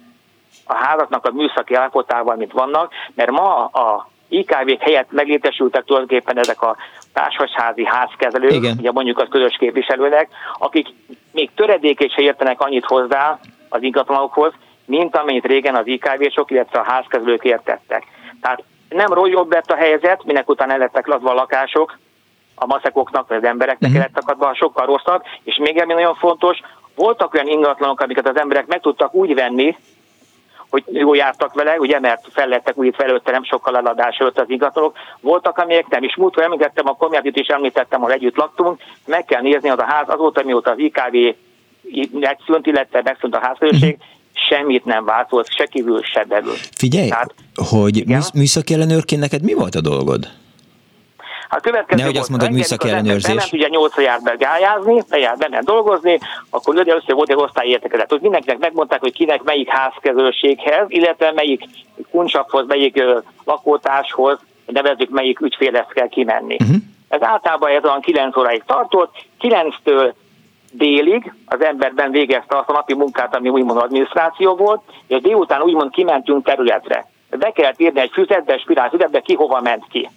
a 0.66 0.76
házaknak 0.76 1.26
a 1.26 1.32
műszaki 1.32 1.74
állapotával, 1.74 2.36
mint 2.36 2.52
vannak, 2.52 2.92
mert 3.16 3.32
ma 3.32 3.66
a 3.66 4.10
ikv 4.28 4.72
helyett 4.80 5.12
meglétesültek 5.12 5.84
tulajdonképpen 5.84 6.38
ezek 6.38 6.62
a 6.62 6.76
társasházi 7.14 7.86
házkezelők, 7.86 8.52
Igen. 8.52 8.76
ugye 8.80 8.92
mondjuk 8.92 9.20
az 9.20 9.28
közös 9.30 9.56
képviselőnek, 9.60 10.30
akik 10.58 10.88
még 11.32 11.50
töredékét 11.56 12.14
se 12.14 12.22
értenek 12.22 12.62
annyit 12.62 12.86
hozzá 12.86 13.40
az 13.70 13.82
ingatlanokhoz, 13.82 14.54
mint 14.86 15.18
amennyit 15.18 15.46
régen 15.46 15.76
az 15.76 15.88
IKV-sok, 15.88 16.52
illetve 16.52 16.80
a 16.80 16.92
házkezelők 16.92 17.44
értettek. 17.44 18.04
Tehát 18.42 18.64
nem 18.90 19.26
jobb 19.26 19.52
lett 19.52 19.72
a 19.72 19.76
helyzet, 19.76 20.24
minek 20.24 20.50
után 20.50 20.72
el 20.72 20.78
lettek 20.78 21.08
ladva 21.08 21.30
a 21.30 21.34
lakások, 21.34 21.98
a 22.56 22.66
maszekoknak, 22.66 23.28
vagy 23.28 23.38
az 23.38 23.44
embereknek 23.44 23.90
uh-huh. 23.90 24.06
lettek 24.06 24.30
adva, 24.30 24.56
sokkal 24.56 24.86
rosszabb, 24.86 25.24
és 25.44 25.58
még 25.58 25.82
ami 25.82 25.94
nagyon 25.94 26.16
fontos, 26.16 26.60
voltak 26.96 27.34
olyan 27.34 27.48
ingatlanok, 27.48 28.00
amiket 28.00 28.28
az 28.28 28.38
emberek 28.38 28.68
meg 28.68 28.82
tudtak 28.82 29.14
úgy 29.14 29.34
venni, 29.34 29.76
hogy 30.70 30.84
jó 30.92 31.14
jártak 31.14 31.54
vele, 31.54 31.80
ugye, 31.80 32.00
mert 32.00 32.28
fellettek 32.32 32.78
úgy 32.78 32.96
felőtte 32.96 33.32
nem 33.32 33.44
sokkal 33.44 33.78
eladás 33.78 34.18
előtt 34.18 34.40
az 34.40 34.50
ingatlanok. 34.50 34.98
Voltak, 35.22 35.58
amelyek 35.58 35.88
nem 35.88 36.04
is 36.04 36.16
múltkor 36.16 36.44
említettem, 36.44 36.88
a 36.88 36.96
komját 36.96 37.26
is 37.26 37.48
említettem, 37.48 38.02
ahol 38.02 38.14
együtt 38.14 38.36
laktunk, 38.36 38.82
meg 39.06 39.26
kell 39.26 39.42
nézni 39.42 39.70
az 39.70 39.80
a 39.80 39.86
ház, 39.86 40.06
azóta 40.08 40.44
mióta 40.44 40.72
az 40.72 40.78
IKV 40.78 41.16
megszűnt, 42.12 42.66
illetve 42.66 43.02
megszűnt 43.04 43.36
a 43.36 43.40
házközösség, 43.40 43.98
semmit 44.50 44.86
nem 44.86 45.06
változott, 45.06 45.52
se 45.52 45.66
kívül, 45.66 46.04
se 46.04 46.24
belül. 46.24 46.56
Figyelj, 46.78 47.08
Tehát, 47.08 47.34
hogy 47.70 48.04
műszaki 48.34 48.74
ellenőrként 48.74 49.22
neked 49.22 49.44
mi 49.44 49.54
volt 49.54 49.76
a 49.76 49.82
dolgod? 49.82 50.28
A 51.56 51.60
következő 51.60 52.02
Nehogy 52.02 52.18
azt 52.18 52.30
mondod, 52.30 52.48
hogy 52.48 52.58
műszaki 52.58 52.90
ellenőrzés. 52.90 53.36
Nem 53.36 53.46
ugye 53.52 53.68
nyolcra 53.68 54.02
járt 54.02 54.24
be 54.24 54.36
gályázni, 54.36 55.04
bejárt 55.10 55.38
benne 55.38 55.62
dolgozni, 55.62 56.20
akkor 56.50 56.76
ugye 56.76 56.96
össze 56.96 57.14
volt 57.14 57.30
egy 57.30 57.36
osztályértekezet. 57.36 58.10
Hogy 58.10 58.22
mindenkinek 58.22 58.60
megmondták, 58.60 59.00
hogy 59.00 59.14
kinek 59.14 59.44
melyik 59.44 59.70
házkezőséghez, 59.70 60.86
illetve 60.88 61.32
melyik 61.32 61.64
kuncsakhoz, 62.12 62.68
melyik 62.68 63.04
lakótárshoz 63.44 64.40
nevezzük 64.66 65.10
melyik 65.10 65.40
ügyfélhez 65.40 65.86
kell 65.94 66.08
kimenni. 66.08 66.56
Uh-huh. 66.60 66.76
Ez 67.10 67.22
általában 67.22 67.70
ez 67.70 67.84
olyan 67.84 68.02
9 68.02 68.38
óráig 68.38 68.64
tartott, 68.66 69.16
9-től 69.42 70.14
délig 70.72 71.34
az 71.46 71.62
emberben 71.62 72.12
végezte 72.12 72.58
azt 72.58 72.70
a 72.70 72.74
napi 72.74 72.94
munkát, 72.94 73.36
ami 73.36 73.50
úgymond 73.50 73.80
adminisztráció 73.80 74.56
volt, 74.56 74.82
és 75.08 75.22
délután 75.22 75.62
úgymond 75.62 75.92
kimentünk 75.92 76.46
területre. 76.46 77.12
Be 77.30 77.52
kellett 77.52 77.80
írni 77.80 78.00
egy 78.00 78.12
füzetbe, 78.14 78.58
spirál 78.58 78.90
füzetbe, 78.90 79.20
ki 79.20 79.34
hova 79.34 79.62
ment 79.62 79.84
ki. 79.90 80.10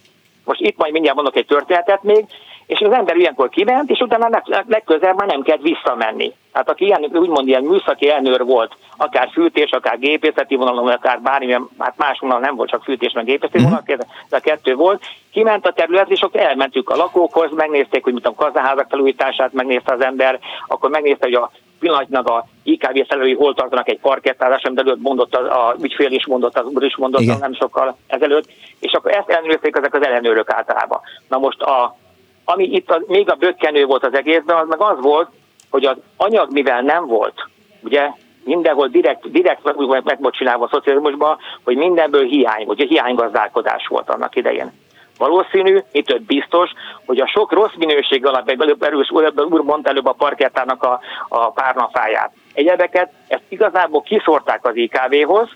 Most 0.47 0.61
itt 0.61 0.77
majd 0.77 0.93
mindjárt 0.93 1.17
mondok 1.17 1.37
egy 1.37 1.47
történetet 1.47 2.03
még, 2.03 2.25
és 2.67 2.81
az 2.81 2.93
ember 2.93 3.17
ilyenkor 3.17 3.49
kiment, 3.49 3.91
és 3.91 4.01
utána 4.01 4.43
legközelebb 4.67 5.17
már 5.17 5.27
nem 5.27 5.43
kellett 5.43 5.63
visszamenni. 5.63 6.33
Hát 6.53 6.71
aki 6.71 6.85
ilyen, 6.85 7.11
úgymond 7.13 7.49
ilyen 7.49 7.63
műszaki 7.63 8.11
elnőr 8.11 8.45
volt, 8.45 8.77
akár 8.97 9.29
fűtés, 9.33 9.71
akár 9.71 9.99
gépészeti 9.99 10.55
vonalon, 10.55 10.89
akár 10.89 11.21
bármilyen, 11.21 11.69
hát 11.79 11.97
más 11.97 12.19
vonal 12.19 12.39
nem 12.39 12.57
volt, 12.57 12.69
csak 12.71 12.83
fűtés, 12.83 13.13
meg 13.13 13.25
gépészeti 13.25 13.63
vonal, 13.63 13.83
mhm. 13.85 14.01
ez 14.27 14.33
a 14.33 14.41
kettő 14.41 14.75
volt, 14.75 15.05
kiment 15.33 15.67
a 15.67 15.73
terület, 15.73 16.11
és 16.11 16.21
akkor 16.21 16.41
elmentük 16.41 16.91
a 16.91 16.97
lakókhoz, 16.97 17.51
megnézték, 17.55 18.05
hogy 18.05 18.13
mit 18.13 18.27
a 18.27 18.35
kazaházak 18.35 18.87
felújítását, 18.89 19.53
megnézte 19.53 19.93
az 19.93 20.01
ember, 20.01 20.39
akkor 20.67 20.91
megnézte, 20.91 21.25
hogy 21.25 21.35
a 21.35 21.51
pillanatnak 21.79 22.29
a 22.29 22.47
IKV 22.63 22.99
felelői 23.09 23.35
hol 23.35 23.55
tartanak 23.55 23.89
egy 23.89 23.99
parkettázás, 23.99 24.63
amit 24.63 24.79
előtt 24.79 25.01
mondott 25.01 25.35
a, 25.35 25.69
a 25.69 25.77
ügyfél 25.81 26.13
is 26.13 26.27
mondott, 26.27 26.59
az 26.59 26.67
úr 26.67 26.85
is 26.85 26.97
mondott 26.97 27.21
Igen. 27.21 27.39
nem 27.39 27.55
sokkal 27.55 27.97
ezelőtt, 28.07 28.49
és 28.81 28.93
akkor 28.93 29.11
ezt 29.11 29.29
ellenőrizték 29.29 29.77
ezek 29.77 29.95
az 29.95 30.05
ellenőrök 30.05 30.51
általában. 30.51 31.01
Na 31.29 31.39
most 31.39 31.63
a, 31.63 31.97
ami 32.45 32.65
itt 32.65 32.91
a, 32.91 33.03
még 33.07 33.31
a 33.31 33.35
bökkenő 33.35 33.85
volt 33.85 34.05
az 34.05 34.15
egészben, 34.15 34.57
az 34.57 34.69
meg 34.69 34.81
az 34.81 35.01
volt, 35.01 35.29
hogy 35.71 35.85
az 35.85 35.97
anyag 36.17 36.53
mivel 36.53 36.83
nem 36.83 37.07
volt, 37.07 37.49
ugye 37.81 38.11
mindenhol 38.45 38.89
direkt, 38.89 39.31
direkt 39.31 39.65
meg 39.65 40.21
volt 40.21 40.35
csinálva 40.35 40.65
a 40.65 40.69
szocializmusban, 40.73 41.37
hogy 41.65 41.77
mindenből 41.77 42.25
hiány 42.25 42.67
hogy 42.67 42.81
hiánygazdálkodás 42.81 43.87
volt 43.87 44.11
annak 44.11 44.37
idején. 44.37 44.73
Valószínű, 45.19 45.79
itt 45.93 46.07
több 46.07 46.23
biztos, 46.23 46.71
hogy 47.07 47.19
a 47.21 47.27
sok 47.27 47.53
rossz 47.53 47.75
minőség 47.77 48.27
alapján, 48.27 48.63
előbb 48.63 48.83
erős 48.83 49.11
úr 49.11 49.63
mondta 49.63 49.91
előbb 49.91 50.07
a 50.07 50.13
parkettának 50.13 50.83
a, 50.83 51.01
a 51.29 51.51
párnafáját. 51.51 52.33
Egyebeket 52.53 53.13
ezt 53.29 53.43
igazából 53.49 54.03
kiszorták 54.03 54.67
az 54.67 54.77
IKV-hoz, 54.77 55.49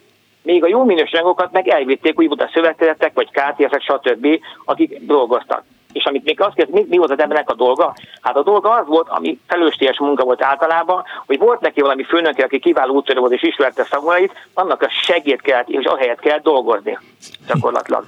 még 0.42 0.64
a 0.64 0.68
jó 0.68 0.84
minőségokat 0.84 1.52
meg 1.52 1.68
elvitték 1.68 2.18
úgy 2.18 2.40
a 2.40 2.50
szövetkezetek, 2.52 3.14
vagy 3.14 3.30
KTS-ek, 3.30 3.82
stb., 3.82 4.26
akik 4.64 4.98
dolgoztak. 5.06 5.64
És 5.92 6.04
amit 6.04 6.24
még 6.24 6.40
azt 6.40 6.54
kérdez, 6.54 6.74
mi, 6.74 6.86
mi 6.88 6.96
volt 6.96 7.10
az 7.10 7.18
embernek 7.18 7.50
a 7.50 7.54
dolga? 7.54 7.94
Hát 8.20 8.36
a 8.36 8.42
dolga 8.42 8.70
az 8.70 8.86
volt, 8.86 9.08
ami 9.08 9.38
felőstélyes 9.46 9.98
munka 9.98 10.24
volt 10.24 10.42
általában, 10.42 11.04
hogy 11.26 11.38
volt 11.38 11.60
neki 11.60 11.80
valami 11.80 12.04
főnöke, 12.04 12.44
aki 12.44 12.58
kiváló 12.58 12.94
úttörő 12.94 13.20
volt 13.20 13.32
és 13.32 13.42
ismerte 13.42 13.84
szavait, 13.84 14.48
annak 14.54 14.82
a 14.82 14.88
segít 14.88 15.40
kellett, 15.40 15.68
és 15.68 15.84
ahelyett 15.84 16.20
kell 16.20 16.38
dolgozni 16.38 16.98
gyakorlatilag. 17.46 18.04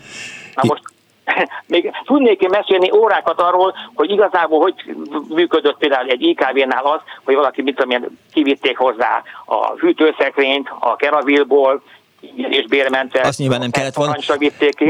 Na 0.55 0.63
most 0.67 0.83
még 1.67 1.91
tudnék 2.05 2.41
én 2.41 2.49
mesélni 2.51 2.91
órákat 2.93 3.41
arról, 3.41 3.75
hogy 3.95 4.11
igazából 4.11 4.61
hogy 4.61 4.75
működött 5.29 5.79
például 5.79 6.09
egy 6.09 6.23
IKV-nál 6.23 6.85
az, 6.85 7.01
hogy 7.25 7.35
valaki 7.35 7.63
mit 7.63 7.77
tudom 7.77 8.19
kivitték 8.33 8.77
hozzá 8.77 9.23
a 9.45 9.73
hűtőszekrényt 9.73 10.69
a 10.79 10.97
keravilból, 10.97 11.83
és 12.37 12.67
bérmente. 12.69 13.21
Azt 13.21 13.39
nyilván 13.39 13.61
nem 13.61 13.71
kellett 13.71 13.95
volna. 13.95 14.17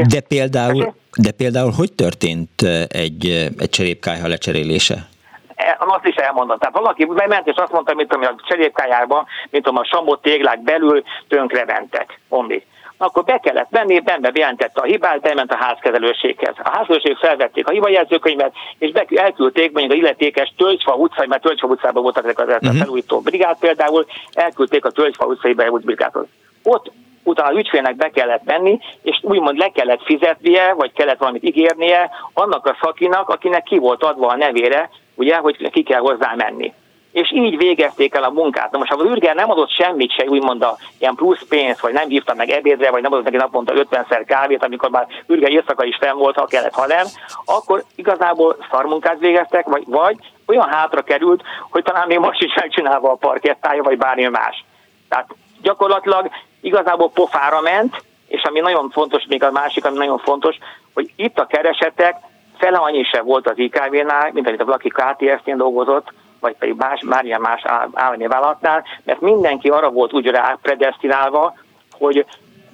De 0.07 0.21
például, 0.27 0.93
de 1.17 1.31
például 1.31 1.71
hogy 1.71 1.93
történt 1.93 2.61
egy, 2.87 3.25
egy 3.57 3.69
cserépkályha 3.69 4.27
lecserélése? 4.27 5.07
E, 5.55 5.77
azt 5.79 6.05
is 6.05 6.15
elmondom. 6.15 6.57
Tehát 6.57 6.75
valaki 6.75 7.05
bement, 7.05 7.47
és 7.47 7.55
azt 7.55 7.71
mondta, 7.71 7.93
mint 7.93 8.13
a 8.13 8.35
cserépkályába, 8.47 9.25
mint 9.49 9.67
a 9.67 9.87
samot 9.91 10.21
téglák 10.21 10.63
belül 10.63 11.03
tönkre 11.27 11.65
mentek, 11.65 12.19
omlik 12.29 12.65
akkor 13.03 13.23
be 13.23 13.37
kellett 13.37 13.69
menni, 13.69 13.99
benne 13.99 14.31
bejelentette 14.31 14.81
a 14.81 14.83
hibát, 14.83 15.21
bement 15.21 15.51
a 15.51 15.55
házkezelőséghez. 15.55 16.55
A 16.63 16.69
házkezelőség 16.69 17.15
felvették 17.15 17.67
a 17.67 17.71
hibajegyzőkönyvet, 17.71 18.53
és 18.77 18.91
be, 18.91 19.05
elküldték 19.09 19.71
mondjuk 19.71 19.93
a 19.93 19.97
illetékes 19.97 20.53
Tölgyfa 20.57 20.95
utcai, 20.95 21.27
mert 21.27 21.41
Tölgyfa 21.41 21.67
utcában 21.67 22.03
voltak 22.03 22.23
ezek 22.23 22.39
az 22.39 22.47
uh-huh. 22.47 22.75
felújító 22.75 23.19
brigád 23.19 23.59
például, 23.59 24.05
elküldték 24.33 24.85
a 24.85 24.91
Tölgyfa 24.91 25.25
utcai 25.25 25.53
bejelentő 25.53 25.85
brigádot. 25.85 26.27
Ott 26.63 26.91
utána 27.23 27.49
az 27.49 27.57
ügyfélnek 27.57 27.95
be 27.95 28.09
kellett 28.09 28.43
menni, 28.43 28.79
és 29.01 29.19
úgymond 29.21 29.57
le 29.57 29.69
kellett 29.69 30.03
fizetnie, 30.03 30.73
vagy 30.73 30.91
kellett 30.93 31.17
valamit 31.17 31.43
ígérnie 31.43 32.09
annak 32.33 32.65
a 32.65 32.77
szakinak, 32.81 33.29
akinek 33.29 33.63
ki 33.63 33.77
volt 33.77 34.03
adva 34.03 34.27
a 34.27 34.35
nevére, 34.35 34.89
ugye, 35.15 35.35
hogy 35.35 35.69
ki 35.71 35.83
kell 35.83 35.99
hozzá 35.99 36.33
menni 36.35 36.73
és 37.13 37.31
így 37.31 37.57
végezték 37.57 38.15
el 38.15 38.23
a 38.23 38.29
munkát. 38.29 38.71
Na 38.71 38.77
most 38.77 38.91
ha 38.91 38.99
az 38.99 39.05
űrger 39.05 39.35
nem 39.35 39.49
adott 39.51 39.69
semmit 39.69 40.11
se, 40.11 40.25
úgymond 40.27 40.61
a 40.61 40.77
ilyen 40.97 41.15
plusz 41.15 41.45
pénzt, 41.49 41.79
vagy 41.79 41.93
nem 41.93 42.07
hívta 42.07 42.33
meg 42.33 42.49
ebédre, 42.49 42.91
vagy 42.91 43.01
nem 43.01 43.11
adott 43.11 43.25
neki 43.25 43.35
naponta 43.35 43.73
50-szer 43.75 44.23
kávét, 44.27 44.63
amikor 44.63 44.89
már 44.89 45.07
űrger 45.31 45.51
éjszaka 45.51 45.83
is 45.83 45.97
fenn 45.99 46.17
volt, 46.17 46.35
ha 46.35 46.45
kellett, 46.45 46.73
ha 46.73 46.87
nem, 46.87 47.05
akkor 47.45 47.83
igazából 47.95 48.57
szarmunkát 48.71 49.19
végeztek, 49.19 49.65
vagy, 49.65 49.83
vagy 49.85 50.17
olyan 50.45 50.67
hátra 50.67 51.01
került, 51.01 51.43
hogy 51.69 51.83
talán 51.83 52.07
még 52.07 52.19
most 52.19 52.41
is 52.41 52.53
megcsinálva 52.55 53.11
a 53.11 53.15
parkettája, 53.15 53.83
vagy 53.83 53.97
bármi 53.97 54.27
más. 54.27 54.65
Tehát 55.09 55.27
gyakorlatilag 55.61 56.29
igazából 56.61 57.09
pofára 57.09 57.61
ment, 57.61 58.03
és 58.27 58.41
ami 58.41 58.59
nagyon 58.59 58.89
fontos, 58.89 59.25
még 59.27 59.43
a 59.43 59.51
másik, 59.51 59.85
ami 59.85 59.97
nagyon 59.97 60.17
fontos, 60.17 60.57
hogy 60.93 61.11
itt 61.15 61.39
a 61.39 61.45
keresetek 61.45 62.15
fele 62.57 62.77
annyi 62.77 63.03
se 63.03 63.21
volt 63.21 63.49
az 63.49 63.57
IKV-nál, 63.57 64.29
mint 64.33 64.47
amit 64.47 64.63
valaki 64.63 64.89
KTS-nél 64.89 65.55
dolgozott, 65.55 66.13
vagy 66.43 66.55
pedig 66.59 66.75
más, 66.75 67.01
bármilyen 67.05 67.41
más 67.41 67.61
állami 67.93 68.27
vállalatnál, 68.27 68.83
mert 69.03 69.21
mindenki 69.21 69.69
arra 69.69 69.89
volt 69.89 70.13
úgy 70.13 70.25
rá 70.25 70.57
predestinálva, 70.61 71.53
hogy 71.91 72.25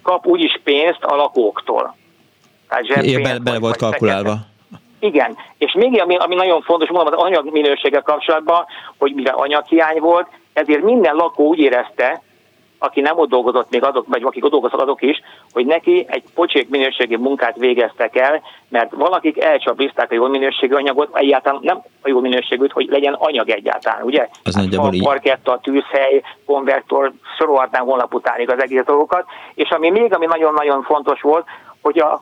kap 0.02 0.26
úgyis 0.26 0.60
pénzt 0.64 1.04
a 1.04 1.16
lakóktól. 1.16 1.96
Tehát 2.70 3.04
Igen, 3.04 3.22
bele, 3.22 3.40
bele 3.40 3.60
volt 3.60 3.78
kalkulálva. 3.78 4.38
Igen, 5.00 5.38
és 5.58 5.74
még 5.74 6.02
ami, 6.02 6.16
ami 6.16 6.36
nagyon 6.36 6.62
fontos, 6.62 6.90
mondom, 6.90 7.14
az 7.14 7.20
anyag 7.20 7.52
minőséggel 7.52 8.02
kapcsolatban, 8.02 8.66
hogy 8.98 9.14
mivel 9.14 9.36
anyaghiány 9.36 10.00
volt, 10.00 10.28
ezért 10.54 10.84
minden 10.84 11.16
lakó 11.16 11.48
úgy 11.48 11.60
érezte, 11.60 12.22
aki 12.80 13.02
nem 13.02 13.18
ott 13.18 13.30
dolgozott 13.30 13.70
még 13.70 13.84
azok, 13.84 14.06
vagy 14.08 14.24
akik 14.24 14.46
ott 14.46 14.52
dolgoztak 14.52 14.82
azok 14.82 15.02
is, 15.02 15.22
hogy 15.52 15.66
neki 15.66 16.06
egy 16.08 16.24
pocsék 16.34 16.70
minőségi 16.70 17.16
munkát 17.16 17.58
végeztek 17.58 18.16
el, 18.16 18.42
mert 18.70 18.92
valakik 18.92 19.42
elcsapizták 19.42 20.12
a 20.12 20.16
jó 20.16 20.28
minőségű 20.28 20.74
anyagot, 20.74 21.18
egyáltalán 21.18 21.60
nem 21.64 21.82
a 22.02 22.08
jó 22.10 22.20
minőségűt, 22.20 22.72
hogy 22.72 22.88
legyen 22.90 23.14
anyag 23.14 23.50
egyáltalán, 23.50 24.04
ugye? 24.04 24.28
Az 24.44 24.56
hát 24.56 24.64
nagyjából 24.64 24.94
így. 24.94 25.04
Parketta, 25.04 25.60
tűzhely, 25.64 26.22
konvektor, 26.46 27.12
sorolhatnám 27.38 27.86
holnap 27.86 28.14
utánig 28.14 28.50
az 28.50 28.62
egész 28.62 28.84
dolgokat, 28.86 29.26
és 29.54 29.70
ami 29.70 29.90
még, 29.90 30.14
ami 30.14 30.26
nagyon-nagyon 30.26 30.84
fontos 30.84 31.22
volt, 31.22 31.46
hogy 31.82 32.00
a, 32.00 32.20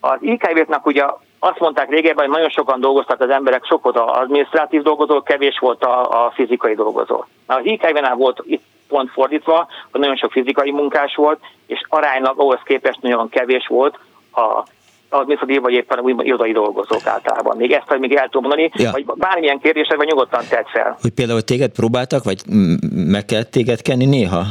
az 0.00 0.18
IKV-knak 0.20 0.86
ugye 0.86 1.04
azt 1.38 1.58
mondták 1.58 1.88
régebben, 1.90 2.24
hogy 2.24 2.34
nagyon 2.34 2.50
sokan 2.50 2.80
dolgoztak 2.80 3.20
az 3.20 3.30
emberek, 3.30 3.64
sok 3.64 3.82
volt 3.82 3.96
az 3.96 4.16
adminisztrátív 4.16 4.82
dolgozó, 4.82 5.22
kevés 5.22 5.58
volt 5.58 5.84
a, 5.84 6.24
a 6.24 6.30
fizikai 6.30 6.74
dolgozó. 6.74 7.24
Na, 7.46 7.54
az 7.54 7.64
IKV-nál 7.64 8.14
volt 8.14 8.42
itt 8.44 8.62
pont 8.90 9.10
fordítva, 9.10 9.68
hogy 9.90 10.00
nagyon 10.00 10.16
sok 10.16 10.32
fizikai 10.32 10.70
munkás 10.70 11.14
volt, 11.14 11.40
és 11.66 11.80
aránylag 11.88 12.40
ahhoz 12.40 12.60
képest 12.64 13.00
nagyon 13.00 13.28
kevés 13.28 13.66
volt 13.66 13.98
a 14.32 14.64
adminisztratív 15.10 15.60
vagy 15.60 15.72
éppen 15.72 15.98
úgymond 15.98 16.26
irodai 16.26 16.52
dolgozók 16.52 17.06
általában. 17.06 17.56
Még 17.56 17.72
ezt 17.72 17.98
még 17.98 18.14
el 18.14 18.28
tudom 18.28 18.42
mondani, 18.42 18.70
ja. 18.74 18.90
vagy 18.90 19.04
bármilyen 19.04 19.58
kérdésed, 19.58 19.96
vagy 19.96 20.06
nyugodtan 20.06 20.44
tett 20.48 20.68
fel. 20.68 20.96
Hogy 21.00 21.10
például 21.10 21.42
téged 21.42 21.70
próbáltak, 21.70 22.24
vagy 22.24 22.42
meg 22.90 23.24
kell 23.24 23.42
téged 23.42 23.82
kenni 23.82 24.04
néha? 24.04 24.42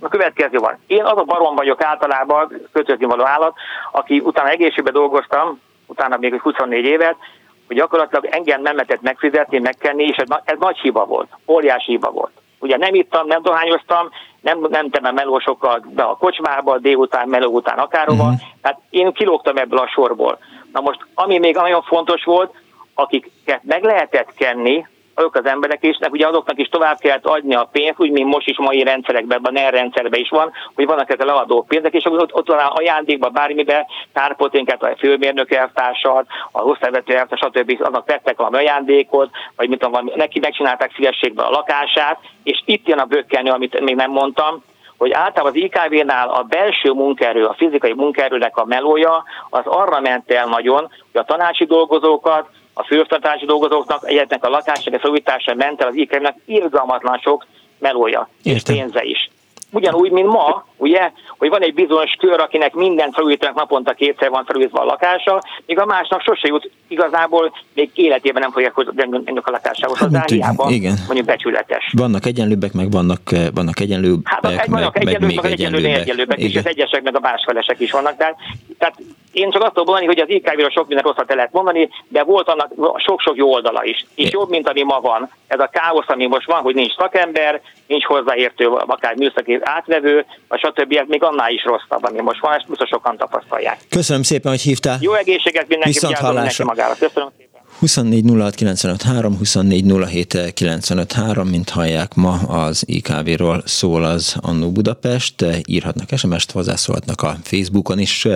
A 0.00 0.08
következő 0.08 0.58
van. 0.58 0.78
Én 0.86 1.04
az 1.04 1.18
a 1.18 1.22
barom 1.22 1.54
vagyok 1.54 1.82
általában, 1.82 2.60
kötözni 2.72 3.04
való 3.04 3.26
állat, 3.26 3.54
aki 3.92 4.20
utána 4.24 4.48
egészségben 4.48 4.92
dolgoztam, 4.92 5.60
utána 5.86 6.16
még 6.16 6.40
24 6.40 6.84
évet, 6.84 7.16
hogy 7.66 7.76
gyakorlatilag 7.76 8.24
engem 8.24 8.62
nem 8.62 8.74
lehetett 8.74 9.02
megfizetni, 9.02 9.58
megkenni, 9.58 10.04
és 10.04 10.16
ez, 10.16 10.28
ez 10.44 10.56
nagy 10.58 10.78
hiba 10.78 11.04
volt, 11.04 11.28
óriási 11.46 11.90
hiba 11.90 12.10
volt. 12.10 12.41
Ugye 12.62 12.76
nem 12.76 12.94
ittam, 12.94 13.26
nem 13.26 13.42
dohányoztam, 13.42 14.08
nem 14.40 14.58
mentem 14.58 15.14
melósokkal 15.14 15.84
be 15.94 16.02
a 16.02 16.16
kocsmába, 16.16 16.78
délután, 16.78 17.28
meló 17.28 17.50
után 17.50 17.78
akárhova. 17.78 18.22
Uh-huh. 18.22 18.40
Tehát 18.62 18.80
én 18.90 19.12
kilógtam 19.12 19.56
ebből 19.56 19.78
a 19.78 19.88
sorból. 19.88 20.38
Na 20.72 20.80
most, 20.80 20.98
ami 21.14 21.38
még 21.38 21.54
nagyon 21.54 21.82
fontos 21.82 22.24
volt, 22.24 22.54
akiket 22.94 23.60
meg 23.62 23.82
lehetett 23.82 24.34
kenni, 24.34 24.86
azok 25.22 25.44
az 25.44 25.50
emberek 25.50 25.84
is, 25.84 25.98
ugye 26.10 26.26
azoknak 26.26 26.58
is 26.58 26.68
tovább 26.68 26.98
kellett 26.98 27.26
adni 27.26 27.54
a 27.54 27.68
pénzt, 27.72 28.00
úgy, 28.00 28.10
mint 28.10 28.34
most 28.34 28.48
is 28.48 28.58
mai 28.58 28.82
rendszerekben, 28.82 29.40
a 29.42 29.50
NER 29.50 29.72
rendszerben 29.72 30.20
is 30.20 30.28
van, 30.28 30.52
hogy 30.74 30.86
vannak 30.86 31.10
ezek 31.10 31.22
a 31.22 31.32
leadó 31.32 31.62
pénzek, 31.62 31.94
és 31.94 32.04
ott, 32.04 32.34
ott 32.34 32.46
van 32.46 32.58
ajándékban 32.58 33.32
bármiben, 33.32 33.86
tárpoténket, 34.12 34.82
a 34.82 34.96
főmérnök 34.98 35.52
elvtársat, 35.52 36.26
a 36.52 36.62
osztályvető 36.62 37.16
elvtárs, 37.16 37.40
stb. 37.40 37.82
annak 37.82 38.06
tettek 38.06 38.36
valami 38.36 38.56
ajándékot, 38.56 39.30
vagy 39.56 39.68
mit 39.68 39.78
tudom, 39.78 40.10
neki 40.14 40.38
megcsinálták 40.38 40.92
szívességbe 40.94 41.42
a 41.42 41.50
lakását, 41.50 42.18
és 42.42 42.62
itt 42.64 42.88
jön 42.88 42.98
a 42.98 43.04
bökkenő, 43.04 43.50
amit 43.50 43.80
még 43.80 43.94
nem 43.94 44.10
mondtam, 44.10 44.62
hogy 44.98 45.12
általában 45.12 45.52
az 45.52 45.62
IKV-nál 45.62 46.28
a 46.28 46.42
belső 46.42 46.90
munkaerő, 46.90 47.44
a 47.44 47.54
fizikai 47.58 47.92
munkaerőnek 47.92 48.56
a 48.56 48.64
melója, 48.64 49.24
az 49.50 49.62
arra 49.64 50.00
ment 50.00 50.30
el 50.30 50.46
nagyon, 50.46 50.90
hogy 51.12 51.20
a 51.20 51.24
tanácsi 51.24 51.64
dolgozókat, 51.64 52.48
a 52.74 52.84
főoktatási 52.84 53.44
dolgozóknak, 53.44 54.08
egyetnek 54.08 54.44
a 54.44 54.48
lakások 54.48 55.00
felújítása 55.00 55.54
ment 55.54 55.80
el 55.80 55.88
az 55.88 55.96
IKM-nek 55.96 56.36
irgalmatlan 56.44 57.18
sok 57.18 57.46
melója 57.78 58.28
és 58.42 58.62
pénze 58.62 59.02
is. 59.02 59.30
Ugyanúgy, 59.70 60.10
mint 60.10 60.28
ma, 60.28 60.66
ugye, 60.82 61.10
hogy 61.38 61.48
van 61.48 61.62
egy 61.62 61.74
bizonyos 61.74 62.12
kör, 62.18 62.40
akinek 62.40 62.74
minden 62.74 63.12
felújítanak 63.12 63.54
naponta 63.54 63.92
kétszer 63.92 64.30
van 64.30 64.44
felújítva 64.44 64.80
a 64.80 64.84
lakása, 64.84 65.42
míg 65.66 65.78
a 65.78 65.84
másnak 65.84 66.22
sose 66.22 66.48
jut 66.48 66.70
igazából, 66.88 67.52
még 67.74 67.90
életében 67.94 68.42
nem 68.42 68.50
fogják 68.50 68.74
ennek 69.24 69.46
a 69.46 69.50
lakásához 69.50 69.98
hát, 69.98 70.08
hozzá, 70.08 70.24
hiába 70.26 70.70
igen. 70.70 70.94
mondjuk 71.06 71.26
becsületes. 71.26 71.92
Vannak 71.96 72.26
egyenlőbbek, 72.26 72.72
meg 72.72 72.90
vannak, 72.90 73.20
eh, 73.32 73.46
vannak 73.54 73.80
egyenlőbbek, 73.80 74.32
hát, 74.32 74.42
meg, 74.42 74.70
vannak 74.70 74.94
meg, 74.94 75.06
egyenlőbbek, 75.06 75.34
meg 75.34 75.44
még 75.44 75.52
egyenlőbbek, 75.52 76.00
egyenlőbbek 76.00 76.38
és 76.38 76.56
az 76.56 76.66
egyesek, 76.66 77.02
meg 77.02 77.16
a 77.16 77.20
másfelesek 77.20 77.80
is 77.80 77.90
vannak. 77.90 78.16
De, 78.16 78.36
tehát 78.78 78.94
én 79.32 79.50
csak 79.50 79.62
azt 79.62 79.72
tudom 79.72 79.86
mondani, 79.86 80.06
hogy 80.06 80.18
az 80.18 80.28
IKV-ról 80.28 80.70
sok 80.70 80.86
minden 80.86 81.04
rosszat 81.04 81.30
el 81.30 81.36
lehet 81.36 81.52
mondani, 81.52 81.88
de 82.08 82.22
volt 82.22 82.48
annak 82.48 82.72
sok-sok 82.96 83.36
jó 83.36 83.52
oldala 83.52 83.84
is. 83.84 84.04
És 84.14 84.30
jobb, 84.30 84.48
mint 84.48 84.68
ami 84.68 84.82
ma 84.82 85.00
van. 85.00 85.30
Ez 85.46 85.60
a 85.60 85.70
káosz, 85.72 86.08
ami 86.08 86.26
most 86.26 86.46
van, 86.46 86.62
hogy 86.62 86.74
nincs 86.74 86.94
szakember, 86.94 87.60
nincs 87.86 88.04
hozzáértő, 88.04 88.66
akár 88.66 89.16
műszaki 89.16 89.58
átvevő, 89.60 90.24
vagy 90.48 90.60
Ez 90.78 91.08
még 91.08 91.22
annál 91.22 91.50
is 91.50 91.64
rosszabb, 91.64 92.04
ami 92.04 92.20
most 92.20 92.40
van, 92.40 92.52
ezt 92.54 92.68
biztos 92.68 92.88
sokan 92.88 93.16
tapasztalják. 93.16 93.78
Köszönöm 93.88 94.22
szépen, 94.22 94.50
hogy 94.50 94.60
hívtál. 94.60 94.98
Jó 95.00 95.14
egészséget 95.14 95.68
mindenki, 95.68 95.92
Viszont 95.92 96.22
mindenki 96.22 96.62
magára. 96.62 96.94
Köszönöm 96.98 97.28
szépen. 97.38 97.52
24 97.78 98.24
24 99.38 99.84
mint 101.50 101.70
hallják 101.70 102.14
ma 102.14 102.32
az 102.32 102.82
IKV-ról 102.86 103.62
szól 103.64 104.04
az 104.04 104.36
Annó 104.40 104.70
Budapest. 104.70 105.44
Írhatnak 105.64 106.08
SMS-t, 106.16 106.50
hozzászólhatnak 106.50 107.22
a 107.22 107.36
Facebookon 107.42 107.98
is 107.98 108.26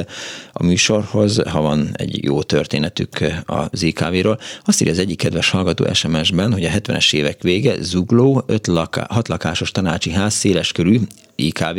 a 0.53 0.65
műsorhoz, 0.65 1.43
ha 1.51 1.61
van 1.61 1.89
egy 1.93 2.25
jó 2.25 2.43
történetük 2.43 3.09
az 3.47 3.83
IKV-ról. 3.83 4.39
Azt 4.65 4.81
írja 4.81 4.93
az 4.93 4.99
egyik 4.99 5.19
kedves 5.19 5.51
hallgató 5.51 5.93
SMS-ben, 5.93 6.53
hogy 6.53 6.65
a 6.65 6.71
70-es 6.71 7.15
évek 7.15 7.43
vége 7.43 7.75
Zugló 7.81 8.43
5 8.47 8.67
laká, 8.67 9.07
6 9.11 9.29
lakásos 9.29 9.71
tanácsi 9.71 10.11
ház 10.11 10.35
széles 10.35 10.73
körű 10.73 10.99
IKV 11.37 11.79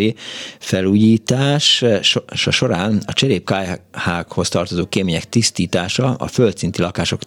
felújítás 0.59 1.83
során 2.27 3.01
a 3.05 3.13
cserépkályhákhoz 3.13 4.49
tartozó 4.49 4.85
kémények 4.85 5.29
tisztítása 5.29 6.13
a 6.13 6.27
földszinti 6.27 6.81
lakások 6.81 7.21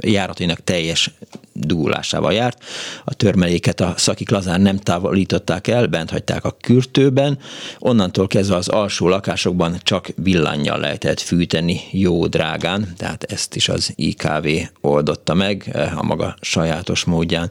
járatainak 0.00 0.64
teljes 0.64 1.10
dúlásával 1.52 2.32
járt. 2.32 2.64
A 3.04 3.14
törmeléket 3.14 3.80
a 3.80 3.94
szakik 3.96 4.30
lazán 4.30 4.60
nem 4.60 4.78
távolították 4.78 5.66
el, 5.66 5.86
bent 5.86 6.10
hagyták 6.10 6.44
a 6.44 6.56
kürtőben. 6.60 7.38
Onnantól 7.78 8.26
kezdve 8.26 8.56
az 8.56 8.68
alsó 8.68 9.08
lakásokban 9.08 9.78
csak 9.82 10.08
villannyal 10.16 10.78
lehetett 10.78 11.20
fűteni 11.20 11.80
jó 11.90 12.26
drágán, 12.26 12.92
tehát 12.96 13.24
ezt 13.24 13.56
is 13.56 13.68
az 13.68 13.92
IKV 13.96 14.48
oldotta 14.80 15.34
meg 15.34 15.76
a 15.96 16.02
maga 16.02 16.36
sajátos 16.40 17.04
módján, 17.04 17.50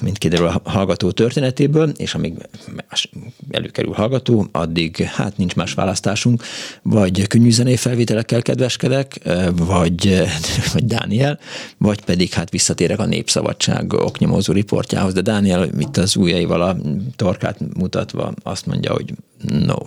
mint 0.00 0.18
kiderül 0.18 0.46
a 0.46 0.60
hallgató 0.64 1.10
történetéből, 1.10 1.88
és 1.88 2.14
amíg 2.14 2.34
előkerül 3.50 3.92
hallgató, 3.92 4.46
addig 4.52 4.96
hát 4.96 5.36
nincs 5.36 5.54
más 5.54 5.74
választásunk, 5.74 6.42
vagy 6.82 7.26
könnyű 7.26 7.50
zenei 7.50 7.76
felvételekkel 7.76 8.42
kedveskedek, 8.42 9.20
vagy, 9.52 10.22
vagy 10.72 10.84
Dániel, 10.84 11.38
vagy 11.78 12.04
pedig 12.04 12.32
hát 12.32 12.50
visszatérek 12.50 12.98
a 12.98 13.06
Népszabadság 13.06 13.92
oknyomozó 13.92 14.52
riportjához, 14.52 15.12
de 15.12 15.20
Dániel 15.20 15.68
itt 15.78 15.96
az 15.96 16.16
ujjaival 16.16 16.62
a 16.62 16.76
torkát 17.16 17.58
mutatva 17.76 18.32
azt 18.42 18.66
mondja, 18.66 18.92
hogy 18.92 19.14
no. 19.42 19.78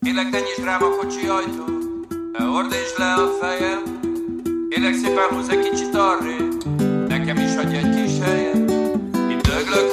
Kérlek, 0.00 0.30
ne 0.30 0.38
nyisd 0.38 0.64
rám 0.64 0.82
a 0.82 0.96
kocsi 0.96 1.26
ajtó, 1.26 1.64
ne 2.32 2.44
le 2.98 3.12
a 3.12 3.36
fejem, 3.40 4.00
kérlek 4.70 4.94
szépen 4.94 5.28
húzz 5.30 5.48
egy 5.48 5.70
kicsit 5.70 5.94
arrébb, 5.94 6.64
nekem 7.08 7.36
is 7.36 7.54
hagyj 7.54 7.76
egy 7.76 7.82
döglök, 7.82 8.03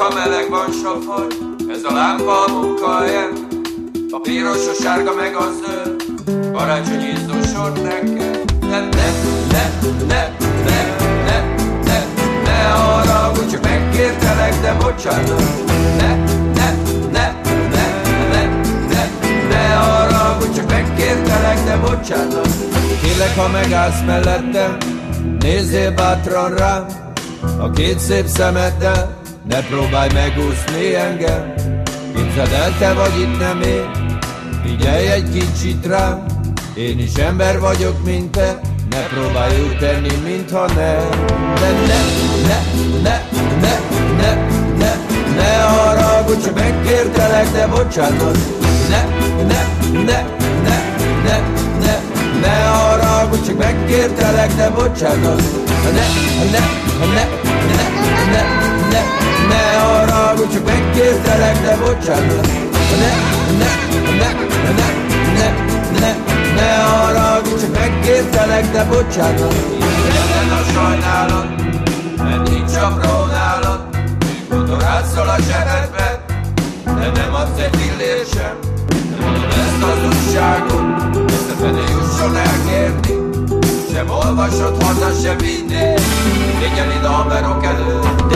ha 0.02 0.14
meleg 0.14 0.50
van 0.50 0.72
sofaj, 0.72 1.28
ez 1.70 1.84
a 1.84 1.94
lámpa 1.94 2.44
a 2.44 2.52
munkahelyem, 2.52 3.48
a 4.12 4.20
piros, 4.20 4.68
a 4.68 4.84
sárga 4.84 5.14
meg 5.14 5.36
a 5.36 5.48
zöld, 5.60 6.04
karácsonyi 6.54 7.14
sor 7.54 7.72
nekem. 7.72 8.42
Nem, 8.62 8.90
nem, 8.90 9.14
nem, 9.52 9.72
nem, 10.08 10.30
nem, 10.66 10.88
nem, 11.26 11.46
nem, 11.86 12.04
ne 12.44 12.64
haragudj, 12.64 13.52
csak 13.52 13.64
megkértelek, 13.64 14.62
de 14.62 14.74
bocsánat. 14.74 15.44
Ne, 15.98 16.16
ne, 16.54 16.76
ne, 17.12 17.36
ne, 17.72 17.86
ne, 18.32 18.46
ne, 18.90 19.10
ne 19.50 19.68
haragudj, 19.74 20.56
csak 20.56 20.70
megkértelek, 20.70 21.64
de 21.64 21.78
bocsánat. 21.78 22.48
Kérlek, 23.02 23.36
ha 23.36 23.48
megállsz 23.48 24.02
mellettem, 24.06 24.78
nézzél 25.40 25.92
bátran 25.92 26.56
rám, 26.56 26.86
a 27.60 27.70
két 27.70 28.00
szép 28.00 28.26
szemeddel, 28.28 29.21
ne 29.52 29.62
próbálj 29.62 30.10
megúszni 30.14 30.96
engem. 30.96 31.54
Képzeld 32.16 32.52
el, 32.52 32.78
te 32.80 32.94
vagy 32.94 33.20
itt 33.20 33.40
nem 33.40 33.62
én, 33.62 33.90
figyelj 34.66 35.08
egy 35.08 35.30
kicsit 35.34 35.86
rám, 35.86 36.26
én 36.74 37.00
is 37.00 37.14
ember 37.14 37.60
vagyok, 37.60 38.04
mint 38.04 38.32
te, 38.32 38.60
ne 38.90 39.00
próbálj 39.14 39.62
úgy 39.62 39.78
tenni, 39.78 40.16
mintha 40.24 40.66
nem. 40.66 41.10
De 41.60 41.72
ne, 41.88 42.00
ne, 42.48 42.60
ne, 43.02 43.22
ne, 43.62 43.80
ne, 44.22 44.34
ne, 44.78 44.96
ne 45.36 45.62
haragudj, 45.62 46.44
csak 46.44 46.56
megkértelek, 46.56 47.52
de 47.52 47.68
bocsánat. 47.68 48.38
Ne, 48.90 49.06
ne, 49.44 49.66
ne, 49.92 50.26
ne, 50.64 50.78
ne, 51.24 51.40
ne, 51.80 52.00
ne 52.42 52.64
haragudj, 52.64 53.46
csak 53.48 53.58
megkértelek, 53.58 54.56
de 54.56 54.70
bocsánat. 54.70 55.42
Ne, 55.84 56.06
ne, 56.52 56.60
ne, 57.00 57.14
ne, 57.14 57.28
ne, 57.76 57.88
ne, 58.32 58.61
ne 59.48 59.80
haragudj, 59.80 60.54
csak 60.54 60.66
megkértelek, 60.66 61.62
de 61.62 61.78
bocsánat. 61.78 62.48
Ne, 63.00 63.12
ne, 63.58 63.72
ne, 64.20 64.30
ne, 64.78 64.88
ne, 65.38 65.50
ne, 66.00 66.16
ne 66.56 66.76
haragudj, 66.84 67.62
csak 67.62 67.74
megkértelek, 67.80 68.72
de 68.72 68.84
bocsánat. 68.84 69.54
Minden 69.80 70.58
a 70.58 70.64
sajnálat, 70.74 71.48
mert 72.18 72.50
nincs 72.50 72.76
apró 72.76 73.26
nálad 73.26 73.80
Mikor 74.50 74.84
átszol 74.84 75.28
a 75.28 75.36
zsebedbe, 75.40 76.26
de 76.86 77.12
nem 77.22 77.34
adsz 77.34 77.60
egy 77.60 77.76
fillér 77.76 78.26
sem 78.34 78.58
Nem 79.10 79.32
mondom 79.32 79.50
ezt 79.60 79.84
az 79.84 80.04
újságot, 80.06 81.32
összefele 81.32 81.80
jusson 81.80 82.36
elkérni 82.36 83.21
Sem 83.92 84.10
olvasod 84.10 84.84
haza, 84.84 85.12
sem 85.22 85.38
vinni 85.38 85.96
Figyelj 86.60 87.06
a 87.06 87.12
haverok 87.12 87.64
előtt 87.64 88.30
De 88.30 88.36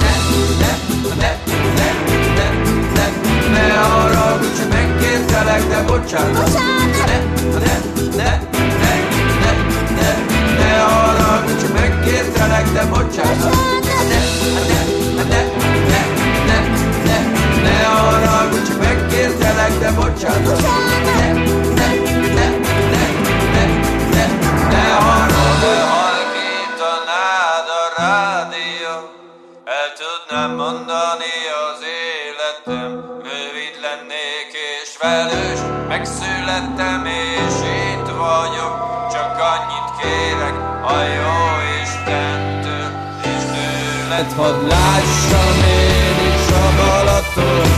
ne, 0.00 0.14
ne, 0.60 0.72
ne, 1.20 1.32
ne, 1.78 1.88
ne, 2.36 2.48
ne, 2.94 3.06
ne 3.52 3.64
haragudj, 3.72 4.60
megkértelek, 4.72 5.62
de 5.68 5.80
bocsánat 5.86 6.48
Ne, 6.52 6.62
ne, 7.06 7.72
ne, 8.16 8.30
ne, 8.82 8.92
ne, 9.42 9.52
ne, 9.96 10.10
ne 10.58 10.70
haragudj, 10.90 11.64
megkértelek, 11.74 12.66
de 12.72 12.84
bocsánat. 12.90 13.54
Ne, 14.08 14.20
ne, 15.16 15.32
ne, 15.32 15.42
ne, 15.90 16.02
ne, 16.48 16.58
ne, 17.06 17.18
ne 17.64 17.76
haragudj, 17.94 18.70
megkértelek, 18.80 19.72
de 19.82 19.90
bocsánat. 19.96 20.60
Ne, 20.60 21.09
vagyok, 38.30 38.74
csak 39.14 39.32
annyit 39.52 39.88
kérek 40.00 40.56
a 40.94 40.98
jó 41.18 41.38
Istentől, 41.82 42.90
és 43.32 43.42
tőled 43.54 44.30
hadd 44.38 44.58
lássam 44.72 45.56
én 45.88 46.18
is 46.32 46.46
a 46.64 46.66
Balaton, 46.78 47.68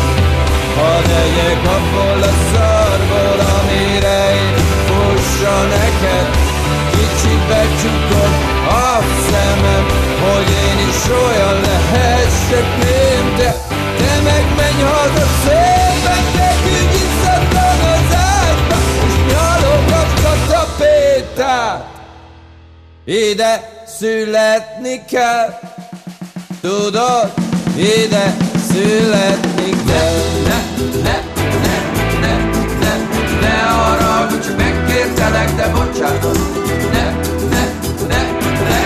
hadd 0.79 1.09
egyek 1.25 1.63
abból 1.77 2.23
a 2.31 2.35
szarból, 2.51 3.39
amire 3.57 4.21
én 4.45 4.57
fussa 4.87 5.57
neked, 5.77 6.29
kicsit 6.95 7.41
becsukod 7.49 8.33
a 8.87 8.95
szemem, 9.29 9.87
hogy 10.25 10.49
én 10.67 10.79
is 10.91 11.03
olyan 11.25 11.57
lehessek, 11.69 12.67
mint 12.83 13.37
te, 13.37 13.51
te 13.99 14.13
meg 14.25 14.45
menj 14.57 14.83
haza 14.83 15.27
szépen, 15.45 15.62
Ide 23.05 23.85
születni 23.99 25.05
kell, 25.11 25.59
tudod, 26.61 27.33
ide 27.77 28.37
születni 28.71 29.71
kell. 29.87 30.15
Ne, 30.47 30.59
ne, 31.03 31.17
ne, 31.63 31.77
ne, 32.21 32.21
ne, 32.21 32.35
ne, 32.81 32.95
ne 33.41 33.63
arra, 33.63 34.27
hogy 34.31 34.55
megkértelek, 34.57 35.55
de 35.55 35.69
bocsánat. 35.69 36.39
Ne, 36.93 37.05
ne, 37.51 37.65
ne, 38.09 38.23
ne, 38.69 38.81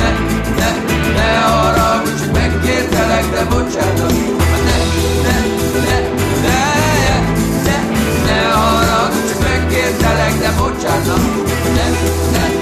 ne, 0.00 0.10
ne, 0.56 0.70
ne 1.14 1.44
arra, 1.44 2.02
hogy 2.04 2.30
megkértelek, 2.32 3.30
de 3.30 3.44
bocsánat. 3.44 4.12
Ne, 4.66 4.78
ne, 5.24 5.36
ne, 5.86 5.98
ne, 6.42 6.60
ne, 7.04 7.20
ne, 7.64 7.76
ne 8.26 8.52
arra, 8.52 9.10
hogy 9.12 9.36
megkértelek, 9.40 10.38
de 10.38 10.50
bocsánat. 10.58 11.20
Ne, 11.74 11.90
ne. 12.32 12.61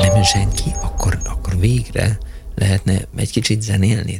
Nem 0.00 0.14
jön 0.14 0.22
senki, 0.22 0.74
akkor, 0.82 1.18
akkor 1.24 1.56
végre 1.58 2.18
lehetne 2.54 3.00
egy 3.16 3.30
kicsit 3.30 3.62
zenélni. 3.62 4.18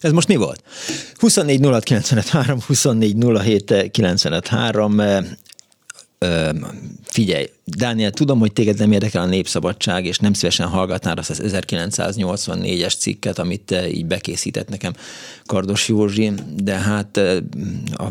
Ez 0.00 0.12
most 0.12 0.28
mi 0.28 0.36
volt? 0.36 0.62
24 1.18 1.64
06 1.64 1.82
953, 1.84 2.60
24 2.66 3.16
07 3.42 3.90
953, 3.90 5.02
figyelj, 7.10 7.46
Dániel, 7.64 8.10
tudom, 8.10 8.38
hogy 8.38 8.52
téged 8.52 8.78
nem 8.78 8.92
érdekel 8.92 9.22
a 9.22 9.26
népszabadság, 9.26 10.04
és 10.04 10.18
nem 10.18 10.32
szívesen 10.32 10.68
hallgatnál 10.68 11.16
azt 11.16 11.30
az 11.30 11.42
1984-es 11.44 12.98
cikket, 12.98 13.38
amit 13.38 13.74
így 13.92 14.06
bekészített 14.06 14.68
nekem 14.68 14.92
Kardos 15.46 15.88
Józsi, 15.88 16.32
de 16.62 16.74
hát 16.74 17.20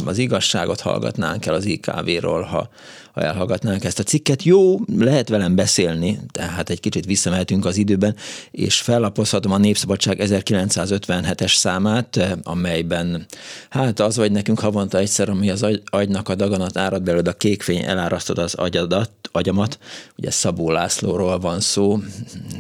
az 0.06 0.18
igazságot 0.18 0.80
hallgatnánk 0.80 1.46
el 1.46 1.54
az 1.54 1.66
IKV-ról, 1.66 2.42
ha, 2.42 2.70
ha 3.12 3.22
elhallgatnánk 3.22 3.84
ezt 3.84 4.00
a 4.00 4.04
cikket. 4.04 4.44
Jó, 4.44 4.80
lehet 4.98 5.30
velem 5.30 5.56
beszélni, 5.56 6.20
tehát 6.32 6.70
egy 6.70 6.80
kicsit 6.80 7.06
visszamehetünk 7.06 7.66
az 7.66 7.78
időben, 7.78 8.16
és 8.52 8.82
fellapozhatom 8.82 9.52
a 9.52 9.58
Népszabadság 9.58 10.18
1957-es 10.22 11.56
számát, 11.56 12.38
amelyben 12.44 13.26
hát 13.70 14.00
az 14.00 14.18
vagy 14.18 14.32
nekünk 14.32 14.60
havonta 14.60 14.98
egyszer, 14.98 15.30
ami 15.30 15.50
az 15.50 15.66
agynak 15.86 16.30
a 16.30 16.36
daganat 16.36 16.78
árad 16.78 17.04
belőled, 17.04 17.28
a 17.28 17.34
kékfény 17.34 17.84
elárasztod 17.84 18.38
az 18.38 18.56
agyadat, 18.94 19.30
agyamat. 19.32 19.80
Ugye 20.18 20.32
Szabó 20.32 20.72
Lászlóról 20.72 21.40
van 21.40 21.60
szó, 21.60 22.00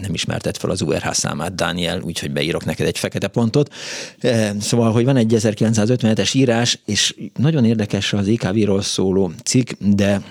nem 0.02 0.14
ismertet 0.14 0.58
fel 0.58 0.70
az 0.70 0.82
URH 0.82 1.12
számát, 1.12 1.56
Dániel, 1.56 2.02
úgyhogy 2.02 2.32
beírok 2.32 2.66
neked 2.66 2.88
egy 2.88 2.98
fekete 2.98 3.28
pontot. 3.28 3.74
Szóval, 4.60 4.92
hogy 4.92 5.06
van 5.06 5.18
egy 5.18 5.34
1957-es 5.38 6.36
írás, 6.36 6.80
és 6.86 7.16
nagyon 7.38 7.66
érdekes 7.66 8.14
az 8.14 8.28
EKV-ról 8.28 8.82
szóló 8.82 9.32
cikk, 9.44 9.72
de 9.80 10.22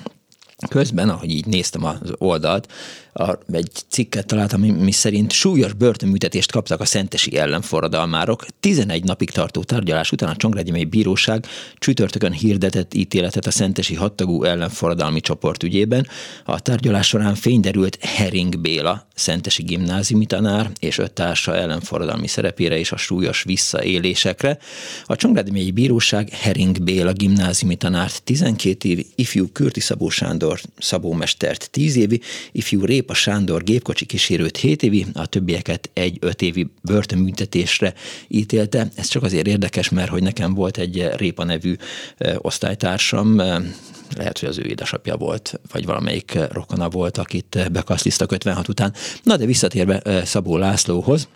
közben, 0.68 1.08
ahogy 1.08 1.30
így 1.30 1.46
néztem 1.46 1.84
az 1.84 2.12
oldalt, 2.18 2.72
a, 3.12 3.38
egy 3.52 3.70
cikket 3.88 4.26
találtam, 4.26 4.60
mi 4.60 4.92
szerint 4.92 5.32
súlyos 5.32 5.72
börtönműtetést 5.72 6.52
kaptak 6.52 6.80
a 6.80 6.84
szentesi 6.84 7.36
ellenforradalmárok. 7.36 8.46
11 8.60 9.04
napig 9.04 9.30
tartó 9.30 9.62
tárgyalás 9.62 10.12
után 10.12 10.30
a 10.30 10.36
Csongrádi 10.36 10.84
Bíróság 10.84 11.46
csütörtökön 11.78 12.32
hirdetett 12.32 12.94
ítéletet 12.94 13.46
a 13.46 13.50
szentesi 13.50 13.94
hattagú 13.94 14.44
ellenforradalmi 14.44 15.20
csoport 15.20 15.62
ügyében. 15.62 16.06
A 16.44 16.60
tárgyalás 16.60 17.06
során 17.06 17.34
fényderült 17.34 17.98
Hering 18.00 18.60
Béla, 18.60 19.06
szentesi 19.14 19.62
gimnáziumi 19.62 20.26
tanár 20.26 20.70
és 20.80 20.98
öt 20.98 21.12
társa 21.12 21.56
ellenforradalmi 21.56 22.26
szerepére 22.26 22.78
és 22.78 22.92
a 22.92 22.96
súlyos 22.96 23.42
visszaélésekre. 23.42 24.58
A 25.04 25.16
Csongrádi 25.16 25.70
Bíróság 25.70 26.28
Hering 26.28 26.82
Béla 26.82 27.12
gimnáziumi 27.12 27.76
tanárt 27.76 28.22
12 28.22 28.88
év, 28.88 29.06
ifjú 29.14 29.48
Kürti 29.52 29.80
Szabó 29.80 30.08
Sándor 30.08 30.60
szabómestert 30.78 31.70
10 31.70 31.96
évi, 31.96 32.20
ifjú 32.52 32.84
Rép 32.84 32.97
Répa 32.98 33.14
Sándor 33.14 33.64
gépkocsi 33.64 34.04
kísérőt 34.04 34.56
7 34.56 34.82
évi, 34.82 35.06
a 35.14 35.26
többieket 35.26 35.90
egy-öt 35.92 36.42
évi 36.42 36.70
börtönbüntetésre 36.82 37.94
ítélte. 38.28 38.88
Ez 38.94 39.06
csak 39.06 39.22
azért 39.22 39.46
érdekes, 39.46 39.88
mert 39.88 40.08
hogy 40.08 40.22
nekem 40.22 40.54
volt 40.54 40.78
egy 40.78 41.08
Répa 41.16 41.44
nevű 41.44 41.74
osztálytársam, 42.36 43.36
lehet, 44.16 44.38
hogy 44.38 44.48
az 44.48 44.58
ő 44.58 44.64
édesapja 44.64 45.16
volt, 45.16 45.60
vagy 45.72 45.84
valamelyik 45.84 46.38
rokona 46.52 46.88
volt, 46.88 47.18
akit 47.18 47.68
bekasztisztak 47.72 48.32
56 48.32 48.68
után. 48.68 48.94
Na 49.22 49.36
de 49.36 49.44
visszatérve 49.44 50.24
Szabó 50.24 50.56
Lászlóhoz, 50.56 51.28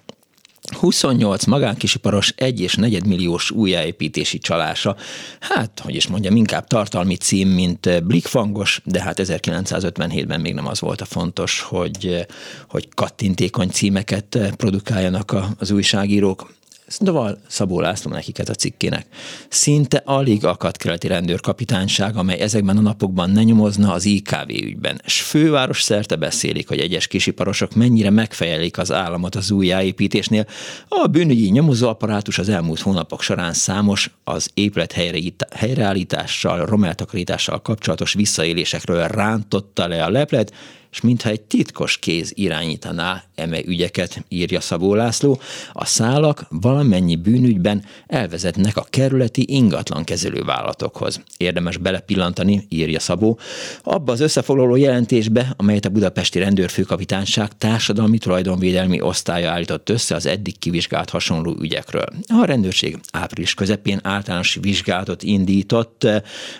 28 0.70 1.44
magánkisiparos 1.44 2.32
1 2.36 2.60
és 2.60 2.74
4 2.74 3.04
milliós 3.04 3.50
újjáépítési 3.50 4.38
csalása. 4.38 4.96
Hát, 5.40 5.80
hogy 5.84 5.94
is 5.94 6.06
mondjam, 6.06 6.36
inkább 6.36 6.66
tartalmi 6.66 7.16
cím, 7.16 7.48
mint 7.48 8.04
blikfangos, 8.04 8.80
de 8.84 9.02
hát 9.02 9.20
1957-ben 9.22 10.40
még 10.40 10.54
nem 10.54 10.66
az 10.66 10.80
volt 10.80 11.00
a 11.00 11.04
fontos, 11.04 11.60
hogy, 11.60 12.26
hogy 12.68 12.88
kattintékony 12.94 13.68
címeket 13.68 14.38
produkáljanak 14.56 15.36
az 15.58 15.70
újságírók. 15.70 16.52
Szóval 17.00 17.38
Szabó 17.48 17.80
László 17.80 18.10
nekiket 18.10 18.48
a 18.48 18.54
cikkének. 18.54 19.06
Szinte 19.48 20.02
alig 20.04 20.44
akadt 20.44 20.76
keleti 20.76 21.06
rendőrkapitányság, 21.06 22.16
amely 22.16 22.38
ezekben 22.38 22.76
a 22.76 22.80
napokban 22.80 23.30
ne 23.30 23.42
nyomozna 23.42 23.92
az 23.92 24.04
IKV 24.04 24.48
ügyben, 24.48 25.00
s 25.06 25.20
főváros 25.20 25.82
szerte 25.82 26.16
beszélik, 26.16 26.68
hogy 26.68 26.78
egyes 26.78 27.06
kisiparosok 27.06 27.74
mennyire 27.74 28.10
megfejelik 28.10 28.78
az 28.78 28.92
államot 28.92 29.34
az 29.34 29.50
újjáépítésnél. 29.50 30.46
A 30.88 31.06
bűnügyi 31.06 31.50
nyomozóapparátus 31.50 32.38
az 32.38 32.48
elmúlt 32.48 32.80
hónapok 32.80 33.22
során 33.22 33.52
számos 33.52 34.10
az 34.24 34.50
épület 34.54 34.92
helyreállítással, 35.50 36.66
romeltakarítással 36.66 37.62
kapcsolatos 37.62 38.12
visszaélésekről 38.12 39.06
rántotta 39.08 39.88
le 39.88 40.04
a 40.04 40.10
leplet, 40.10 40.52
és 40.92 41.00
mintha 41.00 41.28
egy 41.28 41.40
titkos 41.40 41.98
kéz 41.98 42.32
irányítaná 42.34 43.22
eme 43.34 43.58
ügyeket, 43.64 44.24
írja 44.28 44.60
Szabó 44.60 44.94
László, 44.94 45.40
a 45.72 45.84
szálak 45.84 46.46
valamennyi 46.48 47.16
bűnügyben 47.16 47.84
elvezetnek 48.06 48.76
a 48.76 48.86
kerületi 48.90 49.44
ingatlan 49.48 50.04
vállalatokhoz. 50.44 51.22
Érdemes 51.36 51.76
belepillantani, 51.76 52.66
írja 52.68 53.00
Szabó, 53.00 53.38
abba 53.82 54.12
az 54.12 54.20
összefoglaló 54.20 54.76
jelentésbe, 54.76 55.54
amelyet 55.56 55.84
a 55.84 55.88
budapesti 55.88 56.38
rendőrfőkapitányság 56.38 57.56
társadalmi 57.58 58.18
tulajdonvédelmi 58.18 59.00
osztálya 59.00 59.50
állított 59.50 59.88
össze 59.88 60.14
az 60.14 60.26
eddig 60.26 60.58
kivizsgált 60.58 61.10
hasonló 61.10 61.56
ügyekről. 61.60 62.06
A 62.26 62.44
rendőrség 62.44 62.98
április 63.12 63.54
közepén 63.54 64.00
általános 64.02 64.58
vizsgálatot 64.60 65.22
indított 65.22 66.06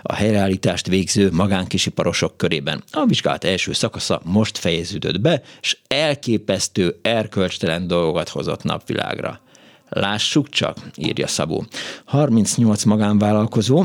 a 0.02 0.14
helyreállítást 0.14 0.86
végző 0.86 1.30
magánkisiparosok 1.32 2.36
körében. 2.36 2.82
A 2.90 3.04
vizsgálat 3.06 3.44
első 3.44 3.72
szakasza 3.72 4.21
most 4.24 4.58
fejeződött 4.58 5.20
be, 5.20 5.42
és 5.60 5.78
elképesztő, 5.86 6.98
erkölcstelen 7.02 7.86
dolgokat 7.86 8.28
hozott 8.28 8.62
napvilágra. 8.62 9.40
Lássuk 9.88 10.48
csak, 10.48 10.76
írja 10.96 11.26
Szabó. 11.26 11.64
38 12.04 12.84
magánvállalkozó 12.84 13.84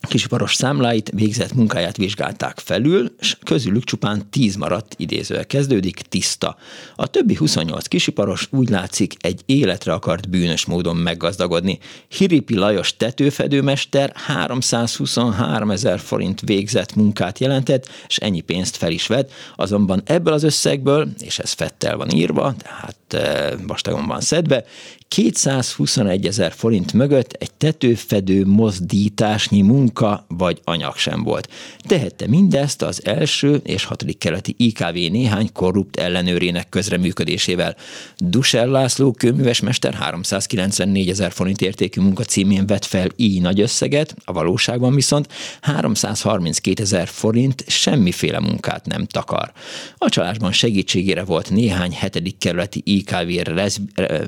kisiparos 0.00 0.54
számláit, 0.54 1.10
végzett 1.14 1.54
munkáját 1.54 1.96
vizsgálták 1.96 2.58
felül, 2.58 3.14
és 3.20 3.36
közülük 3.44 3.84
csupán 3.84 4.30
10 4.30 4.56
maradt 4.56 4.94
idézővel 4.96 5.46
kezdődik, 5.46 6.00
tiszta. 6.00 6.56
A 6.96 7.06
többi 7.06 7.34
28 7.34 7.86
kisiparos 7.86 8.48
úgy 8.50 8.68
látszik 8.68 9.14
egy 9.20 9.40
életre 9.46 9.92
akart 9.92 10.28
bűnös 10.28 10.64
módon 10.64 10.96
meggazdagodni. 10.96 11.78
Hiripi 12.08 12.54
Lajos 12.54 12.96
tetőfedőmester 12.96 14.12
323 14.14 15.70
ezer 15.70 16.00
forint 16.00 16.40
végzett 16.40 16.94
munkát 16.94 17.38
jelentett, 17.38 17.88
és 18.08 18.16
ennyi 18.16 18.40
pénzt 18.40 18.76
fel 18.76 18.90
is 18.90 19.06
vett, 19.06 19.32
azonban 19.56 20.02
ebből 20.04 20.32
az 20.32 20.42
összegből, 20.42 21.08
és 21.20 21.38
ez 21.38 21.52
fettel 21.52 21.96
van 21.96 22.10
írva, 22.10 22.54
tehát 22.58 22.96
e, 23.08 23.56
vastagon 23.66 24.06
van 24.06 24.20
szedve, 24.20 24.64
221 25.08 26.26
ezer 26.26 26.52
forint 26.52 26.92
mögött 26.92 27.32
egy 27.32 27.52
tetőfedő 27.52 28.46
mozdításnyi 28.46 29.62
munka 29.62 29.87
vagy 30.28 30.60
anyag 30.64 30.96
sem 30.96 31.22
volt. 31.22 31.48
Tehette 31.78 32.26
mindezt 32.26 32.82
az 32.82 33.04
első 33.04 33.60
és 33.64 33.84
hatodik 33.84 34.18
keleti 34.18 34.54
IKV 34.56 34.94
néhány 34.94 35.52
korrupt 35.52 35.96
ellenőrének 35.96 36.68
közreműködésével. 36.68 37.76
Dusel 38.16 38.66
László 38.66 39.12
kőművesmester 39.12 39.94
394 39.94 41.08
ezer 41.08 41.32
forint 41.32 41.60
értékű 41.60 42.00
munka 42.00 42.24
címén 42.24 42.66
vett 42.66 42.84
fel 42.84 43.08
így 43.16 43.40
nagy 43.40 43.60
összeget, 43.60 44.14
a 44.24 44.32
valóságban 44.32 44.94
viszont 44.94 45.32
332 45.60 46.82
ezer 46.82 47.08
forint 47.08 47.64
semmiféle 47.66 48.40
munkát 48.40 48.86
nem 48.86 49.04
takar. 49.06 49.52
A 49.96 50.08
csalásban 50.08 50.52
segítségére 50.52 51.24
volt 51.24 51.50
néhány 51.50 51.92
hetedik 51.92 52.38
kerületi 52.38 52.82
IKV 52.84 53.50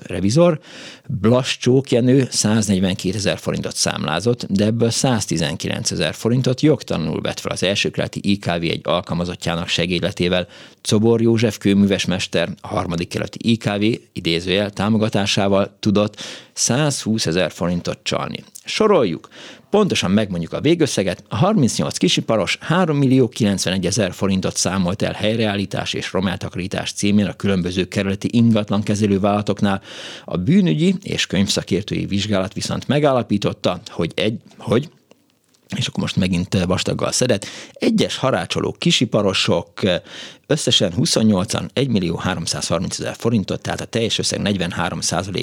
revizor, 0.02 0.60
Blascsók 1.20 1.90
Jenő 1.90 2.28
142 2.30 3.16
ezer 3.16 3.38
forintot 3.38 3.76
számlázott, 3.76 4.46
de 4.48 4.64
ebből 4.64 4.90
119 5.50 5.90
ezer 5.90 6.14
forintot 6.14 6.60
jogtalanul 6.60 7.20
vett 7.20 7.40
fel 7.40 7.52
az 7.52 7.62
elsőkeleti 7.62 8.20
IKV 8.22 8.62
egy 8.62 8.80
alkalmazottjának 8.82 9.68
segédletével. 9.68 10.46
Cobor 10.82 11.20
József 11.20 11.58
kőművesmester 11.58 12.48
a 12.60 12.68
harmadik 12.68 13.08
keleti 13.08 13.50
IKV 13.50 14.00
idézőjel 14.12 14.70
támogatásával 14.70 15.76
tudott 15.80 16.20
120 16.52 17.26
ezer 17.26 17.50
forintot 17.50 17.98
csalni. 18.02 18.44
Soroljuk. 18.64 19.28
Pontosan 19.70 20.10
megmondjuk 20.10 20.52
a 20.52 20.60
végösszeget, 20.60 21.24
a 21.28 21.36
38 21.36 21.96
kisiparos 21.96 22.58
3 22.60 22.96
millió 22.96 23.28
91 23.28 23.86
ezer 23.86 24.12
forintot 24.12 24.56
számolt 24.56 25.02
el 25.02 25.12
helyreállítás 25.12 25.92
és 25.92 26.12
romeltakarítás 26.12 26.92
címén 26.92 27.26
a 27.26 27.32
különböző 27.32 27.84
kerületi 27.84 28.28
ingatlan 28.32 28.82
vállalatoknál. 29.20 29.82
A 30.24 30.36
bűnügyi 30.36 30.94
és 31.02 31.26
könyvszakértői 31.26 32.06
vizsgálat 32.06 32.52
viszont 32.52 32.88
megállapította, 32.88 33.80
hogy 33.86 34.12
egy, 34.14 34.38
hogy 34.58 34.90
és 35.76 35.86
akkor 35.86 36.02
most 36.02 36.16
megint 36.16 36.64
vastaggal 36.64 37.12
szedett. 37.12 37.46
Egyes 37.72 38.16
harácsolók, 38.16 38.78
kisiparosok, 38.78 39.80
Összesen 40.50 40.92
28-an 40.96 41.68
1 41.72 41.88
millió 41.88 42.16
330 42.16 42.98
ezer 42.98 43.14
forintot, 43.18 43.62
tehát 43.62 43.80
a 43.80 43.84
teljes 43.84 44.18
összeg 44.18 44.40
43 44.40 44.98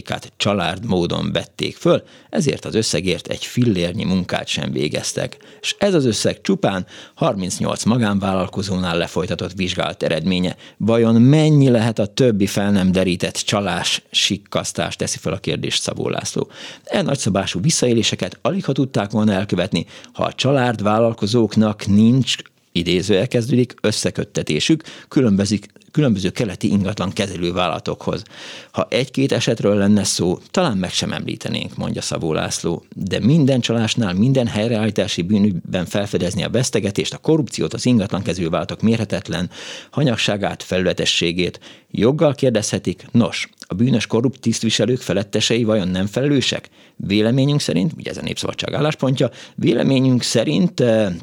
át 0.06 0.32
család 0.38 0.86
módon 0.86 1.32
vették 1.32 1.76
föl, 1.76 2.04
ezért 2.30 2.66
az 2.66 2.76
összegért 2.76 3.28
egy 3.28 3.46
fillérnyi 3.46 4.04
munkát 4.04 4.48
sem 4.48 4.72
végeztek. 4.72 5.38
És 5.62 5.76
ez 5.80 5.94
az 5.94 6.06
összeg 6.06 6.42
csupán 6.42 6.86
38 7.16 7.84
magánvállalkozónál 7.84 8.98
lefolytatott 8.98 9.54
vizsgált 9.54 10.04
eredménye. 10.04 10.56
Vajon 10.78 11.22
mennyi 11.22 11.70
lehet 11.70 12.00
a 12.00 12.06
többi 12.06 12.48
fel 12.48 12.72
nem 12.72 12.92
derített 12.92 13.36
csalás, 13.36 14.02
sikkasztás, 14.12 14.96
teszi 14.96 15.18
fel 15.18 15.34
a 15.34 15.38
kérdést 15.38 15.82
Szabó 15.82 16.10
László. 16.10 16.50
E 16.84 17.02
nagyszabású 17.02 17.62
visszaéléseket 17.62 18.40
alig 18.42 18.66
ha 18.66 18.72
tudták 18.72 19.12
volna 19.12 19.32
elkövetni, 19.32 19.86
ha 20.18 20.24
a 20.24 20.34
családvállalkozóknak 20.34 21.86
nincs 21.86 22.36
idézője 22.72 23.26
kezdődik, 23.26 23.74
összeköttetésük 23.82 24.84
különbözik, 25.08 25.68
különböző 25.92 26.30
keleti 26.30 26.70
ingatlan 26.70 27.12
kezelő 27.12 27.54
vállalatokhoz. 27.54 28.24
Ha 28.72 28.88
egy-két 28.90 29.32
esetről 29.32 29.76
lenne 29.76 30.04
szó, 30.04 30.40
talán 30.52 30.78
meg 30.78 30.92
sem 30.92 31.12
említenénk, 31.12 31.76
mondja 31.76 32.02
Szabó 32.02 32.34
László, 32.34 32.86
de 32.96 33.20
minden 33.20 33.62
csalásnál, 33.62 34.14
minden 34.14 34.48
helyreállítási 34.48 35.22
bűnben 35.22 35.86
felfedezni 35.86 36.44
a 36.44 36.50
vesztegetést, 36.50 37.14
a 37.14 37.18
korrupciót, 37.18 37.74
az 37.74 37.86
ingatlan 37.86 38.24
vállalatok 38.38 38.82
mérhetetlen 38.82 39.50
hanyagságát, 39.90 40.64
felületességét. 40.64 41.60
Joggal 41.92 42.34
kérdezhetik, 42.34 43.06
nos, 43.12 43.50
a 43.68 43.74
bűnös 43.74 44.08
korrupt 44.08 44.40
tisztviselők 44.40 45.02
felettesei 45.02 45.64
vajon 45.64 45.88
nem 45.88 46.06
felelősek? 46.06 46.70
Véleményünk 46.96 47.60
szerint, 47.60 47.94
ugye 47.98 48.10
ez 48.10 48.18
a 48.18 48.22
népszabadság 48.22 48.74
álláspontja, 48.74 49.30
véleményünk 49.56 50.22
szerint 50.22 50.80
eh, 50.80 51.14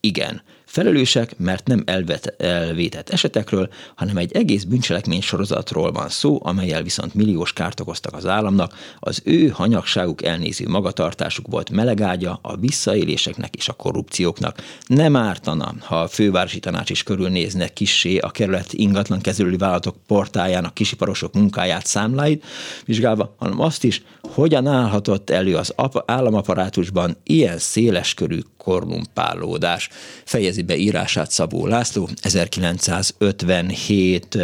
igen, 0.00 0.42
felelősek, 0.70 1.38
mert 1.38 1.66
nem 1.66 1.82
elvet, 1.86 2.34
elvétett 2.42 3.08
esetekről, 3.08 3.68
hanem 3.94 4.16
egy 4.16 4.32
egész 4.32 4.62
bűncselekmény 4.62 5.20
sorozatról 5.20 5.92
van 5.92 6.08
szó, 6.08 6.38
amelyel 6.42 6.82
viszont 6.82 7.14
milliós 7.14 7.52
kárt 7.52 7.80
okoztak 7.80 8.14
az 8.14 8.26
államnak, 8.26 8.74
az 8.98 9.22
ő 9.24 9.48
hanyagságuk 9.48 10.24
elnéző 10.24 10.68
magatartásuk 10.68 11.46
volt 11.48 11.70
melegágya 11.70 12.38
a 12.42 12.56
visszaéléseknek 12.56 13.54
és 13.56 13.68
a 13.68 13.72
korrupcióknak. 13.72 14.62
Nem 14.86 15.16
ártana, 15.16 15.74
ha 15.80 16.00
a 16.00 16.08
fővárosi 16.08 16.58
tanács 16.58 16.90
is 16.90 17.02
körülnézne 17.02 17.68
kissé 17.68 18.18
a 18.18 18.30
kerület 18.30 18.72
ingatlan 18.72 19.20
kezelő 19.20 19.56
vállalatok 19.56 19.96
portájának 20.06 20.74
kisiparosok 20.74 21.34
munkáját 21.34 21.86
számláit 21.86 22.44
vizsgálva, 22.84 23.34
hanem 23.38 23.60
azt 23.60 23.84
is, 23.84 24.02
hogyan 24.22 24.66
állhatott 24.66 25.30
elő 25.30 25.56
az 25.56 25.74
államaparátusban 26.06 27.16
ilyen 27.22 27.58
széleskörű 27.58 28.38
korrumpálódás. 28.56 29.88
Fejezi 30.24 30.59
be 30.64 30.76
írását 30.76 31.30
Szabó 31.30 31.66
László, 31.66 32.08
1957, 32.22 34.34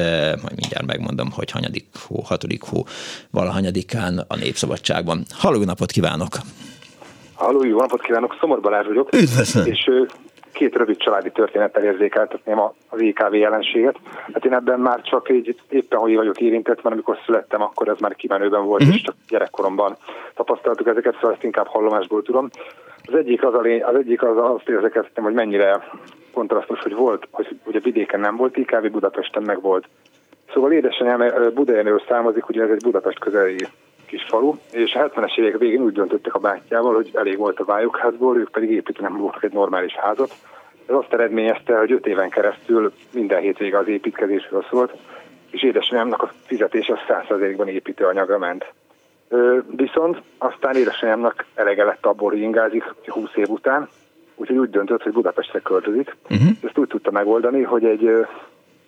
majd 0.42 0.56
mindjárt 0.56 0.86
megmondom, 0.86 1.30
hogy 1.30 1.50
hanyadik 1.50 1.86
hó, 2.06 2.20
hatodik 2.20 2.62
hó, 2.62 2.86
valahanyadikán 3.30 4.24
a 4.28 4.36
Népszabadságban. 4.36 5.24
Halló, 5.30 5.64
napot 5.64 5.90
kívánok! 5.90 6.38
Halló, 7.34 7.64
jó 7.64 7.78
napot 7.78 8.02
kívánok! 8.02 8.36
Szomor 8.40 8.60
Balázs 8.60 8.86
vagyok. 8.86 9.14
Üdvözlöm! 9.14 9.66
És 9.66 9.90
két 10.56 10.76
rövid 10.76 10.96
családi 10.96 11.30
történettel 11.30 11.84
érzékeltetném 11.84 12.60
az 12.88 13.00
IKV 13.00 13.34
jelenséget. 13.34 13.96
Hát 14.32 14.44
én 14.44 14.54
ebben 14.54 14.80
már 14.80 15.00
csak 15.02 15.30
így 15.30 15.60
éppen 15.68 15.98
hogy 15.98 16.16
vagyok 16.16 16.40
érintett, 16.40 16.82
mert 16.82 16.94
amikor 16.94 17.18
születtem, 17.24 17.62
akkor 17.62 17.88
ez 17.88 17.98
már 17.98 18.14
kimenőben 18.14 18.64
volt, 18.64 18.80
uh-huh. 18.80 18.96
és 18.96 19.02
csak 19.02 19.14
gyerekkoromban 19.28 19.96
tapasztaltuk 20.34 20.86
ezeket, 20.86 21.14
szóval 21.14 21.32
ezt 21.32 21.42
inkább 21.42 21.66
hallomásból 21.66 22.22
tudom. 22.22 22.48
Az 23.06 23.14
egyik 23.14 23.44
az, 23.44 23.54
a 23.54 23.60
lény, 23.60 23.82
az, 23.82 23.94
egyik 23.94 24.22
az 24.22 24.36
azt 24.36 24.68
érzékeltettem, 24.68 25.24
hogy 25.24 25.34
mennyire 25.34 25.88
kontrasztos, 26.32 26.80
hogy 26.80 26.94
volt, 26.94 27.28
hogy 27.30 27.58
ugye 27.64 27.78
vidéken 27.78 28.20
nem 28.20 28.36
volt 28.36 28.56
IKV, 28.56 28.86
Budapesten 28.90 29.42
meg 29.42 29.60
volt. 29.60 29.88
Szóval 30.52 30.72
édesanyám 30.72 31.52
Budajenőről 31.54 32.02
származik, 32.08 32.48
ugye 32.48 32.62
ez 32.62 32.70
egy 32.70 32.82
Budapest 32.82 33.18
közeli 33.18 33.66
kis 34.06 34.24
falu, 34.28 34.54
és 34.72 34.94
a 34.94 35.08
70-es 35.08 35.38
évek 35.38 35.58
végén 35.58 35.82
úgy 35.82 35.92
döntöttek 35.92 36.34
a 36.34 36.38
bátyjával, 36.38 36.94
hogy 36.94 37.10
elég 37.14 37.36
volt 37.36 37.58
a 37.58 37.64
vályokházból, 37.64 38.38
ők 38.38 38.50
pedig 38.50 38.70
építenek 38.70 39.12
voltak 39.12 39.42
egy 39.42 39.52
normális 39.52 39.94
házat. 39.94 40.34
Ez 40.86 40.94
azt 40.94 41.12
eredményezte, 41.12 41.78
hogy 41.78 41.92
5 41.92 42.06
éven 42.06 42.30
keresztül 42.30 42.92
minden 43.12 43.40
hétvége 43.40 43.78
az 43.78 43.88
építkezésről 43.88 44.64
szólt, 44.70 44.92
és 45.50 45.62
édesanyámnak 45.62 46.22
a 46.22 46.32
fizetése 46.46 47.04
100%-ban 47.08 47.68
építőanyagra 47.68 48.38
ment. 48.38 48.72
Ö, 49.28 49.58
viszont 49.76 50.22
aztán 50.38 50.76
édesanyámnak 50.76 51.44
elege 51.54 51.84
lett 51.84 52.06
abból, 52.06 52.30
hogy 52.30 52.40
ingázik 52.40 52.84
20 53.06 53.30
év 53.34 53.48
után, 53.48 53.88
úgyhogy 54.34 54.56
úgy 54.56 54.70
döntött, 54.70 55.02
hogy 55.02 55.12
Budapestre 55.12 55.60
költözik. 55.60 56.16
Uh-huh. 56.30 56.48
Ezt 56.62 56.78
úgy 56.78 56.88
tudta 56.88 57.10
megoldani, 57.10 57.62
hogy 57.62 57.84
egy 57.84 58.26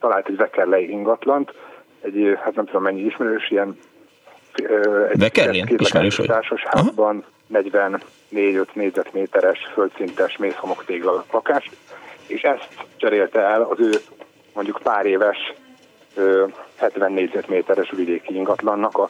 talált 0.01 0.29
egy 0.29 0.37
vekerlei 0.37 0.91
ingatlant, 0.91 1.53
egy, 2.01 2.39
hát 2.43 2.55
nem 2.55 2.65
tudom 2.65 2.83
mennyi 2.83 3.01
ismerős, 3.01 3.51
ilyen 3.51 3.77
egy 5.09 5.19
vagy? 6.17 6.31
házban 6.65 7.25
44-5 7.53 8.67
négyzetméteres 8.73 9.59
földszintes 9.73 10.37
mészhomok 10.37 10.85
tégla 10.85 11.25
lakást, 11.33 11.77
és 12.27 12.43
ezt 12.43 12.69
cserélte 12.97 13.41
el 13.41 13.63
az 13.63 13.81
ő 13.81 13.91
mondjuk 14.55 14.81
pár 14.83 15.07
éves 15.07 15.53
70 16.77 17.13
négyzetméteres 17.13 17.91
vidéki 17.91 18.35
ingatlannak 18.35 18.99
a 18.99 19.09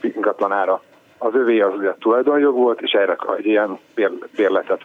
ingatlanára. 0.00 0.82
Az 1.18 1.34
övé 1.34 1.60
az 1.60 1.74
ugye 1.74 1.94
tulajdonjog 1.98 2.54
volt, 2.56 2.80
és 2.80 2.92
erre 2.92 3.16
egy 3.36 3.46
ilyen 3.46 3.78
bérletet, 4.36 4.80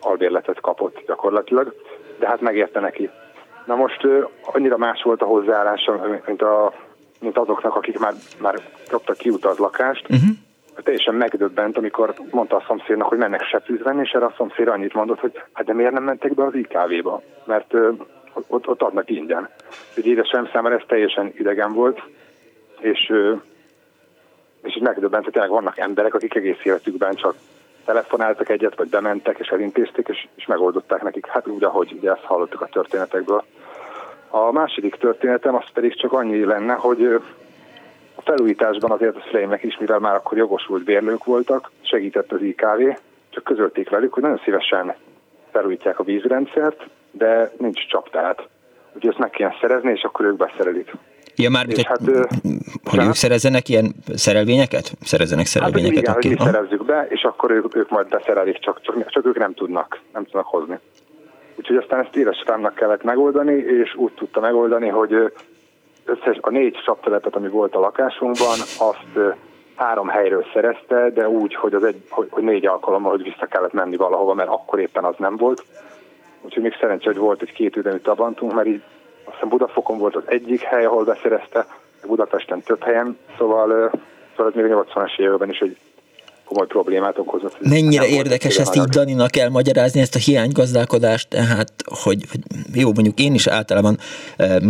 albérletet 0.00 0.60
kapott 0.60 1.02
gyakorlatilag, 1.06 1.74
de 2.18 2.26
hát 2.26 2.40
megérte 2.40 2.80
neki. 2.80 3.10
Na 3.64 3.74
most 3.74 4.06
annyira 4.42 4.76
más 4.76 5.02
volt 5.02 5.22
a 5.22 5.26
hozzáállása, 5.26 6.20
mint 6.26 6.42
a 6.42 6.72
mint 7.20 7.38
azoknak, 7.38 7.74
akik 7.74 7.98
már, 7.98 8.14
már 8.40 8.60
kaptak 8.88 9.16
kiutaz 9.16 9.58
lakást. 9.58 10.06
Uh-huh. 10.08 10.28
Teljesen 10.82 11.14
megdöbbent, 11.14 11.76
amikor 11.76 12.14
mondta 12.30 12.56
a 12.56 12.64
szomszédnak, 12.66 13.08
hogy 13.08 13.18
mennek 13.18 13.42
sepűz 13.42 13.82
venni, 13.82 14.00
és 14.00 14.10
erre 14.10 14.24
a 14.24 14.34
szomszéd 14.36 14.68
annyit 14.68 14.94
mondott, 14.94 15.18
hogy 15.18 15.32
hát 15.52 15.66
de 15.66 15.72
miért 15.72 15.92
nem 15.92 16.02
mentek 16.02 16.34
be 16.34 16.44
az 16.44 16.54
IKV-ba? 16.54 17.22
Mert 17.44 17.74
ö, 17.74 17.90
ott, 18.46 18.68
ott 18.68 18.82
adnak 18.82 19.10
ingyen. 19.10 19.48
Úgyhogy 19.88 20.06
édesem 20.06 20.48
számára 20.52 20.74
ez 20.74 20.82
teljesen 20.86 21.32
idegen 21.38 21.72
volt, 21.72 22.02
és, 22.80 23.06
ö, 23.10 23.34
és 24.62 24.78
megdöbbent, 24.80 25.24
hogy 25.24 25.32
tényleg 25.32 25.50
vannak 25.50 25.78
emberek, 25.78 26.14
akik 26.14 26.34
egész 26.34 26.60
életükben 26.62 27.14
csak 27.14 27.34
telefonáltak 27.84 28.48
egyet, 28.48 28.76
vagy 28.76 28.88
bementek, 28.88 29.38
és 29.38 29.48
elintézték, 29.48 30.08
és, 30.08 30.28
és 30.34 30.46
megoldották 30.46 31.02
nekik, 31.02 31.26
hát 31.26 31.46
úgy, 31.46 31.64
ahogy 31.64 31.92
ugye 31.98 32.10
ezt 32.10 32.24
hallottuk 32.24 32.60
a 32.60 32.66
történetekből. 32.66 33.44
A 34.28 34.52
második 34.52 34.94
történetem 34.94 35.54
az 35.54 35.64
pedig 35.72 35.96
csak 35.96 36.12
annyi 36.12 36.44
lenne, 36.44 36.72
hogy 36.72 37.04
a 38.14 38.22
felújításban 38.22 38.90
azért 38.90 39.16
a 39.16 39.22
szüleimnek 39.30 39.62
is, 39.62 39.76
mivel 39.78 39.98
már 39.98 40.14
akkor 40.14 40.38
jogosult 40.38 40.84
bérlők 40.84 41.24
voltak, 41.24 41.70
segített 41.80 42.32
az 42.32 42.42
IKV, 42.42 42.82
csak 43.30 43.44
közölték 43.44 43.88
velük, 43.90 44.12
hogy 44.12 44.22
nagyon 44.22 44.40
szívesen 44.44 44.94
felújítják 45.52 45.98
a 45.98 46.02
vízrendszert, 46.02 46.86
de 47.10 47.52
nincs 47.58 47.86
csaptát. 47.86 48.48
Úgyhogy 48.94 49.10
ezt 49.10 49.18
meg 49.18 49.30
kéne 49.30 49.56
szerezni, 49.60 49.90
és 49.90 50.02
akkor 50.02 50.24
ők 50.24 50.36
beszerelik. 50.36 50.92
Ja, 51.36 51.50
már 51.50 51.64
hogy, 51.64 51.86
hát, 51.86 52.00
hogy 52.84 53.06
ők 53.06 53.14
szerezzenek 53.14 53.68
ilyen 53.68 53.94
szerelvényeket? 54.14 54.92
Szerezzenek 55.00 55.46
szerelvényeket? 55.46 56.06
Hát 56.06 56.24
igen, 56.24 56.36
hogy 56.36 56.46
mi 56.46 56.52
szerezzük 56.52 56.84
be, 56.84 57.06
és 57.08 57.22
akkor 57.22 57.50
ők, 57.50 57.76
ők 57.76 57.90
majd 57.90 58.08
beszerelik, 58.08 58.58
csak, 58.58 58.80
csak, 58.82 59.10
csak 59.10 59.26
ők 59.26 59.38
nem 59.38 59.54
tudnak, 59.54 60.00
nem 60.12 60.24
tudnak 60.24 60.46
hozni. 60.46 60.78
Úgyhogy 61.58 61.76
aztán 61.76 62.00
ezt 62.00 62.16
édesapámnak 62.16 62.74
kellett 62.74 63.02
megoldani, 63.02 63.52
és 63.54 63.94
úgy 63.94 64.12
tudta 64.12 64.40
megoldani, 64.40 64.88
hogy 64.88 65.32
összes 66.04 66.38
a 66.40 66.50
négy 66.50 66.76
saptelepet, 66.76 67.36
ami 67.36 67.48
volt 67.48 67.74
a 67.74 67.80
lakásunkban, 67.80 68.58
azt 68.78 69.36
három 69.74 70.08
helyről 70.08 70.44
szerezte, 70.52 71.10
de 71.10 71.28
úgy, 71.28 71.54
hogy, 71.54 71.74
az 71.74 71.84
egy, 71.84 72.02
hogy, 72.08 72.26
hogy 72.30 72.42
négy 72.42 72.66
alkalommal, 72.66 73.10
hogy 73.10 73.22
vissza 73.22 73.46
kellett 73.46 73.72
menni 73.72 73.96
valahova, 73.96 74.34
mert 74.34 74.48
akkor 74.48 74.78
éppen 74.78 75.04
az 75.04 75.14
nem 75.18 75.36
volt. 75.36 75.62
Úgyhogy 76.40 76.62
még 76.62 76.76
szerencsé, 76.80 77.06
hogy 77.06 77.16
volt 77.16 77.42
egy 77.42 77.52
két 77.52 77.76
ütemű 77.76 77.98
tabantunk, 77.98 78.54
mert 78.54 78.66
így 78.66 78.82
azt 79.24 79.34
hiszem 79.34 79.48
Budafokon 79.48 79.98
volt 79.98 80.16
az 80.16 80.24
egyik 80.26 80.60
hely, 80.60 80.84
ahol 80.84 81.04
beszerezte, 81.04 81.66
Budapesten 82.06 82.62
több 82.62 82.82
helyen, 82.82 83.18
szóval, 83.38 83.90
szóval 84.36 84.52
ez 84.52 84.62
még 84.62 84.72
a 84.72 84.84
80-as 84.84 85.18
években 85.18 85.50
is 85.50 85.58
egy 85.58 85.76
komoly 86.48 86.66
problémát 86.66 87.18
okozott. 87.18 87.56
Mennyire 87.60 88.06
érdekes 88.06 88.58
ezt 88.58 88.76
így 88.76 88.82
Daninak 88.82 89.36
elmagyarázni, 89.36 90.00
ezt 90.00 90.14
a 90.14 90.18
hiánygazdálkodást, 90.18 91.28
tehát, 91.28 91.72
hogy, 91.84 92.24
hogy 92.30 92.40
jó, 92.74 92.92
mondjuk 92.92 93.20
én 93.20 93.34
is 93.34 93.46
általában 93.46 93.98
e, 94.36 94.60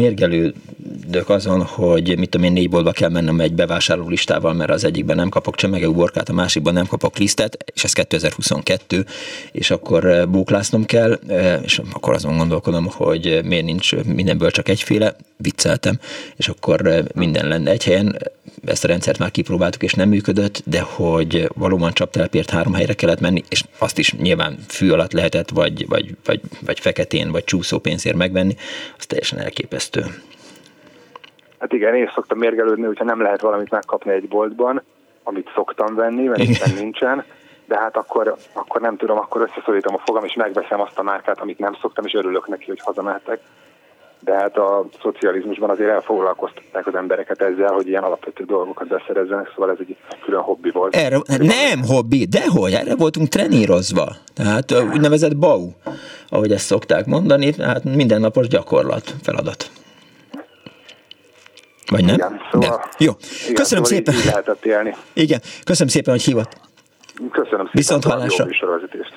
mérgelődök 1.08 1.36
azon, 1.36 1.62
hogy 1.62 2.18
mit 2.18 2.30
tudom 2.30 2.46
én, 2.46 2.52
négy 2.52 2.68
boltba 2.68 2.92
kell 2.92 3.08
mennem 3.08 3.40
egy 3.40 3.54
bevásárló 3.54 4.08
listával, 4.08 4.52
mert 4.52 4.70
az 4.70 4.84
egyikben 4.84 5.16
nem 5.16 5.28
kapok 5.28 5.56
csemege 5.56 5.88
uborkát, 5.88 6.28
a 6.28 6.32
másikban 6.32 6.72
nem 6.72 6.86
kapok 6.86 7.18
lisztet, 7.18 7.72
és 7.74 7.84
ez 7.84 7.92
2022, 7.92 9.06
és 9.52 9.70
akkor 9.70 10.04
e, 10.04 10.26
bóklásznom 10.26 10.84
kell, 10.84 11.18
e, 11.28 11.60
és 11.64 11.80
akkor 11.92 12.14
azon 12.14 12.36
gondolkodom, 12.36 12.86
hogy 12.86 13.40
miért 13.44 13.64
nincs 13.64 13.94
mindenből 13.96 14.50
csak 14.50 14.68
egyféle, 14.68 15.16
vicceltem, 15.36 15.98
és 16.36 16.48
akkor 16.48 17.04
minden 17.14 17.48
lenne 17.48 17.70
egy 17.70 17.84
helyen, 17.84 18.18
ezt 18.64 18.84
a 18.84 18.88
rendszert 18.88 19.18
már 19.18 19.30
kipróbáltuk, 19.30 19.82
és 19.82 19.92
nem 19.92 20.08
működött, 20.08 20.62
de 20.64 20.80
hogy 20.80 21.48
valóban 21.54 21.92
csaptelepért 21.92 22.50
három 22.50 22.74
helyre 22.74 22.94
kellett 22.94 23.20
menni, 23.20 23.44
és 23.48 23.64
azt 23.78 23.98
is 23.98 24.12
nyilván 24.12 24.58
fű 24.68 24.90
alatt 24.90 25.12
lehetett, 25.12 25.50
vagy, 25.50 25.86
vagy, 25.88 26.16
vagy, 26.24 26.40
vagy 26.60 26.80
feketén, 26.80 27.30
vagy 27.30 27.44
csúszópénzért 27.44 28.16
megvenni, 28.16 28.56
az 28.98 29.06
teljesen 29.06 29.38
elképesztő. 29.38 30.06
Hát 31.58 31.72
igen, 31.72 31.94
én 31.94 32.10
szoktam 32.14 32.38
mérgelődni, 32.38 32.84
hogyha 32.84 33.04
nem 33.04 33.22
lehet 33.22 33.40
valamit 33.40 33.70
megkapni 33.70 34.12
egy 34.12 34.28
boltban, 34.28 34.82
amit 35.22 35.50
szoktam 35.54 35.94
venni, 35.94 36.26
mert 36.26 36.40
éppen 36.40 36.74
nincsen, 36.74 37.24
de 37.64 37.78
hát 37.78 37.96
akkor, 37.96 38.36
akkor 38.52 38.80
nem 38.80 38.96
tudom, 38.96 39.18
akkor 39.18 39.40
összeszorítom 39.40 39.94
a 39.94 40.02
fogam, 40.04 40.24
és 40.24 40.34
megveszem 40.34 40.80
azt 40.80 40.98
a 40.98 41.02
márkát, 41.02 41.40
amit 41.40 41.58
nem 41.58 41.76
szoktam, 41.80 42.04
és 42.04 42.14
örülök 42.14 42.48
neki, 42.48 42.64
hogy 42.66 42.80
hazamehetek. 42.80 43.40
De 44.20 44.34
hát 44.34 44.56
a 44.56 44.86
szocializmusban 45.02 45.70
azért 45.70 45.90
elfoglalkoztatták 45.90 46.86
az 46.86 46.94
embereket 46.94 47.42
ezzel, 47.42 47.72
hogy 47.72 47.88
ilyen 47.88 48.02
alapvető 48.02 48.44
dolgokat 48.44 48.88
beszerezzenek, 48.88 49.50
szóval 49.54 49.70
ez 49.70 49.76
egy 49.80 49.96
külön 50.24 50.40
hobbi 50.40 50.70
volt. 50.70 50.96
Erre, 50.96 51.18
nem 51.38 51.82
hobbi, 51.86 52.24
dehogy, 52.24 52.72
erre 52.72 52.96
voltunk 52.96 53.28
trenírozva. 53.28 54.06
Tehát 54.34 54.72
úgynevezett 54.92 55.36
BAU, 55.36 55.70
ahogy 56.28 56.52
ezt 56.52 56.64
szokták 56.64 57.06
mondani, 57.06 57.52
hát 57.58 57.84
mindennapos 57.84 58.48
gyakorlat, 58.48 59.14
feladat. 59.22 59.70
Vagy 61.90 62.04
nem? 62.04 62.14
Igen, 62.14 62.40
szóval, 62.52 62.68
De. 62.68 63.04
Jó. 63.04 63.12
Igen, 63.42 63.54
Köszönöm 63.54 63.84
szóval 63.84 63.84
szépen. 63.84 64.14
Így, 64.14 64.20
így 64.20 64.26
lehetett 64.26 64.64
élni. 64.64 64.94
Igen. 65.12 65.40
Köszönöm 65.64 65.92
szépen, 65.92 66.14
hogy 66.14 66.22
hívott. 66.22 66.56
Köszönöm 67.30 67.66
szépen. 67.66 67.70
Viszont 67.72 68.04
hallásra. 68.04 68.46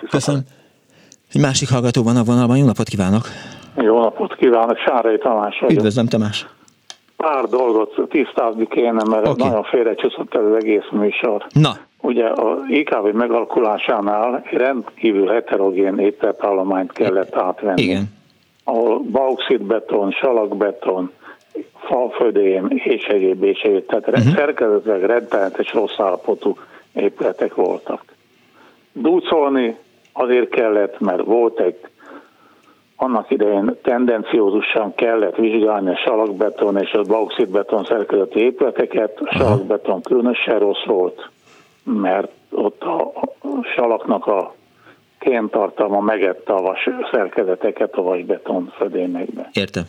Köszönöm. 0.09 0.41
Egy 1.33 1.41
másik 1.41 1.69
hallgató 1.69 2.03
van 2.03 2.15
a 2.15 2.23
vonalban. 2.23 2.57
Jó 2.57 2.65
napot 2.65 2.87
kívánok! 2.87 3.23
Jó 3.75 3.99
napot 4.01 4.35
kívánok, 4.35 4.77
Sárai 4.77 5.17
Tamás 5.17 5.59
vagyok. 5.59 5.77
Üdvözlöm 5.77 6.07
Tamás! 6.07 6.47
Pár 7.17 7.45
dolgot 7.45 7.95
tisztázni 8.09 8.67
kéne, 8.67 9.03
mert 9.03 9.27
okay. 9.27 9.47
nagyon 9.47 9.63
félrecsúszott 9.63 10.35
ez 10.35 10.41
az 10.43 10.55
egész 10.55 10.89
műsor. 10.91 11.45
Na. 11.49 11.71
Ugye 12.01 12.25
a 12.25 12.57
IKV 12.67 13.13
megalkulásánál 13.13 14.43
rendkívül 14.51 15.27
heterogén 15.27 15.97
épületállományt 15.97 16.91
kellett 16.91 17.35
átvenni. 17.35 17.81
Igen. 17.81 18.13
Ahol 18.63 18.99
bauxitbeton, 18.99 20.11
salakbeton, 20.11 21.11
falfödém 21.81 22.67
és 22.69 23.03
egyéb 23.03 23.43
és 23.43 23.61
egyéb. 23.61 23.85
Tehát 23.85 24.07
uh-huh. 24.07 24.33
szerkezetileg 24.33 25.03
rettenetes 25.03 25.73
rossz 25.73 25.99
állapotú 25.99 26.57
épületek 26.93 27.55
voltak. 27.55 28.03
Dúcolni 28.93 29.77
azért 30.13 30.49
kellett, 30.49 30.99
mert 30.99 31.23
volt 31.23 31.59
egy 31.59 31.79
annak 32.95 33.31
idején 33.31 33.77
tendenciózusan 33.83 34.95
kellett 34.95 35.35
vizsgálni 35.35 35.89
a 35.89 35.97
salakbeton 36.05 36.77
és 36.77 36.91
a 36.91 37.01
bauxitbeton 37.01 37.83
szerkezeti 37.83 38.39
épületeket. 38.39 39.19
A 39.19 39.35
salakbeton 39.35 40.01
különösen 40.01 40.59
rossz 40.59 40.85
volt, 40.85 41.29
mert 41.83 42.31
ott 42.51 42.83
a 42.83 43.11
salaknak 43.75 44.27
a 44.27 44.53
kéntartalma 45.19 45.99
megette 45.99 46.53
a 46.53 46.61
vas 46.61 46.89
szerkezeteket 47.11 47.93
a 47.93 48.01
vasbeton 48.01 48.73
födémekbe. 48.77 49.49
Értem. 49.53 49.83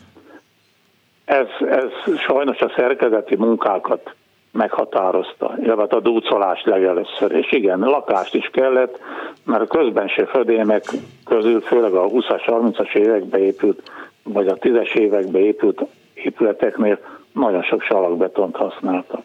Ez, 1.24 1.46
ez 1.68 2.18
sajnos 2.18 2.60
a 2.60 2.72
szerkezeti 2.76 3.36
munkákat 3.36 4.14
meghatározta, 4.52 5.54
illetve 5.62 5.96
a 5.96 6.00
dúcolást 6.00 6.66
legelőször. 6.66 7.32
És 7.32 7.52
igen, 7.52 7.78
lakást 7.78 8.34
is 8.34 8.50
kellett, 8.52 8.98
mert 9.44 9.62
a 9.62 9.78
közbenső 9.78 10.24
födémek 10.24 10.84
közül, 11.24 11.60
főleg 11.60 11.92
a 11.94 12.08
20-as, 12.08 12.42
30-as 12.46 12.94
évekbe 12.94 13.38
épült, 13.38 13.90
vagy 14.22 14.46
a 14.46 14.54
10-es 14.54 14.94
évekbe 14.94 15.38
épült 15.38 15.82
épületeknél 16.14 16.98
nagyon 17.32 17.62
sok 17.62 17.82
salakbetont 17.82 18.56
használtak. 18.56 19.22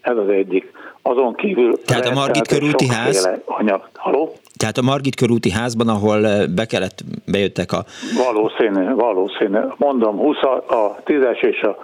Ez 0.00 0.16
az 0.16 0.28
egyik. 0.28 0.72
Azon 1.02 1.34
kívül... 1.34 1.82
Tehát 1.84 2.06
a 2.06 2.12
Margit 2.12 2.46
körúti 2.46 2.88
ház... 2.88 3.28
Anyag. 3.44 3.88
Haló? 3.94 4.32
Tehát 4.64 4.78
a 4.78 4.90
Margit 4.92 5.14
körúti 5.14 5.50
házban, 5.50 5.88
ahol 5.88 6.20
be 6.54 6.64
kellett, 6.66 6.98
bejöttek 7.32 7.72
a... 7.72 7.84
Valószínű, 8.24 8.94
valószínű. 8.94 9.58
Mondom, 9.76 10.16
20, 10.16 10.36
a 10.68 10.96
10-es 11.04 11.42
és 11.42 11.62
a 11.62 11.76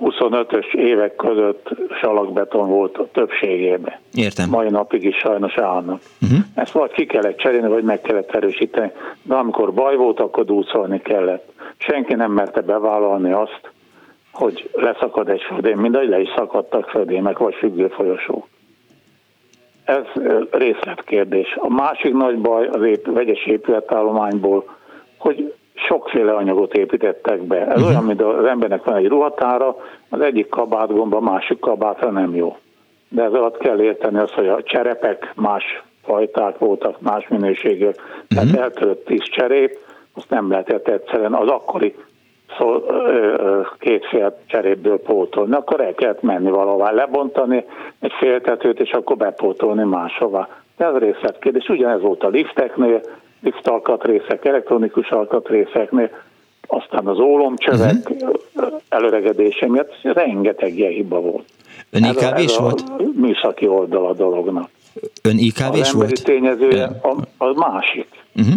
25-ös 0.00 0.74
évek 0.74 1.16
között 1.16 1.68
salakbeton 2.00 2.68
volt 2.68 2.96
a 2.96 3.08
többségében. 3.12 3.94
Értem. 4.14 4.48
Mai 4.48 4.68
napig 4.68 5.04
is 5.04 5.16
sajnos 5.16 5.56
állnak. 5.56 6.00
Uh-huh. 6.22 6.38
Ezt 6.54 6.72
vagy 6.72 6.92
ki 6.92 7.06
kellett 7.06 7.38
cserélni, 7.38 7.68
vagy 7.68 7.84
meg 7.84 8.00
kellett 8.00 8.34
erősíteni. 8.34 8.92
De 9.22 9.34
amikor 9.34 9.72
baj 9.72 9.96
volt, 9.96 10.20
akkor 10.20 10.44
dúcolni 10.44 11.00
kellett. 11.00 11.52
Senki 11.76 12.14
nem 12.14 12.32
merte 12.32 12.60
bevállalni 12.60 13.32
azt, 13.32 13.60
hogy 14.32 14.70
leszakad 14.72 15.28
egy 15.28 15.42
födém, 15.42 15.78
mindegy 15.78 16.08
le 16.08 16.20
is 16.20 16.28
szakadtak 16.36 16.88
födémek, 16.88 17.38
vagy 17.38 17.54
függő 17.54 17.88
folyosók. 17.88 18.46
Ez 19.88 20.22
részletkérdés. 20.50 21.56
A 21.60 21.68
másik 21.68 22.14
nagy 22.14 22.38
baj 22.38 22.66
az 22.66 22.84
ép, 22.84 23.12
vegyes 23.12 23.46
épületállományból, 23.46 24.64
hogy 25.18 25.54
sokféle 25.74 26.32
anyagot 26.32 26.74
építettek 26.74 27.42
be. 27.42 27.56
Ez 27.56 27.66
uh-huh. 27.68 27.86
olyan, 27.88 28.04
mint 28.04 28.22
az 28.22 28.44
embernek 28.44 28.84
van 28.84 28.96
egy 28.96 29.08
ruhatára, 29.08 29.76
az 30.08 30.20
egyik 30.20 30.48
kabátgomba, 30.48 31.16
a 31.16 31.20
másik 31.20 31.58
kabátra 31.58 32.10
nem 32.10 32.34
jó. 32.34 32.56
De 33.08 33.22
ez 33.22 33.32
alatt 33.32 33.58
kell 33.58 33.80
érteni 33.80 34.18
azt, 34.18 34.32
hogy 34.32 34.48
a 34.48 34.62
cserepek 34.62 35.32
más 35.36 35.82
fajták 36.04 36.58
voltak, 36.58 37.00
más 37.00 37.28
minőségek, 37.28 37.96
uh-huh. 37.96 38.28
tehát 38.28 38.56
eltörött 38.56 39.04
tíz 39.04 39.22
cserép, 39.22 39.78
azt 40.14 40.30
nem 40.30 40.50
lehetett 40.50 40.88
egyszerűen 40.88 41.34
az 41.34 41.48
akkori 41.48 41.94
szó, 42.58 42.84
két 43.78 44.06
fél 44.06 44.38
cserépből 44.46 45.00
pótolni, 45.00 45.54
akkor 45.54 45.80
el 45.80 45.94
kellett 45.94 46.22
menni 46.22 46.50
valahová, 46.50 46.90
lebontani 46.90 47.64
egy 48.00 48.12
féltetőt, 48.18 48.80
és 48.80 48.90
akkor 48.90 49.16
bepótolni 49.16 49.84
máshová. 49.84 50.48
De 50.76 50.84
ez 50.84 50.94
részletkérdés. 50.94 51.68
Ugyanez 51.68 52.00
volt 52.00 52.22
a 52.22 52.28
lifteknél, 52.28 53.00
lift 53.40 53.68
alkatrészek, 53.68 54.44
elektronikus 54.44 55.10
alkatrészeknél, 55.10 56.10
aztán 56.66 57.06
az 57.06 57.18
ólomcsövek 57.18 58.10
uh-huh. 58.10 58.80
előregedése 58.88 59.68
miatt 59.68 59.98
rengeteg 60.02 60.78
ilyen 60.78 60.92
hiba 60.92 61.20
volt. 61.20 61.44
Ön 61.90 62.04
IKV-s 62.04 62.56
volt? 62.56 62.80
A 62.80 63.02
műszaki 63.14 63.66
oldal 63.66 64.06
a 64.06 64.14
dolognak. 64.14 64.70
Ön 65.22 65.38
IKV-s 65.38 65.92
volt? 65.92 66.12
Az 66.12 66.20
tényezője 66.20 66.84
a, 67.02 67.44
a 67.44 67.52
másik. 67.52 68.08
Uh-huh. 68.36 68.54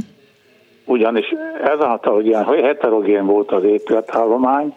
Ugyanis 0.85 1.33
ezáltal, 1.63 2.13
hogy 2.13 2.25
ilyen 2.25 2.45
heterogén 2.45 3.25
volt 3.25 3.51
az 3.51 3.63
épületállomány, 3.63 4.75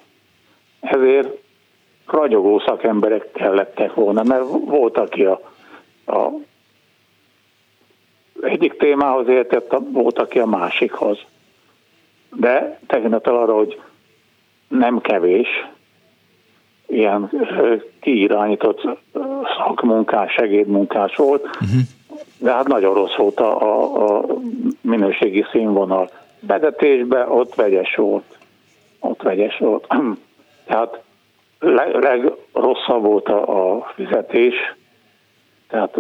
ezért 0.81 1.29
ragyogó 2.07 2.59
szakemberek 2.59 3.33
kellettek 3.33 3.95
volna, 3.95 4.23
mert 4.23 4.45
volt, 4.65 4.97
aki 4.97 5.25
a, 5.25 5.41
a 6.07 6.31
egyik 8.43 8.77
témához 8.77 9.29
értett, 9.29 9.77
volt, 9.93 10.19
aki 10.19 10.39
a 10.39 10.47
másikhoz. 10.47 11.19
De 12.37 12.79
tekintettel 12.87 13.37
arra, 13.37 13.55
hogy 13.55 13.81
nem 14.69 15.01
kevés 15.01 15.49
ilyen 16.87 17.31
kiirányított 18.01 18.89
szakmunkás, 19.59 20.33
segédmunkás 20.33 21.17
volt, 21.17 21.45
uh-huh. 21.45 21.81
De 22.39 22.53
hát 22.53 22.67
nagyon 22.69 22.95
rossz 22.95 23.17
volt 23.17 23.41
a, 23.41 23.61
a, 23.63 24.19
a 24.19 24.25
minőségi 24.81 25.45
színvonal. 25.53 26.11
Vezetésben 26.41 27.29
ott 27.29 27.55
vegyes 27.55 27.95
volt. 27.95 28.39
Ott 29.01 29.23
vegyes 29.23 29.59
volt. 29.59 29.87
Tehát 30.67 31.01
legrosszabb 32.01 33.03
volt 33.03 33.29
a, 33.29 33.75
a 33.75 33.93
fizetés, 33.95 34.55
tehát 35.69 35.97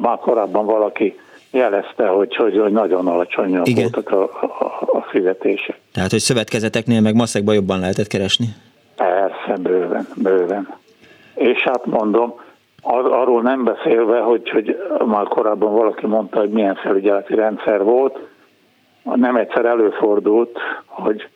már 0.00 0.18
korábban 0.18 0.66
valaki 0.66 1.18
jelezte, 1.50 2.06
hogy, 2.06 2.36
hogy, 2.36 2.58
hogy 2.58 2.72
nagyon 2.72 3.06
alacsonyak 3.06 3.68
Igen. 3.68 3.88
voltak 3.92 4.10
a, 4.10 4.22
a, 4.22 4.98
a 4.98 5.02
fizetések. 5.10 5.78
Tehát, 5.92 6.10
hogy 6.10 6.20
szövetkezeteknél 6.20 7.00
meg 7.00 7.14
maszekban 7.14 7.54
jobban 7.54 7.80
lehetett 7.80 8.06
keresni? 8.06 8.46
Persze, 8.96 9.62
bőven, 9.62 10.08
bőven. 10.16 10.74
És 11.34 11.62
hát 11.62 11.86
mondom, 11.86 12.40
ar- 12.86 13.12
arról 13.12 13.42
nem 13.42 13.64
beszélve, 13.64 14.20
hogy, 14.20 14.50
hogy 14.50 14.76
már 15.06 15.26
korábban 15.26 15.72
valaki 15.72 16.06
mondta, 16.06 16.38
hogy 16.38 16.50
milyen 16.50 16.74
felügyeleti 16.74 17.34
rendszer 17.34 17.82
volt, 17.82 18.18
nem 19.02 19.36
egyszer 19.36 19.64
előfordult, 19.64 20.58
hogy 20.86 21.28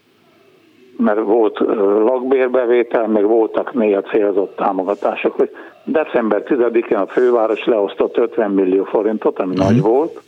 mert 0.97 1.21
volt 1.21 1.59
lakbérbevétel, 2.05 3.07
meg 3.07 3.25
voltak 3.27 3.73
néha 3.73 4.01
célzott 4.01 4.57
támogatások, 4.57 5.35
hogy 5.35 5.51
december 5.85 6.43
10-én 6.47 6.99
a 6.99 7.07
főváros 7.07 7.65
leosztott 7.65 8.17
50 8.17 8.51
millió 8.51 8.85
forintot, 8.85 9.39
ami 9.39 9.55
mm. 9.55 9.65
nagy 9.65 9.81
volt, 9.81 10.21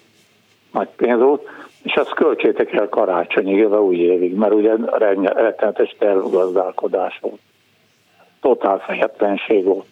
nagy 0.73 0.89
pénz 0.97 1.21
volt, 1.21 1.49
és 1.83 1.95
azt 1.95 2.15
költsétek 2.15 2.73
el 2.73 2.89
karácsonyig, 2.89 3.57
jövő 3.57 3.79
új 3.79 3.97
évig, 3.97 4.35
mert 4.35 4.55
ugye 4.55 4.75
rettenetes 5.35 5.97
tervgazdálkodás 5.99 7.19
volt. 7.21 7.41
Totál 8.41 8.79
fejetlenség 8.79 9.65
volt. 9.65 9.87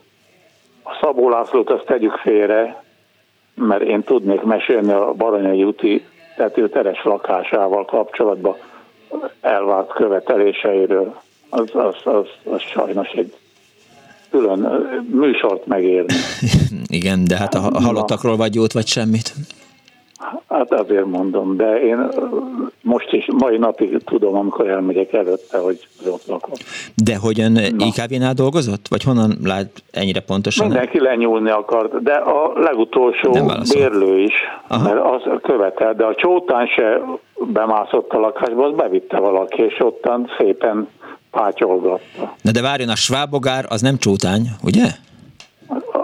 A 0.91 0.99
Szabó 1.01 1.29
Lászlót 1.29 1.71
azt 1.71 1.85
tegyük 1.85 2.13
félre, 2.13 2.85
mert 3.55 3.83
én 3.83 4.03
tudnék 4.03 4.43
mesélni 4.43 4.93
a 4.93 5.13
Baranyai 5.13 5.65
úti 5.65 6.05
tetőteres 6.37 7.05
lakásával 7.05 7.85
kapcsolatban 7.85 8.57
elvárt 9.41 9.93
követeléseiről. 9.93 11.21
Az, 11.49 11.71
az, 11.73 11.95
az, 12.05 12.27
az 12.53 12.61
sajnos 12.61 13.09
egy 13.09 13.37
külön 14.31 14.59
műsort 15.11 15.67
megérni. 15.67 16.15
Igen, 16.99 17.25
de 17.25 17.37
hát 17.37 17.55
a 17.55 17.81
halottakról 17.81 18.37
vagy 18.37 18.55
jót, 18.55 18.73
vagy 18.73 18.87
semmit. 18.87 19.33
Hát 20.49 20.73
azért 20.73 21.07
mondom, 21.07 21.57
de 21.57 21.81
én 21.81 22.09
most 22.83 23.13
is, 23.13 23.27
mai 23.39 23.57
napig 23.59 24.05
tudom, 24.05 24.35
amikor 24.35 24.69
elmegyek 24.69 25.13
előtte, 25.13 25.59
hogy 25.59 25.89
ott 26.07 26.27
lakom. 26.27 26.53
De 26.95 27.17
hogyan 27.17 27.57
IKV-nál 27.57 28.33
dolgozott? 28.35 28.89
Vagy 28.89 29.03
honnan 29.03 29.37
lát 29.45 29.83
ennyire 29.91 30.21
pontosan? 30.21 30.67
Mindenki 30.67 31.01
lenyúlni 31.01 31.51
akart, 31.51 32.03
de 32.03 32.13
a 32.13 32.53
legutolsó 32.55 33.31
bérlő 33.75 34.23
is, 34.23 34.35
Aha. 34.69 34.83
mert 34.83 35.05
az 35.05 35.41
követel, 35.43 35.95
de 35.95 36.05
a 36.05 36.15
csótán 36.15 36.67
se 36.67 37.01
bemászott 37.53 38.11
a 38.11 38.19
lakásba, 38.19 38.67
az 38.67 38.75
bevitte 38.77 39.19
valaki, 39.19 39.63
és 39.63 39.81
ottan 39.81 40.31
szépen 40.39 40.89
pátyolgatta. 41.31 42.35
Na 42.43 42.51
de 42.51 42.63
várjon, 42.63 42.89
a 42.89 42.97
svábogár 42.97 43.65
az 43.69 43.81
nem 43.81 43.97
csótány, 43.97 44.49
ugye? 44.63 44.87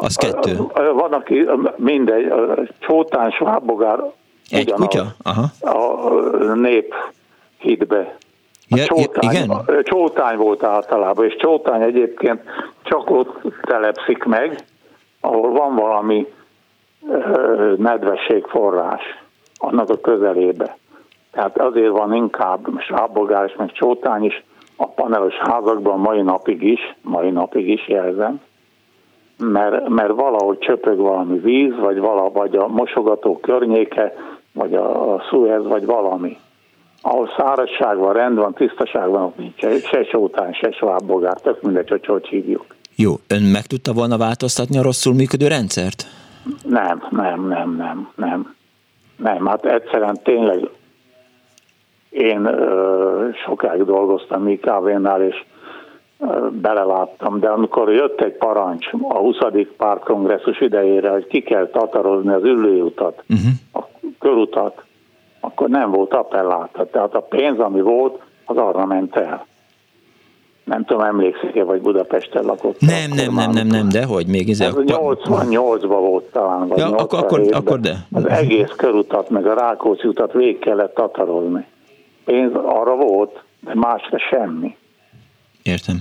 Az 0.01 0.17
kettő. 0.17 0.57
Van, 0.95 1.13
aki 1.13 1.49
mindegy, 1.77 2.33
csótán, 2.79 3.31
svábogár 3.31 3.99
egy 4.51 4.63
ugyanaz, 4.63 4.81
kutya? 4.81 5.05
Aha. 5.23 5.45
A 5.61 6.55
nép 6.55 6.95
hitbe. 7.59 8.17
A 8.71 8.77
ja, 8.77 8.85
csótány, 8.85 9.31
igen? 9.31 9.51
csótány 9.83 10.37
volt 10.37 10.63
általában, 10.63 11.25
és 11.25 11.37
csótány 11.37 11.83
egyébként 11.83 12.43
csak 12.83 13.11
ott 13.11 13.41
telepszik 13.63 14.25
meg, 14.25 14.65
ahol 15.21 15.51
van 15.51 15.75
valami 15.75 16.27
nedvességforrás 17.77 19.03
annak 19.57 19.91
a 19.91 20.01
közelébe. 20.01 20.77
Tehát 21.31 21.59
azért 21.59 21.91
van 21.91 22.15
inkább 22.15 22.67
sábogás, 22.79 23.55
meg 23.57 23.73
csótány 23.73 24.25
is 24.25 24.45
a 24.77 24.87
panelos 24.87 25.35
házakban 25.35 25.99
mai 25.99 26.23
napig 26.23 26.63
is, 26.63 26.95
mai 27.03 27.31
napig 27.31 27.69
is 27.69 27.89
jelzem, 27.89 28.41
mert, 29.39 29.89
mert 29.89 30.13
valahogy 30.13 30.59
csöpög 30.59 30.99
valami 30.99 31.39
víz, 31.39 31.77
vagy 31.79 31.99
valahogy 31.99 32.57
a 32.57 32.67
mosogató 32.67 33.39
környéke, 33.39 34.15
vagy 34.53 34.75
a, 34.75 35.15
a 35.15 35.23
Suez, 35.29 35.67
vagy 35.67 35.85
valami. 35.85 36.37
Ahol 37.03 37.29
szárazság 37.37 37.97
van, 37.97 38.13
rend 38.13 38.37
van, 38.37 38.55
tisztaság 38.55 39.09
van, 39.09 39.23
ott 39.23 39.37
nincs 39.37 39.85
se 39.85 40.05
sótán, 40.05 40.53
se 40.53 40.71
svábbogár, 40.71 41.41
tök 41.41 41.63
mindegy, 41.63 41.89
hogy 41.89 42.07
hogy 42.07 42.27
hívjuk. 42.27 42.65
Jó, 42.97 43.13
ön 43.29 43.43
meg 43.43 43.63
tudta 43.63 43.93
volna 43.93 44.17
változtatni 44.17 44.79
a 44.79 44.83
rosszul 44.83 45.15
működő 45.15 45.47
rendszert? 45.49 46.05
Nem, 46.63 47.03
nem, 47.11 47.49
nem, 47.49 47.77
nem, 47.77 48.09
nem. 48.15 48.55
Nem, 49.17 49.47
hát 49.47 49.65
egyszerűen 49.65 50.19
tényleg 50.23 50.69
én 52.11 52.45
ö, 52.45 53.29
sokáig 53.45 53.85
dolgoztam 53.85 54.49
IKV-nál, 54.49 55.23
és 55.23 55.45
beleláttam, 56.51 57.41
de 57.41 57.49
amikor 57.49 57.93
jött 57.93 58.21
egy 58.21 58.37
parancs 58.37 58.87
a 59.09 59.19
20. 59.19 59.37
pártkongresszus 59.77 60.61
idejére, 60.61 61.11
hogy 61.11 61.27
ki 61.27 61.41
kell 61.41 61.69
tatarozni 61.69 62.33
az 62.33 62.45
ülőutat, 62.45 63.23
uh-huh. 63.29 63.53
a 63.73 63.89
körutat, 64.19 64.85
akkor 65.41 65.69
nem 65.69 65.91
volt 65.91 66.15
appelláta. 66.15 66.87
Tehát 66.91 67.15
a 67.15 67.21
pénz, 67.21 67.59
ami 67.59 67.81
volt, 67.81 68.23
az 68.45 68.57
arra 68.57 68.87
ment 68.87 69.17
el. 69.17 69.47
Nem 70.65 70.85
tudom, 70.85 71.03
emlékszik-e, 71.03 71.65
vagy 71.65 71.81
Budapesten 71.81 72.45
lakott. 72.45 72.81
Nem, 72.81 73.11
nem, 73.15 73.35
nem, 73.35 73.51
nem, 73.51 73.67
nem, 73.67 73.89
de 73.89 74.05
hogy 74.05 74.27
még 74.27 74.51
ez... 74.51 74.61
Ez 74.61 74.75
88-ban 74.75 75.87
volt 75.87 76.25
talán, 76.25 76.69
vagy 76.69 76.79
ja, 76.79 76.87
akkor, 76.87 77.19
akkor, 77.19 77.43
akkor 77.51 77.81
de. 77.81 77.97
Az 78.13 78.27
egész 78.29 78.73
körutat, 78.77 79.31
meg 79.31 79.47
a 79.47 79.55
Rákóczi 79.55 80.09
utat 80.09 80.33
végig 80.33 80.59
kellett 80.59 80.95
tatarozni. 80.95 81.67
Pénz 82.25 82.53
arra 82.55 82.97
volt, 82.97 83.43
de 83.61 83.75
másra 83.75 84.19
semmi. 84.19 84.77
Értem. 85.67 85.97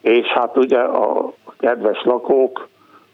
És, 0.00 0.26
hát 0.26 0.56
ugye 0.56 0.78
a 0.78 1.32
kedves 1.58 2.02
lakók 2.04 2.68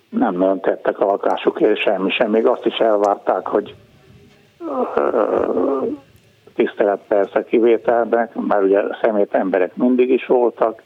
nem 0.08 0.34
nagyon 0.34 0.60
tettek 0.60 1.00
a 1.00 1.04
lakásukért 1.04 1.80
semmi 1.80 2.10
sem. 2.10 2.30
Még 2.30 2.46
azt 2.46 2.64
is 2.64 2.76
elvárták, 2.76 3.46
hogy 3.46 3.74
tisztelet 6.54 7.00
persze 7.08 7.44
kivételben, 7.44 8.30
mert 8.34 8.62
ugye 8.62 8.80
szemét 9.02 9.34
emberek 9.34 9.76
mindig 9.76 10.10
is 10.10 10.26
voltak, 10.26 10.82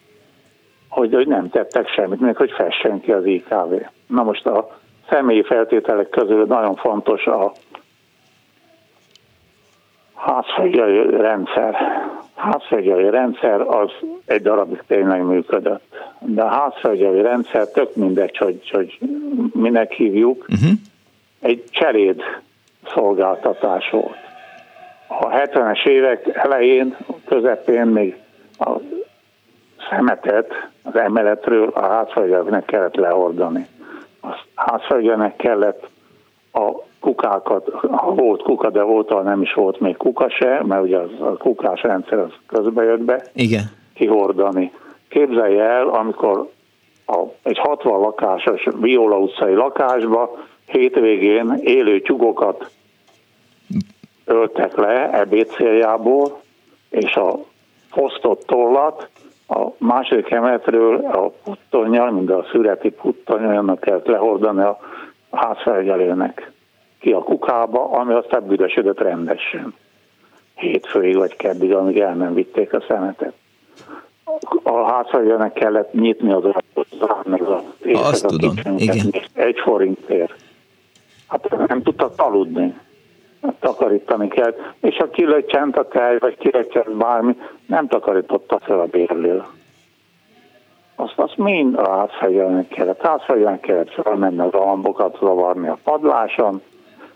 hogy, 0.89 1.15
hogy 1.15 1.27
nem 1.27 1.49
tettek 1.49 1.89
semmit, 1.89 2.21
még 2.21 2.37
hogy 2.37 2.51
fessen 2.51 3.01
ki 3.01 3.13
az 3.13 3.25
IKV. 3.25 3.75
Na 4.07 4.23
most 4.23 4.47
a 4.47 4.79
személyi 5.09 5.43
feltételek 5.43 6.09
közül 6.09 6.45
nagyon 6.45 6.75
fontos 6.75 7.27
a 7.27 7.53
házfegyelő 10.15 11.17
rendszer. 11.17 11.77
Házfegyelő 12.41 13.11
rendszer 13.11 13.61
az 13.61 13.91
egy 14.25 14.43
darabig 14.43 14.83
tényleg 14.87 15.23
működött. 15.23 15.95
De 16.19 16.43
a 16.43 16.49
házfegyelő 16.49 17.21
rendszer 17.21 17.67
tök 17.69 17.97
mindegy, 17.97 18.37
hogy, 18.37 18.71
hogy 18.71 18.99
minek 19.53 19.93
hívjuk, 19.93 20.47
uh-huh. 20.49 20.71
egy 21.41 21.65
cseréd 21.71 22.23
szolgáltatás 22.95 23.91
volt. 23.91 24.17
A 25.09 25.29
70-es 25.29 25.87
évek 25.87 26.27
elején, 26.35 26.97
közepén 27.25 27.87
még 27.87 28.17
a 28.59 28.71
szemetet 29.91 30.69
az 30.83 30.97
emeletről 30.97 31.69
a 31.69 31.87
házfegyelőnek 31.87 32.65
kellett 32.65 32.95
lehordani. 32.95 33.67
A 34.21 34.37
házfegyelőnek 34.55 35.37
kellett 35.37 35.89
a 36.53 36.89
kukákat, 37.01 37.69
ha 37.91 38.15
volt 38.15 38.43
kuka, 38.43 38.71
de 38.71 38.83
volt, 38.83 39.23
nem 39.23 39.43
is 39.43 39.53
volt 39.53 39.81
még 39.81 39.97
kuka 39.97 40.31
se, 40.31 40.63
mert 40.65 40.83
ugye 40.83 40.99
az, 40.99 41.11
a 41.21 41.37
kukás 41.37 41.83
rendszer 41.83 42.19
az 42.19 42.33
közbe 42.47 42.85
jött 42.85 43.03
be. 43.03 43.23
Igen. 43.33 43.63
Kihordani. 43.95 44.73
Képzelje 45.09 45.63
el, 45.63 45.89
amikor 45.89 46.49
a, 47.07 47.19
egy 47.43 47.59
60 47.59 48.01
lakásos 48.01 48.67
Viola 48.81 49.19
utcai 49.19 49.55
lakásba 49.55 50.39
hétvégén 50.67 51.59
élő 51.61 52.01
tyugokat 52.01 52.71
öltek 54.25 54.77
le 54.77 55.11
ebéd 55.13 55.47
céljából, 55.47 56.41
és 56.91 57.15
a 57.15 57.39
fosztott 57.91 58.43
tollat 58.47 59.09
a 59.49 59.67
második 59.79 60.31
emeletről 60.31 61.07
a 61.13 61.33
puttonnyal, 61.45 62.11
mind 62.11 62.31
a 62.31 62.47
szüreti 62.51 62.91
puttonnyal 62.91 63.79
kellett 63.79 64.07
lehordani 64.07 64.63
a 64.63 64.79
házfelügyelőnek 65.31 66.53
ki 67.01 67.13
a 67.13 67.23
kukába, 67.23 67.91
ami 67.91 68.13
aztán 68.13 68.47
büdösödött 68.47 69.01
rendesen. 69.01 69.75
Hétfőig 70.55 71.17
vagy 71.17 71.37
keddig, 71.37 71.75
amíg 71.75 71.99
el 71.99 72.15
nem 72.15 72.35
vitték 72.35 72.73
a 72.73 72.85
szemetet. 72.89 73.33
A 74.63 74.85
házfelügyelőnek 74.85 75.53
kellett 75.53 75.93
nyitni 75.93 76.33
az 76.33 76.43
meg 77.25 77.43
az 77.43 77.63
Azt 77.93 78.27
tudom, 78.27 78.55
igen. 78.77 79.15
Egy 79.33 79.59
forintért. 79.59 80.35
Hát 81.29 81.67
nem 81.69 81.83
tudtak 81.83 82.13
aludni. 82.17 82.79
Takarítani 83.61 84.29
kell. 84.29 84.55
És 84.81 84.97
ha 84.97 85.11
kilöccsent 85.11 85.77
a 85.77 85.89
tej, 85.89 86.19
vagy 86.19 86.37
kilöccsent 86.37 86.97
bármi, 86.97 87.37
nem 87.67 87.89
takarította 87.89 88.59
fel 88.59 88.81
a 88.81 88.87
bérlő 88.87 89.43
azt, 91.01 91.19
azt 91.19 91.37
mind 91.37 91.79
a 91.79 91.91
házfegyelnek 91.91 92.69
kellett. 92.69 93.03
Házfegyelnek 93.03 93.61
kellett 93.61 93.91
felmenni 93.91 94.39
az 94.39 94.53
alambokat, 94.53 95.17
zavarni 95.21 95.69
a 95.69 95.79
padláson, 95.85 96.63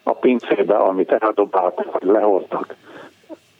a 0.05 0.13
pincébe, 0.13 0.77
amit 0.77 1.13
eldobáltak, 1.13 1.93
vagy 1.93 2.11
lehordtak, 2.11 2.75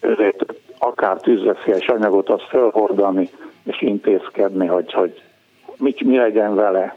ezért 0.01 0.45
akár 0.79 1.21
tűzveszélyes 1.21 1.87
anyagot 1.87 2.29
azt 2.29 2.47
felhordani, 2.49 3.31
és 3.65 3.83
intézkedni, 3.83 4.67
hogy, 4.67 4.93
hogy 4.93 5.23
mi, 5.77 5.95
mi 6.05 6.17
legyen 6.17 6.55
vele. 6.55 6.97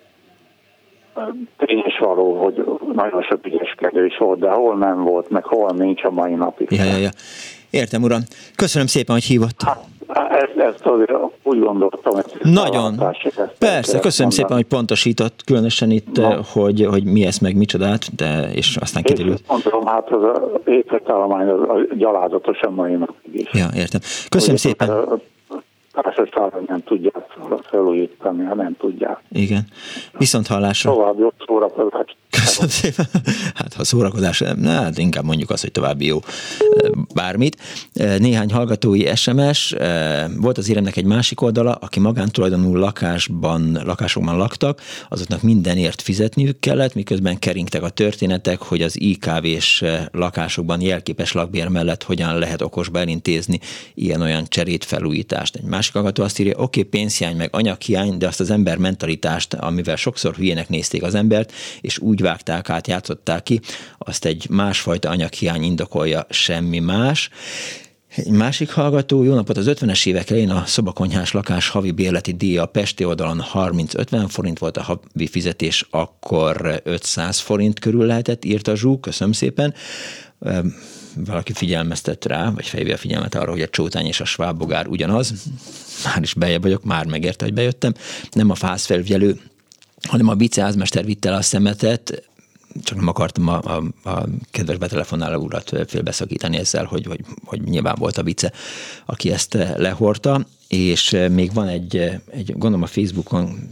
Tényes 1.57 1.97
való, 1.99 2.43
hogy 2.43 2.65
nagyon 2.93 3.21
sok 3.21 3.39
is 3.91 4.17
volt, 4.17 4.39
de 4.39 4.49
hol 4.49 4.77
nem 4.77 5.03
volt, 5.03 5.29
meg 5.29 5.43
hol 5.43 5.71
nincs 5.71 6.03
a 6.03 6.11
mai 6.11 6.33
napig. 6.33 6.71
Ja, 6.71 6.83
ja, 6.83 6.97
ja. 6.97 7.09
Értem, 7.69 8.03
uram. 8.03 8.21
Köszönöm 8.55 8.87
szépen, 8.87 9.15
hogy 9.15 9.23
hívott. 9.23 9.61
Hát, 9.63 9.83
ezt, 10.07 10.57
ezt 10.57 10.85
azért 10.85 11.11
úgy 11.43 11.59
gondoltam. 11.59 12.13
Hogy 12.13 12.23
Nagyon. 12.41 13.03
Persze, 13.59 13.99
köszönöm 13.99 14.31
szépen, 14.31 14.55
hogy 14.55 14.65
pontosított, 14.65 15.43
különösen 15.45 15.91
itt, 15.91 16.17
Na. 16.17 16.39
hogy, 16.53 16.85
hogy 16.89 17.03
mi 17.03 17.25
ez 17.25 17.37
meg 17.37 17.55
micsodát, 17.55 18.15
de 18.15 18.49
és 18.53 18.77
aztán 18.79 19.03
kiderült. 19.03 19.41
Mondom, 19.47 19.85
hát 19.85 20.09
az 20.09 20.23
a 20.23 20.51
épületállomány 20.65 21.47
az, 21.47 21.59
az 21.67 21.97
gyalázatosan 21.97 22.73
mai 22.73 22.93
napig 22.93 23.33
is. 23.33 23.49
Ja, 23.53 23.67
értem. 23.75 24.01
Köszönöm 24.29 24.55
hogy 24.55 24.59
szépen. 24.59 24.89
A, 24.89 25.19
társaságon 26.01 26.63
nem 26.67 26.83
tudják 26.83 27.25
felújítani, 27.69 28.43
ha 28.43 28.55
nem 28.55 28.75
tudják. 28.79 29.19
Igen. 29.31 29.67
Viszont 30.17 30.47
hallásra. 30.47 30.91
Tovább 30.91 31.19
jó 31.19 31.33
szórakozást. 31.45 32.15
Köszönöm 32.29 32.69
szépen. 32.69 33.05
Hát 33.53 33.73
ha 33.73 33.83
szórakozás, 33.83 34.43
na, 34.55 34.69
hát 34.69 34.97
inkább 34.97 35.23
mondjuk 35.23 35.49
azt, 35.49 35.61
hogy 35.61 35.71
további 35.71 36.05
jó 36.05 36.19
bármit. 37.13 37.57
Néhány 37.93 38.51
hallgatói 38.51 39.15
SMS. 39.15 39.75
Volt 40.37 40.57
az 40.57 40.69
éremnek 40.69 40.97
egy 40.97 41.05
másik 41.05 41.41
oldala, 41.41 41.71
aki 41.71 41.99
magántulajdonú 41.99 42.75
lakásban, 42.75 43.81
lakásokban 43.85 44.37
laktak, 44.37 44.81
azoknak 45.09 45.41
mindenért 45.41 46.01
fizetniük 46.01 46.59
kellett, 46.59 46.93
miközben 46.93 47.39
keringtek 47.39 47.83
a 47.83 47.89
történetek, 47.89 48.61
hogy 48.61 48.81
az 48.81 49.01
IKV-s 49.01 49.83
lakásokban 50.11 50.81
jelképes 50.81 51.31
lakbér 51.31 51.67
mellett 51.67 52.03
hogyan 52.03 52.37
lehet 52.37 52.61
okosba 52.61 52.99
elintézni 52.99 53.59
ilyen-olyan 53.93 54.45
cserét 54.47 54.83
felújítást. 54.83 55.55
Egy 55.55 55.63
másik 55.63 55.86
hallgató 55.93 56.23
azt 56.23 56.39
írja, 56.39 56.57
oké, 56.57 56.79
okay, 56.79 56.83
pénzhiány 56.83 57.35
meg 57.35 57.49
anyaghiány, 57.51 58.17
de 58.17 58.27
azt 58.27 58.39
az 58.39 58.51
ember 58.51 58.77
mentalitást, 58.77 59.53
amivel 59.53 59.95
sokszor 59.95 60.35
hülyének 60.35 60.69
nézték 60.69 61.03
az 61.03 61.15
embert, 61.15 61.53
és 61.81 61.99
úgy 61.99 62.21
vágták 62.21 62.69
át, 62.69 62.87
játszották 62.87 63.43
ki, 63.43 63.59
azt 63.97 64.25
egy 64.25 64.45
másfajta 64.49 65.09
anyaghiány 65.09 65.63
indokolja, 65.63 66.25
semmi 66.29 66.79
más. 66.79 67.29
Egy 68.15 68.29
másik 68.29 68.71
hallgató, 68.71 69.23
jó 69.23 69.33
napot, 69.33 69.57
az 69.57 69.65
50-es 69.69 70.07
évek 70.07 70.29
elején 70.29 70.49
a 70.49 70.65
szobakonyhás 70.65 71.31
lakás 71.31 71.69
havi 71.69 71.91
bérleti 71.91 72.31
díja 72.31 72.61
a 72.61 72.65
Pesti 72.65 73.03
oldalon 73.03 73.43
30-50 73.53 74.25
forint 74.27 74.59
volt 74.59 74.77
a 74.77 74.83
havi 74.83 75.27
fizetés, 75.27 75.87
akkor 75.89 76.81
500 76.83 77.39
forint 77.39 77.79
körül 77.79 78.05
lehetett, 78.05 78.45
írta 78.45 78.75
Zsú, 78.75 78.99
köszönöm 78.99 79.33
szépen 79.33 79.73
valaki 81.25 81.53
figyelmeztet 81.53 82.25
rá, 82.25 82.49
vagy 82.49 82.65
fejvé 82.65 82.91
a 82.91 82.97
figyelmet 82.97 83.35
arra, 83.35 83.51
hogy 83.51 83.61
a 83.61 83.69
csótány 83.69 84.05
és 84.05 84.19
a 84.19 84.25
svábogár 84.25 84.87
ugyanaz. 84.87 85.33
Már 86.05 86.21
is 86.21 86.33
bejebb 86.33 86.61
vagyok, 86.61 86.83
már 86.83 87.05
megérte, 87.05 87.45
hogy 87.45 87.53
bejöttem. 87.53 87.93
Nem 88.31 88.49
a 88.49 88.55
fászfelügyelő, 88.55 89.39
hanem 90.01 90.27
a 90.27 90.35
viceházmester 90.35 91.05
vitte 91.05 91.29
el 91.29 91.35
a 91.35 91.41
szemetet, 91.41 92.29
csak 92.83 92.97
nem 92.97 93.07
akartam 93.07 93.47
a, 93.47 93.61
a, 93.63 94.09
a 94.09 94.25
kedves 94.51 94.77
betelefonáló 94.77 95.43
urat 95.43 95.71
félbeszakítani 95.87 96.57
ezzel, 96.57 96.85
hogy, 96.85 97.05
hogy, 97.05 97.19
hogy 97.43 97.61
nyilván 97.61 97.95
volt 97.99 98.17
a 98.17 98.23
vice, 98.23 98.51
aki 99.05 99.31
ezt 99.31 99.53
lehorta, 99.75 100.45
és 100.67 101.17
még 101.31 101.53
van 101.53 101.67
egy, 101.67 101.95
egy 102.31 102.51
gondolom 102.51 102.81
a 102.81 102.87
Facebookon 102.87 103.69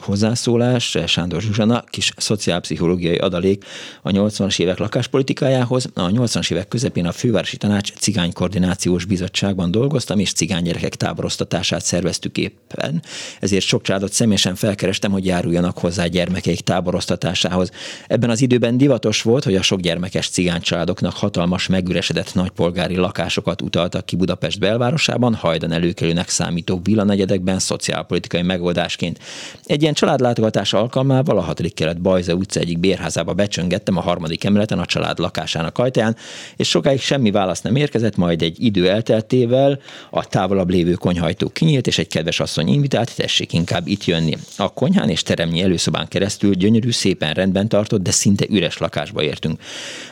hozzászólás, 0.00 0.98
Sándor 1.06 1.40
Zsuzsana, 1.40 1.84
kis 1.86 2.12
szociálpszichológiai 2.16 3.16
adalék 3.16 3.64
a 4.02 4.10
80-as 4.10 4.60
évek 4.60 4.78
lakáspolitikájához. 4.78 5.88
A 5.94 6.06
80-as 6.06 6.52
évek 6.52 6.68
közepén 6.68 7.06
a 7.06 7.12
Fővárosi 7.12 7.56
Tanács 7.56 7.92
Cigány 7.92 8.32
Koordinációs 8.32 9.04
Bizottságban 9.04 9.70
dolgoztam, 9.70 10.18
és 10.18 10.32
gyerekek 10.32 10.94
táboroztatását 10.94 11.84
szerveztük 11.84 12.38
éppen. 12.38 13.02
Ezért 13.40 13.64
sok 13.64 13.82
családot 13.82 14.12
személyesen 14.12 14.54
felkerestem, 14.54 15.10
hogy 15.10 15.26
járuljanak 15.26 15.78
hozzá 15.78 16.06
gyermekeik 16.06 16.60
táboroztatásához. 16.60 17.70
Ebben 18.06 18.30
az 18.30 18.40
időben 18.40 18.76
divatos 18.76 19.22
volt, 19.22 19.44
hogy 19.44 19.54
a 19.56 19.62
sok 19.62 19.80
gyermekes 19.80 20.28
cigány 20.28 20.60
családoknak 20.60 21.16
hatalmas, 21.16 21.66
megüresedett 21.66 22.34
nagypolgári 22.34 22.96
lakásokat 22.96 23.62
utaltak 23.62 24.06
ki 24.06 24.16
Budapest 24.16 24.58
belvárosában, 24.58 25.34
hajdan 25.34 25.72
előkelőnek 25.72 26.28
számító 26.28 26.80
villanegyedekben 26.82 27.58
szociálpolitikai 27.58 28.42
megoldásként. 28.42 29.18
Egy 29.64 29.82
ilyen 29.90 30.02
családlátogatás 30.02 30.72
alkalmával 30.72 31.38
a 31.38 31.40
6. 31.40 31.74
kelet 31.74 32.00
Bajza 32.00 32.34
utca 32.34 32.60
egyik 32.60 32.78
bérházába 32.78 33.32
becsöngettem 33.32 33.96
a 33.96 34.00
harmadik 34.00 34.44
emeleten 34.44 34.78
a 34.78 34.84
család 34.84 35.18
lakásának 35.18 35.78
ajtaján, 35.78 36.16
és 36.56 36.68
sokáig 36.68 37.00
semmi 37.00 37.30
válasz 37.30 37.60
nem 37.60 37.76
érkezett, 37.76 38.16
majd 38.16 38.42
egy 38.42 38.64
idő 38.64 38.88
elteltével 38.88 39.80
a 40.10 40.26
távolabb 40.26 40.70
lévő 40.70 40.92
konyhajtó 40.92 41.48
kinyílt, 41.48 41.86
és 41.86 41.98
egy 41.98 42.08
kedves 42.08 42.40
asszony 42.40 42.68
invitált, 42.68 43.16
tessék 43.16 43.52
inkább 43.52 43.86
itt 43.86 44.04
jönni. 44.04 44.36
A 44.56 44.72
konyhán 44.72 45.08
és 45.08 45.22
teremnyi 45.22 45.62
előszobán 45.62 46.08
keresztül 46.08 46.54
gyönyörű, 46.54 46.90
szépen 46.90 47.32
rendben 47.32 47.68
tartott, 47.68 48.02
de 48.02 48.10
szinte 48.10 48.46
üres 48.50 48.78
lakásba 48.78 49.22
értünk. 49.22 49.60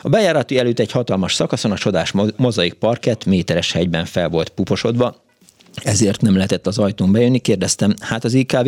A 0.01 0.09
bejárati 0.09 0.57
előtt 0.57 0.79
egy 0.79 0.91
hatalmas 0.91 1.33
szakaszon 1.33 1.71
a 1.71 1.77
csodás 1.77 2.13
mozaik 2.35 2.73
parkett 2.73 3.25
méteres 3.25 3.71
hegyben 3.71 4.05
fel 4.05 4.29
volt 4.29 4.49
puposodva, 4.49 5.27
ezért 5.85 6.21
nem 6.21 6.35
lehetett 6.35 6.67
az 6.67 6.77
ajtón 6.77 7.11
bejönni, 7.11 7.39
kérdeztem, 7.39 7.93
hát 7.99 8.23
az 8.23 8.33
IKV 8.33 8.67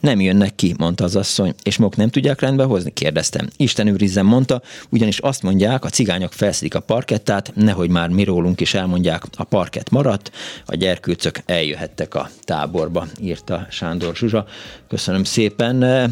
nem 0.00 0.20
jönnek 0.20 0.54
ki, 0.54 0.74
mondta 0.78 1.04
az 1.04 1.16
asszony, 1.16 1.54
és 1.62 1.76
maguk 1.76 1.96
nem 1.96 2.08
tudják 2.08 2.40
rendbe 2.40 2.64
hozni, 2.64 2.92
kérdeztem. 2.92 3.48
Isten 3.56 3.86
őrizzen, 3.86 4.24
mondta, 4.24 4.62
ugyanis 4.88 5.18
azt 5.18 5.42
mondják, 5.42 5.84
a 5.84 5.88
cigányok 5.88 6.32
felszik 6.32 6.74
a 6.74 6.80
parkettát, 6.80 7.52
nehogy 7.54 7.90
már 7.90 8.08
mi 8.08 8.24
rólunk 8.24 8.60
is 8.60 8.74
elmondják, 8.74 9.22
a 9.36 9.44
parkett 9.44 9.90
maradt, 9.90 10.30
a 10.66 10.74
gyerkőcök 10.74 11.42
eljöhettek 11.46 12.14
a 12.14 12.30
táborba, 12.44 13.06
írta 13.20 13.66
Sándor 13.70 14.16
Zsuzsa. 14.16 14.46
Köszönöm 14.88 15.24
szépen. 15.24 16.10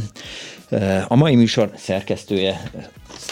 A 1.09 1.15
mai 1.15 1.35
műsor 1.35 1.71
szerkesztője 1.77 2.71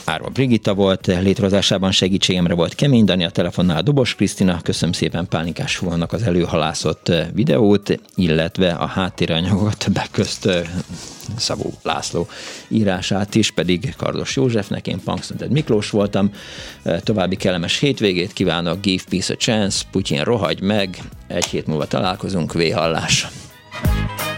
Árva 0.05 0.29
Brigitta 0.29 0.75
volt, 0.75 1.07
létrehozásában 1.07 1.91
segítségemre 1.91 2.55
volt 2.55 2.75
Kemény 2.75 3.05
Dani, 3.05 3.25
a 3.25 3.31
telefonnál 3.31 3.83
Dobos 3.83 4.15
Krisztina, 4.15 4.61
köszönöm 4.63 4.93
szépen 4.93 5.29
Pálinkás 5.29 5.77
Huannak 5.77 6.13
az 6.13 6.23
előhalászott 6.23 7.13
videót, 7.33 8.01
illetve 8.15 8.71
a 8.71 8.87
háttéranyagot 8.87 9.79
többek 9.79 10.21
Szabó 11.37 11.73
László 11.83 12.29
írását 12.69 13.35
is, 13.35 13.51
pedig 13.51 13.95
Kardos 13.97 14.37
Józsefnek, 14.37 14.87
én 14.87 15.01
Punksnoded 15.05 15.51
Miklós 15.51 15.91
voltam. 15.91 16.31
További 17.01 17.37
kellemes 17.37 17.79
hétvégét 17.79 18.33
kívánok, 18.33 18.81
give 18.81 19.03
peace 19.09 19.33
a 19.33 19.37
chance, 19.37 19.85
Putyin 19.91 20.25
rohagy 20.25 20.61
meg, 20.61 20.99
egy 21.27 21.47
hét 21.47 21.67
múlva 21.67 21.87
találkozunk, 21.87 22.53
véhallás. 22.53 23.27
Jaj, 23.81 24.38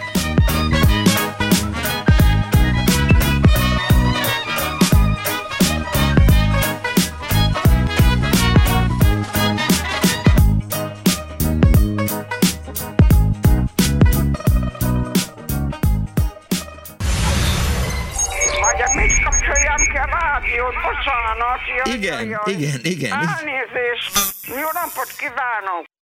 igen, 21.84 22.28
jaj. 22.28 22.52
igen, 22.52 22.80
igen. 22.82 23.12
Elnézést. 23.12 24.12
Jó 24.46 24.68
napot 24.72 25.10
kívánok. 25.18 25.90